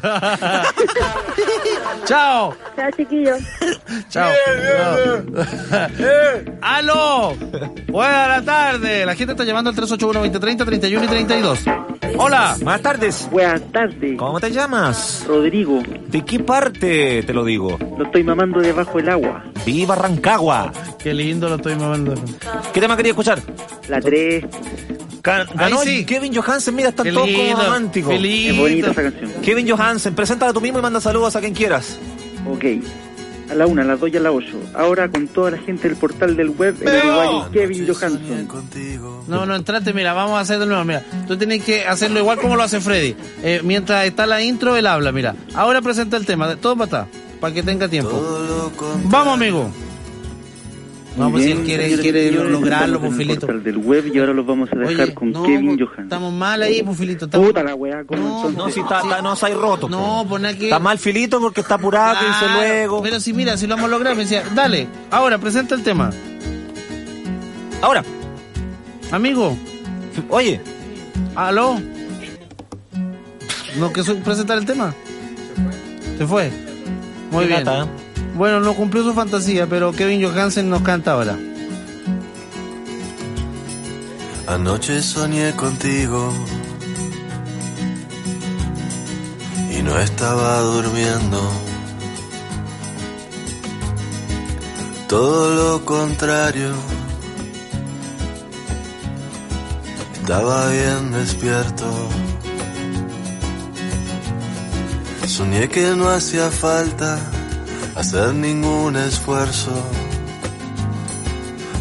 ¡Chao! 2.06 2.56
Chao, 2.76 2.92
chiquillos. 2.96 3.40
¡Chao! 4.10 4.30
¡Aló! 6.62 7.34
Buenas 7.88 8.46
tardes. 8.46 9.06
La 9.06 9.16
gente 9.16 9.34
está 9.34 9.44
llamando 9.44 9.70
al 9.70 9.76
381-2030, 9.76 10.66
31 10.66 11.04
y 11.04 11.08
32. 11.08 11.60
Hola. 12.18 12.56
Buenas 12.62 12.82
tardes. 12.82 13.28
Buenas 13.32 13.62
tardes. 13.72 14.18
¿Cómo 14.18 14.40
te 14.40 14.52
llamas? 14.52 15.26
Rodrigo, 15.28 15.82
¿De 16.08 16.24
qué 16.24 16.40
parte 16.40 17.24
te 17.24 17.34
lo 17.34 17.44
digo? 17.44 17.78
lo 17.98 18.06
estoy 18.06 18.24
mamando 18.24 18.60
debajo 18.60 18.98
del 18.98 19.10
agua. 19.10 19.44
Viva 19.66 19.96
Rancagua. 19.96 20.72
Qué 20.98 21.14
lindo 21.14 21.50
lo 21.50 21.56
estoy 21.56 21.76
mamando. 21.76 22.14
¿Qué 22.74 22.80
tema 22.80 22.96
quería 22.96 23.12
escuchar? 23.12 23.40
La 23.90 24.00
3. 24.00 24.46
Ganó 25.28 25.82
sí. 25.82 26.06
Kevin 26.06 26.34
Johansen, 26.34 26.76
mira, 26.76 26.90
están 26.90 27.14
todos 27.14 27.30
como 27.30 27.64
románticos. 27.64 28.14
Es 28.14 28.58
bonita 28.58 28.92
esa 28.92 29.04
canción. 29.04 29.32
Kevin 29.44 29.70
Johansen, 29.70 30.16
preséntala 30.16 30.54
tú 30.54 30.62
mismo 30.62 30.80
y 30.80 30.82
manda 30.82 31.02
saludos 31.02 31.36
a 31.36 31.40
quien 31.42 31.54
quieras. 31.54 31.98
Ok. 32.50 32.66
A 33.50 33.56
la 33.56 33.66
1, 33.66 33.82
a 33.82 33.86
las 33.86 34.00
2 34.00 34.10
y 34.12 34.18
a 34.18 34.20
las 34.20 34.34
8. 34.34 34.48
Ahora 34.74 35.10
con 35.10 35.28
toda 35.30 35.52
la 35.52 35.58
gente 35.58 35.88
del 35.88 35.98
portal 35.98 36.36
del 36.36 36.50
web, 36.50 36.76
el 36.82 37.06
uruguayo 37.06 37.50
Kevin 37.52 37.88
Johansen. 37.88 38.48
No, 39.28 39.46
no, 39.46 39.56
entrate, 39.56 39.94
mira, 39.94 40.14
vamos 40.14 40.38
a 40.38 40.42
hacer 40.42 40.60
de 40.60 40.66
nuevo, 40.66 40.84
mira. 40.84 41.04
Tú 41.28 41.38
tienes 41.38 41.64
que 41.64 41.86
hacerlo 41.86 42.20
igual 42.20 42.40
como 42.40 42.56
lo 42.58 42.64
hace 42.64 42.82
Freddy. 42.82 43.16
Eh, 43.44 43.62
mientras 43.64 44.06
está 44.06 44.26
la 44.26 44.42
intro, 44.42 44.76
él 44.76 44.86
habla, 44.88 45.12
mira. 45.14 45.36
Ahora 45.54 45.82
presenta 45.82 46.18
el 46.18 46.26
tema, 46.26 46.58
todo 46.58 46.76
para 46.76 47.04
atrás, 47.04 47.08
para 47.40 47.54
que 47.54 47.64
tenga 47.64 47.88
tiempo. 47.88 48.22
Vamos, 49.06 49.34
amigo. 49.34 49.72
No, 51.18 51.32
pues 51.32 51.44
si 51.46 51.52
él 51.52 51.64
quiere, 51.64 51.98
quiere 51.98 52.32
lograrlo, 52.32 53.00
pues, 53.00 53.16
Filito. 53.16 53.42
portal 53.48 53.64
del 53.64 53.78
web 53.78 54.12
y 54.14 54.20
ahora 54.20 54.34
los 54.34 54.46
vamos 54.46 54.70
a 54.72 54.76
dejar 54.78 55.06
Oye, 55.06 55.14
con 55.16 55.32
no, 55.32 55.44
Kevin 55.44 55.66
pues, 55.76 55.80
Johansen. 55.82 56.04
Estamos 56.04 56.34
mal 56.34 56.62
ahí, 56.62 56.84
pues, 56.84 56.98
Filito. 56.98 57.26
Estamos... 57.26 57.48
Puta 57.48 57.64
la 57.64 57.76
weá, 57.76 58.04
¿cómo 58.06 58.22
No, 58.22 58.36
entonces? 58.50 58.58
No, 58.58 58.70
si 58.70 58.80
está, 58.82 59.00
está- 59.02 59.22
no 59.22 59.36
se 59.36 59.46
hay 59.48 59.54
roto. 59.56 59.90
No, 59.90 60.26
pone 60.30 60.48
aquí. 60.50 60.66
Está 60.66 60.80
mal 60.80 61.00
filito 61.00 61.40
porque 61.42 61.62
está 61.62 61.76
apurado, 61.76 62.20
que 62.20 62.26
dice 62.28 62.46
luego. 62.54 63.02
Pero 63.02 63.20
si 63.20 63.34
mira, 63.34 63.58
si 63.58 63.66
lo 63.68 63.76
hemos 63.76 63.90
logrado, 63.90 64.16
me 64.16 64.24
decía, 64.24 64.44
dale, 64.54 64.88
ahora 65.12 65.38
presenta 65.40 65.74
el 65.76 65.84
tema. 65.84 66.12
Ahora, 67.82 68.04
Amigo, 69.12 69.58
oye, 70.30 70.60
aló. 71.36 71.80
¿No 73.80 73.94
quiso 73.94 74.16
presentar 74.18 74.58
el 74.58 74.66
tema? 74.66 74.94
Se 76.18 76.26
fue. 76.28 76.52
Muy 77.32 77.44
Qué 77.46 77.48
bien. 77.54 77.66
lata, 77.66 77.84
¿eh? 77.84 77.88
Bueno, 78.38 78.60
no 78.60 78.76
cumplió 78.76 79.04
su 79.04 79.16
fantasía, 79.16 79.66
pero 79.66 79.92
Kevin 79.92 80.24
Johansen 80.24 80.70
nos 80.70 80.84
canta 80.84 81.14
ahora. 81.14 81.40
Anoche 84.46 85.02
soñé 85.02 85.54
contigo 85.54 86.32
y 89.76 89.82
no 89.82 89.98
estaba 89.98 90.60
durmiendo. 90.60 91.42
Todo 95.08 95.56
lo 95.56 95.86
contrario, 95.86 96.76
estaba 100.14 100.70
bien 100.70 101.12
despierto. 101.12 101.86
Soñé 105.26 105.68
que 105.70 105.96
no 105.96 106.10
hacía 106.10 106.52
falta 106.52 107.20
hacer 107.98 108.32
ningún 108.36 108.96
esfuerzo 108.96 109.72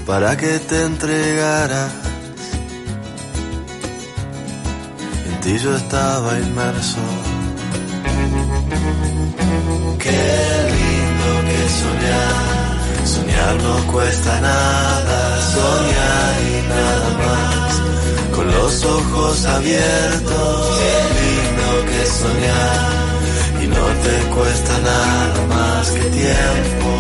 para 0.06 0.34
que 0.36 0.58
te 0.60 0.82
entregaras. 0.84 1.92
En 5.26 5.40
ti 5.40 5.58
yo 5.58 5.76
estaba 5.76 6.38
inmerso. 6.38 7.04
Qué 10.04 10.24
lindo 10.74 11.28
que 11.48 11.60
soñar, 11.82 13.06
soñar 13.14 13.54
no 13.62 13.92
cuesta 13.92 14.40
nada, 14.40 15.18
soñar 15.54 16.34
y 16.50 16.68
nada 16.74 17.08
más, 17.24 18.34
con 18.34 18.46
los 18.50 18.84
ojos 18.84 19.44
abiertos. 19.44 20.78
Qué 20.78 20.94
lindo 21.20 21.68
que 21.90 22.06
soñar 22.06 23.15
no 23.76 23.86
te 24.04 24.16
cuesta 24.34 24.78
nada 24.80 25.46
más 25.48 25.90
que 25.90 26.04
tiempo. 26.20 26.90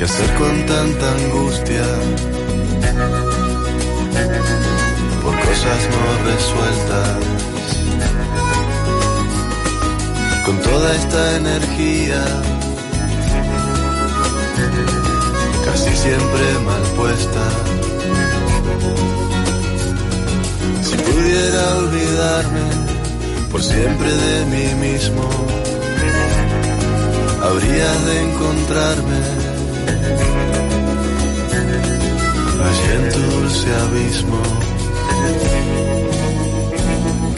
¿Qué 0.00 0.04
hacer 0.04 0.30
con 0.38 0.54
tanta 0.66 1.06
angustia? 1.12 1.86
Por 5.22 5.34
cosas 5.46 5.80
no 5.92 6.02
resueltas. 6.30 7.40
Con 10.46 10.56
toda 10.62 10.94
esta 10.94 11.36
energía, 11.36 12.24
siempre 16.02 16.44
mal 16.64 16.82
puesta. 16.96 17.44
Si 20.86 20.96
pudiera 20.96 21.62
olvidarme 21.82 22.66
por 23.50 23.62
siempre 23.62 24.10
de 24.26 24.36
mí 24.52 24.66
mismo, 24.86 25.24
habría 27.48 27.90
de 28.06 28.14
encontrarme 28.26 29.20
allí 32.66 32.88
en 32.98 33.04
dulce 33.18 33.68
abismo. 33.84 34.42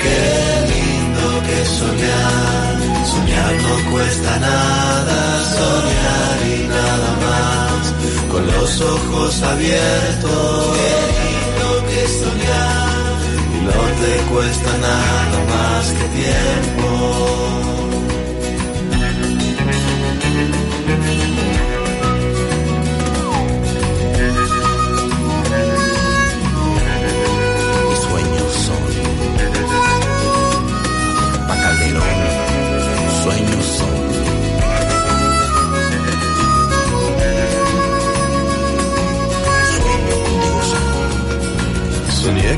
Qué 0.02 0.20
lindo 0.72 1.26
que 1.47 1.59
soñar, 1.80 2.74
soñar 3.12 3.55
no 3.66 3.74
cuesta 3.93 4.32
nada, 4.48 5.18
soñar 5.56 6.01
los 8.73 8.81
ojos 8.81 9.43
abiertos. 9.43 10.77
Qué 10.77 10.93
lindo 11.19 11.69
que 11.89 12.03
soñar, 12.09 13.19
no 13.65 13.81
te 14.01 14.12
cuesta 14.32 14.70
nada 14.78 15.39
más 15.51 15.85
que 15.93 16.05
tiempo. 16.20 16.72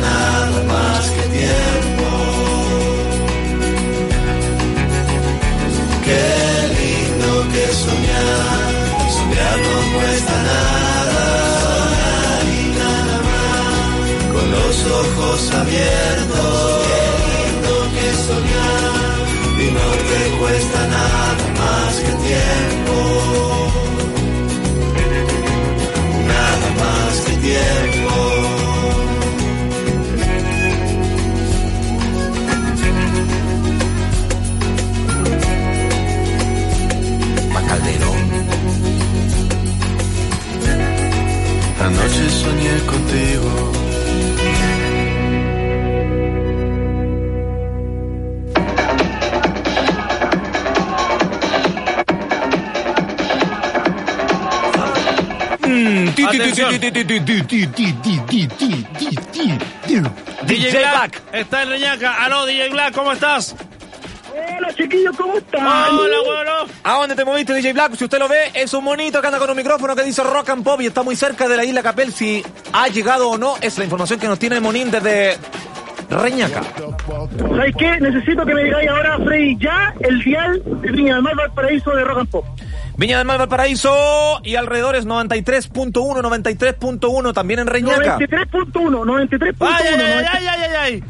Nada 0.00 0.62
más 0.72 1.02
que 1.10 1.22
tiempo. 1.38 2.08
Qué 6.06 6.26
lindo 6.78 7.30
que 7.52 7.64
soñar, 7.84 8.70
soñar 9.16 9.56
no 9.66 9.76
cuesta 9.98 10.36
nada, 10.50 11.26
y 12.56 12.60
nada 12.82 13.16
más, 13.28 14.02
con 14.32 14.46
los 14.56 14.76
ojos 15.00 15.38
abiertos. 15.62 16.72
Qué 16.88 17.02
lindo 17.28 17.74
que 17.94 18.08
soñar, 18.26 19.16
y 19.62 19.66
no 19.78 19.88
te 20.08 20.20
cuesta 20.38 20.80
nada 20.98 21.44
más 21.60 21.92
que 22.04 22.12
tiempo. 22.28 22.96
Nada 26.32 26.68
más 26.80 27.12
que 27.26 27.34
tiempo. 27.48 27.91
Calderón 37.82 38.22
Anoche 41.80 42.30
soñé 42.30 42.78
contigo. 42.86 43.72
DJ 60.46 60.70
Black, 60.70 61.22
está 61.32 61.62
en 61.62 61.68
Reñaca. 61.70 62.24
Aló, 62.24 62.46
DJ 62.46 62.68
Black, 62.70 62.94
¿cómo 62.94 63.12
estás? 63.12 63.56
Hola 64.32 64.72
chiquillos, 64.74 65.16
¿cómo 65.16 65.38
están? 65.38 65.66
Hola, 65.66 66.16
bueno. 66.24 66.51
¿A 66.84 66.94
dónde 66.94 67.14
te 67.14 67.24
moviste, 67.24 67.54
DJ 67.54 67.74
Black? 67.74 67.94
Si 67.94 68.04
usted 68.04 68.18
lo 68.18 68.28
ve, 68.28 68.50
es 68.54 68.74
un 68.74 68.82
monito 68.82 69.20
que 69.20 69.26
anda 69.28 69.38
con 69.38 69.48
un 69.48 69.56
micrófono 69.56 69.94
que 69.94 70.02
dice 70.02 70.22
Rock 70.24 70.50
and 70.50 70.64
Pop 70.64 70.80
y 70.80 70.86
está 70.86 71.04
muy 71.04 71.14
cerca 71.14 71.48
de 71.48 71.56
la 71.56 71.64
isla 71.64 71.82
Capel. 71.82 72.12
Si 72.12 72.42
ha 72.72 72.88
llegado 72.88 73.30
o 73.30 73.38
no, 73.38 73.54
es 73.60 73.78
la 73.78 73.84
información 73.84 74.18
que 74.18 74.26
nos 74.26 74.38
tiene 74.38 74.58
Monín 74.58 74.90
desde 74.90 75.36
Reñaca. 76.10 76.60
¿Sabes 77.38 77.74
qué? 77.78 78.00
Necesito 78.00 78.44
que 78.44 78.54
me 78.54 78.64
digáis 78.64 78.88
ahora, 78.88 79.16
Freddy, 79.24 79.56
ya 79.58 79.94
el 80.00 80.24
dial 80.24 80.60
de 80.64 80.90
Viña 80.90 81.14
del 81.14 81.22
Mar 81.22 81.36
Valparaíso 81.36 81.92
de 81.92 82.02
Rock 82.04 82.18
and 82.18 82.28
Pop. 82.30 82.44
Viña 82.96 83.18
del 83.18 83.26
Mar 83.28 83.38
Valparaíso 83.38 84.40
y 84.42 84.56
alrededores 84.56 85.06
93.1, 85.06 85.92
93.1 85.92 87.32
también 87.32 87.60
en 87.60 87.68
Reñaca. 87.68 88.18
93.1, 88.18 88.72
93.1. 88.72 89.54
Ay, 89.60 89.86
ay, 89.86 90.02
ay, 90.02 90.26
ay, 90.32 90.46
ay, 90.48 90.70
ay. 90.80 91.04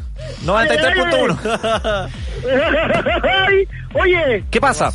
93.1. 0.45 2.09
Ay, 2.43 3.67
Oye, 3.93 4.43
¿Qué 4.51 4.59
pasa? 4.59 4.91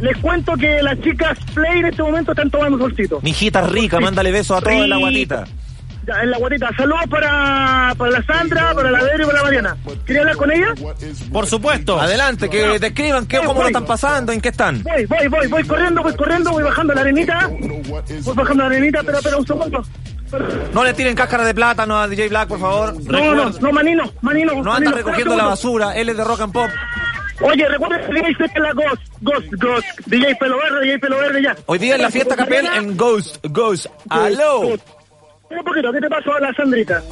Les 0.00 0.16
cuento 0.18 0.54
que 0.56 0.82
las 0.82 1.00
chicas 1.00 1.38
Play 1.54 1.80
en 1.80 1.86
este 1.86 2.02
momento 2.02 2.32
están 2.32 2.50
tomando 2.50 2.78
solcito. 2.78 3.20
Mijita 3.22 3.62
rica, 3.62 4.00
mándale 4.00 4.30
besos 4.30 4.58
a 4.58 4.60
todos 4.60 4.76
en 4.76 4.90
la 4.90 4.96
guatita. 4.96 5.44
Ya, 6.06 6.22
en 6.22 6.30
la 6.30 6.38
guatita. 6.38 6.70
Saludos 6.76 7.02
para, 7.10 7.94
para 7.96 8.10
la 8.10 8.22
Sandra, 8.24 8.74
para 8.74 8.90
la 8.90 9.02
Vero 9.02 9.24
y 9.24 9.26
para 9.26 9.38
la 9.38 9.44
Mariana. 9.44 9.76
¿Quería 10.06 10.22
hablar 10.22 10.36
con 10.36 10.50
ella? 10.50 10.74
Por 11.30 11.46
supuesto. 11.46 12.00
Adelante, 12.00 12.48
que 12.48 12.78
describan 12.78 13.26
qué, 13.26 13.38
cómo 13.38 13.60
lo 13.60 13.66
están 13.66 13.84
pasando, 13.84 14.32
en 14.32 14.40
qué 14.40 14.48
están. 14.48 14.82
Voy, 14.82 15.04
voy, 15.06 15.28
voy, 15.28 15.46
voy 15.48 15.64
corriendo, 15.64 16.02
voy 16.02 16.14
corriendo, 16.14 16.52
voy 16.52 16.62
bajando 16.62 16.94
la 16.94 17.02
arenita. 17.02 17.48
Voy 17.48 18.34
bajando 18.34 18.62
la 18.62 18.70
arenita, 18.70 19.02
pero, 19.04 19.18
pero 19.22 19.38
un 19.38 19.46
segundo. 19.46 19.82
No 20.72 20.84
le 20.84 20.94
tiren 20.94 21.14
cáscara 21.14 21.44
de 21.44 21.54
plátano 21.54 21.98
a 21.98 22.08
DJ 22.08 22.28
Black, 22.28 22.48
por 22.48 22.60
favor. 22.60 23.02
No, 23.02 23.34
no, 23.34 23.50
no, 23.50 23.72
manino, 23.72 24.12
manino. 24.22 24.62
No 24.62 24.72
anda 24.72 24.92
recogiendo 24.92 25.36
la 25.36 25.44
basura, 25.44 25.96
él 25.96 26.08
es 26.08 26.16
de 26.16 26.24
rock 26.24 26.40
and 26.40 26.52
pop. 26.52 26.70
Oye, 27.42 27.66
recuerden 27.68 28.00
que 28.06 28.12
DJ 28.12 28.44
es 28.44 28.54
la 28.60 28.72
Ghost, 28.72 29.02
Ghost, 29.20 29.46
Ghost. 29.52 29.86
DJ 30.06 30.34
Pelo 30.36 30.58
Verde, 30.58 30.80
DJ 30.84 30.98
Pelo 30.98 31.18
Verde 31.18 31.42
ya. 31.42 31.56
Hoy 31.66 31.78
día 31.78 31.94
en 31.96 32.02
la 32.02 32.10
fiesta 32.10 32.36
Capel 32.36 32.66
en 32.66 32.96
Ghost, 32.96 33.38
Ghost. 33.48 33.86
¡Aló! 34.10 34.60
Un 34.60 35.64
poquito, 35.64 35.92
¿qué 35.92 36.00
te 36.00 36.08
pasó 36.08 36.34
a 36.34 36.40
la 36.40 36.54
Sandrita? 36.54 37.02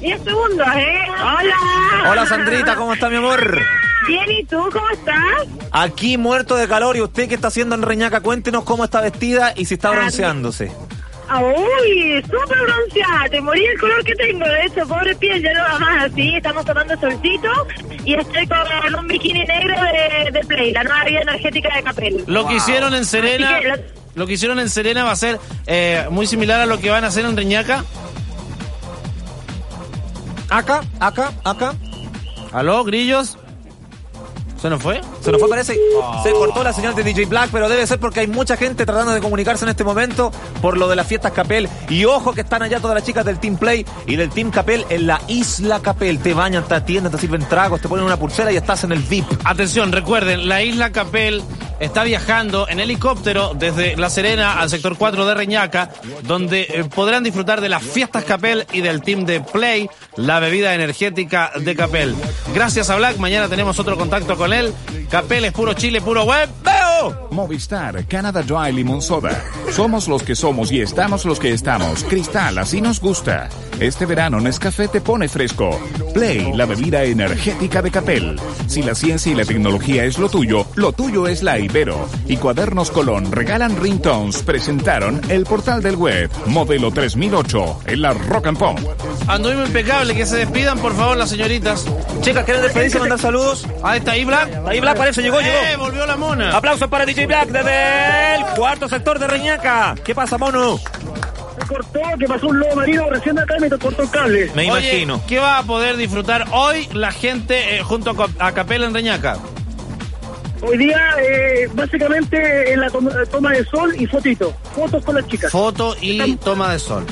10 0.00 0.22
segundos, 0.22 0.66
¿eh? 0.76 1.02
¡Hola! 1.08 2.10
Hola 2.10 2.26
Sandrita, 2.26 2.76
¿cómo 2.76 2.92
está 2.92 3.08
mi 3.08 3.16
amor? 3.16 3.60
Bien, 4.06 4.30
¿y 4.30 4.44
tú 4.44 4.68
cómo 4.72 4.88
estás? 4.90 5.48
Aquí 5.72 6.16
muerto 6.16 6.56
de 6.56 6.68
calor 6.68 6.96
y 6.96 7.00
usted 7.00 7.28
qué 7.28 7.34
está 7.34 7.48
haciendo 7.48 7.74
en 7.74 7.82
Reñaca, 7.82 8.20
cuéntenos 8.20 8.64
cómo 8.64 8.84
está 8.84 9.00
vestida 9.00 9.52
y 9.56 9.64
si 9.64 9.74
está 9.74 9.90
bronceándose. 9.90 10.70
Ah, 11.32 11.40
Uy, 11.44 12.20
súper 12.22 12.58
bronceada, 12.60 13.28
te 13.30 13.40
morí 13.40 13.64
el 13.64 13.78
color 13.78 14.02
que 14.02 14.16
tengo, 14.16 14.44
de 14.44 14.66
hecho, 14.66 14.84
pobre 14.88 15.14
piel, 15.14 15.40
ya 15.40 15.52
no 15.54 15.62
va 15.62 15.78
más 15.78 16.10
así, 16.10 16.34
estamos 16.34 16.64
tomando 16.64 16.98
solcito 16.98 17.48
y 18.04 18.14
estoy 18.14 18.48
con 18.48 18.94
un 18.98 19.06
bikini 19.06 19.44
negro 19.44 19.76
de, 19.80 20.32
de 20.32 20.40
Play, 20.40 20.72
la 20.72 20.82
nueva 20.82 21.04
vida 21.04 21.20
energética 21.20 21.72
de 21.76 21.82
Capel. 21.84 22.24
Lo 22.26 22.48
que 22.48 22.56
hicieron 22.56 22.94
en 22.94 23.04
Serena, 23.04 23.60
lo 24.16 24.26
que 24.26 24.32
hicieron 24.32 24.58
en 24.58 24.68
Serena 24.68 25.04
va 25.04 25.12
a 25.12 25.16
ser 25.16 25.38
eh, 25.68 26.04
muy 26.10 26.26
similar 26.26 26.62
a 26.62 26.66
lo 26.66 26.80
que 26.80 26.90
van 26.90 27.04
a 27.04 27.06
hacer 27.06 27.24
en 27.24 27.36
Reñaca. 27.36 27.84
Acá, 30.48 30.80
acá, 30.98 31.30
acá. 31.44 31.74
¿Aló, 32.52 32.82
grillos? 32.82 33.38
¿Se 34.60 34.68
nos 34.68 34.82
fue? 34.82 35.00
Se 35.22 35.32
nos 35.32 35.40
fue, 35.40 35.48
parece. 35.48 35.78
Se 36.22 36.32
cortó 36.32 36.62
la 36.62 36.72
señal 36.72 36.94
de 36.94 37.02
DJ 37.02 37.26
Black, 37.26 37.48
pero 37.50 37.68
debe 37.68 37.86
ser 37.86 37.98
porque 37.98 38.20
hay 38.20 38.26
mucha 38.26 38.56
gente 38.56 38.84
tratando 38.84 39.12
de 39.12 39.20
comunicarse 39.20 39.64
en 39.64 39.70
este 39.70 39.84
momento 39.84 40.30
por 40.60 40.76
lo 40.76 40.86
de 40.88 40.96
las 40.96 41.06
fiestas 41.06 41.32
Capel. 41.32 41.68
Y 41.88 42.04
ojo 42.04 42.34
que 42.34 42.42
están 42.42 42.62
allá 42.62 42.78
todas 42.78 42.94
las 42.94 43.04
chicas 43.04 43.24
del 43.24 43.38
Team 43.38 43.56
Play 43.56 43.86
y 44.06 44.16
del 44.16 44.28
Team 44.30 44.50
Capel 44.50 44.84
en 44.90 45.06
la 45.06 45.20
Isla 45.28 45.80
Capel. 45.80 46.18
Te 46.18 46.34
bañan, 46.34 46.64
te 46.64 46.74
atienden, 46.74 47.10
te 47.10 47.18
sirven 47.18 47.48
tragos, 47.48 47.80
te 47.80 47.88
ponen 47.88 48.04
una 48.04 48.18
pulsera 48.18 48.52
y 48.52 48.56
estás 48.56 48.84
en 48.84 48.92
el 48.92 49.00
VIP. 49.00 49.26
Atención, 49.44 49.92
recuerden, 49.92 50.46
la 50.46 50.62
isla 50.62 50.92
Capel 50.92 51.42
está 51.80 52.04
viajando 52.04 52.68
en 52.68 52.78
helicóptero 52.78 53.52
desde 53.54 53.96
La 53.96 54.10
Serena 54.10 54.60
al 54.60 54.70
sector 54.70 54.96
4 54.96 55.26
de 55.26 55.34
Reñaca, 55.34 55.90
donde 56.22 56.62
eh, 56.62 56.84
podrán 56.84 57.24
disfrutar 57.24 57.60
de 57.60 57.68
las 57.68 57.82
fiestas 57.82 58.24
Capel 58.24 58.66
y 58.72 58.82
del 58.82 59.02
team 59.02 59.24
de 59.24 59.40
Play, 59.40 59.88
la 60.16 60.38
bebida 60.38 60.74
energética 60.74 61.50
de 61.58 61.74
Capel. 61.74 62.14
Gracias 62.54 62.90
a 62.90 62.96
Black, 62.96 63.16
mañana 63.16 63.48
tenemos 63.48 63.78
otro 63.78 63.96
contacto 63.96 64.36
con 64.36 64.52
él. 64.52 64.72
Capel 65.10 65.46
es 65.46 65.52
puro 65.52 65.72
chile, 65.72 66.00
puro 66.00 66.24
web. 66.24 66.48
¡Veo! 66.62 67.28
Movistar, 67.30 68.06
Canada 68.06 68.42
Dry 68.42 68.72
Limon 68.72 69.02
Soda. 69.02 69.42
Somos 69.72 70.06
los 70.06 70.22
que 70.22 70.36
somos 70.36 70.70
y 70.70 70.80
estamos 70.80 71.24
los 71.24 71.40
que 71.40 71.52
estamos. 71.52 72.04
Cristal, 72.04 72.58
así 72.58 72.80
nos 72.80 73.00
gusta. 73.00 73.48
Este 73.80 74.04
verano 74.04 74.40
Nescafé 74.40 74.88
te 74.88 75.00
pone 75.00 75.28
fresco. 75.28 75.80
Play, 76.12 76.52
la 76.54 76.66
bebida 76.66 77.02
energética 77.04 77.80
de 77.80 77.90
Capel. 77.90 78.38
Si 78.66 78.82
la 78.82 78.94
ciencia 78.94 79.32
y 79.32 79.34
la 79.34 79.44
tecnología 79.44 80.04
es 80.04 80.18
lo 80.18 80.28
tuyo, 80.28 80.66
lo 80.74 80.92
tuyo 80.92 81.26
es 81.26 81.42
la 81.42 81.58
Y 82.26 82.36
Cuadernos 82.36 82.90
Colón 82.90 83.30
regalan 83.30 83.80
ringtones. 83.80 84.42
Presentaron 84.42 85.20
el 85.28 85.44
portal 85.44 85.80
del 85.80 85.94
web, 85.94 86.28
modelo 86.46 86.90
3008, 86.90 87.82
en 87.86 88.02
la 88.02 88.12
Rock 88.12 88.48
and 88.48 88.58
Pop. 88.58 88.78
Anduvimos 89.28 89.68
impecable, 89.68 90.16
que 90.16 90.26
se 90.26 90.38
despidan 90.38 90.78
por 90.80 90.96
favor 90.96 91.16
las 91.16 91.30
señoritas. 91.30 91.86
Chicas, 92.22 92.44
¿quieren 92.44 92.62
despedirse 92.64 92.98
mandar 92.98 93.20
saludos? 93.20 93.66
Ahí 93.84 93.98
está, 93.98 94.12
ahí 94.12 94.24
Black. 94.24 94.50
Ahí 94.66 94.80
Black 94.80 94.96
parece, 94.96 95.22
llegó, 95.22 95.38
llegó. 95.40 95.52
¡Eh, 95.52 95.76
volvió 95.76 96.06
la 96.06 96.16
mona! 96.16 96.56
Aplausos 96.56 96.88
para 96.88 97.06
DJ 97.06 97.26
Black 97.26 97.48
desde 97.50 98.34
el 98.34 98.44
cuarto 98.56 98.88
sector 98.88 99.20
de 99.20 99.28
Reñaca. 99.28 99.94
¿Qué 100.04 100.12
pasa, 100.12 100.38
mono? 100.38 100.80
Cortó, 101.68 102.00
que 102.18 102.26
pasó 102.26 102.48
un 102.48 102.58
lobo 102.58 102.74
marino 102.74 103.08
recién 103.10 103.38
acá 103.38 103.54
y 103.58 103.60
me 103.60 103.70
cortó 103.70 104.02
el 104.02 104.10
cable. 104.10 104.50
Me 104.56 104.68
Oye, 104.72 104.88
imagino. 104.88 105.22
¿Qué 105.28 105.38
va 105.38 105.58
a 105.58 105.62
poder 105.62 105.96
disfrutar 105.96 106.46
hoy 106.50 106.88
la 106.94 107.12
gente 107.12 107.76
eh, 107.76 107.82
junto 107.84 108.10
a, 108.10 108.46
a 108.46 108.52
Capel 108.52 108.82
en 108.82 108.92
Reñaca? 108.92 109.36
Hoy 110.62 110.76
día, 110.76 111.00
eh, 111.22 111.68
básicamente, 111.72 112.72
en 112.72 112.80
la 112.80 112.90
toma, 112.90 113.52
de 113.52 113.64
sol 113.64 113.94
y 113.98 114.06
fotito. 114.06 114.52
Fotos 114.74 115.04
con 115.04 115.14
las 115.14 115.26
chicas. 115.26 115.50
Foto 115.50 115.96
y 116.00 116.36
toma 116.36 116.72
de 116.72 116.78
sol. 116.78 117.04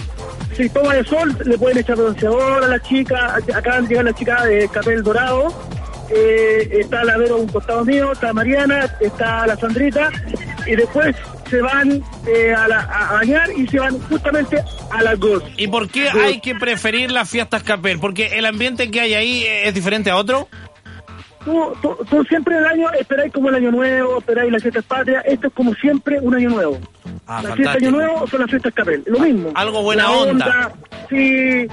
Si 0.57 0.69
toma 0.69 0.95
de 0.95 1.05
sol, 1.05 1.37
le 1.45 1.57
pueden 1.57 1.79
echar 1.79 1.97
bronceador 1.97 2.65
a 2.65 2.69
las 2.69 2.83
chicas. 2.83 3.43
Acaban 3.55 3.85
de 3.85 3.89
llegar 3.91 4.05
las 4.05 4.15
chicas 4.17 4.45
de 4.45 4.69
Capel 4.69 5.03
Dorado. 5.03 5.49
Eh, 6.11 6.69
está 6.81 7.05
la 7.05 7.19
Vero 7.19 7.35
a 7.35 7.39
un 7.39 7.49
costado 7.49 7.85
mío, 7.85 8.13
está 8.13 8.33
Mariana, 8.33 8.95
está 9.01 9.47
la 9.47 9.57
Sandrita. 9.57 10.11
Y 10.67 10.75
después 10.75 11.15
se 11.51 11.61
van 11.61 12.03
eh, 12.27 12.55
a, 12.55 12.67
la- 12.67 12.81
a 12.81 13.13
bañar 13.15 13.51
y 13.57 13.67
se 13.69 13.79
van 13.79 13.99
justamente 14.09 14.63
a 14.91 15.03
las 15.03 15.19
GOS. 15.19 15.43
¿Y 15.59 15.69
por 15.69 15.89
qué 15.91 16.09
hay 16.11 16.41
que 16.41 16.55
preferir 16.55 17.11
las 17.13 17.29
fiestas 17.29 17.63
Capel? 17.63 17.99
¿Porque 18.01 18.39
el 18.39 18.47
ambiente 18.47 18.91
que 18.91 19.01
hay 19.01 19.15
ahí 19.15 19.45
es 19.47 19.73
diferente 19.75 20.11
a 20.11 20.17
otro? 20.17 20.49
Tú, 21.49 21.73
tú, 21.81 21.97
tú 22.11 22.25
siempre 22.25 22.59
en 22.59 22.61
el 22.63 22.67
año 22.67 22.91
esperáis 22.91 23.33
como 23.33 23.49
el 23.49 23.55
año 23.55 23.71
nuevo, 23.71 24.19
esperáis 24.19 24.53
las 24.53 24.61
fiestas 24.61 24.85
patrias. 24.85 25.25
Esto 25.27 25.47
es 25.47 25.53
como 25.55 25.73
siempre 25.77 26.21
un 26.21 26.35
año 26.35 26.51
nuevo. 26.51 26.79
Ah, 27.27 27.41
las 27.43 27.55
fiestas 27.55 27.77
año 27.77 27.91
nuevo 27.91 28.27
son 28.27 28.41
las 28.41 28.51
fiestas 28.51 28.75
Capel, 28.75 29.03
lo 29.07 29.19
mismo. 29.19 29.53
Algo 29.55 29.83
buena 29.83 30.11
onda. 30.11 30.73
Sí, 31.09 31.67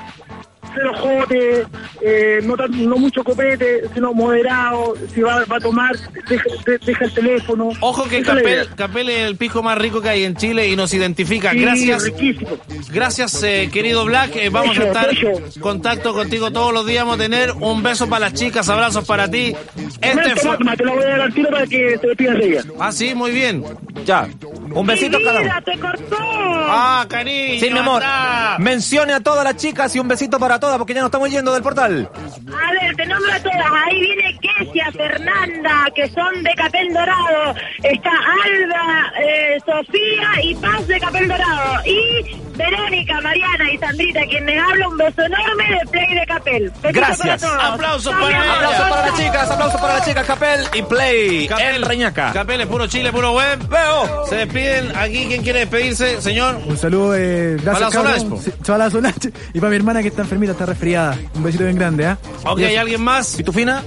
cero 0.75 0.91
jote, 0.97 1.65
eh, 2.01 2.39
no, 2.43 2.55
tan- 2.55 2.87
no 2.89 2.97
mucho 2.97 3.23
copete, 3.23 3.83
sino 3.93 4.13
moderado. 4.13 4.93
Si 5.13 5.21
va, 5.21 5.43
va 5.45 5.57
a 5.57 5.59
tomar, 5.59 5.95
deja, 6.27 6.43
de- 6.65 6.77
deja 6.85 7.05
el 7.05 7.13
teléfono. 7.13 7.69
Ojo 7.79 8.03
que 8.07 8.21
Capel. 8.21 8.69
Capel 8.75 9.09
es 9.09 9.19
el 9.21 9.37
pico 9.37 9.63
más 9.63 9.77
rico 9.77 10.01
que 10.01 10.09
hay 10.09 10.23
en 10.23 10.35
Chile 10.35 10.67
y 10.69 10.75
nos 10.75 10.93
identifica. 10.93 11.51
Sí, 11.51 11.59
Gracias. 11.59 12.03
riquísimo. 12.03 12.57
Gracias, 12.91 13.41
eh, 13.43 13.69
querido 13.71 14.05
Black. 14.05 14.35
Eh, 14.35 14.49
vamos 14.49 14.77
a 14.77 14.83
estar 14.83 15.09
en 15.09 15.61
contacto 15.61 16.13
contigo 16.13 16.51
todos 16.51 16.73
los 16.73 16.85
días. 16.85 17.03
Vamos 17.05 17.19
a 17.19 17.23
tener 17.23 17.51
un 17.51 17.81
beso 17.83 18.07
para 18.07 18.25
las 18.29 18.33
chicas, 18.33 18.67
abrazos 18.69 19.05
para 19.05 19.29
ti. 19.29 19.55
Este 20.01 20.35
fue... 20.35 20.57
Te 20.75 20.83
la 20.83 20.91
voy 20.93 21.03
a 21.03 21.07
dar 21.07 21.21
al 21.21 21.33
tiro 21.33 21.49
para 21.49 21.65
que 21.67 21.97
te 22.01 22.07
despidas 22.07 22.37
de 22.37 22.45
ella. 22.47 22.63
Ah, 22.79 22.91
sí, 22.91 23.15
muy 23.15 23.31
bien. 23.31 23.63
Ya. 24.05 24.27
Un 24.73 24.85
besito 24.85 25.17
cada 25.23 25.39
uno. 25.39 25.41
Mira, 25.43 25.61
te 25.61 25.79
cortó. 25.79 26.17
Ah, 26.19 27.05
cariño. 27.07 27.59
Sí, 27.59 27.69
mi 27.71 27.79
amor. 27.79 28.03
anda. 28.03 28.57
Mencione 28.59 29.13
a 29.13 29.19
todas 29.21 29.43
las 29.45 29.55
chicas 29.55 29.95
y 29.95 29.99
un 29.99 30.07
besito 30.07 30.37
para 30.39 30.59
porque 30.77 30.93
ya 30.93 31.01
nos 31.01 31.09
estamos 31.09 31.29
yendo 31.29 31.53
del 31.53 31.63
portal. 31.63 32.09
A 32.15 32.71
ver, 32.71 32.95
te 32.95 33.05
nombro 33.05 33.31
a 33.31 33.39
todas. 33.39 33.71
Ahí 33.85 33.99
viene 33.99 34.39
Kesia, 34.39 34.91
Fernanda, 34.91 35.87
que 35.95 36.07
son 36.09 36.43
de 36.43 36.53
Capel 36.55 36.93
Dorado. 36.93 37.55
Está 37.83 38.11
Alba, 38.11 39.13
eh, 39.21 39.57
Sofía 39.65 40.43
y 40.43 40.55
Paz 40.55 40.87
de 40.87 40.99
Capel 40.99 41.27
Dorado. 41.27 41.85
Y 41.85 42.54
Verónica, 42.55 43.21
Mariana 43.21 43.71
y 43.71 43.77
Sandrita, 43.77 44.19
quien 44.29 44.45
les 44.45 44.61
habla. 44.61 44.87
Un 44.87 44.97
beso 44.97 45.21
enorme 45.21 45.79
de 45.79 45.87
Play 45.91 46.15
de 46.15 46.25
Capel. 46.25 46.63
Besito 46.63 46.89
Gracias. 46.93 47.19
para 47.19 47.37
todos. 47.37 47.63
Aplausos 47.63 48.13
para. 48.13 48.53
Aplausos 48.53 48.89
para 48.89 49.05
las 49.07 49.17
chicas, 49.19 49.51
aplausos 49.51 49.81
para 49.81 49.93
las 49.95 50.05
chicas, 50.05 50.25
Capel 50.25 50.59
y 50.73 50.81
Play 50.83 51.47
Capel, 51.47 51.75
en 51.75 51.81
Reñaca. 51.83 52.31
Capel 52.33 52.61
es 52.61 52.67
puro 52.67 52.87
Chile, 52.87 53.11
puro 53.11 53.33
web. 53.33 53.67
Veo. 53.67 54.25
Se 54.27 54.35
despiden. 54.35 54.95
Aquí, 54.95 55.25
¿quién 55.27 55.43
quiere 55.43 55.59
despedirse, 55.59 56.21
señor? 56.21 56.59
Un 56.65 56.77
saludo, 56.77 57.15
eh, 57.15 57.57
Para 57.63 57.79
gracias, 57.79 58.23
la 58.23 58.37
Chavala 58.63 58.89
Solange. 58.89 59.31
Y 59.53 59.59
para 59.59 59.69
mi 59.69 59.75
hermana 59.75 60.01
que 60.01 60.07
está 60.09 60.21
enfermita, 60.21 60.53
está 60.53 60.65
resfriada. 60.65 61.17
Un 61.35 61.43
besito 61.43 61.63
bien 61.63 61.77
grande, 61.77 62.05
¿ah? 62.05 62.17
Ok, 62.45 62.59
Y 62.59 62.65
¿hay 62.65 62.75
alguien 62.77 63.01
más? 63.01 63.35
¿Pitufina? 63.35 63.83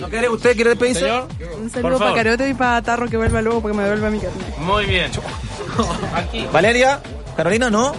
¿No 0.00 0.08
quiere 0.08 0.28
usted? 0.28 0.54
¿Quiere 0.54 0.70
despedirse? 0.70 1.00
Señor. 1.00 1.28
Un 1.60 1.70
saludo 1.70 1.98
para 1.98 2.14
Carote 2.14 2.48
y 2.48 2.54
para 2.54 2.82
Tarro 2.82 3.08
que 3.08 3.16
vuelva 3.16 3.40
luego 3.42 3.62
porque 3.62 3.76
me 3.76 3.82
devuelva 3.84 4.10
mi 4.10 4.18
carnet. 4.18 4.58
Muy 4.58 4.84
bien. 4.86 5.10
Aquí. 6.14 6.46
Valeria, 6.52 7.00
Carolina, 7.36 7.70
¿no? 7.70 7.92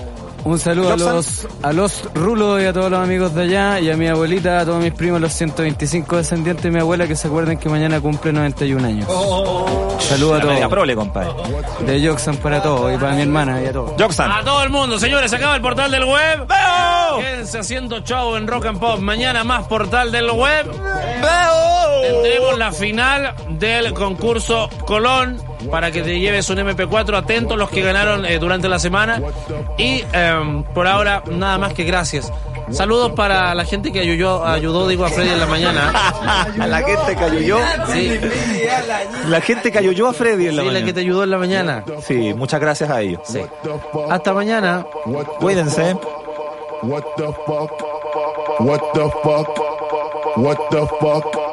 Un 0.44 0.60
saludo 0.60 0.94
a 0.94 0.96
los, 0.96 1.46
a 1.62 1.74
los 1.74 2.04
rulos 2.14 2.62
y 2.62 2.66
a 2.66 2.72
todos 2.72 2.90
los 2.90 3.02
amigos 3.04 3.34
de 3.36 3.42
allá 3.44 3.80
y 3.82 3.90
a 3.92 3.98
mi 3.98 4.08
abuelita, 4.08 4.60
a 4.60 4.66
todos 4.66 4.82
mis 4.82 4.94
primos, 4.94 5.20
los 5.20 5.34
125 5.34 6.16
descendientes 6.16 6.64
de 6.64 6.72
mi 6.72 6.80
abuela 6.80 7.06
que 7.06 7.18
se 7.18 7.28
acuerden 7.28 7.58
que 7.58 7.68
mañana 7.68 8.00
cumple 8.00 8.32
91 8.32 8.88
años. 8.88 9.08
Saludos 10.00 10.36
a 10.36 10.38
La 10.38 10.46
media 10.46 10.60
todos. 10.62 10.72
prole, 10.72 10.96
compadre. 10.96 11.30
De 11.86 12.08
Joxan 12.08 12.38
para 12.38 12.62
todos 12.62 12.94
y 12.94 12.98
para 12.98 13.14
mi 13.16 13.24
hermana 13.24 13.62
y 13.62 13.66
a 13.66 13.74
todos. 13.74 13.92
Joxan. 14.00 14.32
A 14.32 14.42
todo 14.44 14.64
el 14.64 14.70
mundo, 14.70 14.98
señores, 15.00 15.30
se 15.32 15.36
acaba 15.36 15.56
el 15.56 15.62
portal 15.62 15.92
del 15.92 16.06
web. 16.06 16.48
¡Veo! 16.48 17.20
Quédense 17.20 17.60
haciendo 17.60 18.00
show 18.00 18.36
en 18.38 18.48
Rock 18.48 18.68
and 18.68 18.80
Pop. 18.80 19.00
Mañana 19.00 19.44
más 19.44 19.68
portal 19.68 20.14
del 20.14 20.32
web. 20.32 20.66
¡Veo! 20.72 22.02
Tendremos 22.24 22.58
la 22.58 22.72
final 22.72 23.36
del 23.60 23.94
concurso 23.94 24.70
Colón 24.86 25.42
para 25.72 25.92
que 25.92 26.02
te 26.02 26.20
lleves 26.20 26.50
un 26.50 26.58
MP4. 26.58 27.18
Atentos 27.18 27.58
los 27.58 27.70
que 27.70 27.82
ganaron 27.82 28.26
eh, 28.26 28.40
durante 28.40 28.68
la 28.70 28.80
semana. 28.80 29.22
Y 29.78 30.04
em, 30.14 30.64
por 30.64 30.88
ahora, 30.88 31.24
nada 31.30 31.58
más 31.58 31.74
que 31.74 31.84
gracias. 31.84 32.32
Saludos 32.70 33.14
para 33.14 33.56
la 33.56 33.64
gente 33.64 33.94
que 33.94 34.02
ayudó, 34.02 34.46
ayudó 34.46 34.88
digo, 34.90 35.06
a 35.06 35.10
Freddy 35.10 35.30
en 35.30 35.40
la 35.40 35.46
mañana. 35.46 35.90
A 36.60 36.68
la 36.68 36.82
gente 36.84 37.16
que 37.16 37.24
ayudó. 37.24 37.60
Sí, 37.88 38.20
La 39.30 39.40
gente 39.42 39.72
que 39.72 39.78
ayudó 39.78 40.08
a 40.10 40.14
Freddy 40.14 40.48
en 40.48 40.56
la 40.58 40.62
sí, 40.64 40.68
la 40.68 40.74
mañana. 40.74 40.86
que 40.86 40.94
te 40.94 41.00
ayudó 41.00 41.24
en 41.24 41.30
la 41.32 41.38
mañana. 41.38 41.86
Sí, 42.06 42.34
muchas 42.34 42.60
gracias 42.60 42.90
a 42.90 43.02
ellos. 43.02 43.22
Sí. 43.24 43.40
Hasta 44.10 44.34
mañana. 44.34 44.86
Cuídense. 45.40 45.96
What 46.84 47.04
the 47.16 47.26
fuck? 47.46 47.72
What 48.60 48.82
the 48.94 49.10
fuck? 49.24 49.48
What 50.38 50.58
the 50.70 50.88
fuck? 51.00 51.47